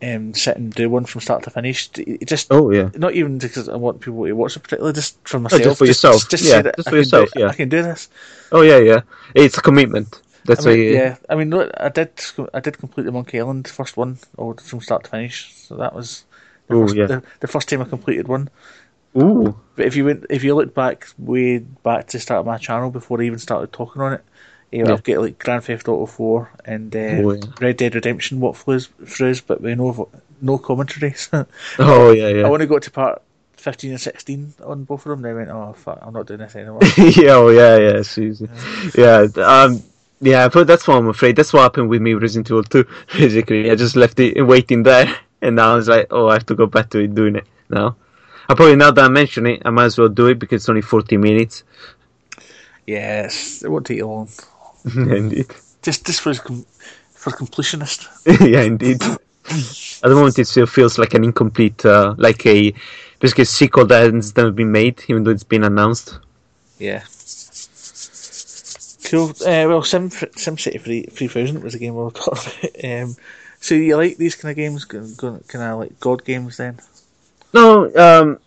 um 0.01 0.31
sit 0.33 0.55
and 0.57 0.71
do 0.73 0.89
one 0.89 1.05
from 1.05 1.21
start 1.21 1.43
to 1.43 1.49
finish. 1.49 1.89
Just 2.25 2.47
oh 2.51 2.71
yeah, 2.71 2.89
not 2.95 3.13
even 3.13 3.37
because 3.37 3.67
I 3.69 3.75
want 3.75 3.99
people 4.01 4.25
to 4.25 4.33
watch 4.33 4.55
it, 4.55 4.63
particularly 4.63 4.93
just 4.93 5.17
for 5.27 5.39
myself. 5.39 5.61
Oh, 5.61 5.63
just 5.63 5.77
for 5.79 5.85
yourself. 5.85 6.29
Just, 6.29 6.43
Yeah, 6.43 6.61
just 6.61 6.75
for 6.77 6.83
can 6.83 6.97
yourself, 6.97 7.31
Do, 7.33 7.39
yeah. 7.39 7.47
I 7.47 7.53
can 7.53 7.69
do 7.69 7.81
this. 7.81 8.09
oh 8.51 8.61
yeah, 8.61 8.77
yeah. 8.77 9.01
It's 9.33 9.57
a 9.57 9.61
commitment. 9.61 10.21
That's 10.45 10.65
I 10.65 10.69
mean, 10.69 10.79
why. 10.79 10.83
You, 10.83 10.93
yeah, 10.93 11.17
I 11.29 11.35
mean, 11.35 11.49
look, 11.49 11.71
I 11.77 11.89
did, 11.89 12.11
I 12.53 12.59
did 12.61 12.77
complete 12.77 13.03
the 13.03 13.11
Monkey 13.11 13.39
Island 13.39 13.67
first 13.67 13.97
one, 13.97 14.17
or 14.37 14.55
from 14.55 14.79
start 14.81 15.03
to 15.03 15.09
finish. 15.09 15.53
So 15.53 15.75
that 15.75 15.93
was 15.93 16.23
the, 16.67 16.75
Ooh, 16.75 16.83
first, 16.83 16.95
yeah. 16.95 17.05
the, 17.07 17.23
the 17.41 17.47
first 17.47 17.67
time 17.67 17.81
I 17.81 17.85
completed 17.85 18.27
one. 18.27 18.49
Ooh. 19.17 19.59
But 19.75 19.87
if 19.87 19.95
you 19.95 20.05
went, 20.05 20.25
if 20.29 20.43
you 20.43 20.55
look 20.55 20.73
back 20.73 21.07
way 21.17 21.57
back 21.59 22.07
to 22.07 22.17
the 22.17 22.21
start 22.21 22.39
of 22.39 22.45
my 22.45 22.57
channel 22.57 22.91
before 22.91 23.19
I 23.21 23.25
even 23.25 23.39
started 23.39 23.73
talking 23.73 24.01
on 24.01 24.13
it, 24.13 24.23
you 24.71 24.83
know, 24.83 24.89
Yeah. 24.89 24.93
I've 24.95 25.03
got 25.03 25.21
like 25.21 25.39
Grand 25.39 25.63
Theft 25.63 25.87
Auto 25.87 26.05
Four 26.05 26.51
and 26.65 26.95
uh, 26.95 26.99
Oh, 26.99 27.31
yeah. 27.31 27.41
Red 27.61 27.77
Dead 27.77 27.95
Redemption 27.95 28.39
walkthroughs, 28.39 28.89
throughs, 29.03 29.41
but 29.45 29.61
with 29.61 29.77
no 29.77 29.91
vo- 29.91 30.09
no 30.41 30.57
commentary. 30.57 31.13
So 31.13 31.45
Oh 31.79 32.11
yeah, 32.11 32.27
yeah. 32.29 32.45
I 32.45 32.49
want 32.49 32.61
to 32.61 32.67
go 32.67 32.79
to 32.79 32.91
part 32.91 33.21
fifteen 33.55 33.91
and 33.91 33.99
sixteen 34.01 34.53
on 34.63 34.83
both 34.83 35.05
of 35.05 35.09
them. 35.09 35.21
Then 35.21 35.31
I 35.31 35.35
went, 35.35 35.49
oh 35.49 35.73
fuck, 35.73 35.99
I'm 36.01 36.13
not 36.13 36.27
doing 36.27 36.39
this 36.39 36.55
anymore. 36.55 36.79
yeah, 36.97 37.31
oh, 37.33 37.49
yeah, 37.49 37.77
yeah, 37.77 38.01
seriously. 38.01 38.49
yeah, 38.95 39.27
um, 39.37 39.81
yeah, 40.21 40.47
but 40.47 40.67
that's 40.67 40.87
what 40.87 40.97
I'm 40.97 41.07
afraid. 41.07 41.35
That's 41.35 41.53
what 41.53 41.61
happened 41.63 41.89
with 41.89 42.01
me 42.01 42.13
with 42.13 42.23
Resident 42.23 42.49
Evil 42.49 42.63
2. 42.63 42.85
Basically, 43.17 43.69
I 43.71 43.75
just 43.75 43.95
left 43.95 44.19
it 44.19 44.41
waiting 44.43 44.83
there, 44.83 45.13
and 45.41 45.55
now 45.55 45.73
I 45.73 45.75
was 45.75 45.87
like, 45.87 46.07
oh, 46.11 46.27
I 46.29 46.33
have 46.33 46.45
to 46.47 46.55
go 46.55 46.65
back 46.65 46.89
to 46.91 46.99
it 46.99 47.13
doing 47.15 47.35
it 47.35 47.45
now. 47.69 47.95
I 48.49 48.53
probably 48.55 48.75
now 48.77 48.91
that 48.91 49.03
I 49.05 49.09
mention 49.09 49.45
it, 49.45 49.61
I 49.65 49.69
might 49.71 49.85
as 49.85 49.97
well 49.97 50.07
do 50.09 50.27
it 50.27 50.39
because 50.39 50.61
it's 50.63 50.69
only 50.69 50.81
40 50.81 51.17
minutes. 51.17 51.63
yes, 52.85 53.63
it 53.63 53.69
won't 53.69 53.85
take 53.85 53.97
you 53.97 54.07
long. 54.07 54.29
indeed. 54.95 55.47
Just, 55.81 56.05
just 56.05 56.21
for 56.21 56.33
com- 56.33 56.65
for 57.11 57.31
completionist. 57.31 58.07
yeah, 58.47 58.61
indeed. 58.61 59.01
At 60.03 60.09
the 60.09 60.15
moment, 60.15 60.37
it 60.39 60.45
still 60.47 60.65
feels 60.65 60.97
like 60.97 61.13
an 61.13 61.23
incomplete, 61.23 61.85
uh, 61.85 62.15
like 62.17 62.45
a 62.45 62.73
basically 63.19 63.43
a 63.43 63.45
sequel 63.45 63.85
that 63.87 64.13
has 64.13 64.35
never 64.35 64.51
been 64.51 64.71
made, 64.71 65.01
even 65.07 65.23
though 65.23 65.31
it's 65.31 65.43
been 65.43 65.63
announced. 65.63 66.19
Yeah. 66.79 67.03
Cool. 69.05 69.29
Uh, 69.29 69.65
well, 69.69 69.83
Sim 69.83 70.09
SimCity 70.09 70.81
3 70.81 71.03
3000 71.03 71.63
was 71.63 71.75
a 71.75 71.79
game 71.79 71.95
we 71.95 72.03
were 72.03 72.11
talking 72.11 72.51
about. 72.59 72.83
Um, 72.83 73.15
so 73.61 73.75
you 73.75 73.95
like 73.95 74.17
these 74.17 74.35
kind 74.35 74.51
of 74.51 74.57
games? 74.57 74.83
Kind 74.85 75.05
of 75.15 75.79
like 75.79 75.99
God 75.99 76.25
games 76.25 76.57
then? 76.57 76.79
No, 77.53 77.89
um, 77.95 78.39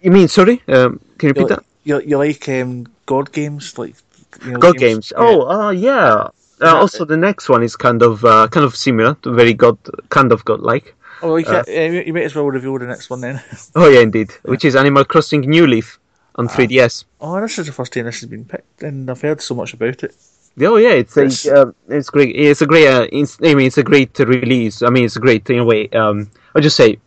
you 0.00 0.12
mean 0.12 0.28
sorry? 0.28 0.62
Um, 0.68 1.00
can 1.18 1.28
you 1.28 1.34
You 1.36 1.44
repeat 1.44 1.48
like, 1.50 1.58
that? 1.58 1.64
you, 1.84 2.00
you 2.02 2.18
like 2.18 2.48
um, 2.48 2.86
God 3.06 3.32
games? 3.32 3.76
like 3.78 3.96
you 4.44 4.52
know, 4.52 4.58
God 4.58 4.76
games. 4.76 5.12
Oh, 5.16 5.48
uh, 5.48 5.70
yeah. 5.70 6.28
Uh, 6.62 6.76
also, 6.76 7.04
the 7.04 7.16
next 7.16 7.48
one 7.48 7.62
is 7.62 7.74
kind 7.76 8.02
of 8.02 8.24
uh, 8.24 8.46
kind 8.48 8.64
of 8.64 8.76
similar 8.76 9.14
to 9.22 9.32
very 9.32 9.54
god, 9.54 9.78
kind 10.10 10.30
of 10.32 10.44
godlike. 10.44 10.94
Oh, 11.22 11.36
you, 11.36 11.46
uh, 11.46 11.64
you 11.68 12.12
might 12.12 12.24
as 12.24 12.34
well 12.34 12.46
reveal 12.46 12.78
the 12.78 12.86
next 12.86 13.10
one 13.10 13.20
then. 13.20 13.42
Oh 13.74 13.88
yeah, 13.88 14.00
indeed. 14.00 14.30
Which 14.42 14.64
is 14.64 14.76
Animal 14.76 15.04
Crossing 15.04 15.40
New 15.42 15.66
Leaf 15.66 15.98
on 16.36 16.48
3DS. 16.48 17.04
oh, 17.20 17.40
this 17.40 17.58
is 17.58 17.66
the 17.66 17.72
first 17.72 17.92
time 17.92 18.04
this 18.04 18.20
has 18.20 18.28
been 18.28 18.44
picked, 18.44 18.82
and 18.82 19.10
I've 19.10 19.20
heard 19.20 19.40
so 19.42 19.54
much 19.54 19.74
about 19.74 20.02
it. 20.02 20.14
Oh 20.60 20.76
yeah, 20.76 20.90
it's 20.92 21.16
Yes. 21.16 21.46
a, 21.46 21.68
uh, 21.68 21.72
it's 21.88 22.10
great. 22.10 22.36
It's 22.36 22.60
a 22.62 22.66
great. 22.66 22.86
Uh, 22.88 23.06
it's, 23.12 23.38
I 23.42 23.54
mean, 23.54 23.66
it's 23.66 23.78
a 23.78 23.82
great 23.82 24.18
release. 24.18 24.82
I 24.82 24.90
mean, 24.90 25.04
it's 25.04 25.16
a 25.16 25.20
great 25.20 25.48
in 25.50 25.58
a 25.60 25.64
way. 25.64 25.88
Um, 25.90 26.30
I'll 26.54 26.62
just 26.62 26.76
say, 26.76 26.98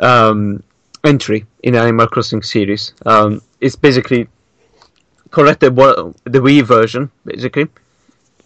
um, 0.00 0.62
entry 1.04 1.44
in 1.62 1.74
Animal 1.74 2.06
Crossing 2.08 2.42
series. 2.42 2.94
Um, 3.04 3.42
it's 3.60 3.76
basically 3.76 4.28
corrected 5.30 5.76
the 5.76 6.40
Wii 6.40 6.62
version, 6.62 7.10
basically. 7.24 7.68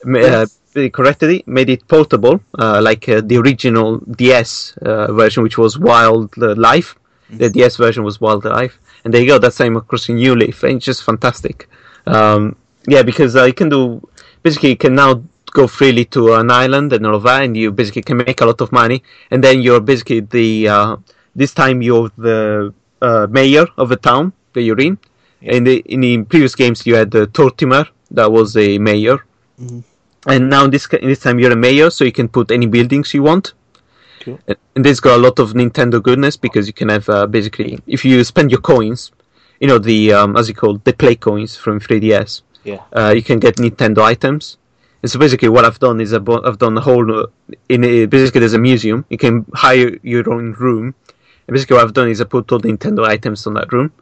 Uh, 0.07 0.47
they 0.73 0.89
corrected 0.89 1.31
it, 1.31 1.49
made 1.49 1.69
it 1.69 1.87
portable, 1.89 2.41
uh, 2.59 2.81
like 2.83 3.09
uh, 3.09 3.21
the 3.25 3.37
original 3.37 3.99
DS 3.99 4.77
uh, 4.83 5.13
version, 5.13 5.43
which 5.43 5.59
was 5.59 5.79
Wild 5.79 6.37
World. 6.37 6.97
The 7.31 7.51
DS 7.51 7.77
version 7.77 8.03
was 8.05 8.21
Wild 8.21 8.45
World, 8.45 8.73
and 9.05 9.15
there 9.15 9.21
you 9.21 9.29
go. 9.29 9.39
That's 9.39 9.61
Animal 9.61 9.83
Crossing 9.83 10.17
New 10.17 10.35
Leaf, 10.35 10.63
and 10.63 10.77
it's 10.77 10.85
just 10.85 11.03
fantastic. 11.03 11.69
Um, 12.07 12.57
yeah, 12.89 13.03
because 13.03 13.37
uh, 13.37 13.45
you 13.45 13.53
can 13.53 13.69
do 13.69 14.01
basically 14.43 14.71
you 14.71 14.77
can 14.77 14.95
now 14.95 15.23
go 15.53 15.67
freely 15.67 16.05
to 16.07 16.35
an 16.35 16.51
island 16.51 16.93
and 16.93 17.07
all 17.07 17.15
of 17.17 17.23
that, 17.25 17.45
and 17.45 17.57
you 17.57 17.71
basically 17.71 18.03
can 18.03 18.17
make 18.19 18.41
a 18.41 18.47
lot 18.47 18.61
of 18.61 18.73
money, 18.73 19.03
and 19.31 19.43
then 19.45 19.63
you're 19.63 19.81
basically 19.81 20.21
the 20.21 20.69
uh, 20.69 20.97
this 21.37 21.53
time 21.53 21.83
you're 21.83 22.11
the 22.17 22.73
uh, 23.03 23.27
mayor 23.31 23.67
of 23.77 23.89
the 23.89 23.97
town 23.97 24.33
that 24.55 24.63
you're 24.63 24.81
in. 24.81 24.99
In 25.43 25.65
the 25.65 25.77
in 25.87 26.01
the 26.01 26.23
previous 26.25 26.55
games, 26.55 26.87
you 26.87 26.95
had 26.97 27.11
the 27.11 27.27
Tortimer 27.27 27.87
that 28.11 28.31
was 28.31 28.57
a 28.57 28.79
mayor, 28.79 29.19
and 30.27 30.51
now 30.51 30.67
this 30.67 30.87
this 30.89 31.21
time 31.21 31.39
you're 31.39 31.53
a 31.53 31.57
mayor, 31.57 31.91
so 31.91 32.05
you 32.05 32.13
can 32.13 32.29
put 32.29 32.51
any 32.51 32.67
buildings 32.67 33.15
you 33.15 33.23
want. 33.23 33.55
Cool. 34.21 34.39
And 34.77 34.85
this 34.85 35.01
got 35.01 35.17
a 35.19 35.23
lot 35.23 35.39
of 35.39 35.55
Nintendo 35.55 36.03
goodness 36.03 36.37
because 36.37 36.67
you 36.67 36.75
can 36.75 36.89
have 36.91 37.09
uh, 37.09 37.27
basically 37.27 37.79
if 37.87 38.05
you 38.05 38.23
spend 38.25 38.51
your 38.51 38.61
coins, 38.61 39.13
you 39.61 39.69
know 39.69 39.79
the 39.79 40.13
um, 40.13 40.37
as 40.37 40.49
you 40.49 40.55
call 40.55 40.77
the 40.85 40.93
play 40.93 41.15
coins 41.17 41.57
from 41.57 41.81
3DS, 41.81 42.43
Yeah. 42.65 42.81
uh, 42.93 43.13
you 43.17 43.23
can 43.23 43.39
get 43.39 43.57
Nintendo 43.57 44.03
items. 44.03 44.59
And 45.03 45.11
so 45.11 45.19
basically, 45.19 45.49
what 45.49 45.65
I've 45.65 45.79
done 45.79 45.99
is 46.03 46.13
I've 46.13 46.59
done 46.59 46.77
a 46.77 46.81
whole 46.83 47.21
uh, 47.21 47.27
in 47.71 47.83
a, 47.85 48.05
basically 48.05 48.41
there's 48.41 48.53
a 48.53 48.59
museum. 48.59 49.07
You 49.09 49.17
can 49.17 49.47
hire 49.55 49.99
your 50.03 50.31
own 50.31 50.53
room. 50.53 50.95
And 51.49 51.55
basically, 51.55 51.77
what 51.77 51.85
I've 51.87 51.95
done 51.95 52.09
is 52.11 52.21
I 52.21 52.25
put 52.25 52.53
all 52.53 52.59
the 52.59 52.69
Nintendo 52.69 53.07
items 53.09 53.47
on 53.47 53.55
that 53.55 53.73
room, 53.73 53.89
uh, 53.89 53.93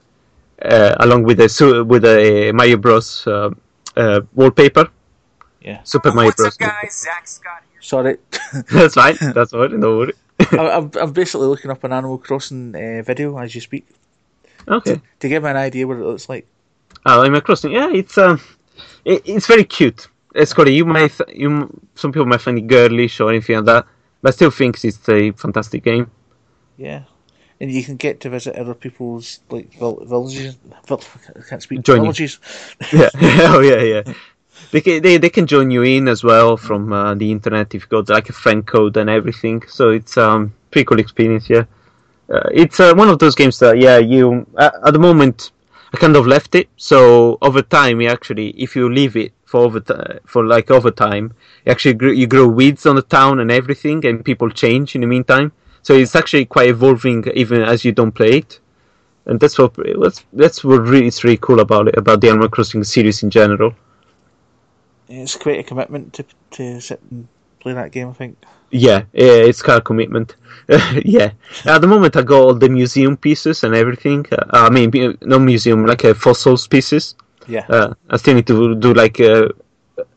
along 0.62 1.24
with 1.24 1.40
a 1.40 1.84
with 1.86 2.04
a 2.04 2.52
Mario 2.52 2.76
Bros. 2.76 3.26
Uh, 3.26 3.50
uh, 3.96 4.20
wallpaper. 4.34 4.88
Yeah. 5.60 5.80
Super 5.82 6.12
Mario 6.12 6.28
What's 6.28 6.36
Bros. 6.40 6.54
up, 6.54 6.58
guys? 6.82 7.00
Zack 7.00 7.26
Scott 7.26 7.62
here. 7.72 7.82
Sorry. 7.82 8.16
That's 8.72 8.94
fine. 8.94 9.16
That's 9.34 9.52
all 9.52 9.60
right. 9.62 9.72
No 9.72 9.98
worry. 9.98 10.12
I- 10.52 10.70
I'm, 10.70 10.90
I'm 11.00 11.12
basically 11.12 11.48
looking 11.48 11.70
up 11.70 11.82
an 11.84 11.92
Animal 11.92 12.18
Crossing 12.18 12.74
uh, 12.76 13.02
video 13.02 13.36
as 13.38 13.54
you 13.54 13.60
speak 13.60 13.86
Okay. 14.68 15.00
to 15.20 15.28
give 15.28 15.42
me 15.42 15.50
an 15.50 15.56
idea 15.56 15.86
what 15.86 15.96
it 15.96 16.04
looks 16.04 16.28
like. 16.28 16.46
Uh, 17.04 17.22
Animal 17.22 17.40
Crossing. 17.40 17.72
Yeah, 17.72 17.90
it's 17.92 18.16
um, 18.18 18.40
it, 19.04 19.22
it's 19.24 19.46
very 19.46 19.64
cute. 19.64 20.06
It's 20.34 20.52
got 20.52 20.70
you 20.70 20.84
might 20.84 21.10
th- 21.12 21.30
you 21.36 21.68
some 21.96 22.12
people 22.12 22.26
might 22.26 22.40
find 22.40 22.58
it 22.58 22.66
girlish 22.68 23.18
or 23.18 23.30
anything 23.30 23.56
like 23.56 23.64
that, 23.64 23.86
but 24.22 24.28
I 24.28 24.32
still 24.36 24.50
think 24.52 24.82
it's 24.84 25.08
a 25.08 25.32
fantastic 25.32 25.82
game. 25.82 26.08
Yeah. 26.76 27.02
And 27.60 27.70
you 27.72 27.82
can 27.82 27.96
get 27.96 28.20
to 28.20 28.30
visit 28.30 28.54
other 28.56 28.74
people's 28.74 29.40
like 29.50 29.72
vill- 29.74 30.04
villages. 30.04 30.56
Vill- 30.86 31.02
I 31.36 31.40
can't 31.48 31.62
speak. 31.62 31.82
Join 31.82 32.02
villages. 32.02 32.38
Yeah. 32.92 33.10
oh 33.52 33.60
yeah, 33.60 33.82
yeah. 33.82 34.14
They 34.70 34.80
can, 34.80 35.02
they 35.02 35.16
they 35.18 35.30
can 35.30 35.46
join 35.46 35.70
you 35.70 35.82
in 35.82 36.08
as 36.08 36.22
well 36.22 36.56
from 36.56 36.92
uh, 36.92 37.14
the 37.14 37.30
internet 37.30 37.74
if 37.74 37.82
you 37.82 37.88
got 37.88 38.08
like 38.08 38.28
a 38.28 38.32
friend 38.32 38.66
code 38.66 38.96
and 38.96 39.08
everything. 39.10 39.62
So 39.68 39.90
it's 39.90 40.16
um 40.16 40.54
pretty 40.70 40.84
cool 40.84 41.00
experience. 41.00 41.48
Yeah. 41.50 41.64
Uh, 42.30 42.48
it's 42.52 42.78
uh, 42.78 42.94
one 42.94 43.08
of 43.08 43.18
those 43.18 43.34
games 43.34 43.58
that 43.60 43.78
yeah 43.78 43.98
you 43.98 44.46
uh, 44.56 44.70
at 44.86 44.92
the 44.92 44.98
moment 44.98 45.50
I 45.92 45.96
kind 45.96 46.16
of 46.16 46.26
left 46.26 46.54
it. 46.54 46.68
So 46.76 47.38
over 47.40 47.62
time, 47.62 48.00
you 48.00 48.08
actually 48.08 48.50
if 48.50 48.76
you 48.76 48.92
leave 48.92 49.16
it 49.16 49.32
for 49.46 49.60
over 49.60 49.80
t- 49.80 49.94
for 50.26 50.44
like 50.44 50.70
over 50.70 50.90
time, 50.90 51.34
you 51.64 51.72
actually 51.72 51.94
gr- 51.94 52.12
you 52.12 52.26
grow 52.26 52.46
weeds 52.46 52.84
on 52.86 52.96
the 52.96 53.02
town 53.02 53.40
and 53.40 53.50
everything, 53.50 54.04
and 54.04 54.24
people 54.24 54.50
change 54.50 54.94
in 54.94 55.00
the 55.00 55.06
meantime. 55.06 55.52
So 55.82 55.94
it's 55.94 56.14
actually 56.14 56.46
quite 56.46 56.68
evolving 56.68 57.24
even 57.34 57.62
as 57.62 57.84
you 57.84 57.92
don't 57.92 58.12
play 58.12 58.38
it. 58.38 58.60
And 59.26 59.38
that's 59.38 59.58
what 59.58 59.74
that's 60.00 60.24
that's 60.32 60.64
what 60.64 60.80
really 60.82 61.06
is 61.06 61.22
really 61.22 61.36
cool 61.36 61.60
about 61.60 61.88
it 61.88 61.96
about 61.98 62.20
the 62.20 62.28
Animal 62.30 62.48
Crossing 62.48 62.82
series 62.84 63.22
in 63.22 63.30
general. 63.30 63.74
It's 65.08 65.36
quite 65.36 65.58
a 65.58 65.62
commitment 65.62 66.14
to 66.14 66.24
to 66.52 66.80
sit 66.80 67.00
and 67.10 67.28
play 67.60 67.74
that 67.74 67.92
game. 67.92 68.08
I 68.08 68.12
think. 68.12 68.38
Yeah, 68.70 69.04
yeah, 69.12 69.48
it's 69.48 69.62
kind 69.62 69.78
of 69.78 69.84
commitment. 69.84 70.36
yeah, 71.04 71.32
at 71.64 71.80
the 71.80 71.86
moment 71.86 72.16
I 72.16 72.22
got 72.22 72.40
all 72.40 72.54
the 72.54 72.68
museum 72.68 73.16
pieces 73.16 73.64
and 73.64 73.74
everything. 73.74 74.26
Uh, 74.30 74.44
I 74.52 74.70
mean, 74.70 75.16
no 75.22 75.38
museum, 75.38 75.86
like 75.86 76.04
uh, 76.04 76.14
fossils 76.14 76.66
pieces. 76.66 77.14
Yeah. 77.46 77.64
Uh, 77.68 77.94
I 78.10 78.16
still 78.18 78.34
need 78.34 78.46
to 78.46 78.74
do 78.74 78.92
like 78.92 79.20
uh, 79.20 79.48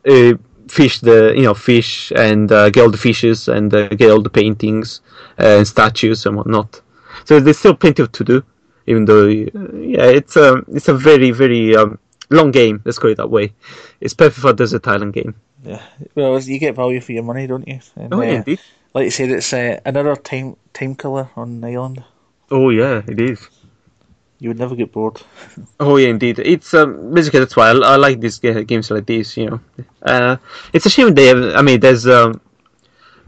uh, 0.06 0.34
fish 0.68 1.00
the 1.00 1.34
you 1.36 1.42
know 1.42 1.54
fish 1.54 2.12
and 2.16 2.52
uh, 2.52 2.70
get 2.70 2.82
all 2.82 2.90
the 2.90 2.98
fishes 2.98 3.48
and 3.48 3.74
uh, 3.74 3.88
get 3.88 4.10
all 4.10 4.22
the 4.22 4.30
paintings 4.30 5.00
and 5.38 5.66
statues 5.66 6.26
and 6.26 6.36
whatnot. 6.36 6.80
So 7.24 7.40
there's 7.40 7.58
still 7.58 7.74
plenty 7.74 8.02
of 8.02 8.12
to 8.12 8.24
do, 8.24 8.42
even 8.86 9.04
though 9.04 9.28
uh, 9.28 9.72
yeah, 9.76 10.06
it's 10.06 10.36
um 10.36 10.64
it's 10.68 10.88
a 10.88 10.94
very 10.94 11.30
very 11.30 11.76
um, 11.76 11.98
long 12.30 12.50
game. 12.50 12.82
Let's 12.84 12.98
call 12.98 13.10
it 13.10 13.16
that 13.16 13.30
way. 13.30 13.52
It's 14.00 14.14
perfect 14.14 14.40
for 14.40 14.50
a 14.50 14.54
desert 14.54 14.86
island 14.88 15.12
game. 15.14 15.34
Yeah. 15.64 15.82
Well, 16.14 16.38
you 16.40 16.58
get 16.58 16.74
value 16.74 17.00
for 17.00 17.12
your 17.12 17.22
money, 17.22 17.46
don't 17.46 17.66
you? 17.68 17.80
And, 17.96 18.12
Oh 18.12 18.20
yeah, 18.22 18.32
uh, 18.32 18.36
indeed. 18.36 18.60
like 18.94 19.04
you 19.04 19.10
said, 19.10 19.30
it's 19.30 19.52
uh, 19.52 19.78
another 19.84 20.16
time 20.16 20.56
time 20.72 20.94
killer 20.94 21.28
on 21.36 21.60
the 21.60 21.68
island. 21.68 22.02
Oh 22.50 22.70
yeah, 22.70 23.02
it 23.06 23.20
is. 23.20 23.48
You 24.40 24.48
would 24.50 24.58
never 24.58 24.74
get 24.74 24.92
bored. 24.92 25.20
Oh 25.80 25.96
yeah, 25.96 26.08
indeed. 26.08 26.38
It's 26.40 26.74
um, 26.74 27.14
basically 27.14 27.40
that's 27.40 27.56
why 27.56 27.70
I, 27.70 27.74
I 27.76 27.96
like 27.96 28.20
these 28.20 28.38
games 28.38 28.90
like 28.90 29.06
this. 29.06 29.36
You 29.36 29.50
know, 29.50 29.60
uh, 30.02 30.36
it's 30.72 30.86
a 30.86 30.90
shame 30.90 31.14
they 31.14 31.26
have. 31.26 31.42
I 31.54 31.62
mean, 31.62 31.78
there's 31.80 32.06
um, 32.06 32.40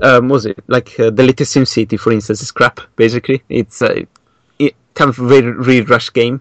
um, 0.01 0.29
was 0.29 0.47
it 0.47 0.59
like 0.67 0.99
uh, 1.01 1.11
the 1.11 1.23
latest 1.23 1.53
Sim 1.53 1.65
City, 1.67 1.97
for 1.97 2.13
instance, 2.13 2.43
is 2.43 2.51
crap. 2.53 2.81
Basically, 2.97 3.43
it's 3.49 3.83
a 3.83 4.07
it 4.59 4.75
kind 4.95 5.09
of 5.11 5.17
very 5.17 5.51
really 5.51 5.83
rush 5.83 6.13
game. 6.13 6.41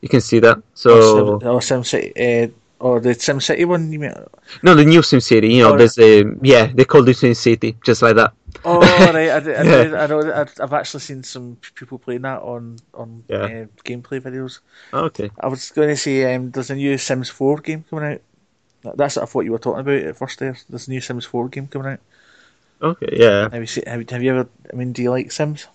You 0.00 0.08
can 0.08 0.20
see 0.20 0.38
that. 0.40 0.62
So 0.74 1.38
or 1.42 1.60
Sim 1.62 1.82
City, 1.84 2.12
uh, 2.44 2.48
or 2.78 3.00
the 3.00 3.14
Sim 3.14 3.40
City 3.40 3.64
one. 3.64 3.92
You 3.92 3.98
mean? 3.98 4.12
no, 4.62 4.74
the 4.74 4.84
new 4.84 5.02
Sim 5.02 5.20
City. 5.20 5.48
You 5.54 5.62
know, 5.64 5.74
Oh, 5.74 5.78
there's 5.78 5.98
a 5.98 6.24
yeah, 6.42 6.66
they 6.66 6.84
called 6.84 7.08
it 7.08 7.16
Sim 7.16 7.34
City 7.34 7.76
just 7.84 8.02
like 8.02 8.16
that. 8.16 8.32
Oh 8.64 8.80
right, 8.80 9.14
I, 9.16 9.36
I, 9.36 9.38
yeah. 9.62 10.02
I, 10.02 10.06
know. 10.06 10.46
I've 10.60 10.72
actually 10.72 11.00
seen 11.00 11.22
some 11.22 11.56
people 11.74 11.98
playing 11.98 12.22
that 12.22 12.40
on 12.42 12.76
on 12.94 13.24
Yeah. 13.28 13.36
uh, 13.44 13.66
gameplay 13.84 14.20
videos. 14.20 14.60
Okay. 14.92 15.30
I 15.40 15.48
was 15.48 15.70
going 15.70 15.88
to 15.88 15.96
say 15.96 16.34
um, 16.34 16.50
there's 16.52 16.70
a 16.70 16.74
new 16.74 16.96
Sims 16.98 17.28
4 17.28 17.58
game 17.58 17.84
coming 17.90 18.12
out. 18.14 18.20
That- 18.82 18.96
That's 18.96 19.16
what 19.16 19.22
I 19.22 19.26
thought 19.26 19.44
you 19.44 19.52
were 19.52 19.58
talking 19.58 19.80
about 19.80 20.02
at 20.08 20.16
first. 20.16 20.38
There, 20.38 20.56
there's 20.70 20.88
a 20.88 20.90
new 20.90 21.00
Sims 21.00 21.24
4 21.26 21.48
game 21.48 21.66
coming 21.66 21.92
out. 21.92 22.00
Okay. 22.82 23.08
Yeah. 23.12 23.48
Have 23.50 23.60
you 23.62 23.66
seen, 23.66 23.84
have, 23.86 24.08
have 24.10 24.22
you 24.22 24.30
ever? 24.36 24.48
I 24.72 24.76
mean, 24.76 24.92
do 24.92 25.02
you 25.02 25.10
like 25.10 25.32
Sims? 25.32 25.66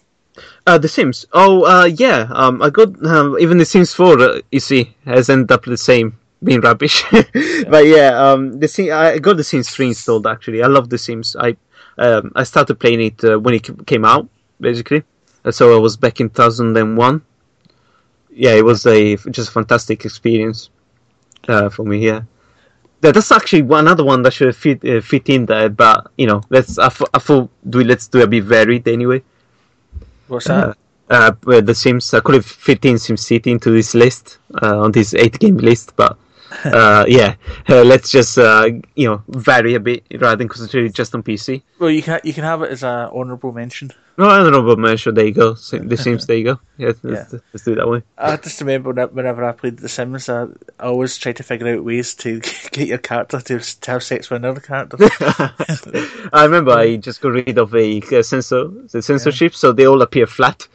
Uh, 0.66 0.78
the 0.78 0.88
Sims. 0.88 1.26
Oh, 1.34 1.64
uh, 1.66 1.86
yeah. 1.86 2.28
Um, 2.32 2.62
I 2.62 2.70
got 2.70 2.90
um, 3.06 3.38
even 3.40 3.58
the 3.58 3.66
Sims 3.66 3.94
Four. 3.94 4.20
Uh, 4.20 4.42
you 4.52 4.60
see, 4.60 4.96
has 5.06 5.30
ended 5.30 5.52
up 5.52 5.64
the 5.66 5.78
same, 5.78 6.18
being 6.44 6.62
rubbish. 6.62 7.04
but 7.12 7.86
yeah, 7.86 8.12
um, 8.16 8.60
the 8.60 8.68
Sim- 8.68 8.94
I 8.94 9.18
got 9.20 9.38
the 9.38 9.44
Sims 9.44 9.70
Three 9.70 9.88
installed. 9.88 10.28
Actually, 10.28 10.64
I 10.64 10.68
love 10.68 10.90
the 10.90 10.98
Sims. 10.98 11.36
I 11.40 11.58
um, 11.98 12.32
I 12.36 12.44
started 12.44 12.76
playing 12.80 13.02
it 13.02 13.24
uh, 13.24 13.40
when 13.40 13.54
it 13.56 13.68
came 13.86 14.06
out, 14.06 14.28
basically. 14.60 15.04
Uh, 15.44 15.52
So 15.52 15.76
I 15.76 15.80
was 15.80 15.98
back 15.98 16.20
in 16.20 16.30
2001. 16.30 17.22
Yeah, 18.34 18.54
it 18.54 18.64
was 18.64 18.86
a 18.86 19.18
just 19.18 19.50
a 19.50 19.52
fantastic 19.52 20.06
experience 20.06 20.70
uh, 21.48 21.70
for 21.70 21.84
me. 21.84 22.06
Yeah. 22.06 22.22
That- 23.02 23.14
That's 23.16 23.32
actually 23.32 23.64
one 23.64 23.86
another 23.88 24.04
one 24.04 24.22
that 24.24 24.34
should 24.34 24.56
fit 24.56 24.84
uh, 24.86 25.02
fit 25.02 25.28
in 25.30 25.46
there, 25.46 25.70
but 25.70 26.12
you 26.18 26.28
know, 26.28 26.42
let's 26.50 26.78
I, 26.78 26.90
thought- 26.90 27.10
I 27.14 27.20
thought 27.20 27.50
do 27.70 27.84
let's 27.84 28.08
do 28.08 28.22
a 28.22 28.28
bit 28.28 28.44
varied 28.44 28.88
anyway. 28.88 29.22
What's 30.28 30.46
that? 30.48 30.78
Uh, 31.10 31.32
uh, 31.48 31.62
the 31.62 31.76
Sims. 31.76 32.14
I 32.14 32.22
could 32.22 32.36
have 32.36 32.46
fit 32.46 32.86
in 32.86 32.96
SimCity 32.96 33.48
into 33.48 33.72
this 33.72 33.94
list 33.94 34.38
uh, 34.62 34.80
on 34.80 34.92
this 34.94 35.14
eight 35.14 35.38
game 35.40 35.58
list, 35.58 35.94
but 35.98 36.18
uh, 36.66 37.06
yeah, 37.08 37.36
uh, 37.70 37.84
let's 37.84 38.10
just 38.12 38.38
uh, 38.38 38.70
you 38.96 39.08
know 39.08 39.24
vary 39.30 39.76
a 39.76 39.80
bit 39.80 40.04
rather 40.20 40.36
than 40.36 40.48
concentrate 40.48 40.92
just 40.94 41.16
on 41.16 41.24
PC. 41.24 41.62
well, 41.80 41.90
you 41.90 42.02
can 42.02 42.20
you 42.24 42.34
can 42.34 42.44
have 42.44 42.62
it 42.62 42.72
as 42.72 42.84
a 42.84 43.10
honourable 43.14 43.52
mention. 43.54 43.92
No, 44.18 44.30
honorable 44.30 44.76
mention. 44.76 45.16
There 45.16 45.26
you 45.26 45.32
go. 45.32 45.54
The 45.54 45.98
Sims. 45.98 46.28
There 46.28 46.36
you 46.38 46.44
go. 46.44 46.60
Yeah, 46.78 46.92
let's, 47.02 47.34
Yeah. 47.34 47.40
let's 47.54 47.64
do 47.64 47.72
it 47.72 47.76
that 47.76 47.88
way. 47.88 48.04
I 48.18 48.36
just 48.38 48.60
remember 48.60 48.92
whenever 49.08 49.44
I 49.46 49.54
played 49.54 49.78
The 49.78 49.88
Sims, 49.88 50.28
I, 50.28 50.44
I 50.80 50.84
always 50.84 51.18
tried 51.18 51.38
to 51.38 51.44
figure 51.44 51.70
out 51.70 51.84
ways 51.86 52.14
to 52.16 52.40
get 52.72 52.88
your 52.88 52.98
character 52.98 53.40
to, 53.40 53.60
to 53.60 53.92
have 53.92 54.04
sex 54.04 54.30
with 54.30 54.44
another 54.44 54.60
character. 54.60 54.98
I 56.34 56.44
remember 56.44 56.72
I 56.74 56.98
just 56.98 57.22
got 57.22 57.30
rid 57.30 57.58
of 57.58 57.74
a 57.74 58.02
censor, 58.22 58.68
the 58.92 59.02
censorship, 59.02 59.56
so 59.56 59.72
they 59.72 59.88
all 59.88 60.02
appear 60.02 60.28
flat. 60.28 60.68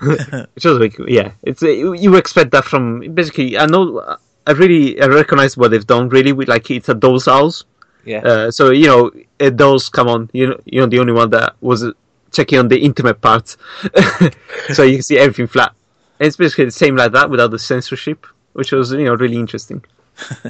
Which 0.00 0.64
was 0.64 0.78
like, 0.78 0.96
yeah, 1.06 1.32
it's 1.42 1.62
you 1.62 1.94
you 1.94 2.16
expect 2.16 2.50
that 2.50 2.64
from 2.64 3.14
basically. 3.14 3.56
I 3.56 3.66
know, 3.66 4.16
I 4.46 4.52
really 4.52 5.00
I 5.00 5.06
recognize 5.06 5.56
what 5.56 5.70
they've 5.70 5.86
done 5.86 6.08
really 6.08 6.32
with 6.32 6.48
like 6.48 6.70
it's 6.70 6.88
a 6.88 6.94
doll's 6.94 7.26
house. 7.26 7.64
yeah. 8.04 8.18
Uh, 8.18 8.50
so 8.50 8.70
you 8.70 8.86
know, 8.86 9.10
it 9.38 9.56
does 9.56 9.88
come 9.88 10.08
on. 10.08 10.30
You 10.32 10.48
know, 10.48 10.60
you're 10.64 10.86
the 10.86 10.98
only 10.98 11.12
one 11.12 11.30
that 11.30 11.56
was 11.60 11.84
checking 12.32 12.58
on 12.58 12.68
the 12.68 12.78
intimate 12.78 13.20
parts, 13.20 13.56
so 14.72 14.82
you 14.82 14.96
can 14.96 15.02
see 15.02 15.18
everything 15.18 15.46
flat. 15.46 15.72
And 16.18 16.26
it's 16.26 16.36
basically 16.36 16.66
the 16.66 16.70
same 16.72 16.96
like 16.96 17.12
that 17.12 17.30
without 17.30 17.50
the 17.50 17.58
censorship, 17.58 18.26
which 18.52 18.72
was 18.72 18.92
you 18.92 19.04
know 19.04 19.14
really 19.14 19.36
interesting. 19.36 19.84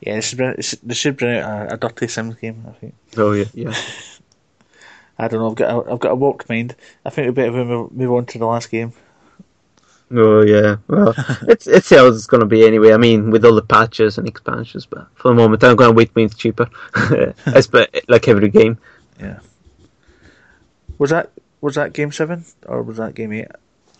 yeah, 0.00 0.16
this 0.16 0.28
should 0.28 0.38
bring, 0.38 0.56
they 0.82 0.94
should 0.94 1.16
bring 1.16 1.38
out 1.38 1.70
a, 1.70 1.74
a 1.74 1.76
Dirty 1.76 2.08
Sims 2.08 2.36
game, 2.36 2.64
I 2.66 2.72
think. 2.72 2.94
Oh 3.16 3.32
yeah, 3.32 3.44
yeah. 3.54 3.74
I 5.18 5.26
don't 5.26 5.40
know, 5.40 5.50
I've 5.50 5.56
got 5.56 5.70
a, 5.70 5.92
I've 5.92 6.00
got 6.00 6.12
a 6.12 6.14
warped 6.14 6.48
mind. 6.48 6.76
I 7.04 7.10
think 7.10 7.26
we 7.26 7.32
better 7.32 7.64
move, 7.64 7.92
move 7.92 8.12
on 8.12 8.26
to 8.26 8.38
the 8.38 8.46
last 8.46 8.70
game. 8.70 8.92
Oh 10.10 10.42
yeah, 10.42 10.76
well, 10.88 11.14
it's 11.48 11.66
it's 11.66 11.90
how 11.90 12.06
it's 12.06 12.26
going 12.26 12.40
to 12.40 12.46
be 12.46 12.64
anyway. 12.66 12.92
I 12.92 12.96
mean, 12.96 13.30
with 13.30 13.44
all 13.44 13.54
the 13.54 13.62
patches 13.62 14.16
and 14.18 14.26
expansions, 14.26 14.86
but 14.86 15.06
for 15.14 15.28
the 15.28 15.34
moment, 15.34 15.62
I'm 15.62 15.76
going 15.76 15.90
to 15.90 15.94
wait. 15.94 16.14
Means 16.16 16.34
cheaper, 16.34 16.68
as 17.46 17.70
like 18.08 18.26
every 18.28 18.48
game. 18.48 18.78
Yeah. 19.20 19.40
Was 20.98 21.10
that 21.10 21.30
was 21.60 21.74
that 21.74 21.92
game 21.92 22.10
seven 22.12 22.44
or 22.66 22.82
was 22.82 22.96
that 22.96 23.14
game 23.14 23.32
eight? 23.32 23.48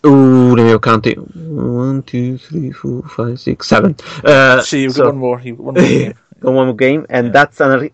Ooh, 0.05 0.55
let 0.55 0.63
me 0.71 0.79
count 0.79 1.05
it. 1.07 1.17
One, 1.35 2.01
two, 2.03 2.37
three, 2.37 2.71
four, 2.71 3.03
five, 3.03 3.39
six, 3.39 3.67
seven. 3.67 3.95
Uh, 4.23 4.61
See, 4.61 4.81
you've 4.83 4.93
so- 4.93 5.03
got 5.03 5.07
one 5.09 5.17
more. 5.17 5.41
You've 5.41 5.57
got 5.57 5.63
one 5.65 5.75
more 5.75 5.83
game. 5.83 6.13
got 6.39 6.53
one 6.53 6.65
more 6.67 6.75
game, 6.75 7.05
and 7.09 7.27
Yeah. 7.27 7.31
that's 7.33 7.59
a 7.61 7.89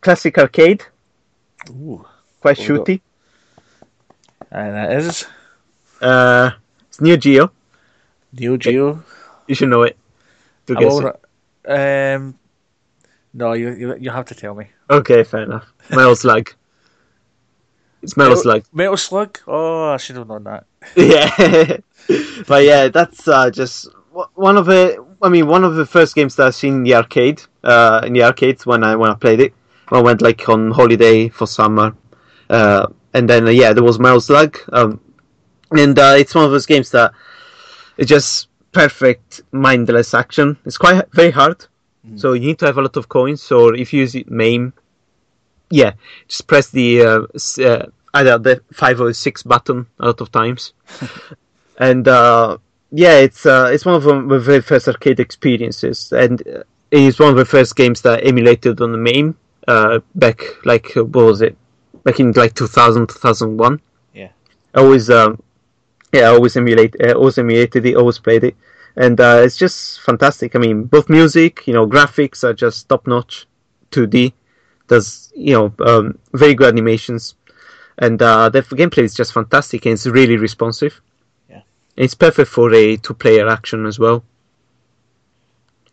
classic 0.00 0.36
arcade, 0.38 0.84
Ooh, 1.70 2.04
quite 2.40 2.58
shooty. 2.58 3.00
and 4.50 4.74
that 4.74 4.92
is 4.92 5.24
Uh, 6.02 6.50
it's 6.96 7.02
Neo 7.02 7.16
Geo. 7.16 7.52
Neo 8.32 8.56
Geo. 8.56 9.04
You 9.46 9.54
should 9.54 9.68
know 9.68 9.82
it. 9.82 9.98
I'm 10.70 10.76
guess. 10.76 11.02
Um, 11.68 12.38
no, 13.34 13.52
you, 13.52 13.74
you 13.74 13.96
you 13.96 14.10
have 14.10 14.24
to 14.26 14.34
tell 14.34 14.54
me. 14.54 14.68
Okay, 14.88 15.22
fair 15.22 15.42
enough. 15.42 15.70
Metal 15.90 16.16
Slug. 16.24 16.54
It's 18.00 18.16
Metal 18.16 18.36
Slug. 18.36 18.64
Metal 18.72 18.96
Slug. 18.96 19.38
Oh, 19.46 19.90
I 19.90 19.98
should 19.98 20.16
have 20.16 20.26
known 20.26 20.44
that. 20.44 20.64
yeah, 20.96 21.76
but 22.48 22.64
yeah, 22.64 22.88
that's 22.88 23.28
uh, 23.28 23.50
just 23.50 23.88
w- 24.10 24.30
one 24.34 24.56
of 24.56 24.64
the. 24.64 25.04
I 25.20 25.28
mean, 25.28 25.46
one 25.48 25.64
of 25.64 25.74
the 25.74 25.84
first 25.84 26.14
games 26.14 26.36
that 26.36 26.46
I've 26.46 26.54
seen 26.54 26.76
in 26.76 26.82
the 26.84 26.94
arcade. 26.94 27.42
Uh, 27.62 28.00
in 28.06 28.14
the 28.14 28.22
arcades 28.22 28.64
when 28.64 28.82
I 28.84 28.96
when 28.96 29.10
I 29.10 29.14
played 29.14 29.40
it, 29.40 29.52
I 29.88 30.00
went 30.00 30.22
like 30.22 30.48
on 30.48 30.70
holiday 30.70 31.28
for 31.28 31.46
summer, 31.46 31.94
uh, 32.48 32.86
and 33.12 33.28
then 33.28 33.46
uh, 33.46 33.50
yeah, 33.50 33.74
there 33.74 33.84
was 33.84 33.98
Metal 33.98 34.20
Slug, 34.20 34.58
um, 34.72 35.00
and 35.70 35.98
uh, 35.98 36.14
it's 36.18 36.34
one 36.34 36.44
of 36.44 36.50
those 36.50 36.66
games 36.66 36.90
that 36.90 37.12
it's 37.96 38.08
just 38.08 38.48
perfect 38.72 39.42
mindless 39.52 40.14
action. 40.14 40.56
It's 40.64 40.78
quite 40.78 41.10
very 41.12 41.30
hard, 41.30 41.66
so 42.16 42.32
you 42.34 42.46
need 42.48 42.58
to 42.60 42.66
have 42.66 42.78
a 42.78 42.82
lot 42.82 42.96
of 42.96 43.08
coins. 43.08 43.50
Or 43.50 43.74
if 43.74 43.92
you 43.92 44.00
use 44.00 44.14
it 44.14 44.30
MAME, 44.30 44.72
yeah, 45.70 45.92
just 46.28 46.46
press 46.46 46.70
the 46.70 47.02
uh, 47.02 47.22
uh, 47.64 47.86
either 48.14 48.38
the 48.38 48.62
five 48.72 49.00
or 49.00 49.12
six 49.12 49.42
button 49.42 49.86
a 49.98 50.06
lot 50.06 50.20
of 50.20 50.30
times, 50.30 50.72
and 51.78 52.06
uh, 52.06 52.58
yeah, 52.92 53.18
it's 53.18 53.46
uh, 53.46 53.70
it's 53.72 53.84
one 53.84 53.96
of 53.96 54.04
the 54.04 54.38
very 54.38 54.60
first 54.60 54.88
arcade 54.88 55.20
experiences, 55.20 56.12
and 56.12 56.46
uh, 56.46 56.62
it's 56.90 57.18
one 57.18 57.30
of 57.30 57.36
the 57.36 57.44
first 57.44 57.76
games 57.76 58.02
that 58.02 58.26
emulated 58.26 58.80
on 58.80 58.92
the 58.92 58.98
MAME 58.98 59.36
uh, 59.66 60.00
back 60.14 60.40
like 60.64 60.92
what 60.94 61.12
was 61.12 61.42
it 61.42 61.56
back 62.04 62.20
in 62.20 62.32
like 62.32 62.54
2000 62.54 63.08
2001. 63.08 63.80
Yeah. 64.14 64.28
I 64.74 64.80
always 64.80 65.10
um, 65.10 65.42
yeah, 66.12 66.22
I 66.22 66.34
always 66.34 66.56
emulate, 66.56 66.94
uh, 67.00 67.12
always 67.14 67.38
emulated 67.38 67.84
it, 67.86 67.96
always 67.96 68.18
played 68.18 68.44
it, 68.44 68.56
and 68.96 69.20
uh, 69.20 69.40
it's 69.44 69.56
just 69.56 70.00
fantastic. 70.00 70.54
I 70.56 70.58
mean, 70.58 70.84
both 70.84 71.08
music, 71.08 71.66
you 71.66 71.72
know, 71.72 71.86
graphics 71.86 72.44
are 72.44 72.54
just 72.54 72.88
top 72.88 73.06
notch, 73.06 73.46
2D. 73.90 74.32
Does 74.88 75.32
you 75.34 75.52
know 75.54 75.74
um, 75.84 76.18
very 76.32 76.54
good 76.54 76.68
animations, 76.68 77.34
and 77.98 78.20
uh, 78.22 78.48
the 78.48 78.62
gameplay 78.62 79.02
is 79.02 79.14
just 79.14 79.32
fantastic 79.32 79.84
and 79.84 79.94
it's 79.94 80.06
really 80.06 80.36
responsive. 80.36 81.00
Yeah. 81.50 81.62
it's 81.96 82.14
perfect 82.14 82.48
for 82.48 82.72
a 82.72 82.96
two-player 82.96 83.48
action 83.48 83.84
as 83.86 83.98
well. 83.98 84.22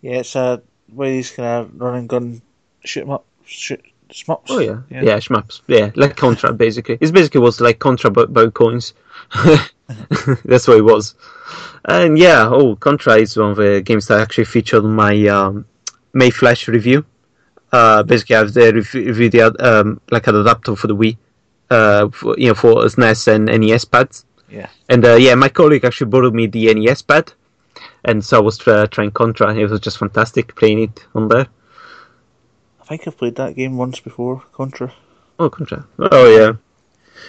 Yeah, 0.02 0.20
it's 0.20 0.36
a 0.36 0.62
where 0.94 1.12
he's 1.12 1.38
of 1.40 1.72
run 1.82 1.96
and 1.96 2.10
gun, 2.10 2.42
shoot 2.84 3.02
'em 3.02 3.12
up, 3.12 3.26
shoot 3.46 3.82
smups. 4.10 4.46
Oh 4.50 4.60
yeah, 4.60 4.82
yeah. 4.90 5.02
yeah, 5.02 5.18
shmups. 5.18 5.62
Yeah, 5.68 5.92
like 5.96 6.16
Contra 6.16 6.54
basically. 6.54 6.98
It 7.02 7.14
basically 7.14 7.42
was 7.42 7.60
like 7.62 7.80
Contra 7.80 8.12
but 8.12 8.30
about 8.30 8.54
coins. 8.54 8.94
That's 10.46 10.68
what 10.68 10.78
it 10.78 10.84
was. 10.84 11.16
And 11.86 12.18
yeah, 12.18 12.48
oh, 12.50 12.76
Contra 12.76 13.18
is 13.18 13.38
one 13.38 13.52
of 13.52 13.58
the 13.58 13.82
games 13.82 14.08
that 14.08 14.22
actually 14.22 14.46
featured 14.46 14.84
my 14.84 15.28
um, 15.28 15.66
Mayflash 16.14 16.68
review. 16.68 17.06
Uh, 17.72 18.04
basically, 18.04 18.36
I've 18.36 18.56
reviewed 18.56 19.32
the 19.32 19.42
um, 19.60 20.00
like 20.12 20.28
an 20.28 20.36
adapter 20.36 20.76
for 20.76 20.88
the 20.88 20.96
Wii, 20.96 21.18
uh, 21.70 22.10
for, 22.10 22.38
you 22.38 22.50
know, 22.50 22.54
for 22.54 22.84
SNES 22.84 23.28
and 23.28 23.46
NES 23.46 23.86
pads. 23.86 24.26
Yeah. 24.50 24.70
And 24.88 25.04
uh, 25.04 25.16
yeah, 25.16 25.36
my 25.36 25.50
colleague 25.50 25.84
actually 25.84 26.10
borrowed 26.12 26.36
me 26.36 26.46
the 26.46 26.74
NES 26.74 27.02
pad, 27.02 27.34
and 28.06 28.24
so 28.24 28.38
I 28.38 28.42
was 28.42 28.58
trying 28.60 29.12
Contra. 29.12 29.50
and 29.50 29.60
It 29.60 29.68
was 29.68 29.80
just 29.80 29.98
fantastic 29.98 30.56
playing 30.56 30.84
it 30.84 31.06
on 31.16 31.28
there. 31.28 31.48
I 32.82 32.86
think 32.86 33.08
I've 33.08 33.18
played 33.18 33.36
that 33.36 33.56
game 33.56 33.78
once 33.78 34.00
before, 34.00 34.44
Contra. 34.52 34.94
Oh, 35.40 35.50
Contra. 35.50 35.88
Oh, 35.98 36.30
yeah. 36.38 36.54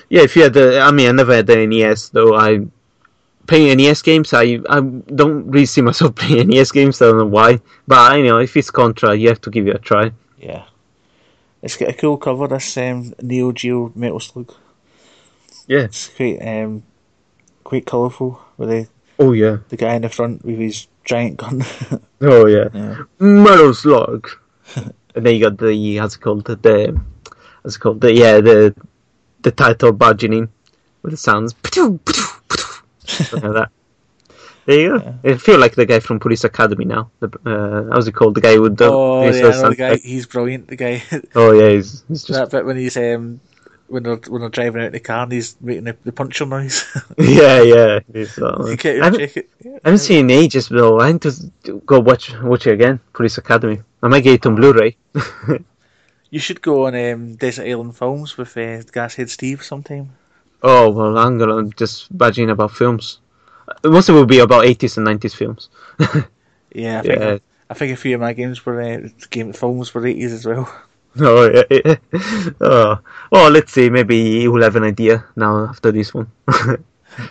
Yeah, 0.09 0.23
if 0.23 0.37
you 0.37 0.43
had 0.43 0.53
the. 0.53 0.81
I 0.81 0.91
mean, 0.91 1.09
I 1.09 1.13
never 1.13 1.35
had 1.35 1.47
the 1.47 1.67
NES, 1.67 2.11
though. 2.11 2.35
I. 2.35 2.61
play 3.47 3.75
NES 3.75 4.01
games, 4.01 4.33
I, 4.33 4.59
I 4.71 4.81
don't 4.81 5.51
really 5.51 5.67
see 5.67 5.83
myself 5.83 6.15
playing 6.21 6.49
NES 6.49 6.73
games. 6.73 7.03
I 7.03 7.07
don't 7.07 7.19
know 7.19 7.27
why. 7.27 7.61
But, 7.87 8.17
you 8.19 8.25
know, 8.25 8.39
if 8.39 8.57
it's 8.57 8.71
Contra, 8.71 9.15
you 9.15 9.29
have 9.29 9.41
to 9.43 9.51
give 9.51 9.69
it 9.69 9.77
a 9.77 9.79
try. 9.79 10.13
Yeah. 10.39 10.65
It's 11.63 11.77
got 11.77 11.91
a 11.91 11.93
cool 11.93 12.17
cover, 12.17 12.49
this 12.49 12.77
um, 12.79 13.13
Neo 13.21 13.53
Geo 13.53 13.93
Metal 13.95 14.21
Slug. 14.21 14.55
Yeah. 15.67 15.85
It's 15.85 16.09
quite, 16.09 16.39
um, 16.41 16.83
quite 17.65 17.85
colourful 17.87 18.41
with 18.57 18.69
the, 18.71 18.89
Oh, 19.19 19.33
yeah. 19.33 19.59
the 19.69 19.77
guy 19.77 19.95
in 19.95 20.03
the 20.03 20.09
front 20.09 20.45
with 20.45 20.59
his 20.59 20.87
giant 21.05 21.37
gun. 21.37 21.63
Oh, 22.23 22.47
yeah. 22.47 22.69
yeah. 22.73 23.03
Metal 23.19 23.75
Slug. 23.75 24.29
and 24.77 25.27
then 25.27 25.35
you 25.35 25.41
got 25.41 25.59
the. 25.59 25.97
How's 25.97 26.17
it 26.17 26.21
called? 26.23 26.47
The. 26.47 26.57
the 26.57 27.01
what's 27.61 27.77
it 27.77 27.81
called? 27.81 28.01
The, 28.01 28.13
yeah, 28.15 28.41
the 28.41 28.75
the 29.45 29.53
title 29.53 29.91
in 29.91 30.49
with 31.03 31.13
the 31.13 31.17
sounds. 31.17 31.55
Like 33.33 33.43
that. 33.43 33.71
There 34.67 34.81
you 34.81 34.99
go. 34.99 35.15
I 35.25 35.37
feel 35.37 35.59
like 35.61 35.75
the 35.75 35.85
guy 35.85 36.01
from 36.01 36.19
Police 36.19 36.45
Academy 36.45 36.87
now. 36.87 37.11
The, 37.21 37.29
uh, 37.45 37.95
how's 37.95 38.09
it 38.09 38.13
called? 38.13 38.35
The 38.35 38.41
guy 38.41 38.59
with 38.59 38.79
the. 38.79 38.87
Oh, 38.87 39.23
yeah, 39.25 39.69
the 39.69 39.75
guy. 39.77 39.97
He's 39.97 40.27
brilliant, 40.27 40.69
the 40.69 40.77
guy. 40.77 41.03
Oh 41.35 41.53
yeah, 41.53 41.71
he's, 41.71 42.03
he's 42.09 42.25
just 42.25 42.41
that 42.41 42.51
bit 42.51 42.65
when 42.65 42.79
he's, 42.79 42.97
um, 42.97 43.41
when 43.89 44.03
they're, 44.05 44.17
when 44.29 44.41
they're 44.41 44.49
driving 44.49 44.81
out 44.81 44.87
in 44.87 44.93
the 44.93 45.01
car 45.01 45.25
and 45.25 45.33
he's 45.33 45.57
making 45.61 45.85
the, 45.85 45.97
the 46.05 46.13
puncture 46.13 46.47
noise. 46.47 46.87
yeah 47.19 47.61
yeah. 47.61 48.01
He's, 48.11 48.39
you 48.39 48.47
I 48.47 49.05
haven't. 49.05 49.37
Yeah. 49.37 49.43
I 49.85 49.89
haven't 49.89 49.99
seen 49.99 50.31
in 50.31 50.31
ages 50.31 50.69
though. 50.69 50.99
I 50.99 51.13
need 51.13 51.23
to 51.23 51.83
go 51.85 52.01
watch 52.01 52.33
watch 52.41 52.67
it 52.67 52.73
again. 52.73 53.01
Police 53.13 53.37
Academy. 53.37 53.83
I 54.03 54.09
might 54.09 54.21
get 54.21 54.35
it 54.35 54.47
on 54.47 54.55
Blu-ray. 54.55 54.97
You 56.31 56.41
should 56.41 56.61
go 56.63 56.87
on 56.87 56.95
um, 56.95 57.37
Desert 57.37 57.67
Island 57.67 57.97
Films 57.97 58.37
with 58.37 58.57
uh, 58.57 58.83
Gashead 58.93 59.29
Steve 59.31 59.63
sometime. 59.63 60.11
oh 60.63 60.91
well, 60.91 61.17
I'm 61.19 61.39
gonna 61.39 61.69
just 61.77 62.17
badging 62.17 62.51
about 62.51 62.73
films. 62.73 63.21
Most 63.85 64.09
of 64.09 64.15
it 64.17 64.19
will 64.19 64.27
be 64.27 64.41
about 64.41 64.65
80s 64.65 64.99
and 64.99 65.07
90s 65.07 65.35
films. 65.35 65.69
Yeah, 66.75 66.99
I 66.99 67.03
think 67.03 67.21
Yeah. 67.21 67.39
I 67.71 67.75
think 67.75 67.93
a 67.93 67.97
few 67.97 68.15
of 68.17 68.21
my 68.21 68.33
games 68.35 68.67
were 68.67 68.81
uh, 68.83 69.09
game 69.31 69.53
films 69.53 69.95
were 69.95 70.07
eighties 70.07 70.33
as 70.33 70.45
well. 70.47 70.67
Oh 71.21 71.49
yeah. 71.49 71.63
yeah. 71.71 71.97
oh 72.61 72.99
well, 73.31 73.51
let's 73.51 73.73
see. 73.73 73.89
Maybe 73.89 74.17
you 74.17 74.51
will 74.51 74.63
have 74.63 74.75
an 74.77 74.83
idea 74.83 75.25
now 75.37 75.67
after 75.71 75.93
this 75.93 76.13
one. 76.13 76.27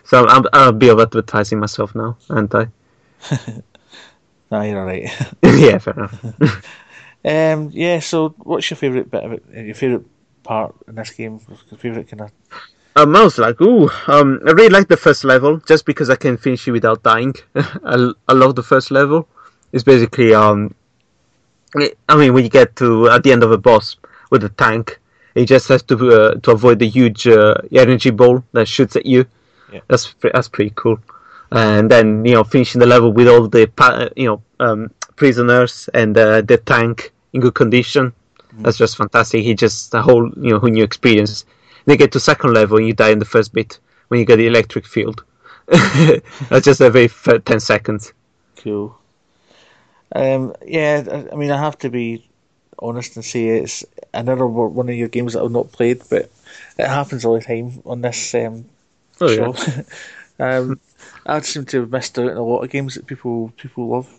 so 0.05 0.25
I'm, 0.25 0.45
I'll 0.53 0.71
be 0.71 0.87
of 0.89 0.99
advertising 1.01 1.59
myself 1.59 1.93
now, 1.93 2.15
aren't 2.29 2.55
I? 2.55 2.67
No, 4.51 4.61
you're 4.61 4.79
alright. 4.79 5.09
yeah, 5.43 5.77
fair 5.79 5.93
enough. 5.95 6.15
Um, 7.25 7.69
yeah. 7.73 7.99
So, 7.99 8.29
what's 8.39 8.69
your 8.69 8.77
favourite 8.77 9.09
bit 9.09 9.23
of 9.23 9.31
it? 9.33 9.43
uh, 9.55 9.59
Your 9.61 9.75
favourite 9.75 10.05
part 10.43 10.75
in 10.87 10.95
this 10.95 11.11
game? 11.11 11.39
Your 11.69 11.77
favourite 11.77 12.07
kind 12.09 12.21
of? 12.21 12.31
Um, 12.95 13.15
I 13.15 13.23
was 13.23 13.37
like, 13.39 13.59
ooh, 13.61 13.89
um, 14.07 14.39
I 14.45 14.51
really 14.51 14.69
like 14.69 14.87
the 14.87 14.97
first 14.97 15.23
level 15.23 15.57
just 15.57 15.85
because 15.85 16.09
I 16.11 16.15
can 16.15 16.37
finish 16.37 16.67
it 16.67 16.71
without 16.71 17.01
dying. 17.01 17.33
I, 17.55 18.11
I 18.27 18.33
love 18.33 18.55
the 18.55 18.61
first 18.63 18.91
level. 18.91 19.27
It's 19.71 19.83
basically, 19.83 20.33
um, 20.35 20.75
it- 21.75 21.97
I 22.07 22.15
mean, 22.17 22.33
when 22.33 22.43
you 22.43 22.49
get 22.49 22.75
to 22.77 23.09
at 23.09 23.23
the 23.23 23.31
end 23.31 23.43
of 23.43 23.51
a 23.51 23.57
boss 23.57 23.95
with 24.29 24.43
a 24.43 24.49
tank, 24.49 24.99
he 25.33 25.45
just 25.45 25.67
has 25.69 25.81
to 25.83 25.95
uh, 26.11 26.35
to 26.35 26.51
avoid 26.51 26.77
the 26.77 26.87
huge 26.87 27.25
uh, 27.27 27.55
energy 27.71 28.11
ball 28.11 28.43
that 28.51 28.67
shoots 28.67 28.95
at 28.95 29.05
you. 29.07 29.25
Yeah. 29.71 29.79
That's 29.87 30.13
that's 30.21 30.47
pretty 30.47 30.71
cool. 30.75 30.99
And 31.51 31.89
then 31.89 32.23
you 32.25 32.33
know 32.35 32.43
finishing 32.43 32.77
the 32.79 32.85
level 32.85 33.11
with 33.11 33.27
all 33.27 33.47
the 33.47 33.71
you 34.15 34.27
know 34.27 34.41
um, 34.59 34.91
prisoners 35.15 35.90
and 35.94 36.18
uh, 36.18 36.41
the 36.41 36.57
tank 36.57 37.11
in 37.34 37.41
good 37.41 37.56
condition. 37.56 38.14
That's 38.61 38.77
just 38.77 38.98
fantastic. 38.98 39.44
He 39.44 39.53
just 39.56 39.94
a 39.94 40.02
whole 40.02 40.30
you 40.38 40.52
know 40.52 40.60
whole 40.60 40.69
new 40.69 40.84
experience. 40.84 41.45
They 41.85 41.98
get 41.98 42.11
to 42.14 42.19
second 42.19 42.53
level 42.53 42.77
and 42.77 42.88
you 42.88 42.94
die 42.94 43.10
in 43.10 43.19
the 43.19 43.26
first 43.26 43.53
bit 43.53 43.80
when 44.07 44.19
you 44.19 44.26
get 44.26 44.38
the 44.38 44.48
electric 44.48 44.85
field. 44.85 45.23
That's 45.68 46.65
just 46.65 46.81
a 46.81 46.90
very 46.90 47.06
f- 47.06 47.44
ten 47.45 47.60
seconds. 47.60 48.14
Cool. 48.57 48.98
Um, 50.15 50.53
yeah, 50.65 51.03
I, 51.11 51.34
I 51.34 51.35
mean, 51.35 51.52
I 51.52 51.57
have 51.57 51.77
to 51.80 51.90
be 51.90 52.27
honest 52.80 53.15
and 53.15 53.26
say 53.26 53.48
it's 53.48 53.84
another 54.14 54.45
one 54.48 54.73
one 54.73 54.90
of 54.90 54.95
your 54.95 55.07
games 55.07 55.34
that 55.34 55.44
I've 55.44 55.52
not 55.52 55.72
played, 55.72 56.02
but 56.10 56.30
it 56.77 56.88
happens 56.88 57.26
all 57.26 57.35
the 57.35 57.41
time 57.41 57.81
on 57.85 58.02
this 58.02 58.34
um, 58.35 58.65
Oh 59.22 59.30
yeah. 59.30 59.49
show. 59.53 59.56
um, 60.40 60.80
I 61.26 61.40
seem 61.41 61.65
to 61.65 61.81
have 61.81 61.91
missed 61.91 62.18
out 62.19 62.31
on 62.31 62.38
a 62.38 62.44
lot 62.44 62.64
of 62.64 62.69
games 62.69 62.95
that 62.95 63.07
people 63.07 63.52
people 63.57 63.88
love. 63.88 64.10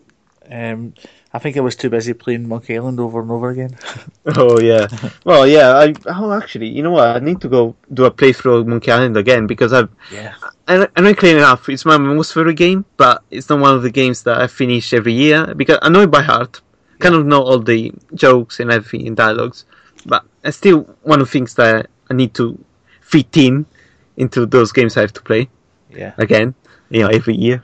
Um, 0.51 0.95
I 1.33 1.39
think 1.39 1.57
I 1.57 1.61
was 1.61 1.75
too 1.75 1.91
busy 1.91 2.12
playing 2.12 2.47
Monkey 2.49 2.77
Island 2.77 3.01
over 3.01 3.21
and 3.21 3.31
over 3.31 3.51
again. 3.51 3.77
Oh 4.37 4.59
yeah. 4.59 4.87
well, 5.25 5.47
yeah. 5.47 5.77
I 5.77 5.95
oh 6.07 6.33
actually, 6.33 6.69
you 6.69 6.83
know 6.83 6.93
what? 6.93 7.09
I 7.16 7.19
need 7.19 7.41
to 7.43 7.49
go 7.49 7.77
do 7.93 8.05
a 8.07 8.11
playthrough 8.11 8.61
of 8.61 8.66
Monkey 8.66 8.91
Island 8.91 9.16
again 9.19 9.47
because 9.47 9.73
I've 9.73 9.91
yeah. 10.11 10.35
I, 10.66 10.89
I 10.97 11.01
know 11.03 11.15
clean 11.15 11.37
enough. 11.37 11.69
It's 11.69 11.85
my 11.85 11.99
most 11.99 12.33
favorite 12.33 12.55
game, 12.57 12.85
but 12.97 13.23
it's 13.31 13.49
not 13.51 13.61
one 13.61 13.75
of 13.75 13.83
the 13.83 13.91
games 13.91 14.23
that 14.23 14.41
I 14.41 14.47
finish 14.47 14.95
every 14.95 15.12
year 15.12 15.55
because 15.55 15.79
I 15.83 15.89
know 15.91 16.01
it 16.03 16.11
by 16.11 16.23
heart. 16.23 16.62
Kind 17.01 17.15
of 17.15 17.27
know 17.27 17.43
all 17.43 17.59
the 17.59 17.93
jokes 18.15 18.61
and 18.61 18.71
everything 18.73 19.07
in 19.07 19.15
dialogues, 19.15 19.66
but 20.07 20.25
it's 20.43 20.57
still 20.57 20.81
one 21.03 21.21
of 21.21 21.27
the 21.27 21.33
things 21.33 21.55
that 21.57 21.89
I 22.11 22.15
need 22.15 22.33
to 22.35 22.59
fit 23.03 23.37
in 23.37 23.66
into 24.16 24.47
those 24.47 24.73
games 24.73 24.97
I 24.97 25.01
have 25.03 25.12
to 25.15 25.23
play 25.23 25.49
Yeah. 25.91 26.12
again. 26.16 26.55
You 26.89 27.03
know, 27.03 27.09
every 27.09 27.35
year. 27.37 27.62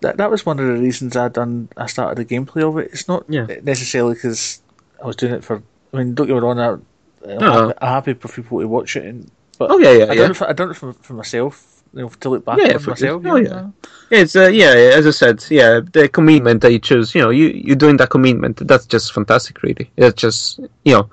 That 0.00 0.16
that 0.18 0.30
was 0.30 0.44
one 0.46 0.58
of 0.58 0.66
the 0.66 0.74
reasons 0.74 1.16
I 1.16 1.28
done 1.28 1.68
I 1.76 1.86
started 1.86 2.16
the 2.18 2.24
gameplay 2.34 2.62
of 2.68 2.78
it. 2.78 2.90
It's 2.92 3.08
not 3.08 3.24
Yeah. 3.28 3.46
necessarily 3.62 4.14
because 4.14 4.62
I 5.02 5.06
was 5.06 5.16
doing 5.16 5.34
it 5.34 5.44
for. 5.44 5.62
I 5.92 5.96
mean, 5.98 6.14
don't 6.14 6.26
get 6.26 6.34
me 6.34 6.40
wrong. 6.40 6.58
I, 6.58 6.68
I'm, 6.72 7.38
No. 7.38 7.72
happy, 7.80 8.14
for 8.14 8.28
people 8.28 8.60
to 8.60 8.68
watch 8.68 8.96
it, 8.96 9.04
and, 9.04 9.30
but 9.58 9.70
Oh 9.70 9.78
yeah, 9.78 9.92
yeah, 9.92 10.04
I 10.04 10.12
yeah. 10.12 10.22
done 10.22 10.30
it 10.32 10.36
for, 10.36 10.48
I 10.48 10.52
done 10.52 10.70
it 10.70 10.74
for, 10.76 10.92
for 10.92 11.14
myself. 11.14 11.72
You 11.94 12.02
know, 12.02 12.08
to 12.08 12.28
look 12.28 12.44
back 12.44 12.58
Yeah, 12.58 12.76
for- 12.78 12.90
myself. 12.90 13.22
oh, 13.24 13.36
yeah. 13.36 13.48
know? 13.48 13.72
Yeah, 14.10 14.18
it's 14.20 14.36
uh, 14.36 14.48
yeah, 14.48 14.72
as 14.98 15.06
I 15.06 15.10
said, 15.10 15.42
yeah, 15.50 15.80
the 15.92 16.08
commitment 16.08 16.60
that 16.60 16.72
you 16.72 16.78
choose, 16.78 17.14
you 17.14 17.22
know, 17.22 17.30
you 17.30 17.46
you're 17.48 17.76
doing 17.76 17.96
that 17.98 18.10
commitment. 18.10 18.66
That's 18.68 18.84
just 18.86 19.12
fantastic, 19.14 19.62
really. 19.62 19.90
It's 19.96 20.20
just 20.20 20.58
you 20.84 20.92
know, 20.94 21.08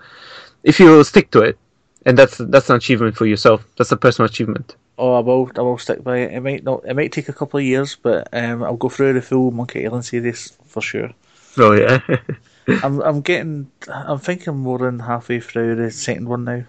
if 0.64 0.80
you 0.80 1.04
stick 1.04 1.32
to 1.32 1.40
it, 1.42 1.58
and 2.06 2.18
that's 2.18 2.38
that's 2.38 2.70
an 2.70 2.76
achievement 2.76 3.16
for 3.16 3.26
yourself. 3.26 3.66
That's 3.78 3.92
a 3.94 3.98
personal 3.98 4.28
achievement. 4.30 4.76
Oh, 4.98 5.14
I 5.14 5.20
will. 5.22 5.50
I 5.58 5.62
will 5.62 5.78
stick 5.78 6.04
by 6.04 6.18
it. 6.20 6.34
It 6.34 6.42
might 6.42 6.64
not. 6.64 6.84
It 6.86 6.94
might 6.96 7.12
take 7.12 7.28
a 7.30 7.34
couple 7.34 7.58
of 7.60 7.66
years, 7.66 7.96
but 7.96 8.28
um, 8.32 8.64
I'll 8.64 8.78
go 8.78 8.90
through 8.90 9.14
the 9.14 9.22
full 9.22 9.52
Monkey 9.52 9.86
Island 9.86 10.06
series 10.06 10.56
for 10.66 10.82
sure. 10.82 11.10
Oh 11.58 11.72
yeah, 11.74 12.00
I'm. 12.84 13.02
I'm 13.02 13.22
getting. 13.22 13.72
I'm 13.88 14.20
thinking 14.20 14.56
more 14.58 14.78
than 14.80 15.00
halfway 15.00 15.40
through 15.40 15.76
the 15.76 15.90
second 15.92 16.30
one 16.30 16.44
now. 16.46 16.64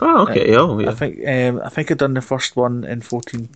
oh 0.00 0.22
okay, 0.28 0.56
oh 0.56 0.80
I 0.88 0.94
think. 0.94 1.18
Um, 1.28 1.60
I 1.64 1.68
think 1.68 1.90
I've 1.90 1.98
done 1.98 2.14
the 2.14 2.22
first 2.22 2.56
one 2.56 2.84
in 2.84 3.00
14, 3.02 3.48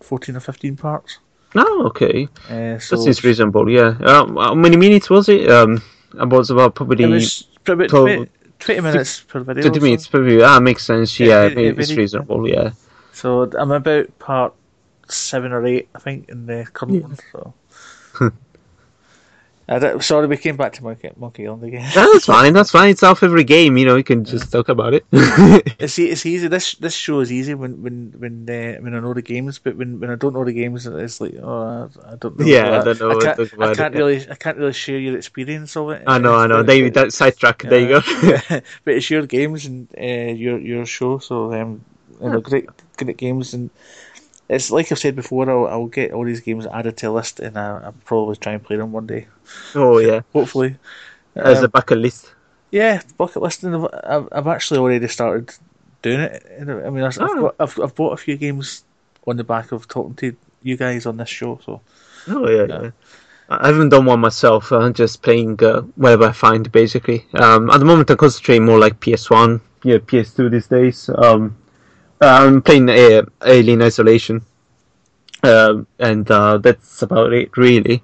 14 0.00 0.36
or 0.36 0.40
fifteen 0.40 0.76
parts. 0.76 1.18
oh 1.54 1.84
okay, 1.86 2.26
Uh, 2.50 2.78
so 2.80 2.96
that 2.96 3.02
seems 3.02 3.22
reasonable. 3.22 3.70
Yeah, 3.70 3.94
um, 4.04 4.36
how 4.36 4.54
many 4.56 4.76
minutes 4.76 5.08
was 5.10 5.28
it? 5.28 5.48
Um, 5.48 5.80
about 6.18 6.50
about 6.50 6.74
probably 6.74 7.04
it 7.04 7.08
was 7.08 7.46
about 7.66 7.88
12 7.88 8.06
20, 8.06 8.30
20 8.58 8.80
minutes 8.80 9.20
per 9.20 9.40
video. 9.40 9.62
twenty 9.62 9.80
minutes. 9.80 10.08
Probably 10.08 10.42
ah 10.42 10.58
makes 10.58 10.82
sense. 10.84 11.18
Yeah, 11.20 11.26
Yeah, 11.28 11.44
it- 11.46 11.58
it 11.58 11.78
it's 11.78 11.92
reasonable. 11.94 12.48
Yeah. 12.48 12.70
So 13.14 13.48
I'm 13.56 13.70
about 13.70 14.18
part 14.18 14.52
seven 15.08 15.52
or 15.52 15.64
eight, 15.64 15.88
I 15.94 15.98
think, 16.00 16.28
in 16.28 16.46
the 16.46 16.66
current 16.72 16.94
Yeah. 16.96 17.00
one. 17.06 17.18
So. 17.32 17.54
I 19.66 19.78
don't- 19.78 20.04
sorry, 20.04 20.26
we 20.26 20.36
came 20.36 20.58
back 20.58 20.74
to 20.74 20.84
Monkey, 20.84 21.08
Monkey 21.16 21.46
Island 21.46 21.64
again. 21.64 21.90
That's 21.94 22.26
fine. 22.34 22.52
That's 22.52 22.70
fine. 22.70 22.90
It's 22.90 23.02
our 23.02 23.16
every 23.22 23.44
game. 23.44 23.78
You 23.78 23.86
know, 23.86 23.96
you 23.96 24.04
can 24.04 24.22
just 24.22 24.52
talk 24.52 24.68
about 24.68 24.92
it. 24.92 25.06
It's 25.80 25.98
e- 25.98 26.10
it's 26.10 26.26
easy. 26.26 26.48
This 26.48 26.74
this 26.74 26.92
show 26.94 27.20
is 27.20 27.32
easy 27.32 27.54
when 27.54 27.82
when 27.82 28.12
when 28.18 28.34
uh, 28.50 28.76
when 28.82 28.94
I 28.94 29.00
know 29.00 29.14
the 29.14 29.22
games, 29.22 29.58
but 29.58 29.74
when, 29.76 30.00
when 30.00 30.10
I 30.10 30.16
don't 30.16 30.34
know 30.34 30.44
the 30.44 30.52
games, 30.52 30.86
it's 30.86 31.18
like 31.18 31.34
oh 31.42 31.88
I, 32.04 32.12
I 32.12 32.16
don't 32.16 32.38
know. 32.38 32.44
Yeah, 32.44 32.80
I 32.80 32.84
don't 32.84 33.00
know 33.00 33.10
I 33.12 33.20
can't, 33.24 33.36
talk 33.38 33.52
about 33.54 33.68
I 33.70 33.74
can't 33.74 33.94
yeah. 33.94 34.00
really 34.00 34.18
I 34.30 34.34
can't 34.34 34.58
really 34.58 34.72
share 34.74 34.98
your 34.98 35.16
experience 35.16 35.74
of 35.78 35.88
it. 35.96 36.02
I 36.06 36.18
know, 36.18 36.34
I 36.34 36.46
know. 36.46 36.58
But- 36.58 36.66
They 36.66 36.82
but- 36.90 36.94
that 36.94 37.12
sidetrack. 37.14 37.62
There 37.62 37.80
you 37.80 37.88
go. 37.88 38.00
but 38.84 38.92
it's 38.94 39.08
your 39.08 39.24
games 39.24 39.64
and 39.64 39.88
uh, 39.96 40.32
your 40.36 40.58
your 40.58 40.84
show, 40.84 41.18
so 41.20 41.54
um, 41.54 41.80
you 42.22 42.30
know, 42.30 42.40
great 42.40 42.68
great 42.96 43.16
games 43.16 43.54
and. 43.54 43.70
It's 44.48 44.70
like 44.70 44.92
I've 44.92 44.98
said 44.98 45.16
before. 45.16 45.48
I'll, 45.48 45.66
I'll 45.66 45.86
get 45.86 46.12
all 46.12 46.24
these 46.24 46.40
games 46.40 46.66
added 46.66 46.98
to 46.98 47.08
a 47.08 47.12
list, 47.12 47.40
and 47.40 47.56
I, 47.58 47.80
I'll 47.86 47.94
probably 48.04 48.36
try 48.36 48.52
and 48.52 48.62
play 48.62 48.76
them 48.76 48.92
one 48.92 49.06
day. 49.06 49.26
oh 49.74 49.98
yeah, 49.98 50.20
Hopefully, 50.34 50.76
as 51.34 51.58
Um, 51.58 51.64
a 51.64 51.68
bucket 51.68 51.98
list. 51.98 52.34
yeah, 52.70 53.00
bucket 53.16 53.42
list, 53.42 53.64
I've, 53.64 53.86
I've, 54.04 54.28
I've 54.32 54.46
actually 54.46 54.80
already 54.80 55.08
started 55.08 55.50
doing 56.02 56.20
it. 56.20 56.44
I 56.60 56.90
mean, 56.90 57.04
I've, 57.04 57.18
I've, 57.20 57.30
Oh. 57.30 57.40
got, 57.40 57.54
I've, 57.58 57.80
I've 57.80 57.94
bought 57.94 58.12
a 58.12 58.16
few 58.18 58.36
games 58.36 58.84
on 59.26 59.36
the 59.38 59.44
back 59.44 59.72
of 59.72 59.88
talking 59.88 60.14
to 60.16 60.36
you 60.62 60.76
guys 60.76 61.06
on 61.06 61.16
this 61.16 61.28
show. 61.30 61.58
So 61.64 61.80
Oh 62.28 62.48
yeah, 62.50 62.66
yeah. 62.68 62.82
yeah. 62.82 62.90
I 63.48 63.66
haven't 63.68 63.90
done 63.90 64.06
one 64.06 64.20
myself. 64.20 64.72
I'm 64.72 64.92
just 64.94 65.22
playing 65.22 65.62
uh, 65.62 65.82
whatever 65.96 66.24
I 66.26 66.32
find, 66.32 66.70
basically. 66.70 67.26
Um, 67.34 67.70
at 67.70 67.78
the 67.78 67.84
moment, 67.86 68.10
I'm 68.10 68.16
concentrating 68.16 68.64
more 68.64 68.78
like 68.78 69.00
PS1, 69.00 69.60
yeah, 69.84 69.98
PS2 69.98 70.48
these 70.48 70.66
days. 70.66 71.10
Um, 71.16 71.56
I'm 72.26 72.62
playing 72.62 72.88
uh, 72.90 73.22
Alien 73.44 73.82
Isolation, 73.82 74.42
um, 75.42 75.86
and 75.98 76.30
uh, 76.30 76.58
that's 76.58 77.02
about 77.02 77.32
it, 77.32 77.56
really. 77.56 78.02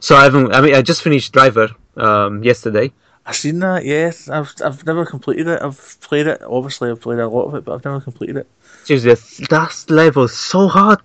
So 0.00 0.16
I 0.16 0.24
haven't. 0.24 0.54
I 0.54 0.60
mean, 0.60 0.74
I 0.74 0.82
just 0.82 1.02
finished 1.02 1.32
Driver 1.32 1.70
um, 1.96 2.42
yesterday. 2.42 2.92
I've 3.26 3.36
seen 3.36 3.58
that. 3.60 3.84
Yes, 3.84 4.28
I've 4.28 4.52
I've 4.64 4.84
never 4.86 5.04
completed 5.04 5.46
it. 5.46 5.62
I've 5.62 6.00
played 6.00 6.26
it. 6.26 6.42
Obviously, 6.42 6.90
I've 6.90 7.00
played 7.00 7.18
a 7.18 7.28
lot 7.28 7.44
of 7.48 7.54
it, 7.54 7.64
but 7.64 7.74
I've 7.74 7.84
never 7.84 8.00
completed 8.00 8.38
it. 8.38 8.48
Seriously, 8.84 9.46
that 9.50 9.84
level 9.88 10.24
is 10.24 10.36
so 10.36 10.66
hard 10.66 11.00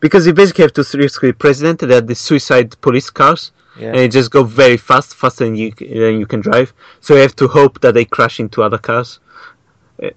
because 0.00 0.26
you 0.26 0.32
basically 0.32 0.62
have 0.62 0.72
to 0.72 0.82
the 0.82 1.34
president. 1.38 1.80
that 1.80 2.06
the 2.06 2.14
suicide 2.14 2.80
police 2.80 3.10
cars. 3.10 3.52
Yeah, 3.78 3.88
and 3.88 3.98
it 3.98 4.08
just 4.08 4.30
go 4.32 4.42
very 4.42 4.76
fast, 4.76 5.14
faster 5.14 5.44
than 5.44 5.54
you 5.54 5.70
than 5.72 6.18
you 6.18 6.26
can 6.26 6.40
drive. 6.40 6.72
So 7.00 7.14
you 7.14 7.20
have 7.20 7.36
to 7.36 7.46
hope 7.46 7.80
that 7.82 7.94
they 7.94 8.04
crash 8.04 8.40
into 8.40 8.62
other 8.62 8.78
cars. 8.78 9.20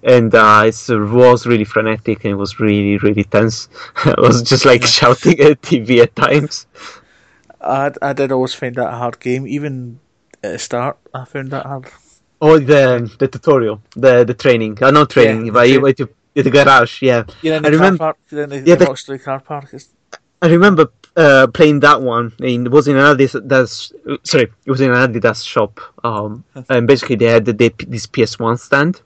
And 0.02 0.34
uh, 0.34 0.62
it 0.66 0.88
was 0.88 1.46
really 1.46 1.64
frenetic 1.64 2.24
and 2.24 2.32
it 2.32 2.36
was 2.36 2.60
really 2.60 2.98
really 2.98 3.24
tense. 3.24 3.68
I 4.04 4.14
was 4.18 4.42
just 4.42 4.64
like 4.64 4.84
shouting 4.84 5.40
at 5.40 5.60
TV 5.62 6.02
at 6.02 6.14
times. 6.14 6.66
I 7.60 7.90
I 8.00 8.12
did 8.12 8.30
always 8.32 8.54
find 8.54 8.74
that 8.76 8.92
a 8.92 8.96
hard 8.96 9.18
game. 9.20 9.46
Even 9.46 9.98
at 10.42 10.52
the 10.52 10.58
start, 10.58 10.98
I 11.14 11.24
found 11.24 11.50
that 11.50 11.66
hard. 11.66 11.86
Oh, 12.40 12.58
the 12.58 13.10
the 13.18 13.28
tutorial, 13.28 13.82
the 13.96 14.24
the 14.24 14.34
training. 14.34 14.78
Uh, 14.82 14.90
not 14.90 15.10
training, 15.10 15.46
Yeah, 15.46 15.52
but 15.52 15.68
you 15.68 15.80
went 15.80 15.96
to 15.98 16.08
the 16.34 16.50
garage. 16.50 17.02
Yeah, 17.02 17.24
You're 17.42 17.56
in 17.56 17.64
I 17.66 17.70
car 17.70 17.78
remember- 17.78 17.98
park. 17.98 18.16
You're 18.30 18.42
in 18.44 18.50
the, 18.50 18.60
Yeah, 18.60 18.76
the 18.76 19.18
car 19.18 19.40
park. 19.40 19.68
It's, 19.72 19.88
I 20.40 20.48
remember 20.48 20.90
uh, 21.16 21.46
playing 21.48 21.80
that 21.80 22.02
one. 22.02 22.32
And 22.40 22.66
it 22.66 22.70
was 22.72 22.88
in 22.88 22.96
an 22.96 23.16
Adidas. 23.16 23.92
Sorry, 24.24 24.44
it 24.64 24.70
was 24.70 24.80
in 24.80 24.90
an 24.92 25.12
Adidas 25.12 25.46
shop. 25.46 25.80
Um, 26.04 26.44
and 26.68 26.86
basically 26.86 27.16
they 27.16 27.26
had 27.26 27.44
the, 27.44 27.52
the, 27.52 27.72
this 27.86 28.06
PS1 28.06 28.58
stand. 28.58 29.00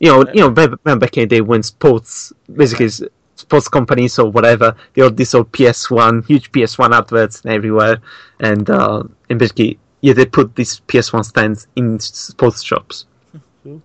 You 0.00 0.08
know, 0.10 0.32
you 0.32 0.40
know, 0.40 0.50
back, 0.50 0.70
back 0.84 1.16
in 1.16 1.22
the 1.22 1.26
day 1.26 1.40
when 1.40 1.62
sports, 1.62 2.32
basically 2.54 2.88
sports 3.36 3.68
companies 3.68 4.18
or 4.18 4.30
whatever, 4.30 4.76
they 4.94 5.02
all 5.02 5.10
this 5.10 5.34
old 5.34 5.50
PS1, 5.52 6.26
huge 6.26 6.52
PS1 6.52 6.96
adverts 6.96 7.42
everywhere, 7.46 7.98
and 8.40 8.68
uh, 8.70 9.02
and 9.28 9.38
basically 9.38 9.78
yeah, 10.00 10.12
they 10.12 10.26
put 10.26 10.54
these 10.56 10.80
PS1 10.80 11.24
stands 11.24 11.66
in 11.76 11.98
sports 12.00 12.62
shops. 12.62 13.06
Cool. 13.62 13.82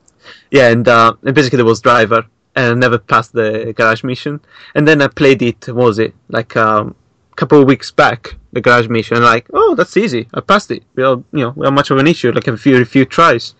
Yeah, 0.51 0.69
and, 0.69 0.87
uh, 0.87 1.13
and 1.23 1.35
basically 1.35 1.57
there 1.57 1.65
was 1.65 1.81
driver, 1.81 2.25
and 2.55 2.71
I 2.71 2.73
never 2.73 2.97
passed 2.97 3.33
the 3.33 3.73
garage 3.75 4.03
mission. 4.03 4.39
And 4.73 4.87
then 4.87 5.01
I 5.01 5.07
played 5.07 5.41
it. 5.41 5.67
what 5.67 5.75
Was 5.75 5.99
it 5.99 6.15
like 6.29 6.55
um, 6.55 6.95
a 7.33 7.35
couple 7.35 7.59
of 7.59 7.67
weeks 7.67 7.91
back? 7.91 8.35
The 8.53 8.61
garage 8.61 8.87
mission. 8.87 9.21
Like, 9.21 9.47
oh, 9.53 9.75
that's 9.75 9.97
easy. 9.97 10.29
I 10.33 10.39
passed 10.39 10.71
it. 10.71 10.83
Without 10.95 11.25
you 11.33 11.41
know, 11.41 11.49
without 11.57 11.73
much 11.73 11.91
of 11.91 11.97
an 11.97 12.07
issue. 12.07 12.31
Like 12.31 12.47
a 12.47 12.55
few 12.55 12.85
few 12.85 13.03
tries. 13.03 13.53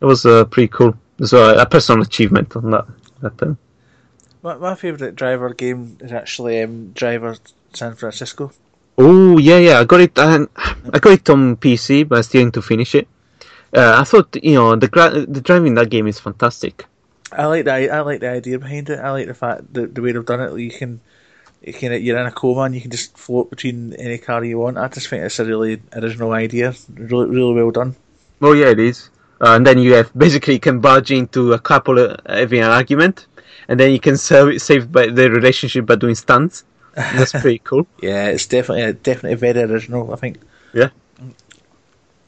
It 0.00 0.04
was 0.04 0.24
uh, 0.24 0.44
pretty 0.44 0.68
cool. 0.68 0.96
So 1.22 1.58
a 1.58 1.66
personal 1.66 2.02
achievement 2.02 2.54
on 2.56 2.70
that. 2.70 2.86
that 3.22 3.38
time. 3.38 3.58
my 4.42 4.54
my 4.56 4.74
favorite 4.74 5.16
driver 5.16 5.52
game 5.54 5.98
is 6.00 6.12
actually 6.12 6.62
um, 6.62 6.92
Driver 6.92 7.36
San 7.72 7.94
Francisco. 7.96 8.52
Oh 8.96 9.38
yeah, 9.38 9.58
yeah. 9.58 9.80
I 9.80 9.84
got 9.84 10.00
it. 10.00 10.18
Uh, 10.18 10.46
I 10.92 10.98
got 10.98 11.12
it 11.12 11.30
on 11.30 11.56
PC, 11.56 12.08
but 12.08 12.18
I 12.18 12.20
still 12.22 12.44
need 12.44 12.54
to 12.54 12.62
finish 12.62 12.94
it. 12.94 13.08
Uh, 13.74 13.96
I 14.00 14.04
thought 14.04 14.36
you 14.42 14.54
know 14.54 14.76
the 14.76 14.88
gra- 14.88 15.26
the 15.26 15.40
driving 15.40 15.68
in 15.68 15.74
that 15.74 15.90
game 15.90 16.06
is 16.06 16.20
fantastic. 16.20 16.86
I 17.32 17.46
like 17.46 17.64
the 17.64 17.90
I 17.90 18.00
like 18.00 18.20
the 18.20 18.30
idea 18.30 18.58
behind 18.58 18.88
it. 18.90 18.98
I 18.98 19.10
like 19.10 19.26
the 19.26 19.34
fact 19.34 19.72
that 19.74 19.94
the 19.94 20.02
way 20.02 20.12
they've 20.12 20.24
done 20.24 20.40
it. 20.40 20.58
You 20.58 20.70
can, 20.70 21.00
you 21.62 21.72
can 21.72 22.02
you're 22.02 22.18
in 22.18 22.26
a 22.26 22.32
coma 22.32 22.62
and 22.62 22.74
you 22.74 22.80
can 22.80 22.90
just 22.90 23.16
float 23.18 23.50
between 23.50 23.92
any 23.94 24.18
car 24.18 24.42
you 24.44 24.58
want. 24.58 24.78
I 24.78 24.88
just 24.88 25.08
think 25.08 25.24
it's 25.24 25.38
a 25.38 25.44
really 25.44 25.82
original 25.92 26.32
idea. 26.32 26.74
Really, 26.94 27.28
really 27.28 27.54
well 27.54 27.70
done. 27.70 27.96
Oh 28.40 28.52
yeah, 28.52 28.70
it 28.70 28.78
is. 28.78 29.10
Uh, 29.40 29.54
and 29.54 29.66
then 29.66 29.78
you 29.78 29.94
have 29.94 30.12
basically 30.16 30.58
can 30.58 30.80
barge 30.80 31.10
into 31.10 31.52
a 31.52 31.58
couple 31.58 31.98
of 31.98 32.16
having 32.26 32.60
an 32.60 32.70
argument, 32.70 33.26
and 33.68 33.78
then 33.78 33.92
you 33.92 34.00
can 34.00 34.16
save 34.16 34.60
save 34.60 34.90
by 34.90 35.06
the 35.06 35.30
relationship 35.30 35.86
by 35.86 35.94
doing 35.94 36.14
stunts. 36.14 36.64
That's 36.94 37.32
pretty 37.42 37.60
cool. 37.60 37.86
Yeah, 38.02 38.28
it's 38.28 38.46
definitely 38.46 38.92
definitely 38.94 39.36
very 39.36 39.62
original. 39.62 40.12
I 40.12 40.16
think. 40.16 40.38
Yeah. 40.74 40.90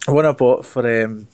One 0.06 0.24
I 0.24 0.32
bought 0.32 0.64
for 0.64 1.04
um, 1.04 1.26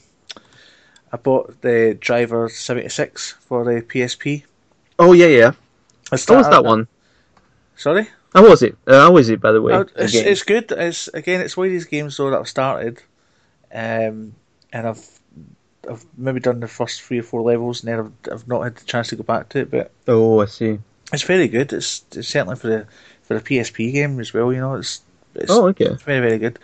I 1.12 1.19
bought 1.19 1.61
the 1.61 1.97
Driver 2.01 2.48
seventy 2.48 2.89
six 2.89 3.32
for 3.32 3.65
the 3.65 3.82
PSP. 3.82 4.44
Oh 4.98 5.12
yeah, 5.12 5.27
yeah. 5.27 5.53
It's 6.11 6.27
How 6.27 6.36
was 6.36 6.48
that 6.48 6.65
one? 6.65 6.89
Sorry. 7.77 8.09
How 8.32 8.48
was 8.48 8.62
it? 8.62 8.77
Uh, 8.86 9.01
how 9.01 9.12
was 9.12 9.28
it, 9.28 9.40
by 9.40 9.53
the 9.53 9.62
way? 9.62 9.73
Oh, 9.73 9.86
it's, 9.97 10.15
it's 10.15 10.43
good. 10.43 10.70
It's 10.73 11.09
again, 11.09 11.40
it's 11.40 11.57
one 11.57 11.66
of 11.66 11.73
these 11.73 11.86
games 11.86 12.16
though 12.16 12.31
that 12.31 12.39
I've 12.39 12.48
started, 12.48 13.03
um, 13.73 14.35
and 14.73 14.86
I've 14.86 15.15
I've 15.90 16.04
maybe 16.16 16.40
done 16.40 16.60
the 16.60 16.68
first 16.68 17.02
three 17.02 17.18
or 17.18 17.22
four 17.22 17.42
levels, 17.42 17.82
and 17.82 17.88
then 17.92 17.98
I've, 18.00 18.32
I've 18.32 18.48
not 18.48 18.62
had 18.62 18.76
the 18.76 18.84
chance 18.84 19.08
to 19.08 19.16
go 19.16 19.22
back 19.22 19.48
to 19.50 19.60
it. 19.60 19.70
But 19.70 19.90
Oh, 20.08 20.40
I 20.40 20.46
see. 20.46 20.78
it's 21.12 21.22
very 21.22 21.48
good. 21.48 21.72
It's, 21.72 22.04
it's 22.14 22.28
certainly 22.28 22.56
for 22.56 22.68
the 22.68 22.86
for 23.22 23.34
the 23.38 23.40
PSP 23.40 23.92
game 23.92 24.20
as 24.20 24.32
well. 24.32 24.52
You 24.52 24.60
know, 24.60 24.74
it's 24.74 25.02
it's 25.34 25.50
Oh, 25.50 25.68
okay. 25.68 25.86
it's 25.86 26.02
very 26.02 26.20
very 26.20 26.38
good. 26.38 26.58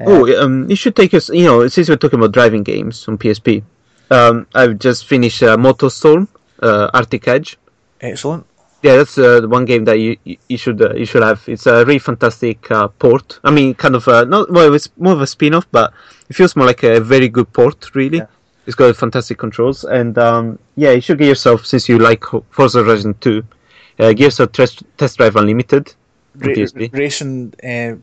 oh, 0.00 0.42
um, 0.42 0.68
you 0.70 0.76
should 0.76 0.96
take 0.96 1.14
us. 1.14 1.28
You 1.28 1.44
know, 1.44 1.68
since 1.68 1.88
we're 1.88 1.96
talking 1.96 2.18
about 2.18 2.32
driving 2.32 2.62
games 2.62 3.06
on 3.08 3.18
PSP, 3.18 3.62
um, 4.10 4.46
I've 4.54 4.78
just 4.78 5.06
finished 5.06 5.42
uh, 5.42 5.56
Motorstorm, 5.56 6.28
uh, 6.62 6.90
Arctic 6.94 7.26
Edge. 7.28 7.58
Excellent. 8.00 8.46
Yeah, 8.82 8.96
that's 8.96 9.16
uh, 9.16 9.40
the 9.40 9.48
one 9.48 9.64
game 9.64 9.84
that 9.84 9.98
you 10.00 10.16
you- 10.24 10.58
should 10.58 10.82
uh, 10.82 10.92
you 10.94 11.04
should 11.06 11.22
have. 11.22 11.40
It's 11.46 11.66
a 11.66 11.84
really 11.84 12.00
fantastic 12.00 12.68
uh, 12.70 12.88
port. 12.88 13.38
I 13.44 13.50
mean, 13.52 13.74
kind 13.74 13.94
of 13.94 14.08
uh, 14.08 14.24
not 14.24 14.50
well, 14.50 14.74
it's 14.74 14.88
more 14.96 15.12
of 15.12 15.20
a 15.20 15.26
spin-off, 15.26 15.66
but 15.70 15.92
it 16.28 16.34
feels 16.34 16.56
more 16.56 16.66
like 16.66 16.82
a 16.82 16.98
very 17.00 17.28
good 17.28 17.52
port. 17.52 17.94
Really, 17.94 18.18
Yeah. 18.18 18.26
It's 18.66 18.74
got 18.76 18.94
fantastic 18.96 19.38
controls, 19.38 19.84
and 19.84 20.16
um, 20.18 20.58
yeah, 20.76 20.92
you 20.92 21.00
should 21.00 21.18
get 21.18 21.26
yourself 21.28 21.66
since 21.66 21.88
you 21.88 21.98
like 21.98 22.24
Forza 22.50 22.82
Horizon 22.82 23.14
Two, 23.20 23.42
uh, 23.98 24.08
get 24.08 24.20
yourself 24.20 24.52
test, 24.52 24.82
test 24.98 25.18
Drive 25.18 25.36
Unlimited 25.36 25.94
Ra- 26.36 26.54
racing, 26.92 27.54
uh, 27.64 27.96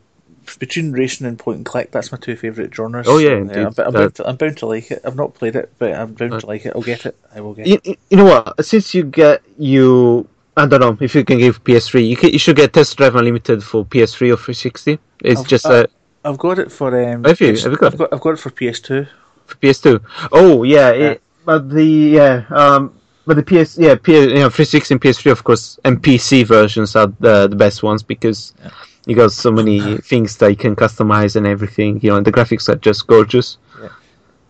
between 0.58 0.92
racing 0.92 1.26
and 1.26 1.38
point 1.38 1.56
and 1.58 1.66
click, 1.66 1.90
that's 1.92 2.12
my 2.12 2.18
two 2.18 2.36
favourite 2.36 2.74
genres. 2.74 3.06
Oh, 3.08 3.18
yeah, 3.18 3.30
So, 3.30 3.36
indeed. 3.36 3.56
I'm, 3.58 3.66
I'm, 3.66 3.72
That- 3.74 3.92
bound 3.92 4.14
to, 4.16 4.28
I'm 4.28 4.36
bound 4.36 4.56
to 4.58 4.66
like 4.66 4.90
it. 4.90 5.00
I've 5.04 5.16
not 5.16 5.34
played 5.34 5.56
it, 5.56 5.72
but 5.78 5.92
I'm 5.94 6.14
bound 6.14 6.34
Uh, 6.34 6.40
to 6.40 6.46
like 6.46 6.66
it. 6.66 6.72
I'll 6.74 6.82
get 6.82 7.06
it. 7.06 7.16
I 7.34 7.40
will 7.40 7.54
get 7.54 7.66
it. 7.66 7.86
You, 7.86 7.96
you 8.10 8.16
know 8.16 8.24
what? 8.24 8.64
Since 8.64 8.94
you 8.94 9.04
get 9.04 9.42
you, 9.58 10.28
I 10.56 10.66
don't 10.66 10.80
know 10.80 10.96
if 11.00 11.14
you 11.14 11.24
can 11.24 11.38
give 11.38 11.62
PS3. 11.64 12.06
You 12.08 12.16
can, 12.16 12.30
you 12.30 12.38
should 12.38 12.56
get 12.56 12.72
Test 12.72 12.96
Drive 12.96 13.16
Unlimited 13.16 13.62
for 13.62 13.84
PS3 13.84 14.32
or 14.32 14.36
360. 14.36 14.98
It's 15.24 15.40
I've- 15.40 15.48
just 15.48 15.66
uh, 15.66 15.70
uh, 15.70 15.86
I've 16.24 16.38
got 16.38 16.58
it 16.58 16.70
for. 16.70 16.88
Um, 17.02 17.24
Have 17.24 17.40
you? 17.40 17.48
Have 17.56 17.72
you 17.72 17.76
got 17.78 17.92
I've 17.92 17.98
got, 17.98 18.12
I've 18.12 18.20
got 18.20 18.30
it 18.34 18.38
for 18.38 18.50
PS2. 18.50 19.08
For 19.50 19.56
PS2. 19.58 20.00
Oh 20.32 20.62
yeah, 20.62 20.92
Yeah. 20.92 21.10
It, 21.10 21.22
but 21.44 21.70
the 21.70 21.84
yeah 21.84 22.44
um 22.50 22.94
but 23.26 23.36
the 23.36 23.42
PS 23.42 23.78
yeah 23.78 23.94
PS, 23.94 24.28
you 24.34 24.40
know 24.42 24.50
360 24.50 24.94
and 24.94 25.00
PS3 25.00 25.32
of 25.32 25.44
course 25.44 25.78
and 25.84 26.02
PC 26.02 26.44
versions 26.44 26.96
are 26.96 27.08
the 27.20 27.48
the 27.48 27.56
best 27.56 27.82
ones 27.82 28.02
because 28.02 28.52
Yeah. 28.62 28.70
you 29.06 29.14
got 29.16 29.32
so 29.32 29.50
many 29.50 29.96
things 30.10 30.36
that 30.38 30.50
you 30.50 30.56
can 30.56 30.74
customize 30.76 31.36
and 31.36 31.46
everything. 31.46 32.00
You 32.02 32.10
know, 32.10 32.16
and 32.18 32.26
the 32.26 32.32
graphics 32.32 32.68
are 32.68 32.76
just 32.76 33.06
gorgeous. 33.06 33.58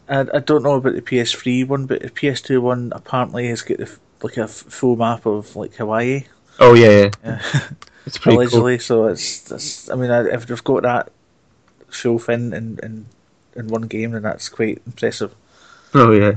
I, 0.08 0.26
I 0.34 0.40
don't 0.40 0.64
know 0.64 0.74
about 0.74 0.94
the 0.94 1.02
PS3 1.02 1.68
one, 1.68 1.86
but 1.86 2.02
the 2.02 2.10
PS2 2.10 2.60
one 2.60 2.92
apparently 2.94 3.46
has 3.48 3.62
got 3.62 3.78
the, 3.78 3.88
like 4.22 4.36
a 4.38 4.48
full 4.48 4.96
map 4.96 5.24
of 5.24 5.54
like 5.54 5.74
Hawaii. 5.76 6.24
Oh 6.58 6.74
yeah, 6.74 6.90
yeah. 6.90 7.10
Yeah. 7.24 7.40
it's 8.06 8.18
pretty 8.18 8.50
cool. 8.50 8.78
So 8.80 9.06
it's, 9.06 9.50
it's 9.52 9.88
I 9.88 9.94
mean, 9.94 10.10
I, 10.10 10.26
if 10.28 10.46
they've 10.46 10.64
got 10.64 10.82
that 10.82 11.12
full 11.88 12.18
thing 12.18 12.52
and 12.52 12.80
in 12.80 13.06
in 13.56 13.66
one 13.68 13.82
game, 13.82 14.14
and 14.14 14.24
that's 14.24 14.48
quite 14.48 14.80
impressive. 14.86 15.34
Oh 15.94 16.12
yeah. 16.12 16.34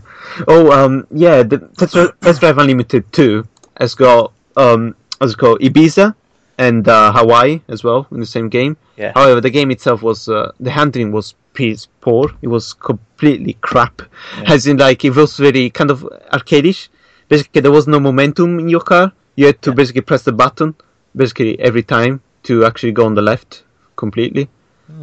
Oh 0.48 0.72
um 0.72 1.06
yeah. 1.12 1.44
The 1.44 1.60
Test 1.78 1.94
Drive, 1.94 2.20
Test 2.22 2.40
Drive 2.40 2.58
Unlimited 2.58 3.12
two 3.14 3.48
has 3.80 3.94
got 3.96 4.34
um 4.58 4.96
it 5.22 5.38
called 5.38 5.60
Ibiza 5.62 6.16
and 6.58 6.88
uh, 6.88 7.12
Hawaii 7.14 7.62
as 7.68 7.84
well 7.84 8.08
in 8.12 8.20
the 8.20 8.26
same 8.26 8.50
game. 8.50 8.78
Yeah. 8.98 9.12
However, 9.16 9.42
the 9.42 9.50
game 9.50 9.72
itself 9.72 10.02
was 10.02 10.28
uh, 10.28 10.52
the 10.60 10.72
handling 10.72 11.12
was 11.12 11.36
piss 11.54 11.88
poor. 12.02 12.30
It 12.42 12.48
was 12.48 12.74
completely 12.74 13.54
crap. 13.62 14.02
Yeah. 14.42 14.54
As 14.54 14.66
in 14.68 14.78
like 14.78 15.06
it 15.06 15.16
was 15.16 15.38
very 15.38 15.70
kind 15.70 15.92
of 15.92 16.02
arcadish. 16.32 16.90
Basically, 17.30 17.62
there 17.62 17.72
was 17.72 17.88
no 17.88 18.00
momentum 18.00 18.60
in 18.60 18.70
your 18.70 18.82
car. 18.82 19.12
You 19.36 19.48
had 19.48 19.62
to 19.64 19.70
Yeah. 19.70 19.76
basically 19.76 20.02
press 20.02 20.24
the 20.24 20.32
button 20.32 20.76
basically 21.16 21.60
every 21.60 21.84
time 21.84 22.22
to 22.44 22.66
actually 22.66 22.92
go 22.92 23.06
on 23.06 23.14
the 23.16 23.22
left 23.22 23.64
completely. 23.96 24.50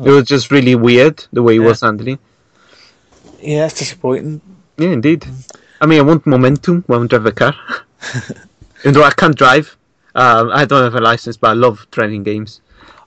It 0.04 0.10
was 0.10 0.24
just 0.24 0.50
really 0.50 0.74
weird 0.74 1.24
the 1.32 1.42
way 1.42 1.56
it 1.56 1.60
Yeah. 1.60 1.66
was 1.66 1.80
handling. 1.80 2.18
Yeah, 3.40 3.66
it's 3.66 3.78
disappointing. 3.78 4.40
Yeah, 4.78 4.90
indeed. 4.90 5.26
I 5.80 5.86
mean, 5.86 5.98
I 5.98 6.02
want 6.02 6.26
momentum 6.26 6.84
when 6.86 7.02
I 7.02 7.06
drive 7.06 7.26
a 7.26 7.32
car. 7.32 7.54
Even 8.80 8.94
though 8.94 9.02
I 9.04 9.10
can't 9.10 9.36
drive, 9.36 9.76
um, 10.14 10.50
I 10.52 10.64
don't 10.64 10.84
have 10.84 10.94
a 10.94 11.00
license, 11.00 11.36
but 11.36 11.50
I 11.50 11.52
love 11.54 11.86
driving 11.90 12.22
games. 12.22 12.60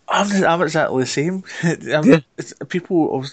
I'm, 0.07 0.43
I'm 0.43 0.61
exactly 0.61 1.03
the 1.03 1.07
same. 1.07 1.43
I'm, 1.63 2.03
Yeah. 2.05 2.19
it's, 2.37 2.53
people, 2.69 3.25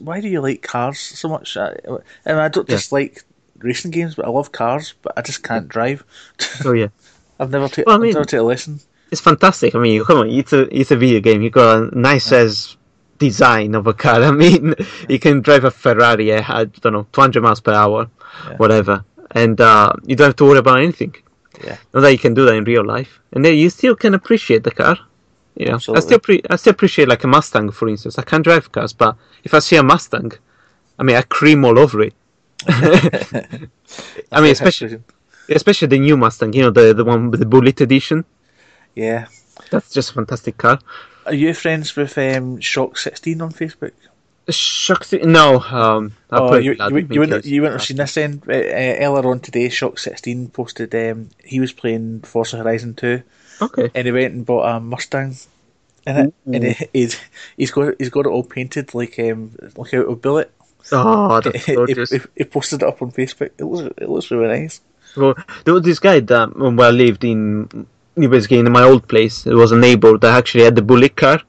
why 0.00 0.20
do 0.20 0.28
you 0.28 0.40
like 0.40 0.62
cars 0.62 0.98
so 1.00 1.28
much? 1.28 1.56
I, 1.56 1.76
I, 1.86 1.90
mean, 2.32 2.38
I 2.38 2.48
don't 2.48 2.68
Yeah. 2.68 2.76
just 2.76 2.92
like 2.92 3.22
racing 3.58 3.90
games, 3.90 4.14
but 4.14 4.24
I 4.24 4.28
love 4.30 4.52
cars, 4.52 4.94
but 5.02 5.12
I 5.16 5.22
just 5.22 5.42
can't 5.42 5.68
drive. 5.68 6.04
Oh 6.64 6.72
yeah, 6.72 6.88
I've 7.40 7.50
never 7.50 7.68
taken. 7.68 7.84
Well, 7.86 7.96
I 7.96 7.98
mean- 7.98 8.12
never 8.14 8.24
taken 8.24 8.40
a 8.40 8.48
lesson. 8.48 8.80
it's 9.10 9.20
fantastic. 9.20 9.74
I 9.74 9.78
mean, 9.78 10.02
come 10.04 10.18
on, 10.18 10.30
it's 10.30 10.52
a 10.52 10.62
it's 10.74 10.90
a 10.90 10.96
video 10.96 11.20
game. 11.20 11.42
You 11.42 11.50
got 11.50 11.92
a 11.92 11.98
nice 11.98 12.32
as 12.32 12.76
design 13.18 13.74
of 13.74 13.86
a 13.86 13.94
car. 13.94 14.22
I 14.30 14.30
mean, 14.30 14.74
you 15.08 15.18
can 15.18 15.40
drive 15.40 15.64
a 15.64 15.70
Ferrari 15.70 16.32
at 16.32 16.48
I 16.50 16.64
don't 16.64 16.92
know 16.92 17.06
200 17.12 17.42
miles 17.42 17.60
per 17.60 17.72
hour, 17.72 18.08
Yeah. 18.48 18.56
whatever, 18.56 19.04
and 19.32 19.60
uh, 19.60 19.92
you 20.04 20.16
don't 20.16 20.26
have 20.28 20.36
to 20.36 20.44
worry 20.44 20.58
about 20.58 20.78
anything. 20.80 21.14
Yeah. 21.64 21.76
Not 21.92 22.00
that 22.00 22.12
you 22.12 22.18
can 22.18 22.34
do 22.34 22.44
that 22.46 22.54
in 22.54 22.64
real 22.64 22.84
life, 22.84 23.20
and 23.32 23.44
then 23.44 23.54
you 23.56 23.70
still 23.70 23.94
can 23.96 24.14
appreciate 24.14 24.64
the 24.64 24.70
car. 24.72 24.96
You 25.56 25.66
know, 25.66 25.78
I 25.94 26.00
still 26.00 26.18
pre- 26.18 26.42
I 26.50 26.56
still 26.56 26.72
appreciate 26.72 27.08
like 27.08 27.22
a 27.22 27.28
Mustang, 27.28 27.70
for 27.70 27.88
instance. 27.88 28.18
I 28.18 28.22
can't 28.22 28.42
drive 28.42 28.72
cars, 28.72 28.92
but 28.92 29.16
if 29.44 29.54
I 29.54 29.60
see 29.60 29.76
a 29.76 29.84
Mustang, 29.84 30.32
I 30.98 31.04
mean, 31.04 31.14
I 31.16 31.22
cream 31.22 31.64
all 31.64 31.78
over 31.78 32.02
it. 32.02 32.14
I 32.68 34.40
mean, 34.40 34.50
especially 34.52 35.00
especially 35.48 35.88
the 35.88 35.98
new 35.98 36.16
Mustang. 36.16 36.52
You 36.52 36.62
know, 36.62 36.70
the 36.70 36.92
the 36.92 37.04
one 37.04 37.30
with 37.30 37.40
the 37.40 37.46
Bullitt 37.46 37.80
edition. 37.80 38.24
Yeah. 38.94 39.26
That's 39.70 39.92
just 39.92 40.10
a 40.10 40.14
fantastic 40.14 40.56
car. 40.58 40.78
Are 41.26 41.34
you 41.34 41.54
friends 41.54 41.96
with 41.96 42.16
um, 42.18 42.60
Shock 42.60 42.98
Sixteen 42.98 43.40
on 43.40 43.52
Facebook? 43.52 43.92
Shucks, 44.50 45.12
no. 45.12 45.58
Um, 45.58 46.12
I 46.30 46.38
Oh, 46.38 46.54
you, 46.56 46.72
you, 46.72 47.06
you, 47.10 47.20
wouldn't, 47.20 47.46
you 47.46 47.62
wouldn't 47.62 47.80
have 47.80 47.86
seen 47.86 47.96
this 47.96 48.14
then. 48.14 48.42
Uh, 48.46 48.52
uh, 48.52 48.54
earlier 49.00 49.30
on 49.30 49.40
today, 49.40 49.70
Shock 49.70 49.98
16 49.98 50.50
posted 50.50 50.94
um, 50.94 51.30
he 51.42 51.60
was 51.60 51.72
playing 51.72 52.20
Forza 52.20 52.58
Horizon 52.58 52.94
2 52.94 53.22
Okay. 53.62 53.90
and 53.94 54.06
he 54.06 54.12
went 54.12 54.34
and 54.34 54.44
bought 54.44 54.68
a 54.68 54.80
Mustang 54.80 55.34
in 56.06 56.16
it. 56.16 56.34
And 56.44 56.64
he, 56.64 56.88
he's, 56.92 57.18
he's, 57.56 57.70
got, 57.70 57.94
he's 57.98 58.10
got 58.10 58.26
it 58.26 58.30
all 58.30 58.42
painted 58.44 58.92
like 58.94 59.18
um, 59.18 59.56
like 59.76 59.94
out 59.94 60.08
of 60.08 60.20
Bullitt. 60.20 60.52
Oh, 60.92 61.40
that's 61.40 61.64
gorgeous. 61.74 62.10
he, 62.10 62.20
he 62.36 62.44
posted 62.44 62.82
it 62.82 62.86
up 62.88 63.00
on 63.00 63.12
Facebook. 63.12 63.50
It 63.56 63.64
looks, 63.64 63.94
it 63.96 64.10
looks 64.10 64.30
really 64.30 64.60
nice. 64.60 64.82
Well, 65.16 65.34
there 65.64 65.72
was 65.72 65.84
this 65.84 66.00
guy 66.00 66.20
that 66.20 66.52
um, 66.56 66.78
I 66.80 66.90
lived 66.90 67.24
in, 67.24 67.86
basically 68.16 68.58
in 68.58 68.70
my 68.72 68.82
old 68.82 69.06
place. 69.08 69.46
it 69.46 69.54
was 69.54 69.72
a 69.72 69.76
neighbor 69.76 70.16
that 70.18 70.36
actually 70.36 70.64
had 70.64 70.76
the 70.76 70.82
Bullitt 70.82 71.16
car, 71.16 71.40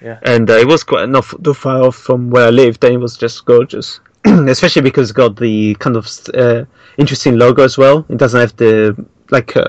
Yeah. 0.00 0.18
and 0.22 0.48
uh, 0.50 0.54
it 0.54 0.66
was 0.66 0.82
quite 0.84 1.04
enough 1.04 1.34
too 1.42 1.54
far 1.54 1.82
off 1.82 1.96
from 1.96 2.30
where 2.30 2.46
I 2.46 2.50
lived, 2.50 2.84
and 2.84 2.94
it 2.94 2.98
was 2.98 3.16
just 3.16 3.44
gorgeous. 3.44 4.00
Especially 4.24 4.82
because 4.82 5.10
it's 5.10 5.16
got 5.16 5.36
the 5.36 5.74
kind 5.76 5.96
of 5.96 6.08
uh, 6.34 6.64
interesting 6.96 7.36
logo 7.38 7.62
as 7.64 7.76
well. 7.76 8.06
It 8.08 8.18
doesn't 8.18 8.40
have 8.40 8.56
the 8.56 8.94
like 9.30 9.56
uh, 9.56 9.68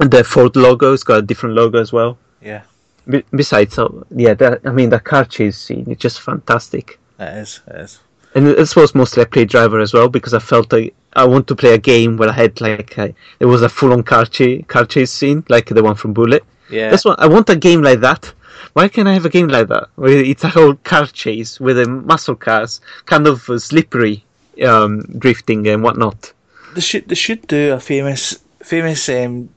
the 0.00 0.22
Ford 0.24 0.54
logo. 0.56 0.92
It's 0.92 1.02
got 1.04 1.18
a 1.18 1.22
different 1.22 1.54
logo 1.54 1.80
as 1.80 1.92
well. 1.92 2.18
Yeah, 2.42 2.62
Be- 3.08 3.24
besides, 3.32 3.74
so 3.74 4.06
yeah, 4.14 4.34
that, 4.34 4.60
I 4.64 4.70
mean 4.70 4.90
the 4.90 5.00
car 5.00 5.24
chase 5.24 5.56
scene 5.58 5.86
is 5.90 5.98
just 5.98 6.20
fantastic. 6.20 6.98
it 7.18 7.36
is. 7.38 7.60
It 7.66 7.76
is. 7.76 8.00
And 8.34 8.46
this 8.46 8.76
was 8.76 8.94
mostly 8.94 9.22
I 9.22 9.24
played 9.26 9.48
driver 9.48 9.80
as 9.80 9.94
well 9.94 10.08
because 10.08 10.34
I 10.34 10.38
felt 10.38 10.70
like 10.72 10.94
I 11.14 11.24
want 11.24 11.46
to 11.48 11.56
play 11.56 11.74
a 11.74 11.78
game 11.78 12.16
where 12.16 12.28
I 12.28 12.32
had 12.32 12.60
like 12.60 12.96
a, 12.98 13.14
there 13.38 13.48
was 13.48 13.62
a 13.62 13.68
full 13.68 13.92
on 13.92 14.02
car 14.02 14.24
chase 14.26 14.64
car 14.68 14.84
chase 14.84 15.10
scene 15.12 15.44
like 15.48 15.66
the 15.66 15.82
one 15.82 15.94
from 15.96 16.12
Bullitt. 16.12 16.44
Yeah. 16.70 16.90
That's 16.90 17.04
what 17.04 17.18
I 17.18 17.26
want 17.26 17.48
a 17.50 17.56
game 17.56 17.82
like 17.82 18.00
that. 18.00 18.32
Why 18.74 18.88
can't 18.88 19.08
I 19.08 19.14
have 19.14 19.24
a 19.24 19.30
game 19.30 19.48
like 19.48 19.68
that 19.68 19.88
where 19.96 20.12
it's 20.18 20.44
a 20.44 20.48
whole 20.48 20.74
car 20.74 21.06
chase 21.06 21.58
with 21.58 21.76
the 21.76 21.88
muscle 21.88 22.36
cars, 22.36 22.80
kind 23.06 23.26
of 23.26 23.40
slippery, 23.62 24.24
um, 24.64 25.00
drifting 25.18 25.66
and 25.68 25.82
whatnot. 25.82 26.32
They 26.74 26.80
should 26.82 27.08
they 27.08 27.14
should 27.14 27.46
do 27.46 27.72
a 27.72 27.80
famous 27.80 28.38
famous 28.62 29.08
um, 29.08 29.48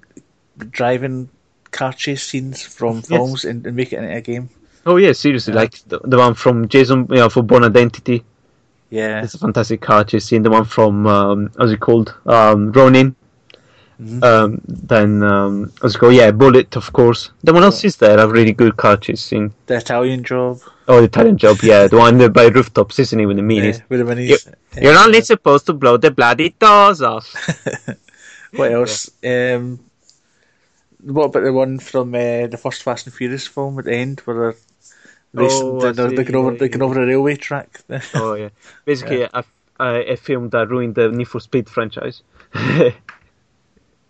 driving 0.58 1.30
car 1.72 1.94
chase 1.94 2.24
scenes 2.24 2.62
from 2.62 3.02
films 3.02 3.46
and, 3.46 3.66
and 3.66 3.76
make 3.76 3.94
it 3.94 3.98
into 3.98 4.16
a 4.16 4.22
game. 4.22 4.50
Oh 4.86 4.98
yeah, 4.98 5.12
seriously, 5.12 5.54
Yeah. 5.54 5.60
like 5.60 5.74
the, 5.88 6.00
the 6.04 6.18
one 6.18 6.34
from 6.34 6.68
Jason, 6.68 7.06
you 7.10 7.16
know, 7.18 7.30
for 7.30 7.44
Bourne 7.44 7.64
Identity. 7.64 8.24
Yeah, 8.92 9.24
It's 9.24 9.34
a 9.34 9.40
fantastic 9.40 9.82
car 9.82 10.04
chase 10.04 10.26
scene. 10.26 10.44
The 10.44 10.50
one 10.52 10.66
from 10.66 11.08
um, 11.08 11.50
what's 11.56 11.72
it 11.72 11.80
called? 11.80 12.14
Um, 12.26 12.72
Ronin. 12.74 13.16
Mhm. 14.02 14.24
Um, 14.24 14.62
then 14.68 15.22
um, 15.24 15.72
called? 16.00 16.14
Yeah, 16.16 16.32
Bullitt, 16.32 16.76
of 16.76 16.92
course. 16.92 17.32
Then 17.44 17.54
what 17.56 17.64
else 17.64 17.84
is 17.86 17.96
there? 17.98 18.20
A 18.20 18.28
really 18.28 18.52
good 18.52 18.76
car 18.76 18.98
chase 18.98 19.22
scene. 19.22 19.54
the 19.68 19.78
Italian 19.78 20.24
job. 20.24 20.60
Oh, 20.88 20.98
the 21.00 21.06
Italian 21.06 21.38
job. 21.38 21.58
Yeah, 21.64 21.88
the 21.88 21.98
one 21.98 22.18
by 22.34 22.48
rooftops, 22.48 23.00
isn't 23.00 23.20
it? 23.20 23.26
With 23.28 23.38
the 23.38 23.44
Yeah, 23.56 23.80
with 23.90 24.00
the 24.06 24.14
minis. 24.14 24.48
You're 24.82 24.98
Uh, 24.98 25.06
only 25.06 25.22
supposed 25.22 25.66
to 25.68 25.74
blow 25.74 25.98
the 25.98 26.12
bloody 26.12 26.50
doors 26.60 27.02
off. 27.02 27.28
What 28.54 28.72
else? 28.74 29.10
Um, 29.24 29.80
what 31.04 31.26
about 31.26 31.44
the 31.44 31.54
one 31.54 31.80
from 31.80 32.14
uh, 32.14 32.48
the 32.48 32.60
first 32.62 32.84
Fast 32.84 33.06
and 33.06 33.16
Furious 33.16 33.48
film 33.48 33.80
at 33.80 33.86
the 33.86 33.94
end 33.96 34.20
where 34.26 34.36
they're 34.38 34.56
racing, 35.34 35.68
Oh, 35.68 35.80
they're, 35.80 35.94
they're, 35.94 36.10
see, 36.10 36.24
going 36.24 36.36
over, 36.36 36.52
yeah, 36.54 36.68
going 36.68 36.80
yeah. 36.80 36.84
over 36.86 37.04
a 37.04 37.06
railway 37.08 37.36
track? 37.36 37.82
oh 38.16 38.34
yeah. 38.36 38.50
Basically, 38.86 39.28
a 39.80 40.16
film 40.18 40.50
that 40.50 40.70
ruined 40.70 40.96
the 40.96 41.10
Need 41.10 41.28
for 41.28 41.40
Speed 41.40 41.70
franchise. 41.70 42.22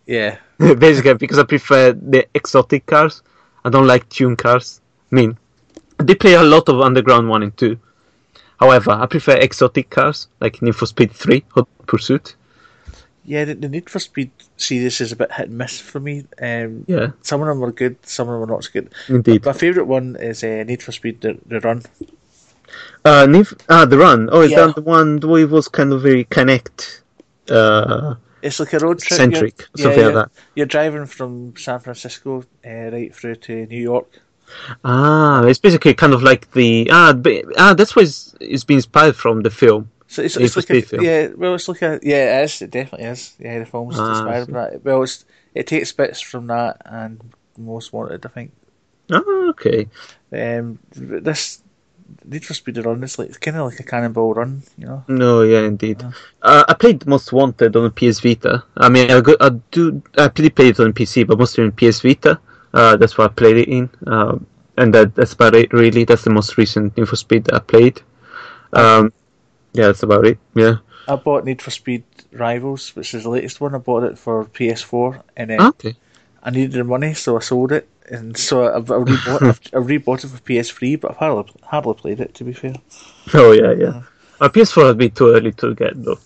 yeah, 0.06 0.38
Basically, 0.58 1.14
because 1.16 1.40
I 1.40 1.44
prefer 1.44 1.94
the 1.94 2.28
exotic 2.34 2.86
cars. 2.86 3.22
I 3.64 3.70
don't 3.70 3.88
like 3.88 4.10
tune 4.10 4.36
cars. 4.36 4.82
I 5.12 5.16
mean, 5.16 5.38
they 5.98 6.16
play 6.16 6.34
a 6.34 6.44
lot 6.44 6.68
of 6.68 6.82
Underground 6.82 7.30
1 7.30 7.44
and 7.44 7.56
2. 7.58 7.78
However, 8.60 8.92
I 8.92 9.06
prefer 9.06 9.38
exotic 9.38 9.90
cars, 9.90 10.28
like 10.40 10.62
Need 10.62 10.76
for 10.76 10.86
Speed 10.86 11.12
3, 11.12 11.44
Hot 11.50 11.68
Pursuit. 11.88 12.36
Yeah. 13.26 13.46
The, 13.46 13.54
the 13.56 13.70
Need 13.70 13.90
for 13.90 14.00
Speed 14.00 14.32
series 14.58 15.02
is 15.02 15.12
a 15.12 15.16
bit 15.16 15.32
hit 15.32 15.48
and 15.50 15.58
miss 15.58 15.80
for 15.80 16.00
me. 16.00 16.26
Um, 16.42 16.86
Yeah, 16.88 17.12
some 17.22 17.42
of 17.42 17.48
them 17.48 17.64
are 17.64 17.72
good, 17.72 17.98
some 18.06 18.30
of 18.30 18.34
them 18.40 18.50
are 18.50 18.54
not 18.54 18.64
so 18.64 18.72
good. 18.74 18.90
indeed. 19.10 19.46
My 19.46 19.54
favourite 19.54 19.88
one 19.88 20.16
is 20.20 20.44
uh, 20.44 20.64
Need 20.68 20.84
for 20.84 20.92
Speed 20.92 21.22
the, 21.22 21.38
the 21.46 21.60
Run. 21.60 21.84
Uh, 23.04 23.26
Niv- 23.28 23.60
ah, 23.70 23.86
the 23.86 23.98
run. 23.98 24.30
Oh, 24.32 24.42
is 24.42 24.52
Yeah. 24.52 24.68
that 24.68 24.76
the 24.76 24.82
one 24.82 25.20
where 25.20 25.42
it 25.42 25.50
was 25.50 25.68
kind 25.68 25.92
of 25.92 26.02
very 26.02 26.24
connect 26.26 27.02
uh, 27.50 28.16
It's 28.42 28.60
like 28.60 28.74
a 28.74 28.80
road 28.80 29.00
trip. 29.00 29.18
centric, 29.18 29.68
something 29.76 30.00
yeah, 30.00 30.06
like 30.08 30.16
that? 30.16 30.32
You're 30.56 30.68
driving 30.68 31.06
from 31.06 31.54
San 31.58 31.80
Francisco 31.80 32.46
uh, 32.66 32.70
right 32.70 33.14
through 33.14 33.36
to 33.36 33.66
New 33.66 33.82
York. 33.82 34.08
Ah, 34.84 35.44
it's 35.44 35.60
basically 35.60 35.94
kind 35.94 36.14
of 36.14 36.24
like 36.24 36.52
the 36.52 36.88
ah, 36.92 37.14
but, 37.14 37.46
ah 37.58 37.74
that's 37.74 37.96
where 37.96 38.04
it's, 38.04 38.36
it's 38.40 38.64
been 38.64 38.78
inspired 38.78 39.16
from 39.16 39.42
the 39.42 39.50
film. 39.50 39.90
So 40.12 40.22
it's, 40.22 40.36
it's 40.36 40.58
like 40.58 40.70
a, 40.70 40.84
yeah, 41.02 41.28
well, 41.38 41.56
it's 41.56 41.70
like 41.70 41.82
a 41.84 41.98
yeah, 42.04 42.42
it 42.42 42.44
is. 42.44 42.62
It 42.62 42.72
definitely 42.72 43.08
is. 43.08 43.34
Yeah, 43.40 43.60
the 43.60 43.66
film's 43.66 43.98
Ah, 43.98 44.10
inspired 44.10 44.52
by 44.52 44.70
that. 44.72 44.84
Well, 44.84 45.04
it's, 45.04 45.24
it 45.56 45.68
takes 45.68 45.94
bits 45.94 46.20
from 46.20 46.48
that 46.48 46.82
and 46.84 47.22
Most 47.58 47.94
Wanted, 47.94 48.26
I 48.26 48.28
think. 48.28 48.52
Ah, 49.10 49.24
okay. 49.52 49.88
Um, 50.34 50.80
this 50.94 51.64
Need 52.26 52.44
for 52.44 52.54
Speed 52.54 52.84
Run 52.86 53.02
is 53.06 53.18
like 53.18 53.30
it's 53.30 53.38
kind 53.38 53.56
of 53.56 53.68
like 53.68 53.80
a 53.80 53.84
Cannonball 53.84 54.34
Run, 54.34 54.64
you 54.78 54.86
know. 54.86 55.06
No, 55.08 55.44
yeah, 55.44 55.62
indeed. 55.62 56.02
Yeah. 56.02 56.12
Uh, 56.42 56.66
I 56.68 56.74
played 56.74 57.08
Most 57.08 57.32
Wanted 57.32 57.74
on 57.78 57.84
the 57.84 57.92
PS 57.92 58.20
Vita. 58.20 58.66
I 58.76 58.90
mean, 58.90 59.10
I, 59.10 59.22
go, 59.22 59.38
I 59.40 59.52
do. 59.72 60.04
I 60.18 60.28
did 60.28 60.54
play 60.58 60.68
it 60.68 60.80
on 60.82 60.92
PC, 60.92 61.26
but 61.26 61.40
mostly 61.40 61.64
on 61.64 61.72
PS 61.72 62.02
Vita. 62.02 62.38
Uh, 62.74 62.98
that's 62.98 63.18
what 63.18 63.32
I 63.32 63.34
played 63.34 63.56
it 63.56 63.70
in, 63.70 63.90
uh, 64.08 64.38
and 64.76 64.94
that, 64.94 65.16
that's 65.16 65.32
about 65.32 65.56
it. 65.56 65.72
Really, 65.72 66.04
that's 66.04 66.26
the 66.26 66.32
most 66.32 66.58
recent 66.58 66.98
Need 66.98 67.08
for 67.08 67.16
Speed 67.16 67.46
that 67.46 67.56
I 67.56 67.60
played. 67.60 68.02
Um, 68.74 69.14
yeah, 69.74 69.88
that's 69.88 70.04
about 70.04 70.26
it. 70.26 70.38
Yeah. 70.56 70.78
I 71.08 71.16
bought 71.16 71.46
Need 71.46 71.62
for 71.62 71.72
Speed 71.72 72.04
Rivals, 72.32 72.96
which 72.96 73.14
is 73.14 73.24
the 73.24 73.30
latest 73.30 73.60
one. 73.62 73.74
I 73.76 73.80
bought 73.80 74.04
it 74.04 74.18
for 74.18 74.46
PS4, 74.46 75.22
and 75.38 75.50
then 75.50 75.62
Okay. 75.62 75.96
I 76.44 76.50
needed 76.52 76.74
the 76.74 76.84
money, 76.84 77.14
so 77.14 77.38
I 77.38 77.40
sold 77.40 77.72
it, 77.72 77.88
and 78.10 78.36
so 78.38 78.66
I've, 78.76 78.90
I 78.92 78.96
rebought, 78.96 79.42
I 79.74 79.78
rebought 79.78 80.24
it 80.24 80.30
for 80.30 80.38
PS3, 80.40 81.00
but 81.02 81.12
I've 81.12 81.18
hardly, 81.18 81.54
hardly 81.64 81.94
played 81.96 82.20
it, 82.22 82.34
to 82.36 82.44
be 82.44 82.54
fair. 82.54 82.76
Oh 83.34 83.52
yeah, 83.52 83.72
yeah. 83.74 84.02
Uh, 84.40 84.50
PS4 84.50 84.86
has 84.88 84.96
been 84.96 85.12
too 85.12 85.30
early 85.34 85.52
to 85.54 85.76
get 85.76 86.02
though. 86.04 86.18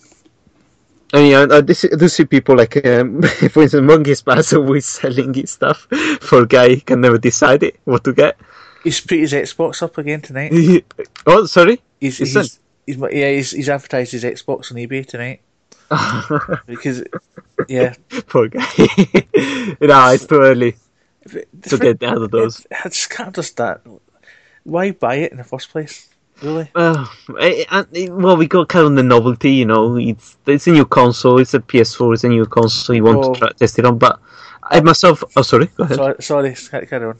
I 1.12 1.18
mean, 1.22 1.34
I, 1.34 1.56
I, 1.56 1.60
do 1.60 1.72
see- 1.74 1.90
I 1.92 1.96
do 1.96 2.08
see 2.08 2.24
people 2.24 2.56
like, 2.56 2.84
um, 2.86 3.22
for 3.50 3.62
instance, 3.62 3.82
Monkey 3.82 4.14
Spice 4.14 4.52
always 4.54 4.86
selling 4.86 5.34
his 5.34 5.50
stuff 5.52 5.86
for 6.20 6.42
a 6.42 6.46
guy 6.46 6.74
who 6.74 6.80
can 6.80 7.00
never 7.00 7.18
decide 7.18 7.62
it, 7.62 7.78
what 7.84 8.02
to 8.04 8.12
get. 8.12 8.38
He's 8.82 9.00
put 9.00 9.18
his 9.18 9.32
Xbox 9.32 9.82
up 9.82 9.98
again 9.98 10.20
tonight. 10.22 10.52
oh, 11.26 11.46
sorry. 11.46 11.80
He's, 12.00 12.20
Is 12.20 12.34
he's, 12.34 12.60
he's, 12.86 12.96
yeah, 12.96 13.30
he's, 13.30 13.50
he's 13.50 13.68
advertised 13.68 14.12
his 14.12 14.24
Xbox 14.24 14.70
on 14.70 14.78
eBay 14.78 15.04
tonight 15.06 15.40
because, 16.66 17.02
yeah, 17.68 17.94
Poor 18.28 18.48
guy. 18.48 18.66
no, 19.80 20.10
it's 20.12 20.26
too 20.26 20.40
early 20.40 20.76
it- 21.32 21.48
to 21.62 21.78
get 21.78 22.02
out 22.02 22.22
of 22.22 22.30
those. 22.30 22.66
I 22.70 22.88
just 22.88 23.10
can't 23.10 23.28
understand 23.28 23.80
why 24.64 24.90
buy 24.92 25.16
it 25.16 25.32
in 25.32 25.38
the 25.38 25.44
first 25.44 25.70
place. 25.70 26.08
Really? 26.42 26.70
Uh, 26.74 27.06
I- 27.30 27.66
I- 27.70 28.08
well, 28.10 28.36
we 28.36 28.46
got 28.46 28.68
kind 28.68 28.86
of 28.86 28.94
the 28.96 29.02
novelty, 29.02 29.52
you 29.52 29.64
know. 29.64 29.96
It's 29.96 30.36
it's 30.46 30.66
a 30.66 30.70
new 30.72 30.84
console. 30.84 31.38
It's 31.40 31.54
a 31.54 31.60
PS4. 31.60 32.12
It's 32.12 32.24
a 32.24 32.28
new 32.28 32.44
console. 32.44 32.94
You 32.94 33.04
want 33.04 33.24
Oh. 33.24 33.32
to 33.32 33.38
try, 33.40 33.48
test 33.52 33.78
it 33.78 33.86
on, 33.86 33.96
but 33.96 34.20
I 34.62 34.80
myself. 34.80 35.24
Oh, 35.34 35.40
sorry. 35.42 35.66
Go 35.78 35.84
ahead. 35.84 36.22
Sorry, 36.22 36.54
sorry, 36.54 36.86
carry 36.86 37.06
on. 37.06 37.18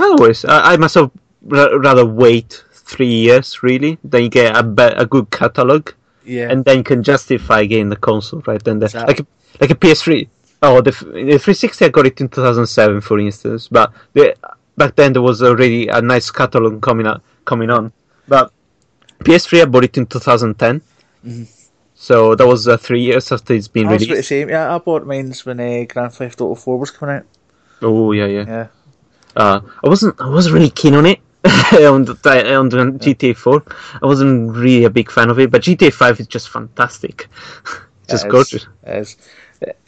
No 0.00 0.14
worries. 0.18 0.46
I, 0.46 0.72
I 0.72 0.76
myself 0.78 1.10
ra- 1.42 1.76
rather 1.76 2.06
wait 2.06 2.63
three 2.84 3.12
years, 3.12 3.62
really. 3.62 3.98
Then 4.04 4.22
you 4.24 4.28
get 4.28 4.56
a, 4.56 4.62
be- 4.62 4.82
a 4.82 5.06
good 5.06 5.30
catalog, 5.30 5.90
Yeah, 6.24 6.50
and 6.50 6.64
then 6.64 6.78
you 6.78 6.84
can 6.84 7.02
justify 7.02 7.64
getting 7.64 7.88
the 7.90 7.96
console, 7.96 8.42
right? 8.46 8.62
Then 8.62 8.78
the, 8.78 8.86
Exactly. 8.86 9.14
like 9.14 9.20
a, 9.20 9.26
like 9.60 9.70
a 9.70 9.74
PS3. 9.74 10.28
Oh, 10.62 10.80
the, 10.80 10.90
the 10.92 11.38
360 11.38 11.84
I 11.84 11.88
got 11.88 12.06
it 12.06 12.20
in 12.20 12.28
2007, 12.28 13.00
for 13.02 13.18
instance. 13.18 13.68
But 13.68 13.92
the, 14.14 14.34
back 14.76 14.96
then 14.96 15.12
there 15.12 15.22
was 15.22 15.42
already 15.42 15.88
a 15.88 16.00
nice 16.00 16.30
catalog 16.30 16.80
coming 16.82 17.06
out, 17.06 17.22
coming 17.44 17.70
on. 17.70 17.92
But 18.28 18.50
PS3 19.20 19.62
I 19.62 19.64
bought 19.66 19.84
it 19.84 19.96
in 19.98 20.06
2010. 20.06 20.80
Mhm. 21.26 21.46
So 21.94 22.34
that 22.34 22.46
was 22.46 22.66
uh, 22.68 22.76
three 22.76 23.00
years 23.02 23.30
after 23.32 23.54
it's 23.54 23.68
been 23.68 23.86
I 23.86 23.92
was 23.92 24.02
about 24.02 24.06
to 24.06 24.12
released. 24.12 24.28
say, 24.28 24.46
yeah, 24.46 24.74
I 24.74 24.78
bought 24.78 25.06
mine 25.06 25.32
when 25.44 25.60
uh, 25.60 25.84
Grand 25.88 26.12
Theft 26.12 26.40
Auto 26.40 26.54
4 26.54 26.78
was 26.78 26.90
coming 26.90 27.16
out. 27.16 27.24
Oh 27.82 28.12
yeah, 28.12 28.26
yeah. 28.26 28.44
Yeah, 28.46 28.66
Uh, 29.36 29.60
I 29.84 29.88
wasn't. 29.88 30.20
I 30.20 30.28
wasn't 30.28 30.54
really 30.54 30.70
keen 30.70 30.94
on 30.94 31.06
it 31.06 31.20
on 31.44 32.04
the 32.06 32.16
on 32.58 32.68
the 32.70 32.98
GTA 33.00 33.34
4. 33.34 33.62
I 34.02 34.06
wasn't 34.06 34.56
really 34.56 34.84
a 34.84 34.90
big 34.90 35.10
fan 35.10 35.30
of 35.30 35.38
it, 35.38 35.50
but 35.50 35.62
GTA 35.62 35.90
5 35.90 36.20
is 36.20 36.26
just 36.26 36.48
fantastic. 36.48 37.28
just 38.08 38.28
gorgeous. 38.28 38.66
it 38.84 38.96
is. 38.98 39.16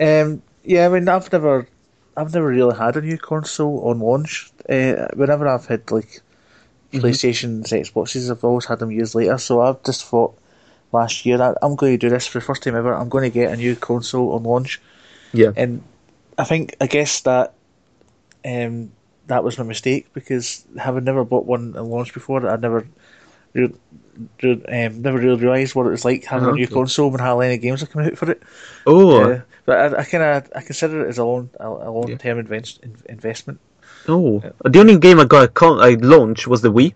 Um, 0.00 0.42
yeah, 0.64 0.86
I 0.86 0.88
mean, 0.88 1.08
I've 1.08 1.30
never, 1.32 1.68
I've 2.16 2.34
never 2.34 2.48
really 2.48 2.76
had 2.76 2.96
a 2.96 3.00
new 3.02 3.18
console 3.18 3.88
on 3.88 4.00
launch. 4.00 4.52
Uh, 4.68 5.08
whenever 5.14 5.46
I've 5.48 5.66
had 5.66 5.90
like 5.90 6.20
Mm-hmm. 6.92 7.16
PlayStations, 7.16 7.68
Xboxes, 7.72 8.30
I've 8.30 8.44
always 8.44 8.66
had 8.66 8.80
them 8.80 8.90
years 8.92 9.14
later. 9.14 9.38
So 9.38 9.60
I've 9.60 9.82
just 9.84 10.06
thought 10.06 10.38
last 10.92 11.26
year 11.26 11.40
I, 11.42 11.54
I'm 11.62 11.76
going 11.76 11.92
to 11.94 11.98
do 11.98 12.10
this 12.10 12.26
for 12.26 12.40
the 12.40 12.44
first 12.46 12.62
time 12.62 12.76
ever. 12.76 12.94
I'm 12.94 13.08
going 13.08 13.24
to 13.24 13.30
get 13.34 13.52
a 13.52 13.56
new 13.56 13.76
console 13.76 14.34
on 14.34 14.44
launch, 14.44 14.80
Yeah. 15.32 15.52
and 15.56 15.82
I 16.38 16.44
think 16.44 16.76
I 16.80 16.86
guess 16.88 17.20
that 17.22 17.54
um, 18.44 18.92
that 19.26 19.44
was 19.44 19.58
my 19.58 19.64
mistake 19.64 20.06
because 20.12 20.64
having 20.78 21.04
never 21.04 21.24
bought 21.24 21.46
one 21.46 21.74
and 21.76 21.86
launched 21.88 22.14
before, 22.14 22.48
I 22.48 22.56
never. 22.56 22.86
Re- 23.54 23.72
re- 24.42 24.64
um, 24.68 25.02
never 25.02 25.18
really 25.18 25.40
realised 25.40 25.74
what 25.74 25.86
it 25.86 25.90
was 25.90 26.04
like 26.04 26.24
having 26.24 26.48
a 26.48 26.52
new 26.52 26.64
Okay. 26.64 26.74
console 26.74 27.10
and 27.10 27.20
how 27.20 27.38
many 27.38 27.58
games 27.58 27.82
are 27.82 27.86
coming 27.86 28.08
out 28.08 28.18
for 28.18 28.30
it. 28.30 28.42
Oh, 28.86 29.28
Yeah, 29.28 29.40
but 29.64 29.94
I, 29.94 30.00
I 30.00 30.04
kind 30.04 30.22
of 30.24 30.52
I 30.54 30.60
consider 30.60 31.04
it 31.06 31.08
as 31.08 31.18
a 31.18 31.24
long 31.24 31.50
a, 31.58 31.68
a 31.68 31.90
long 31.90 32.16
term 32.18 32.38
invest, 32.38 32.80
in, 32.82 32.96
investment. 33.08 33.60
oh. 34.08 34.42
The 34.64 34.80
only 34.80 34.98
game 34.98 35.20
I 35.20 35.24
got 35.24 35.44
a 35.44 35.48
con- 35.48 35.80
I 35.80 35.94
launched 35.94 36.46
was 36.46 36.60
the 36.62 36.72
Wii. 36.72 36.94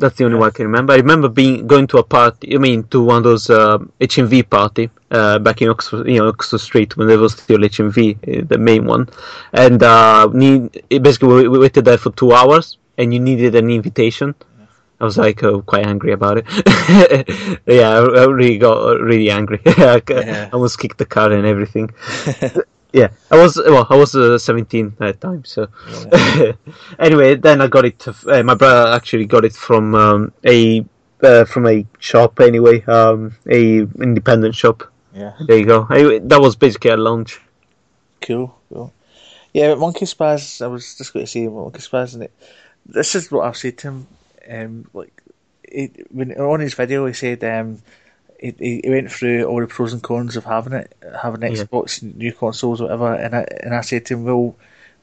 That's 0.00 0.16
the 0.18 0.24
only 0.24 0.36
Yeah. 0.36 0.42
one 0.42 0.48
I 0.48 0.50
can 0.52 0.66
remember. 0.66 0.92
I 0.94 0.96
remember 0.96 1.28
being 1.28 1.66
going 1.66 1.86
to 1.88 1.98
a 1.98 2.02
party. 2.04 2.54
I 2.54 2.58
mean, 2.58 2.84
to 2.92 3.02
one 3.02 3.18
of 3.18 3.24
those 3.24 3.50
uh, 3.50 3.78
HMV 4.00 4.42
party 4.42 4.90
uh, 5.10 5.38
back 5.38 5.62
in 5.62 5.68
Oxford, 5.68 6.08
you 6.08 6.18
know, 6.18 6.28
Oxford 6.28 6.58
Street 6.60 6.96
when 6.96 7.06
there 7.08 7.18
was 7.18 7.32
still 7.34 7.62
HMV, 7.64 7.98
uh, 8.14 8.44
the 8.48 8.58
main 8.58 8.86
one, 8.86 9.08
and 9.52 9.82
uh, 9.82 10.28
need, 10.32 10.82
basically 10.88 11.28
we, 11.28 11.48
we 11.48 11.58
waited 11.58 11.84
there 11.84 11.98
for 11.98 12.12
two 12.12 12.32
hours, 12.32 12.78
and 12.98 13.12
you 13.14 13.20
needed 13.20 13.54
an 13.54 13.70
invitation. 13.70 14.34
I 15.00 15.04
was 15.04 15.16
like 15.16 15.42
uh, 15.42 15.60
quite 15.60 15.86
angry 15.86 16.12
about 16.12 16.38
it. 16.38 16.44
yeah, 17.66 17.90
I, 17.90 17.98
I 18.00 18.24
really 18.26 18.58
got 18.58 19.00
really 19.00 19.30
angry. 19.30 19.60
I 19.66 20.02
Yeah. 20.08 20.50
almost 20.52 20.78
kicked 20.78 20.98
the 20.98 21.06
car 21.06 21.32
and 21.32 21.46
everything. 21.46 21.90
yeah, 22.92 23.08
I 23.30 23.36
was 23.36 23.56
well, 23.56 23.86
I 23.88 23.96
was 23.96 24.14
uh, 24.14 24.38
17 24.38 24.96
at 25.00 25.20
the 25.20 25.26
time. 25.28 25.44
So 25.44 25.68
anyway, 26.98 27.34
then 27.36 27.60
I 27.60 27.66
got 27.66 27.84
it. 27.84 28.06
Uh, 28.06 28.42
my 28.42 28.54
brother 28.54 28.92
actually 28.92 29.26
got 29.26 29.44
it 29.44 29.52
from 29.52 29.94
um, 29.94 30.32
a 30.44 30.84
uh, 31.22 31.44
from 31.44 31.66
a 31.66 31.86
shop 31.98 32.40
anyway, 32.40 32.82
um, 32.84 33.36
a 33.48 33.80
independent 33.80 34.54
shop. 34.54 34.90
Yeah, 35.14 35.32
There 35.46 35.58
you 35.58 35.66
go. 35.66 35.86
I, 35.90 36.20
that 36.22 36.40
was 36.40 36.56
basically 36.56 36.90
a 36.90 36.96
launch. 36.96 37.40
cool, 38.20 38.56
cool. 38.72 38.92
Yeah, 39.52 39.74
Monkey 39.74 40.04
Spaz. 40.06 40.62
I 40.62 40.68
was 40.68 40.96
just 40.96 41.12
going 41.12 41.26
to 41.26 41.30
say 41.30 41.48
Monkey 41.48 41.80
Spaz, 41.80 42.14
and 42.14 42.24
it. 42.24 42.32
This 42.86 43.14
is 43.14 43.30
what 43.30 43.46
I've 43.46 43.56
said 43.56 43.78
to 43.78 43.88
him. 43.88 44.06
Um, 44.48 44.90
like, 44.94 45.22
it, 45.64 46.12
when 46.12 46.32
on 46.32 46.60
his 46.60 46.74
video, 46.74 47.06
he 47.06 47.12
said 47.12 47.42
um, 47.44 47.82
he, 48.40 48.80
he 48.84 48.90
went 48.90 49.10
through 49.12 49.44
all 49.44 49.60
the 49.60 49.66
pros 49.66 49.92
and 49.92 50.02
cons 50.02 50.36
of 50.36 50.44
having 50.44 50.72
it, 50.72 50.94
having 51.22 51.42
Yeah. 51.42 51.64
Xbox, 51.64 52.02
new 52.02 52.32
consoles, 52.32 52.80
whatever. 52.80 53.14
And 53.14 53.34
I 53.36 53.46
and 53.62 53.74
I 53.74 53.80
said 53.82 54.06
to 54.06 54.14
him, 54.14 54.24
well. 54.24 54.56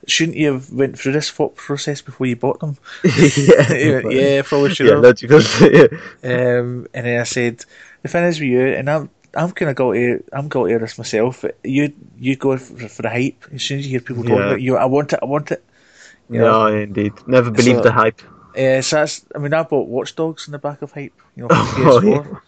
Shouldn't 0.05 0.38
you 0.38 0.53
have 0.53 0.72
went 0.72 0.97
through 0.97 1.14
this 1.14 1.30
thought 1.30 1.55
process 1.55 2.01
before 2.01 2.27
you 2.27 2.35
bought 2.38 2.59
them? 2.61 2.77
He 3.03 3.89
went, 3.91 4.11
yeah, 4.14 4.41
probably 4.43 4.73
should 4.73 4.85
yeah, 4.85 4.93
have. 4.93 5.03
logical. 5.03 5.41
yeah. 5.61 5.88
Um, 6.23 6.88
and 6.93 7.05
then 7.05 7.19
I 7.19 7.23
said, 7.23 7.65
the 8.03 8.07
thing 8.07 8.23
is 8.23 8.39
with 8.39 8.47
you, 8.47 8.68
and 8.68 8.89
I'm 8.89 9.09
I'm 9.35 9.51
kind 9.51 9.69
of 9.72 9.76
guilty. 9.76 10.23
I'm 10.31 10.47
guilty 10.49 10.73
of 10.73 10.81
this 10.81 10.97
myself. 10.97 11.43
You 11.64 11.91
you 12.18 12.35
go 12.38 12.55
for, 12.57 12.88
for 12.88 13.01
the 13.01 13.09
hype. 13.09 13.43
As 13.51 13.64
soon 13.64 13.80
as 13.80 13.85
you 13.88 13.91
hear 13.91 13.99
people 14.01 14.23
talking 14.23 14.38
Yeah. 14.38 14.45
about 14.45 14.61
you, 14.61 14.77
I 14.77 14.85
want 14.85 15.11
it. 15.14 15.19
I 15.22 15.26
want 15.26 15.51
it. 15.51 15.64
You 16.30 16.39
know? 16.39 16.69
No, 16.69 16.77
indeed. 16.77 17.14
Never 17.26 17.49
believed 17.51 17.80
So- 17.80 17.84
the 17.84 17.91
hype. 17.91 18.22
Uh, 18.55 18.81
so 18.81 18.97
that's. 18.97 19.26
I 19.35 19.39
mean, 19.39 19.53
I 19.53 19.64
bought 19.64 19.88
Watch 19.89 20.15
Dogs 20.15 20.47
in 20.47 20.51
the 20.51 20.59
back 20.59 20.84
of 20.84 20.91
hype. 20.91 21.19
You 21.35 21.43
know, 21.43 21.47
Oh, 21.51 21.99
PS4. 22.03 22.41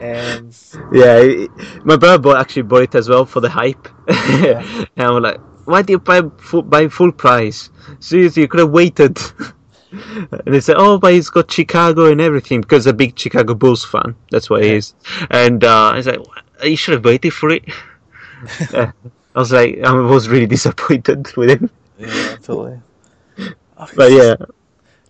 Um, 0.00 0.50
Yeah, 0.92 1.46
my 1.84 1.96
brother 1.96 2.18
bought, 2.18 2.40
actually 2.40 2.62
bought 2.62 2.82
it 2.82 2.94
as 2.94 3.08
well 3.08 3.24
for 3.26 3.40
the 3.40 3.50
hype. 3.50 3.88
and 4.08 4.86
I'm 4.96 5.22
like, 5.22 5.40
why 5.64 5.82
do 5.82 5.94
you 5.94 5.98
buy 5.98 6.22
full, 6.38 6.62
buy 6.62 6.88
full 6.88 7.12
price? 7.12 7.70
Seriously, 7.98 8.42
you 8.42 8.48
could 8.48 8.60
have 8.60 8.70
waited. 8.70 9.18
and 9.90 10.54
they 10.54 10.60
said, 10.60 10.76
oh, 10.78 10.98
but 10.98 11.12
he's 11.12 11.30
got 11.30 11.50
Chicago 11.50 12.06
and 12.06 12.20
everything 12.20 12.60
because 12.60 12.86
a 12.86 12.92
big 12.92 13.18
Chicago 13.18 13.54
Bulls 13.54 13.84
fan. 13.84 14.14
That's 14.30 14.48
what 14.48 14.62
he 14.62 14.70
is. 14.74 14.94
And 15.30 15.64
uh, 15.64 15.90
I 15.90 15.96
was 15.96 16.06
like, 16.06 16.20
you 16.62 16.76
should 16.76 16.94
have 16.94 17.04
waited 17.04 17.32
for 17.32 17.50
it. 17.50 17.64
Yeah. 18.72 18.92
I 19.34 19.38
was 19.38 19.52
like, 19.52 19.78
I 19.80 19.92
was 19.92 20.28
really 20.28 20.46
disappointed 20.46 21.34
with 21.36 21.50
him. 21.50 21.70
yeah, 21.98 22.36
totally. 22.36 22.80
But 23.94 24.12
yeah. 24.12 24.36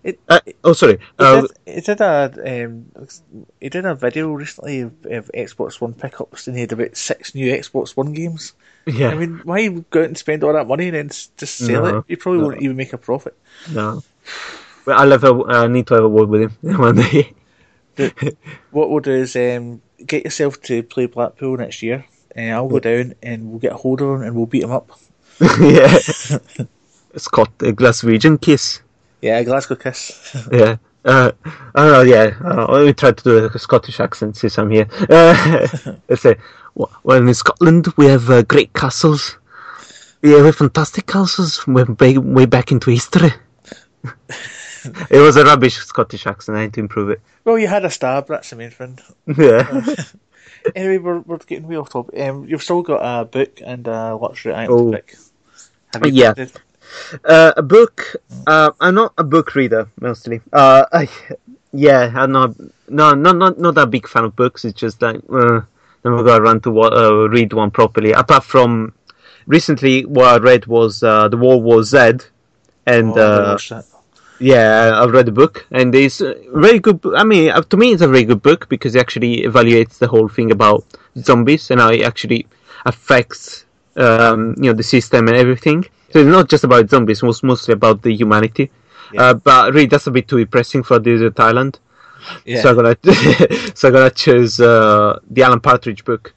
It- 0.06 0.20
Uh, 0.28 0.40
oh, 0.64 0.72
sorry. 0.72 0.96
He, 0.98 1.02
Uh, 1.18 1.40
did, 1.42 1.50
he 1.66 1.80
did 1.80 2.00
a 2.00 2.64
um, 2.64 2.86
he 3.60 3.68
did 3.68 3.84
a 3.84 3.94
video 3.94 4.30
recently 4.32 4.80
of, 4.82 4.92
of 5.06 5.30
Xbox 5.34 5.80
One 5.80 5.92
pickups, 5.94 6.46
and 6.46 6.56
he 6.56 6.62
had 6.62 6.72
about 6.72 6.96
six 6.96 7.34
new 7.34 7.52
Xbox 7.52 7.96
One 7.96 8.12
games. 8.12 8.52
yeah. 8.86 9.08
I 9.10 9.14
mean, 9.16 9.40
why 9.44 9.66
go 9.68 10.00
out 10.00 10.06
and 10.06 10.16
spend 10.16 10.44
all 10.44 10.52
that 10.52 10.68
money 10.68 10.86
and 10.88 10.96
then 10.96 11.08
just 11.36 11.56
sell 11.58 11.82
No, 11.82 11.98
it? 11.98 12.04
You 12.08 12.16
probably 12.16 12.40
no. 12.40 12.46
won't 12.48 12.62
even 12.62 12.76
make 12.76 12.92
a 12.92 12.98
profit. 12.98 13.36
No. 13.72 14.02
Well, 14.86 14.98
I'll 15.00 15.10
have 15.10 15.24
a, 15.24 15.42
I 15.48 15.66
need 15.66 15.88
to 15.88 15.94
have 15.94 16.04
a 16.04 16.08
word 16.08 16.28
with 16.28 16.42
him 16.62 16.78
one 16.78 16.96
day. 16.96 17.32
what 18.70 18.90
we'll 18.90 19.00
do 19.00 19.10
is 19.12 19.34
um, 19.36 19.82
get 20.06 20.24
yourself 20.24 20.60
to 20.62 20.82
play 20.84 21.06
Blackpool 21.06 21.56
next 21.56 21.82
year, 21.82 22.04
and 22.36 22.54
I'll 22.54 22.68
go 22.68 22.78
down 22.78 23.14
and 23.22 23.50
we'll 23.50 23.58
get 23.58 23.72
a 23.72 23.76
hold 23.76 24.00
of 24.02 24.08
him 24.16 24.22
and 24.22 24.36
we'll 24.36 24.46
beat 24.46 24.62
him 24.62 24.70
up. 24.70 24.88
yeah. 25.60 25.98
Scott, 27.16 27.50
a 27.60 27.72
Glaswegian 27.72 28.40
kiss. 28.40 28.80
Yeah, 29.20 29.42
Glasgow 29.42 29.76
kiss. 29.76 30.36
yeah. 30.52 30.76
Uh, 31.04 31.30
I 31.74 31.84
don't 31.84 31.92
know, 31.92 32.02
yeah. 32.02 32.36
Uh, 32.44 32.66
let 32.68 32.86
me 32.86 32.92
try 32.92 33.12
to 33.12 33.24
do 33.24 33.46
a 33.46 33.58
Scottish 33.58 34.00
accent 34.00 34.36
since 34.36 34.58
I'm 34.58 34.70
here. 34.70 34.88
Uh, 35.08 35.66
let's 36.08 36.22
say, 36.22 36.36
well, 36.74 36.90
in 37.16 37.32
Scotland 37.32 37.86
we 37.96 38.06
have 38.06 38.28
uh, 38.28 38.42
great 38.42 38.72
castles. 38.72 39.38
Yeah, 40.22 40.40
we 40.40 40.46
have 40.46 40.56
fantastic 40.56 41.06
castles. 41.06 41.64
We're 41.66 41.84
way, 41.84 42.18
way 42.18 42.46
back 42.46 42.72
into 42.72 42.90
history. 42.90 43.30
it 45.10 45.20
was 45.20 45.36
a 45.36 45.44
rubbish 45.44 45.76
Scottish 45.76 46.26
accent. 46.26 46.58
I 46.58 46.64
need 46.64 46.74
to 46.74 46.80
improve 46.80 47.10
it. 47.10 47.20
Well, 47.44 47.58
you 47.58 47.68
had 47.68 47.84
a 47.84 47.90
stab. 47.90 48.26
That's 48.26 48.50
the 48.50 48.56
main 48.56 48.70
thing. 48.70 48.98
Yeah. 49.38 49.84
anyway, 50.74 50.98
we're, 50.98 51.20
we're 51.20 51.38
getting 51.38 51.68
way 51.68 51.76
off 51.76 51.90
topic. 51.90 52.18
Um, 52.20 52.46
you've 52.48 52.62
still 52.62 52.82
got 52.82 52.98
a 52.98 53.24
book 53.24 53.60
and 53.64 53.86
a 53.86 54.16
luxury 54.16 54.54
item 54.54 54.74
oh. 54.74 54.90
to 54.90 54.96
pick. 54.96 55.16
Have 55.92 56.06
you 56.06 56.12
yeah. 56.12 56.34
Uh, 57.24 57.52
a 57.56 57.62
book. 57.62 58.16
Uh, 58.46 58.70
I'm 58.80 58.94
not 58.94 59.12
a 59.18 59.24
book 59.24 59.54
reader 59.54 59.88
mostly. 60.00 60.40
Uh, 60.52 60.84
I, 60.92 61.08
yeah, 61.72 62.12
I'm 62.14 62.32
not. 62.32 62.54
No, 62.88 63.14
not 63.14 63.36
not 63.36 63.58
not 63.58 63.74
that 63.74 63.90
big 63.90 64.08
fan 64.08 64.24
of 64.24 64.36
books. 64.36 64.64
It's 64.64 64.78
just 64.78 65.00
that 65.00 65.16
uh, 65.30 65.62
never 66.04 66.22
got 66.22 66.40
around 66.40 66.62
to 66.64 66.82
uh, 66.82 67.28
read 67.28 67.52
one 67.52 67.70
properly. 67.70 68.12
Apart 68.12 68.44
from 68.44 68.94
recently, 69.46 70.04
what 70.04 70.26
I 70.26 70.44
read 70.44 70.66
was 70.66 71.02
uh, 71.02 71.28
the 71.28 71.36
World 71.36 71.62
War 71.64 71.82
Z, 71.82 71.98
and 72.86 73.16
oh, 73.18 73.56
uh, 73.70 73.82
yeah, 74.38 74.92
I've 74.94 75.12
read 75.12 75.26
the 75.26 75.32
book, 75.32 75.66
and 75.70 75.94
it's 75.94 76.20
a 76.20 76.34
very 76.54 76.78
good. 76.78 77.00
I 77.16 77.24
mean, 77.24 77.52
to 77.52 77.76
me, 77.76 77.92
it's 77.92 78.02
a 78.02 78.08
very 78.08 78.24
good 78.24 78.42
book 78.42 78.68
because 78.68 78.94
it 78.94 79.00
actually 79.00 79.42
evaluates 79.42 79.98
the 79.98 80.06
whole 80.06 80.28
thing 80.28 80.50
about 80.50 80.84
zombies 81.18 81.70
and 81.70 81.80
how 81.80 81.90
it 81.90 82.02
actually 82.02 82.46
affects, 82.84 83.64
um, 83.96 84.54
you 84.58 84.64
know, 84.64 84.72
the 84.72 84.82
system 84.82 85.28
and 85.28 85.36
everything. 85.36 85.84
So 86.10 86.20
it's 86.20 86.28
not 86.28 86.48
just 86.48 86.64
about 86.64 86.88
zombies; 86.88 87.22
it's 87.22 87.42
mostly 87.42 87.72
about 87.74 88.02
the 88.02 88.14
humanity. 88.14 88.70
Yeah. 89.12 89.22
Uh, 89.22 89.34
but 89.34 89.72
really, 89.72 89.86
that's 89.86 90.06
a 90.06 90.10
bit 90.10 90.28
too 90.28 90.38
depressing 90.38 90.82
for 90.82 90.98
Desert 90.98 91.38
Island. 91.40 91.78
Yeah. 92.44 92.62
So 92.62 92.70
I'm 92.70 92.76
gonna, 92.76 92.96
so 93.74 93.88
I'm 93.88 93.94
gonna 93.94 94.10
choose 94.10 94.60
uh, 94.60 95.18
the 95.30 95.42
Alan 95.42 95.60
Partridge 95.60 96.04
book. 96.04 96.34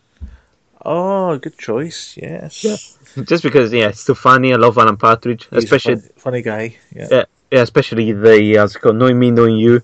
Oh, 0.86 1.38
good 1.38 1.58
choice. 1.58 2.18
Yes. 2.18 2.64
Yeah. 2.64 2.78
Just 3.24 3.44
because, 3.44 3.74
yeah, 3.74 3.90
it's 3.90 4.06
too 4.06 4.16
funny. 4.16 4.54
I 4.54 4.56
love 4.56 4.78
Alan 4.78 4.98
Partridge, 4.98 5.48
He's 5.50 5.64
especially 5.64 5.96
funny, 5.96 6.12
funny, 6.16 6.42
guy. 6.42 6.78
Yeah. 6.96 7.08
yeah. 7.12 7.26
yeah, 7.52 7.62
especially 7.62 8.12
the 8.12 8.58
uh, 8.58 8.68
called 8.68 8.96
knowing 8.96 9.20
me, 9.20 9.32
knowing 9.32 9.58
you, 9.58 9.82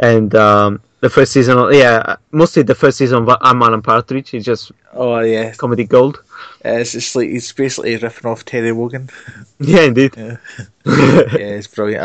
and 0.00 0.34
um, 0.34 0.80
the 1.04 1.10
first 1.10 1.32
season. 1.32 1.58
Of, 1.58 1.74
yeah, 1.74 2.16
mostly 2.32 2.62
the 2.62 2.74
first 2.74 2.96
season 2.96 3.22
of 3.22 3.36
I'm 3.42 3.62
Alan 3.62 3.82
Partridge. 3.82 4.32
It's 4.32 4.46
just 4.46 4.72
oh 4.94 5.20
yeah, 5.20 5.52
comedy 5.52 5.84
gold. 5.84 6.22
Uh, 6.64 6.80
it's 6.80 6.92
just 6.92 7.14
like 7.14 7.28
he's 7.28 7.52
basically 7.52 7.96
ripping 7.96 8.30
off 8.30 8.44
Terry 8.44 8.72
Wogan. 8.72 9.10
Yeah, 9.60 9.82
indeed. 9.82 10.14
Yeah, 10.16 10.36
yeah 10.84 11.58
it's 11.58 11.68
brilliant. 11.68 12.02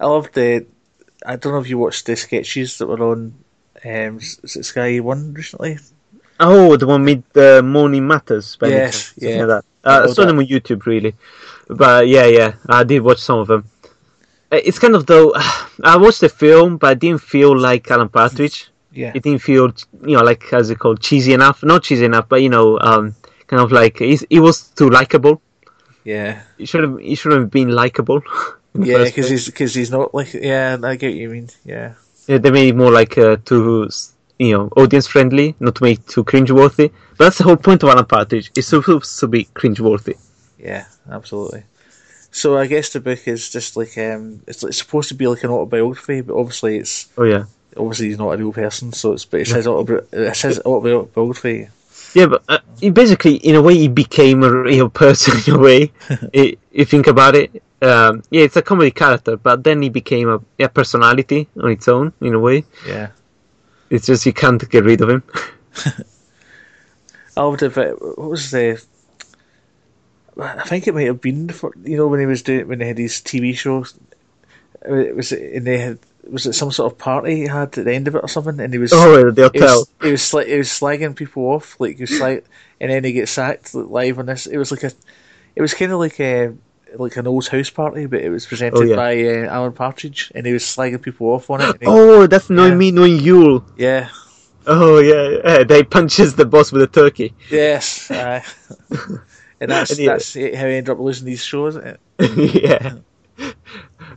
I, 0.00 0.04
I 0.04 0.08
love 0.08 0.30
the. 0.32 0.66
I 1.24 1.36
don't 1.36 1.52
know 1.52 1.60
if 1.60 1.70
you 1.70 1.78
watched 1.78 2.04
the 2.06 2.16
sketches 2.16 2.78
that 2.78 2.86
were 2.86 3.02
on 3.12 3.32
um, 3.84 4.20
Sky 4.20 4.98
One 4.98 5.32
recently. 5.34 5.78
Oh, 6.40 6.76
the 6.76 6.86
one 6.86 7.04
with 7.04 7.24
the 7.32 7.60
uh, 7.60 7.62
Morning 7.62 8.06
Matters. 8.06 8.58
Yes, 8.60 9.14
yeah. 9.16 9.44
Like 9.44 9.64
uh, 9.84 10.06
I 10.08 10.12
saw 10.12 10.26
them 10.26 10.40
on 10.40 10.46
YouTube, 10.46 10.84
really. 10.86 11.14
But 11.68 12.08
yeah, 12.08 12.26
yeah, 12.26 12.54
I 12.66 12.82
did 12.82 13.00
watch 13.02 13.20
some 13.20 13.38
of 13.38 13.46
them. 13.46 13.70
Uh, 14.52 14.60
it's 14.62 14.78
kind 14.78 14.94
of 14.94 15.06
though. 15.06 15.32
I 15.82 15.96
watched 15.96 16.20
the 16.20 16.28
film, 16.28 16.76
but 16.76 16.90
I 16.90 16.94
didn't 16.94 17.22
feel 17.22 17.56
like 17.56 17.90
Alan 17.90 18.08
Partridge. 18.08 18.68
Yeah, 18.92 19.12
it 19.14 19.22
didn't 19.22 19.40
feel, 19.40 19.72
you 20.04 20.16
know, 20.16 20.22
like 20.22 20.52
as 20.52 20.68
it 20.68 20.78
called, 20.78 21.00
cheesy 21.00 21.32
enough. 21.32 21.62
Not 21.62 21.82
cheesy 21.82 22.04
enough, 22.04 22.28
but 22.28 22.42
you 22.42 22.50
know, 22.50 22.78
um, 22.78 23.14
kind 23.46 23.62
of 23.62 23.72
like 23.72 24.00
it 24.00 24.40
was 24.40 24.68
too 24.68 24.90
likable. 24.90 25.40
Yeah, 26.04 26.42
he 26.58 26.66
should 26.66 26.82
have. 26.82 26.98
He 26.98 27.14
should 27.14 27.32
have 27.32 27.50
been 27.50 27.70
likable. 27.70 28.22
yeah, 28.74 29.04
because 29.04 29.30
he's 29.30 29.46
because 29.46 29.74
he's 29.74 29.90
not 29.90 30.12
like. 30.12 30.34
Yeah, 30.34 30.76
I 30.82 30.96
get 30.96 31.08
what 31.08 31.16
you 31.16 31.30
mean. 31.30 31.48
Yeah. 31.64 31.94
Yeah, 32.26 32.38
they 32.38 32.50
made 32.50 32.68
it 32.68 32.76
more 32.76 32.92
like 32.92 33.16
uh, 33.18 33.36
too 33.44 33.88
you 34.38 34.52
know 34.52 34.68
audience 34.76 35.06
friendly, 35.06 35.54
not 35.58 35.76
to 35.76 35.84
make 35.84 36.06
too 36.06 36.24
cringe 36.24 36.50
worthy. 36.50 36.90
But 37.16 37.24
that's 37.24 37.38
the 37.38 37.44
whole 37.44 37.56
point 37.56 37.82
of 37.82 37.88
Alan 37.88 38.04
Partridge. 38.04 38.50
It's 38.56 38.68
supposed 38.68 39.18
to 39.20 39.26
be 39.26 39.44
cringe 39.44 39.80
worthy. 39.80 40.16
Yeah, 40.58 40.84
absolutely. 41.10 41.64
So 42.32 42.56
I 42.56 42.66
guess 42.66 42.90
the 42.90 43.00
book 43.00 43.28
is 43.28 43.50
just 43.50 43.76
like 43.76 43.96
um, 43.98 44.42
it's, 44.46 44.64
it's 44.64 44.78
supposed 44.78 45.08
to 45.10 45.14
be 45.14 45.26
like 45.26 45.44
an 45.44 45.50
autobiography, 45.50 46.22
but 46.22 46.34
obviously 46.34 46.78
it's 46.78 47.10
oh 47.18 47.24
yeah, 47.24 47.44
obviously 47.76 48.08
he's 48.08 48.18
not 48.18 48.32
a 48.32 48.38
real 48.38 48.52
person, 48.52 48.92
so 48.92 49.12
it's 49.12 49.26
but 49.26 49.40
it 49.40 49.48
says 49.48 49.66
autobi- 49.66 50.10
it 50.12 50.34
says 50.34 50.58
autobiography. 50.64 51.68
Yeah, 52.14 52.26
but 52.26 52.42
uh, 52.48 52.58
he 52.80 52.90
basically, 52.90 53.36
in 53.36 53.54
a 53.54 53.62
way, 53.62 53.76
he 53.76 53.88
became 53.88 54.42
a 54.42 54.50
real 54.50 54.88
person. 54.90 55.34
In 55.46 55.58
a 55.58 55.62
way, 55.62 55.92
it, 56.32 56.58
you 56.70 56.84
think 56.84 57.06
about 57.06 57.34
it. 57.34 57.62
Um, 57.80 58.22
yeah, 58.30 58.42
it's 58.44 58.56
a 58.56 58.62
comedy 58.62 58.90
character, 58.90 59.36
but 59.36 59.64
then 59.64 59.82
he 59.82 59.88
became 59.88 60.28
a, 60.28 60.40
a 60.58 60.68
personality 60.68 61.48
on 61.60 61.70
its 61.70 61.88
own, 61.88 62.12
in 62.20 62.34
a 62.34 62.38
way. 62.38 62.64
Yeah. 62.86 63.08
It's 63.90 64.06
just 64.06 64.24
you 64.24 64.32
can't 64.32 64.68
get 64.70 64.84
rid 64.84 65.00
of 65.00 65.10
him. 65.10 65.22
I 67.36 67.44
would 67.44 67.60
have. 67.60 67.76
What 67.76 68.18
was 68.18 68.50
the? 68.50 68.82
I 70.40 70.64
think 70.64 70.86
it 70.86 70.94
might 70.94 71.06
have 71.06 71.20
been 71.20 71.48
for 71.48 71.72
you 71.84 71.96
know 71.96 72.08
when 72.08 72.20
he 72.20 72.26
was 72.26 72.42
doing 72.42 72.68
when 72.68 72.80
he 72.80 72.86
had 72.86 72.98
his 72.98 73.14
TV 73.14 73.56
shows. 73.56 73.94
It 74.84 75.14
was 75.14 75.32
and 75.32 75.66
they 75.66 75.78
had 75.78 75.98
was 76.28 76.46
it 76.46 76.54
some 76.54 76.70
sort 76.70 76.92
of 76.92 76.98
party 76.98 77.36
he 77.36 77.46
had 77.46 77.76
at 77.78 77.84
the 77.84 77.92
end 77.92 78.08
of 78.08 78.14
it 78.14 78.22
or 78.22 78.28
something, 78.28 78.58
and 78.60 78.72
he 78.72 78.78
was 78.78 78.92
oh 78.92 79.30
the 79.30 79.42
hotel. 79.42 79.86
He 80.00 80.12
was, 80.12 80.30
he 80.30 80.36
was, 80.36 80.46
he 80.46 80.58
was 80.58 80.68
slagging 80.68 81.16
people 81.16 81.44
off 81.44 81.78
like 81.80 81.96
he 81.96 82.02
was 82.02 82.20
like, 82.20 82.44
and 82.80 82.90
then 82.90 83.04
he 83.04 83.12
gets 83.12 83.32
sacked 83.32 83.74
live 83.74 84.18
on 84.18 84.26
this. 84.26 84.46
It 84.46 84.58
was 84.58 84.70
like 84.70 84.84
a, 84.84 84.92
it 85.54 85.60
was 85.60 85.74
kind 85.74 85.92
of 85.92 85.98
like 85.98 86.18
a 86.20 86.54
like 86.96 87.16
an 87.16 87.26
old 87.26 87.48
house 87.48 87.70
party, 87.70 88.06
but 88.06 88.20
it 88.20 88.30
was 88.30 88.46
presented 88.46 88.78
oh, 88.78 88.82
yeah. 88.82 88.96
by 88.96 89.24
uh, 89.24 89.46
Alan 89.46 89.72
Partridge, 89.72 90.30
and 90.34 90.46
he 90.46 90.52
was 90.52 90.62
slagging 90.62 91.02
people 91.02 91.28
off 91.28 91.50
on 91.50 91.60
it. 91.60 91.76
He, 91.80 91.86
oh, 91.86 92.26
that's 92.26 92.50
knowing 92.50 92.72
yeah. 92.72 92.78
me, 92.78 92.90
knowing 92.90 93.18
you. 93.18 93.64
Yeah. 93.76 94.08
Oh 94.66 95.00
yeah, 95.00 95.38
yeah, 95.44 95.64
they 95.64 95.82
punches 95.82 96.36
the 96.36 96.44
boss 96.44 96.70
with 96.70 96.82
a 96.82 96.86
turkey. 96.86 97.34
Yes, 97.50 98.10
uh, 98.10 98.42
and 99.62 99.70
that's 99.70 99.90
and 99.98 100.08
that's 100.08 100.34
how 100.34 100.40
he 100.40 100.74
ended 100.74 100.90
up 100.90 100.98
losing 100.98 101.26
these 101.26 101.42
shows. 101.42 101.76
yeah. 102.18 102.96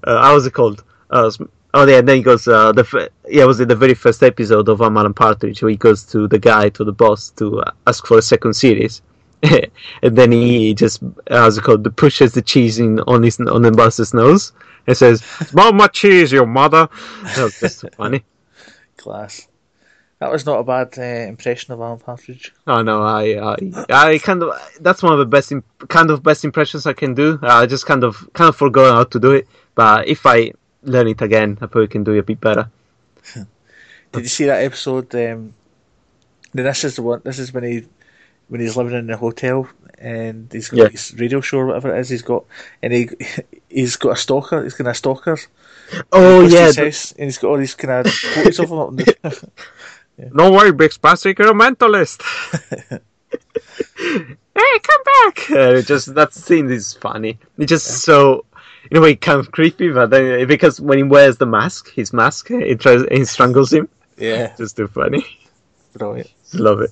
Uh, 0.03 0.22
how 0.22 0.34
was 0.34 0.45
it 0.45 0.53
called? 0.53 0.84
Uh, 1.09 1.31
oh 1.73 1.88
yeah, 1.88 1.99
and 1.99 2.07
then 2.07 2.17
he 2.17 2.23
goes. 2.23 2.47
Uh, 2.47 2.72
the 2.72 3.11
yeah, 3.30 3.45
was 3.45 3.59
it 3.59 3.67
the 3.67 3.76
very 3.76 3.93
first 3.93 4.23
episode 4.23 4.67
of 4.67 4.81
Alan 4.81 5.13
Partridge 5.13 5.61
where 5.61 5.69
he 5.69 5.77
goes 5.77 6.03
to 6.03 6.27
the 6.27 6.39
guy 6.39 6.69
to 6.69 6.84
the 6.84 6.91
boss 6.91 7.30
to 7.31 7.63
ask 7.88 8.05
for 8.05 8.17
a 8.17 8.22
second 8.22 8.55
series. 8.55 9.01
and 10.01 10.17
then 10.17 10.31
he 10.31 10.73
just 10.73 11.03
how's 11.30 11.57
it 11.57 11.63
called 11.63 11.95
pushes 11.97 12.34
the 12.34 12.41
cheese 12.41 12.80
in 12.80 12.99
on 13.01 13.22
his 13.22 13.39
on 13.39 13.61
the 13.61 13.72
boss's 13.72 14.13
nose 14.13 14.53
and 14.88 14.97
says, 14.97 15.23
"Mama 15.53 15.88
cheese, 15.89 16.31
your 16.31 16.47
mother." 16.47 16.89
That 17.23 17.43
was 17.43 17.59
just 17.59 17.80
so 17.80 17.89
funny. 17.95 18.23
Class. 18.97 19.47
That 20.19 20.31
was 20.31 20.45
not 20.45 20.59
a 20.59 20.63
bad 20.63 20.97
uh, 20.97 21.27
impression 21.27 21.73
of 21.73 21.81
Alan 21.81 21.99
Partridge. 21.99 22.53
Oh 22.67 22.81
no, 22.81 23.03
I, 23.03 23.55
I, 23.55 23.85
I 23.89 24.17
kind 24.19 24.41
of 24.41 24.53
that's 24.79 25.03
one 25.03 25.11
of 25.11 25.19
the 25.19 25.25
best 25.25 25.51
kind 25.89 26.09
of 26.09 26.23
best 26.23 26.45
impressions 26.45 26.85
I 26.85 26.93
can 26.93 27.13
do. 27.13 27.37
I 27.41 27.65
just 27.65 27.85
kind 27.85 28.03
of 28.03 28.29
kind 28.33 28.47
of 28.47 28.55
forgot 28.55 28.95
how 28.95 29.03
to 29.03 29.19
do 29.19 29.31
it, 29.31 29.47
but 29.75 30.07
if 30.07 30.25
I 30.25 30.53
learn 30.83 31.09
it 31.09 31.21
again, 31.21 31.57
I 31.61 31.65
probably 31.65 31.87
can 31.87 32.05
do 32.05 32.13
it 32.13 32.19
a 32.19 32.23
bit 32.23 32.39
better. 32.39 32.69
Did 34.13 34.23
you 34.23 34.29
see 34.29 34.45
that 34.45 34.63
episode? 34.63 35.13
Um, 35.13 35.53
this 36.53 36.85
is 36.85 36.95
the 36.95 37.01
one. 37.01 37.21
This 37.25 37.39
is 37.39 37.53
when 37.53 37.63
he 37.63 37.85
when 38.47 38.61
he's 38.61 38.77
living 38.77 38.97
in 38.97 39.07
the 39.07 39.17
hotel 39.17 39.67
and 39.97 40.51
he's 40.51 40.69
got 40.69 40.77
yeah. 40.77 40.89
his 40.89 41.13
radio 41.17 41.41
show 41.41 41.59
or 41.59 41.65
whatever 41.67 41.95
it 41.95 41.99
is 41.99 42.09
he's 42.09 42.21
got, 42.21 42.45
and 42.81 42.93
he 42.93 43.09
he's 43.69 43.95
got 43.95 44.11
a 44.11 44.15
stalker. 44.15 44.63
He's 44.63 44.73
got 44.73 44.87
a 44.87 44.93
stalker. 44.93 45.37
Oh 46.11 46.41
yeah, 46.41 46.71
the... 46.71 47.13
and 47.17 47.25
he's 47.25 47.37
got 47.37 47.49
all 47.49 47.57
these 47.57 47.75
kind 47.75 48.07
of 48.07 48.13
photos 48.13 48.59
of 48.59 48.69
him. 48.69 49.05
yeah. 50.17 50.29
No 50.33 50.51
worry, 50.51 50.71
Big 50.71 50.91
Spastic, 50.91 51.39
you're 51.39 51.51
a 51.51 51.53
mentalist. 51.53 52.21
hey, 53.97 54.79
come 54.79 55.01
back! 55.03 55.51
Uh, 55.51 55.81
just 55.81 56.13
that 56.15 56.33
scene 56.33 56.69
is 56.71 56.93
funny. 56.93 57.37
It's 57.57 57.69
just 57.69 57.87
yeah. 57.87 57.95
so 57.95 58.45
in 58.91 58.97
a 58.97 59.01
way 59.01 59.15
kind 59.15 59.39
of 59.39 59.51
creepy, 59.51 59.91
but 59.91 60.09
then 60.09 60.47
because 60.47 60.79
when 60.79 60.97
he 60.97 61.03
wears 61.03 61.37
the 61.37 61.45
mask, 61.45 61.91
his 61.91 62.13
mask, 62.13 62.51
it 62.51 62.79
tries 62.79 63.03
he 63.11 63.25
strangles 63.25 63.73
him. 63.73 63.89
Yeah, 64.17 64.53
just 64.57 64.77
too 64.77 64.87
funny. 64.87 65.25
Brilliant. 65.93 66.31
Love 66.53 66.81
it. 66.81 66.91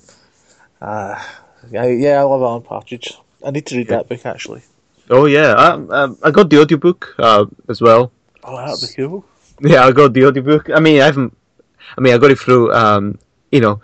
Ah. 0.80 1.16
Uh, 1.16 1.24
yeah, 1.70 1.86
yeah, 1.86 2.20
I 2.20 2.22
love 2.22 2.42
Alan 2.42 2.62
Partridge. 2.62 3.14
I 3.44 3.50
need 3.50 3.66
to 3.66 3.76
read 3.76 3.88
yeah. 3.88 3.96
that 3.96 4.08
book 4.08 4.26
actually. 4.26 4.62
Oh 5.10 5.26
yeah, 5.26 5.54
I, 5.54 5.72
um, 5.72 6.18
I 6.22 6.30
got 6.30 6.50
the 6.50 6.60
audiobook 6.60 7.14
uh, 7.18 7.46
as 7.68 7.80
well. 7.80 8.12
Oh, 8.42 8.56
that'd 8.56 8.88
be 8.88 8.94
cool. 8.94 9.24
Yeah, 9.60 9.84
I 9.84 9.92
got 9.92 10.12
the 10.12 10.26
audiobook. 10.26 10.70
I 10.70 10.80
mean, 10.80 11.00
I 11.00 11.06
haven't. 11.06 11.36
I 11.96 12.00
mean, 12.00 12.14
I 12.14 12.18
got 12.18 12.30
it 12.30 12.38
through. 12.38 12.72
Um, 12.72 13.18
you 13.52 13.60
know, 13.60 13.80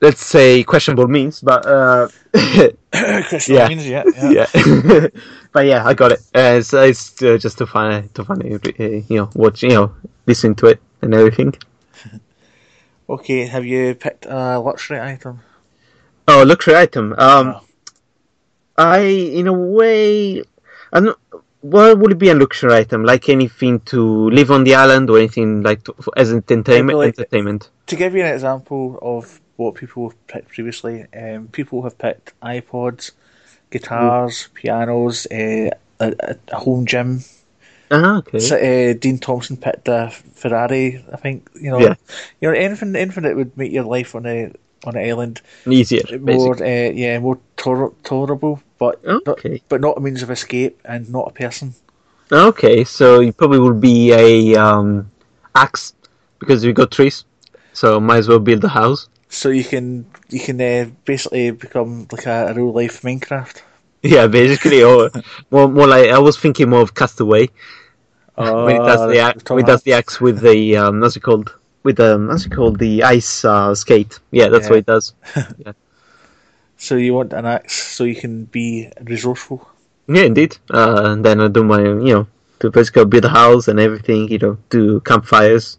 let's 0.00 0.24
say 0.24 0.62
questionable 0.62 1.08
means, 1.08 1.40
but 1.40 1.66
uh, 1.66 2.08
questionable 2.92 3.48
yeah. 3.48 3.68
means, 3.68 3.86
yeah, 3.86 4.04
yeah. 4.30 4.46
yeah. 4.54 5.08
but 5.52 5.66
yeah, 5.66 5.84
I 5.84 5.94
got 5.94 6.12
it. 6.12 6.20
Uh, 6.34 6.58
it's 6.58 6.72
it's 6.72 7.22
uh, 7.22 7.38
just 7.38 7.58
to 7.58 7.66
find 7.66 8.12
to 8.14 8.24
find 8.24 8.42
uh, 8.42 8.84
you 8.84 9.16
know 9.18 9.30
watch 9.34 9.62
you 9.62 9.70
know 9.70 9.94
listen 10.26 10.54
to 10.56 10.66
it 10.66 10.80
and 11.02 11.14
everything. 11.14 11.54
Okay, 13.06 13.44
have 13.44 13.66
you 13.66 13.94
picked 13.94 14.24
a 14.24 14.58
luxury 14.58 14.98
item? 14.98 15.40
Oh, 16.26 16.42
luxury 16.42 16.74
item. 16.74 17.14
Um, 17.18 17.54
Oh. 17.56 17.60
I, 18.78 19.00
in 19.00 19.46
a 19.46 19.52
way, 19.52 20.42
I 20.90 21.00
don't. 21.00 21.18
What 21.64 21.98
would 21.98 22.12
it 22.12 22.18
be 22.18 22.28
a 22.28 22.34
luxury 22.34 22.74
item? 22.74 23.04
Like 23.04 23.30
anything 23.30 23.80
to 23.92 24.28
live 24.28 24.50
on 24.50 24.64
the 24.64 24.74
island, 24.74 25.08
or 25.08 25.16
anything 25.16 25.62
like 25.62 25.82
to, 25.84 25.94
as 26.14 26.30
entertainment? 26.30 26.98
like- 26.98 27.18
entertainment. 27.18 27.70
To 27.86 27.96
give 27.96 28.14
you 28.14 28.22
an 28.22 28.34
example 28.34 28.98
of 29.00 29.40
what 29.56 29.74
people 29.74 30.10
have 30.10 30.26
picked 30.26 30.48
previously, 30.50 31.06
um, 31.16 31.48
people 31.48 31.80
have 31.82 31.96
picked 31.96 32.38
iPods, 32.42 33.12
guitars, 33.70 34.48
pianos, 34.54 35.26
uh, 35.32 35.70
a, 36.00 36.36
a- 36.50 36.56
home 36.56 36.84
gym. 36.84 37.20
Ah, 37.90 38.18
okay. 38.18 38.40
So, 38.40 38.56
uh, 38.56 38.92
Dean 39.00 39.16
Thompson 39.18 39.56
picked 39.56 39.88
a 39.88 40.10
Ferrari. 40.10 41.02
I 41.12 41.16
think 41.16 41.48
you 41.58 41.70
know, 41.70 41.78
Yeah. 41.80 41.94
you 42.42 42.50
know 42.50 42.54
anything, 42.54 42.94
anything 42.94 43.22
that 43.24 43.36
would 43.36 43.56
make 43.56 43.72
your 43.72 43.84
life 43.84 44.14
on 44.14 44.26
a 44.26 44.50
on 44.84 44.96
an 44.96 45.08
island 45.08 45.40
Easier, 45.66 46.02
more, 46.18 46.62
uh, 46.62 46.90
yeah, 47.02 47.18
more 47.20 47.38
toler- 47.56 47.92
tolerable, 48.02 48.60
but 48.84 49.04
Okay. 49.06 49.26
not, 49.26 49.38
but 49.68 49.80
not 49.80 49.96
a 49.96 50.00
means 50.00 50.22
of 50.22 50.30
escape 50.30 50.80
and 50.84 51.10
not 51.10 51.28
a 51.28 51.32
person. 51.34 51.74
Okay, 52.32 52.84
so 52.84 53.20
you 53.20 53.32
probably 53.32 53.58
would 53.60 53.80
be 53.80 54.12
a 54.12 54.56
um, 54.56 55.10
axe 55.54 55.94
because 56.38 56.64
we 56.64 56.72
got 56.72 56.90
trees, 56.90 57.24
so 57.72 58.00
might 58.00 58.18
as 58.18 58.28
well 58.28 58.38
build 58.38 58.64
a 58.64 58.68
house. 58.68 59.08
So 59.28 59.50
you 59.50 59.64
can 59.64 60.06
you 60.30 60.40
can 60.40 60.60
uh, 60.60 60.90
basically 61.04 61.50
become 61.50 62.06
like 62.12 62.26
a, 62.26 62.48
a 62.50 62.54
real 62.54 62.72
life 62.72 63.02
Minecraft. 63.02 63.62
Yeah, 64.02 64.26
basically, 64.26 64.82
or 64.82 65.10
more, 65.50 65.68
more 65.68 65.86
like 65.86 66.10
I 66.10 66.18
was 66.18 66.38
thinking 66.38 66.70
more 66.70 66.80
of 66.82 66.94
Castaway 66.94 67.48
when 68.62 68.76
it 68.76 68.84
does 68.84 69.04
the 69.06 69.18
axe, 69.18 69.44
when 69.52 69.62
it 69.64 69.66
does 69.66 69.82
the 69.82 69.92
axe 69.92 70.20
with 70.20 70.40
the 70.40 70.76
um, 70.76 71.00
what's 71.00 71.16
it 71.16 71.20
called? 71.20 71.54
With 71.84 71.96
the 71.96 72.18
what's 72.28 72.46
it 72.46 72.50
called? 72.50 72.78
The 72.78 73.02
ice 73.02 73.44
uh, 73.44 73.74
skate. 73.74 74.20
Yeah, 74.30 74.48
that's 74.48 74.68
Yeah. 74.68 74.70
what 74.70 74.78
it 74.80 74.86
does. 74.86 75.14
So 76.84 76.96
you 76.96 77.14
want 77.14 77.32
an 77.32 77.46
axe 77.46 77.96
so 77.96 78.04
you 78.04 78.14
can 78.14 78.44
be 78.44 78.90
resourceful. 79.04 79.66
Yeah, 80.06 80.24
indeed. 80.24 80.58
Uh, 80.70 81.00
and 81.06 81.24
then 81.24 81.40
I 81.40 81.48
do 81.48 81.64
my, 81.64 81.80
you 81.80 82.12
know, 82.14 82.26
to 82.60 82.70
basically 82.70 83.06
build 83.06 83.24
a 83.24 83.30
house 83.30 83.68
and 83.68 83.80
everything. 83.80 84.28
You 84.28 84.38
know, 84.38 84.58
do 84.68 85.00
campfires. 85.00 85.78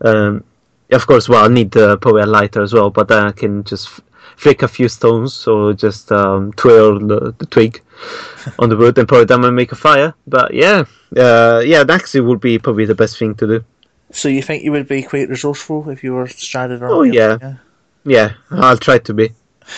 Um, 0.00 0.44
of 0.90 1.06
course, 1.06 1.28
well, 1.28 1.44
I 1.44 1.48
need 1.48 1.76
uh, 1.76 1.96
probably 1.98 2.22
a 2.22 2.26
lighter 2.26 2.62
as 2.62 2.72
well, 2.72 2.88
but 2.88 3.08
then 3.08 3.26
I 3.26 3.32
can 3.32 3.64
just 3.64 3.86
f- 3.86 4.00
flick 4.36 4.62
a 4.62 4.68
few 4.68 4.88
stones 4.88 5.46
or 5.46 5.74
just 5.74 6.10
um, 6.10 6.54
twirl 6.54 7.00
the, 7.00 7.34
the 7.36 7.46
twig 7.46 7.82
on 8.58 8.70
the 8.70 8.78
wood 8.78 8.96
and 8.96 9.06
probably 9.06 9.26
then 9.26 9.42
might 9.42 9.50
make 9.50 9.72
a 9.72 9.76
fire. 9.76 10.14
But 10.26 10.54
yeah, 10.54 10.84
uh, 11.18 11.62
yeah, 11.66 11.84
that 11.84 12.00
actually 12.00 12.22
would 12.22 12.40
be 12.40 12.58
probably 12.58 12.86
the 12.86 12.94
best 12.94 13.18
thing 13.18 13.34
to 13.34 13.46
do. 13.46 13.64
So 14.10 14.28
you 14.28 14.40
think 14.40 14.64
you 14.64 14.72
would 14.72 14.88
be 14.88 15.02
quite 15.02 15.28
resourceful 15.28 15.90
if 15.90 16.02
you 16.02 16.14
were 16.14 16.28
stranded? 16.28 16.82
Oh, 16.82 17.02
an 17.02 17.12
yeah. 17.12 17.36
island, 17.42 17.58
Yeah, 18.04 18.32
I'll 18.50 18.78
try 18.78 18.96
to 19.00 19.12
be. 19.12 19.32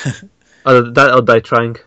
I'll, 0.69 0.93
that 0.93 1.11
I'll 1.11 1.23
die 1.23 1.41
trying. 1.41 1.77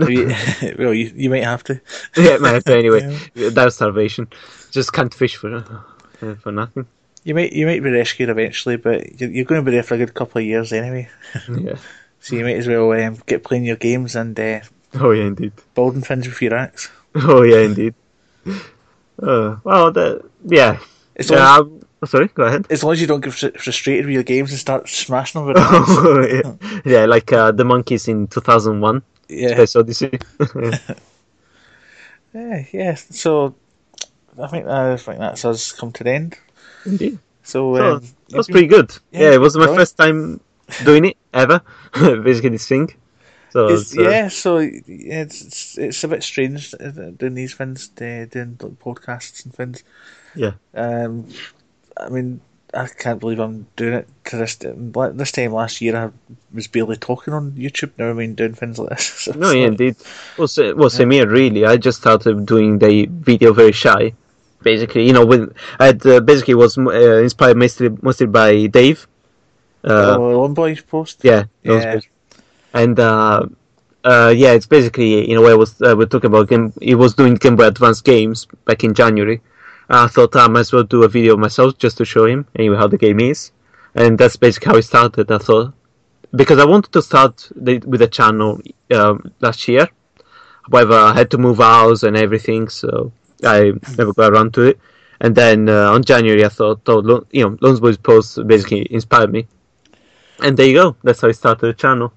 You- 0.00 0.32
well, 0.78 0.94
you, 0.94 1.12
you 1.16 1.28
might 1.28 1.42
have 1.44 1.64
to. 1.64 1.80
yeah, 2.16 2.36
might 2.38 2.54
have 2.54 2.64
to 2.64 2.76
anyway. 2.78 3.18
That's 3.34 3.74
starvation. 3.74 4.28
Just 4.70 4.92
can't 4.92 5.12
fish 5.12 5.34
for 5.36 5.50
uh, 5.56 6.34
for 6.36 6.52
nothing. 6.52 6.86
You 7.24 7.34
might 7.34 7.52
you 7.52 7.66
might 7.66 7.82
be 7.82 7.90
rescued 7.90 8.28
eventually, 8.28 8.76
but 8.76 9.20
you're, 9.20 9.30
you're 9.30 9.44
going 9.44 9.60
to 9.60 9.64
be 9.68 9.72
there 9.74 9.82
for 9.82 9.94
a 9.94 9.98
good 9.98 10.14
couple 10.14 10.38
of 10.38 10.44
years 10.46 10.72
anyway. 10.72 11.08
Yeah. 11.50 11.78
So 12.20 12.36
you 12.36 12.44
might 12.44 12.58
as 12.58 12.68
well 12.68 12.92
um, 12.92 13.18
get 13.26 13.42
playing 13.42 13.64
your 13.64 13.76
games 13.76 14.14
and 14.14 14.38
uh, 14.38 14.60
Oh 14.94 15.10
yeah, 15.10 15.24
indeed. 15.24 15.52
building 15.74 16.02
things 16.02 16.26
with 16.28 16.40
your 16.42 16.54
axe. 16.54 16.90
Oh 17.16 17.42
yeah, 17.42 17.62
indeed. 17.62 17.94
Uh, 19.20 19.56
well, 19.64 19.90
the, 19.90 20.24
yeah. 20.44 20.78
Long, 21.28 21.38
yeah 21.38 21.66
I'm- 22.02 22.08
sorry, 22.08 22.28
go 22.28 22.44
ahead. 22.44 22.66
as 22.70 22.82
long 22.84 22.92
as 22.92 23.00
you 23.00 23.06
don't 23.06 23.20
get 23.20 23.32
fr- 23.34 23.58
frustrated 23.58 24.06
with 24.06 24.14
your 24.14 24.22
games 24.22 24.50
and 24.50 24.58
start 24.60 24.88
smashing 24.88 25.44
them 25.46 25.56
axe. 25.56 25.88
Oh, 25.88 26.20
yeah. 26.26 26.80
yeah, 26.84 27.04
like 27.06 27.32
uh, 27.32 27.50
the 27.52 27.64
monkeys 27.64 28.06
in 28.08 28.26
2001, 28.28 29.02
yeah. 29.28 29.54
Space 29.54 29.76
Odyssey. 29.76 30.18
Yeah, 32.34 32.64
yeah. 32.72 32.94
So 32.94 33.54
I 34.40 34.46
think 34.48 34.66
I 34.66 34.96
think 34.96 35.18
that's 35.18 35.44
us 35.44 35.72
come 35.72 35.92
to 35.92 36.04
the 36.04 36.10
end. 36.12 36.36
indeed. 36.84 37.18
So, 37.42 37.76
So, 37.76 37.94
um, 37.96 38.02
that 38.28 38.36
was 38.36 38.46
pretty 38.48 38.66
good. 38.66 38.90
Yeah, 39.10 39.20
Yeah, 39.20 39.34
it 39.34 39.40
was 39.40 39.56
my 39.56 39.64
brilliant. 39.64 39.80
first 39.80 39.96
time 39.96 40.40
doing 40.84 41.06
it 41.06 41.16
ever. 41.32 41.62
Basically, 42.22 42.50
this 42.50 42.68
thing. 42.68 42.92
So 43.50 43.68
uh, 43.68 43.80
yeah, 43.94 44.28
so 44.28 44.58
it's, 44.58 44.84
it's 45.42 45.78
it's 45.78 46.04
a 46.04 46.08
bit 46.08 46.22
strange 46.22 46.74
uh, 46.78 46.90
doing 47.16 47.32
these 47.34 47.54
things, 47.54 47.90
uh, 47.96 48.26
doing 48.30 48.56
podcasts 48.84 49.44
and 49.46 49.54
things. 49.54 49.82
Yeah. 50.34 50.52
Um, 50.74 51.28
I 51.98 52.08
mean, 52.08 52.40
I 52.74 52.86
can't 52.86 53.18
believe 53.18 53.38
I'm 53.40 53.66
doing 53.76 53.94
it 53.94 54.08
to 54.26 54.36
this. 54.36 54.56
This 54.56 55.32
time 55.32 55.52
last 55.52 55.80
year, 55.80 55.96
I 55.96 56.10
was 56.52 56.66
barely 56.66 56.96
talking 56.96 57.32
on 57.34 57.52
YouTube. 57.52 57.92
Now 57.98 58.10
I 58.10 58.12
mean, 58.12 58.34
doing 58.34 58.54
things 58.54 58.78
like 58.78 58.90
this. 58.90 59.06
So 59.24 59.32
No, 59.32 59.50
yeah, 59.52 59.66
indeed. 59.66 59.96
Well, 60.36 60.48
sa- 60.48 60.74
well, 60.74 60.90
same 60.90 61.10
here, 61.10 61.26
really. 61.28 61.64
I 61.64 61.76
just 61.76 61.98
started 61.98 62.46
doing 62.46 62.78
the 62.78 63.06
video 63.06 63.52
very 63.52 63.72
shy. 63.72 64.12
Basically, 64.62 65.06
you 65.06 65.12
know, 65.12 65.24
when 65.24 65.54
I 65.78 65.86
had, 65.86 66.04
uh, 66.06 66.20
basically 66.20 66.54
was 66.54 66.76
uh, 66.76 66.90
inspired 67.22 67.56
mostly, 67.56 67.90
mostly 68.02 68.26
by 68.26 68.66
Dave. 68.66 69.06
Uh, 69.84 70.16
oh, 70.18 70.40
Lone 70.40 70.54
Boy 70.54 70.74
post. 70.76 71.20
yeah, 71.22 71.44
Yeah. 71.62 72.00
and 72.74 72.98
uh, 72.98 73.46
uh, 74.04 74.34
yeah, 74.36 74.52
it's 74.52 74.66
basically 74.66 75.30
in 75.30 75.36
a 75.36 75.40
way 75.42 75.54
was 75.54 75.80
uh, 75.80 75.94
we're 75.96 76.06
talking 76.06 76.28
about 76.28 76.48
game. 76.48 76.72
He 76.82 76.94
was 76.94 77.14
doing 77.14 77.34
Game 77.36 77.56
Boy 77.56 77.66
Advance 77.66 78.00
games 78.00 78.46
back 78.64 78.82
in 78.84 78.94
January. 78.94 79.40
I 79.88 80.06
thought 80.06 80.36
I 80.36 80.48
might 80.48 80.60
as 80.60 80.72
well 80.72 80.82
do 80.82 81.02
a 81.04 81.08
video 81.08 81.36
myself 81.36 81.78
just 81.78 81.96
to 81.98 82.04
show 82.04 82.26
him 82.26 82.46
anyway 82.56 82.76
how 82.76 82.88
the 82.88 82.98
game 82.98 83.20
is, 83.20 83.52
and 83.94 84.18
that's 84.18 84.36
basically 84.36 84.70
how 84.72 84.76
it 84.76 84.82
started. 84.82 85.30
I 85.30 85.38
thought 85.38 85.72
because 86.34 86.58
I 86.58 86.66
wanted 86.66 86.92
to 86.92 87.02
start 87.02 87.50
the, 87.56 87.78
with 87.78 88.00
the 88.00 88.08
channel 88.08 88.60
um, 88.90 89.32
last 89.40 89.66
year, 89.66 89.88
however 90.70 90.94
I 90.94 91.14
had 91.14 91.30
to 91.30 91.38
move 91.38 91.58
house 91.58 92.02
and 92.02 92.16
everything, 92.16 92.68
so 92.68 93.12
I 93.42 93.72
never 93.96 94.12
got 94.12 94.32
around 94.32 94.54
to 94.54 94.62
it. 94.62 94.78
And 95.20 95.34
then 95.34 95.68
uh, 95.68 95.90
on 95.90 96.04
January, 96.04 96.44
I 96.44 96.48
thought, 96.48 96.82
oh, 96.86 97.26
you 97.32 97.44
know, 97.44 97.58
Lone's 97.60 97.80
Boys 97.80 97.96
post 97.96 98.46
basically 98.46 98.86
inspired 98.92 99.32
me, 99.32 99.46
and 100.42 100.56
there 100.56 100.66
you 100.66 100.74
go. 100.74 100.96
That's 101.02 101.22
how 101.22 101.28
I 101.28 101.32
started 101.32 101.66
the 101.66 101.74
channel. 101.74 102.12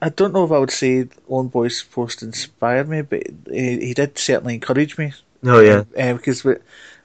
I 0.00 0.10
don't 0.10 0.32
know 0.32 0.44
if 0.44 0.52
I 0.52 0.58
would 0.58 0.70
say 0.70 1.08
Lone 1.28 1.48
Boy's 1.48 1.82
post 1.82 2.22
inspired 2.22 2.88
me, 2.88 3.02
but 3.02 3.24
he 3.50 3.92
did 3.92 4.16
certainly 4.16 4.54
encourage 4.54 4.96
me. 4.96 5.12
Oh 5.44 5.60
yeah, 5.60 5.84
Um, 5.98 6.16
because 6.16 6.42
wh- 6.42 6.60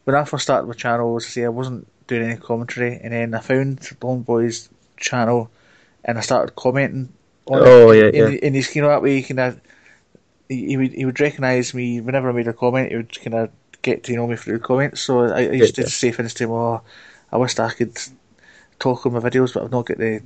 when 0.06 0.16
I 0.16 0.24
first 0.26 0.44
started 0.44 0.68
my 0.68 0.74
channel, 0.74 1.16
as 1.18 1.26
I 1.26 1.30
say, 1.30 1.46
I 1.46 1.50
wasn't 1.50 1.88
doing 2.08 2.24
any 2.24 2.38
commentary, 2.40 3.00
and 3.04 3.14
then 3.14 3.34
I 3.34 3.40
found 3.40 3.88
Lone 4.02 4.22
Boy's 4.24 4.70
channel, 4.98 5.52
and 6.06 6.18
I 6.18 6.22
started 6.22 6.56
commenting 6.56 7.14
on 7.46 7.64
Oh, 7.66 7.92
it. 7.92 7.92
yeah, 7.92 8.12
and, 8.14 8.30
yeah. 8.30 8.40
And 8.44 8.56
he's 8.56 8.76
you 8.76 8.82
know 8.82 8.90
that 8.90 9.02
way, 9.04 9.22
kind 9.24 9.40
of, 9.40 9.62
he, 10.50 10.68
he 10.68 10.78
would 10.78 10.94
he 10.94 11.06
would 11.06 11.20
recognise 11.20 11.74
me 11.74 12.02
whenever 12.02 12.30
I 12.30 12.34
made 12.34 12.48
a 12.48 12.54
comment. 12.54 12.92
He 12.92 12.98
would 12.98 13.20
kind 13.22 13.36
of 13.36 13.52
get 13.82 14.04
to 14.06 14.14
know 14.16 14.28
me 14.28 14.36
through 14.36 14.60
the 14.60 14.64
comments. 14.66 15.02
So 15.02 15.22
I, 15.26 15.40
I 15.48 15.52
used 15.54 15.76
Yeah, 15.78 15.86
to 15.86 15.90
say 15.92 16.12
things 16.12 16.34
to 16.36 16.46
him, 16.46 16.52
"Oh, 16.52 16.82
I 17.32 17.38
wish 17.38 17.58
I 17.60 17.72
could 17.72 17.98
talk 18.80 19.06
on 19.06 19.14
my 19.14 19.20
videos, 19.20 19.54
but 19.54 19.64
I've 19.64 19.72
not 19.72 19.86
got 19.88 19.98
the." 19.98 20.22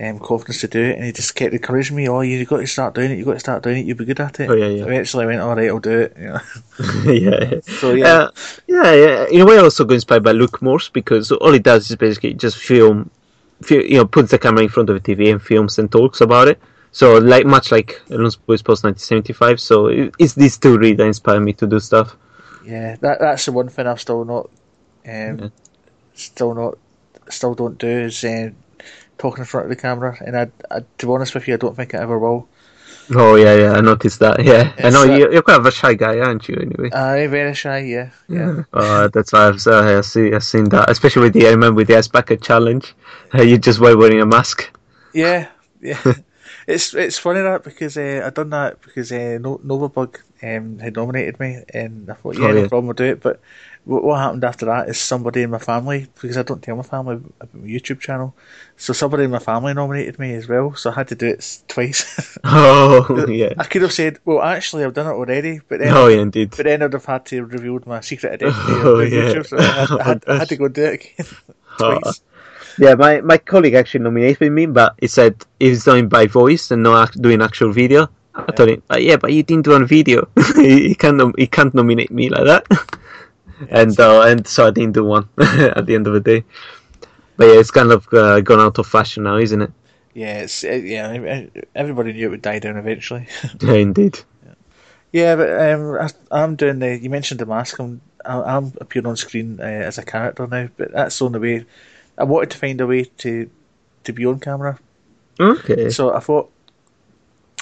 Um, 0.00 0.18
confidence 0.20 0.62
to 0.62 0.68
do 0.68 0.80
it, 0.82 0.96
and 0.96 1.04
he 1.04 1.12
just 1.12 1.34
kept 1.34 1.52
encouraging 1.52 1.94
me. 1.96 2.08
Oh, 2.08 2.22
you 2.22 2.46
got 2.46 2.58
to 2.60 2.66
start 2.66 2.94
doing 2.94 3.10
it. 3.10 3.18
You 3.18 3.26
got 3.26 3.34
to 3.34 3.40
start 3.40 3.62
doing 3.62 3.76
it. 3.78 3.84
You'll 3.86 3.98
be 3.98 4.06
good 4.06 4.20
at 4.20 4.40
it. 4.40 4.48
Oh, 4.48 4.54
yeah, 4.54 4.68
yeah. 4.68 4.84
Eventually, 4.84 5.24
I 5.24 5.26
went, 5.26 5.40
all 5.42 5.54
right, 5.54 5.68
I'll 5.68 5.80
do 5.80 5.98
it. 6.00 6.16
You 6.18 6.28
know? 6.28 7.12
yeah. 7.12 7.60
So 7.60 7.92
yeah, 7.92 8.06
Uh, 8.06 8.30
yeah, 8.66 8.94
yeah. 8.94 9.26
In 9.30 9.42
a 9.42 9.44
way, 9.46 9.56
I 9.58 9.62
also 9.62 9.84
got 9.84 9.94
inspired 9.94 10.22
by 10.24 10.32
Luke 10.32 10.62
Morse 10.62 10.88
because 10.88 11.30
all 11.30 11.52
he 11.52 11.58
does 11.58 11.90
is 11.90 11.96
basically 11.96 12.32
just 12.32 12.56
film, 12.56 13.10
fi- 13.62 13.84
you 13.84 13.96
know, 13.98 14.06
puts 14.06 14.30
the 14.30 14.38
camera 14.38 14.62
in 14.62 14.70
front 14.70 14.88
of 14.88 14.94
the 15.02 15.14
TV 15.14 15.30
and 15.30 15.42
films 15.42 15.78
and 15.78 15.92
talks 15.92 16.22
about 16.22 16.48
it. 16.48 16.58
So, 16.92 17.18
like 17.18 17.44
much 17.44 17.70
like 17.70 18.00
Lone's 18.08 18.36
Boys 18.36 18.62
Post 18.62 18.84
1975. 18.84 19.60
So, 19.60 19.88
it- 19.88 20.14
it's 20.18 20.32
these 20.34 20.56
two 20.56 20.78
really 20.78 20.94
that 20.94 21.04
inspire 21.06 21.38
me 21.40 21.52
to 21.54 21.66
do 21.66 21.78
stuff. 21.80 22.16
Yeah, 22.64 22.96
that 23.02 23.20
that's 23.20 23.44
the 23.44 23.52
one 23.52 23.68
thing 23.68 23.86
I've 23.86 24.00
still 24.00 24.24
not, 24.24 24.48
um, 25.06 25.38
Yeah. 25.38 25.48
still 26.14 26.54
not, 26.54 26.78
still 27.28 27.54
don't 27.54 27.76
do 27.78 27.88
is 27.88 28.24
uh, 28.24 28.50
talking 29.22 29.42
in 29.42 29.46
front 29.46 29.66
of 29.66 29.70
the 29.70 29.80
camera. 29.80 30.16
And 30.20 30.36
I, 30.36 30.50
I, 30.70 30.80
to 30.98 31.06
be 31.06 31.12
honest 31.12 31.34
with 31.34 31.46
you, 31.46 31.54
I 31.54 31.56
don't 31.56 31.76
think 31.76 31.94
I 31.94 31.98
ever 31.98 32.18
will. 32.18 32.48
Oh 33.14 33.34
yeah, 33.36 33.54
yeah. 33.54 33.72
I 33.72 33.80
noticed 33.80 34.20
that. 34.20 34.44
Yeah, 34.44 34.72
I 34.78 34.90
know 34.90 35.02
uh, 35.02 35.16
you're, 35.16 35.32
you're 35.32 35.42
kind 35.42 35.60
of 35.60 35.66
a 35.66 35.70
shy 35.70 35.94
guy, 35.94 36.18
aren't 36.18 36.48
you? 36.48 36.56
Anyway. 36.56 36.90
I'm 36.92 37.30
very 37.30 37.54
shy. 37.54 37.78
Yeah, 37.80 38.10
yeah. 38.28 38.62
Uh, 38.72 39.08
that's 39.08 39.32
why 39.32 39.48
I've, 39.48 39.66
uh, 39.66 39.98
I've, 39.98 40.06
seen, 40.06 40.34
I've 40.34 40.44
seen 40.44 40.68
that, 40.70 40.88
especially 40.90 41.22
with 41.22 41.32
the 41.34 41.46
I 41.46 41.50
remember 41.50 41.78
with 41.78 41.88
the 41.88 42.08
bucket 42.12 42.42
challenge. 42.42 42.94
Uh, 43.34 43.42
you 43.50 43.58
just 43.58 43.80
were 43.80 43.96
wearing 43.96 44.20
a 44.20 44.26
mask. 44.26 44.70
Yeah, 45.12 45.48
yeah. 45.80 46.00
it's 46.66 46.94
it's 46.94 47.18
funny 47.18 47.42
that 47.42 47.64
because 47.64 47.96
uh, 47.96 48.22
I 48.24 48.30
done 48.30 48.50
that 48.50 48.80
because 48.82 49.10
uh, 49.12 49.38
no, 49.40 49.58
Novabug 49.58 50.20
um, 50.42 50.78
had 50.78 50.96
nominated 50.96 51.38
me, 51.40 51.62
and 51.74 52.10
I 52.10 52.14
thought, 52.14 52.38
yeah, 52.38 52.46
Oh, 52.46 52.52
no 52.52 52.62
yeah. 52.62 52.68
problem, 52.68 52.88
I'll 52.88 52.94
do 52.94 53.04
it. 53.04 53.20
But 53.20 53.40
what, 53.84 54.04
what 54.04 54.18
happened 54.20 54.44
after 54.44 54.66
that 54.66 54.88
is 54.88 54.98
somebody 54.98 55.42
in 55.42 55.50
my 55.50 55.58
family, 55.58 56.06
because 56.20 56.36
I 56.36 56.42
don't 56.42 56.62
tell 56.62 56.76
my 56.76 56.82
family 56.82 57.16
about 57.40 57.54
my 57.54 57.66
YouTube 57.66 58.00
channel, 58.00 58.34
so 58.76 58.92
somebody 58.92 59.24
in 59.24 59.30
my 59.30 59.38
family 59.38 59.74
nominated 59.74 60.18
me 60.18 60.34
as 60.34 60.48
well. 60.48 60.74
So 60.74 60.90
I 60.90 60.94
had 60.94 61.08
to 61.08 61.14
do 61.14 61.26
it 61.28 61.58
twice. 61.68 62.38
Oh 62.44 63.26
yeah. 63.28 63.54
I 63.58 63.64
could 63.64 63.82
have 63.82 63.92
said, 63.92 64.18
well, 64.24 64.42
actually, 64.42 64.84
I've 64.84 64.94
done 64.94 65.06
it 65.06 65.10
already, 65.16 65.60
but 65.68 65.78
then. 65.80 65.92
Oh 65.94 66.08
yeah, 66.08 66.20
indeed. 66.20 66.50
But 66.56 66.64
then 66.64 66.82
I'd 66.82 66.92
have 66.92 67.04
had 67.04 67.26
to 67.26 67.44
reveal 67.44 67.80
my 67.86 68.00
secret 68.00 68.32
identity 68.34 68.58
Oh, 68.68 69.00
on 69.00 69.10
yeah. 69.10 69.18
YouTube, 69.34 69.46
so 69.46 69.58
I 69.58 69.62
had, 69.62 69.90
oh, 69.90 69.98
I 69.98 70.02
had, 70.04 70.24
I 70.28 70.38
had 70.38 70.48
to 70.50 70.56
go 70.56 70.68
do 70.68 70.84
it 70.84 70.94
again 70.94 71.26
Oh. 71.80 72.00
Yeah, 72.78 72.94
my, 72.94 73.20
my 73.20 73.36
colleague 73.36 73.74
actually 73.74 74.00
nominated 74.04 74.50
me, 74.50 74.66
but 74.66 74.94
he 74.98 75.06
said 75.06 75.44
he's 75.60 75.84
doing 75.84 76.08
by 76.08 76.26
voice 76.26 76.70
and 76.70 76.82
not 76.82 77.08
act- 77.08 77.20
doing 77.20 77.42
actual 77.42 77.70
video. 77.72 78.08
I 78.34 78.50
told 78.52 78.70
him, 78.70 78.82
but 78.88 79.02
yeah, 79.02 79.16
but 79.16 79.32
you 79.32 79.42
didn't 79.42 79.64
do 79.66 79.74
on 79.74 79.84
video. 79.86 80.26
he, 80.56 80.88
he 80.88 80.94
can't 80.94 81.18
nom- 81.18 81.34
he 81.36 81.46
can't 81.46 81.74
nominate 81.74 82.10
me 82.10 82.30
like 82.30 82.44
that. 82.46 82.98
And 83.70 83.98
uh, 83.98 84.22
and 84.22 84.46
so 84.46 84.66
I 84.66 84.70
didn't 84.70 84.92
do 84.92 85.04
one 85.04 85.28
at 85.38 85.86
the 85.86 85.94
end 85.94 86.06
of 86.06 86.12
the 86.12 86.20
day. 86.20 86.44
But 87.36 87.46
yeah, 87.46 87.60
it's 87.60 87.70
kind 87.70 87.90
of 87.92 88.06
uh, 88.12 88.40
gone 88.40 88.60
out 88.60 88.78
of 88.78 88.86
fashion 88.86 89.24
now, 89.24 89.36
isn't 89.38 89.62
it? 89.62 89.72
Yeah, 90.14 90.38
it's 90.40 90.64
uh, 90.64 90.72
yeah. 90.72 91.46
Everybody 91.74 92.12
knew 92.12 92.26
it 92.26 92.30
would 92.30 92.42
die 92.42 92.58
down 92.58 92.76
eventually. 92.76 93.26
yeah, 93.60 93.74
indeed. 93.74 94.20
Yeah, 95.12 95.36
but 95.36 95.50
um, 95.60 95.94
I, 96.00 96.08
I'm 96.30 96.56
doing 96.56 96.78
the. 96.78 96.98
You 96.98 97.10
mentioned 97.10 97.40
the 97.40 97.46
mask. 97.46 97.78
I'm 97.80 98.00
I'm 98.24 98.72
appearing 98.80 99.06
on 99.06 99.16
screen 99.16 99.58
uh, 99.60 99.64
as 99.64 99.98
a 99.98 100.04
character 100.04 100.46
now, 100.46 100.68
but 100.76 100.92
that's 100.92 101.20
on 101.22 101.32
the 101.32 101.38
only 101.38 101.58
way. 101.60 101.66
I 102.18 102.24
wanted 102.24 102.50
to 102.50 102.58
find 102.58 102.80
a 102.80 102.86
way 102.86 103.04
to 103.04 103.50
to 104.04 104.12
be 104.12 104.26
on 104.26 104.40
camera. 104.40 104.78
Okay. 105.40 105.90
So 105.90 106.14
I 106.14 106.20
thought 106.20 106.50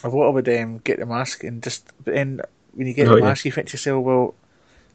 I 0.04 0.10
thought 0.10 0.28
I 0.28 0.30
would 0.30 0.48
um, 0.48 0.78
get 0.78 0.98
the 0.98 1.06
mask 1.06 1.44
and 1.44 1.62
just. 1.62 1.90
But 2.04 2.14
then 2.14 2.40
when 2.72 2.86
you 2.86 2.94
get 2.94 3.08
Oh, 3.08 3.12
the 3.14 3.18
yeah. 3.20 3.28
mask, 3.28 3.44
you 3.44 3.52
think 3.52 3.68
to 3.68 3.72
yourself, 3.74 4.04
well, 4.04 4.34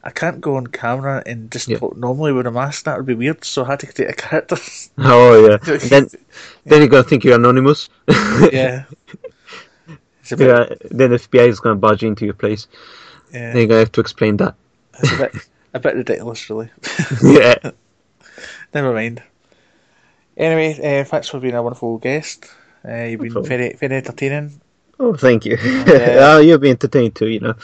I 0.06 0.10
can't 0.10 0.40
go 0.40 0.54
on 0.54 0.68
camera 0.68 1.20
and 1.26 1.50
just 1.50 1.68
talk 1.68 1.96
normally 1.96 2.32
with 2.32 2.46
a 2.46 2.52
mask. 2.52 2.84
That 2.84 2.96
would 2.96 3.06
be 3.06 3.14
weird. 3.14 3.44
So 3.44 3.64
I 3.64 3.68
had 3.70 3.80
to 3.80 3.92
create 3.92 4.10
a 4.10 4.14
character. 4.14 4.56
Oh 4.98 5.48
yeah. 5.48 5.56
Then 5.90 6.08
then 6.64 6.78
you're 6.80 6.88
gonna 6.88 7.02
think 7.02 7.24
you're 7.24 7.34
anonymous. 7.34 7.88
yeah. 8.52 8.84
Bit, 10.30 10.40
yeah. 10.40 10.74
Then 10.90 11.10
the 11.10 11.18
FBI 11.18 11.48
is 11.48 11.60
gonna 11.60 11.74
barge 11.74 12.04
into 12.04 12.24
your 12.24 12.34
place. 12.34 12.68
yeah, 13.32 13.52
Then 13.52 13.56
you're 13.56 13.66
gonna 13.66 13.80
have 13.80 13.92
to 13.92 14.00
explain 14.00 14.36
that. 14.38 14.54
it's 15.00 15.12
a 15.12 15.16
bit, 15.18 15.32
a 15.74 15.80
bit 15.80 15.94
ridiculous, 15.96 16.48
really. 16.50 16.70
yeah. 17.22 17.56
Never 18.72 18.92
mind. 18.92 19.22
Anyway, 20.36 21.00
uh, 21.00 21.04
thanks 21.04 21.28
for 21.28 21.40
being 21.40 21.54
a 21.54 21.62
wonderful 21.62 21.98
guest. 21.98 22.46
Uh, 22.86 23.04
you've 23.04 23.20
been 23.20 23.32
problem. 23.32 23.48
very, 23.48 23.72
very 23.74 23.96
entertaining. 23.96 24.60
Oh, 24.98 25.14
thank 25.14 25.44
you. 25.44 25.56
Yeah. 25.60 26.18
oh, 26.20 26.40
you'll 26.40 26.58
be 26.58 26.70
entertained 26.70 27.14
too, 27.14 27.28
you 27.28 27.40
know. 27.40 27.54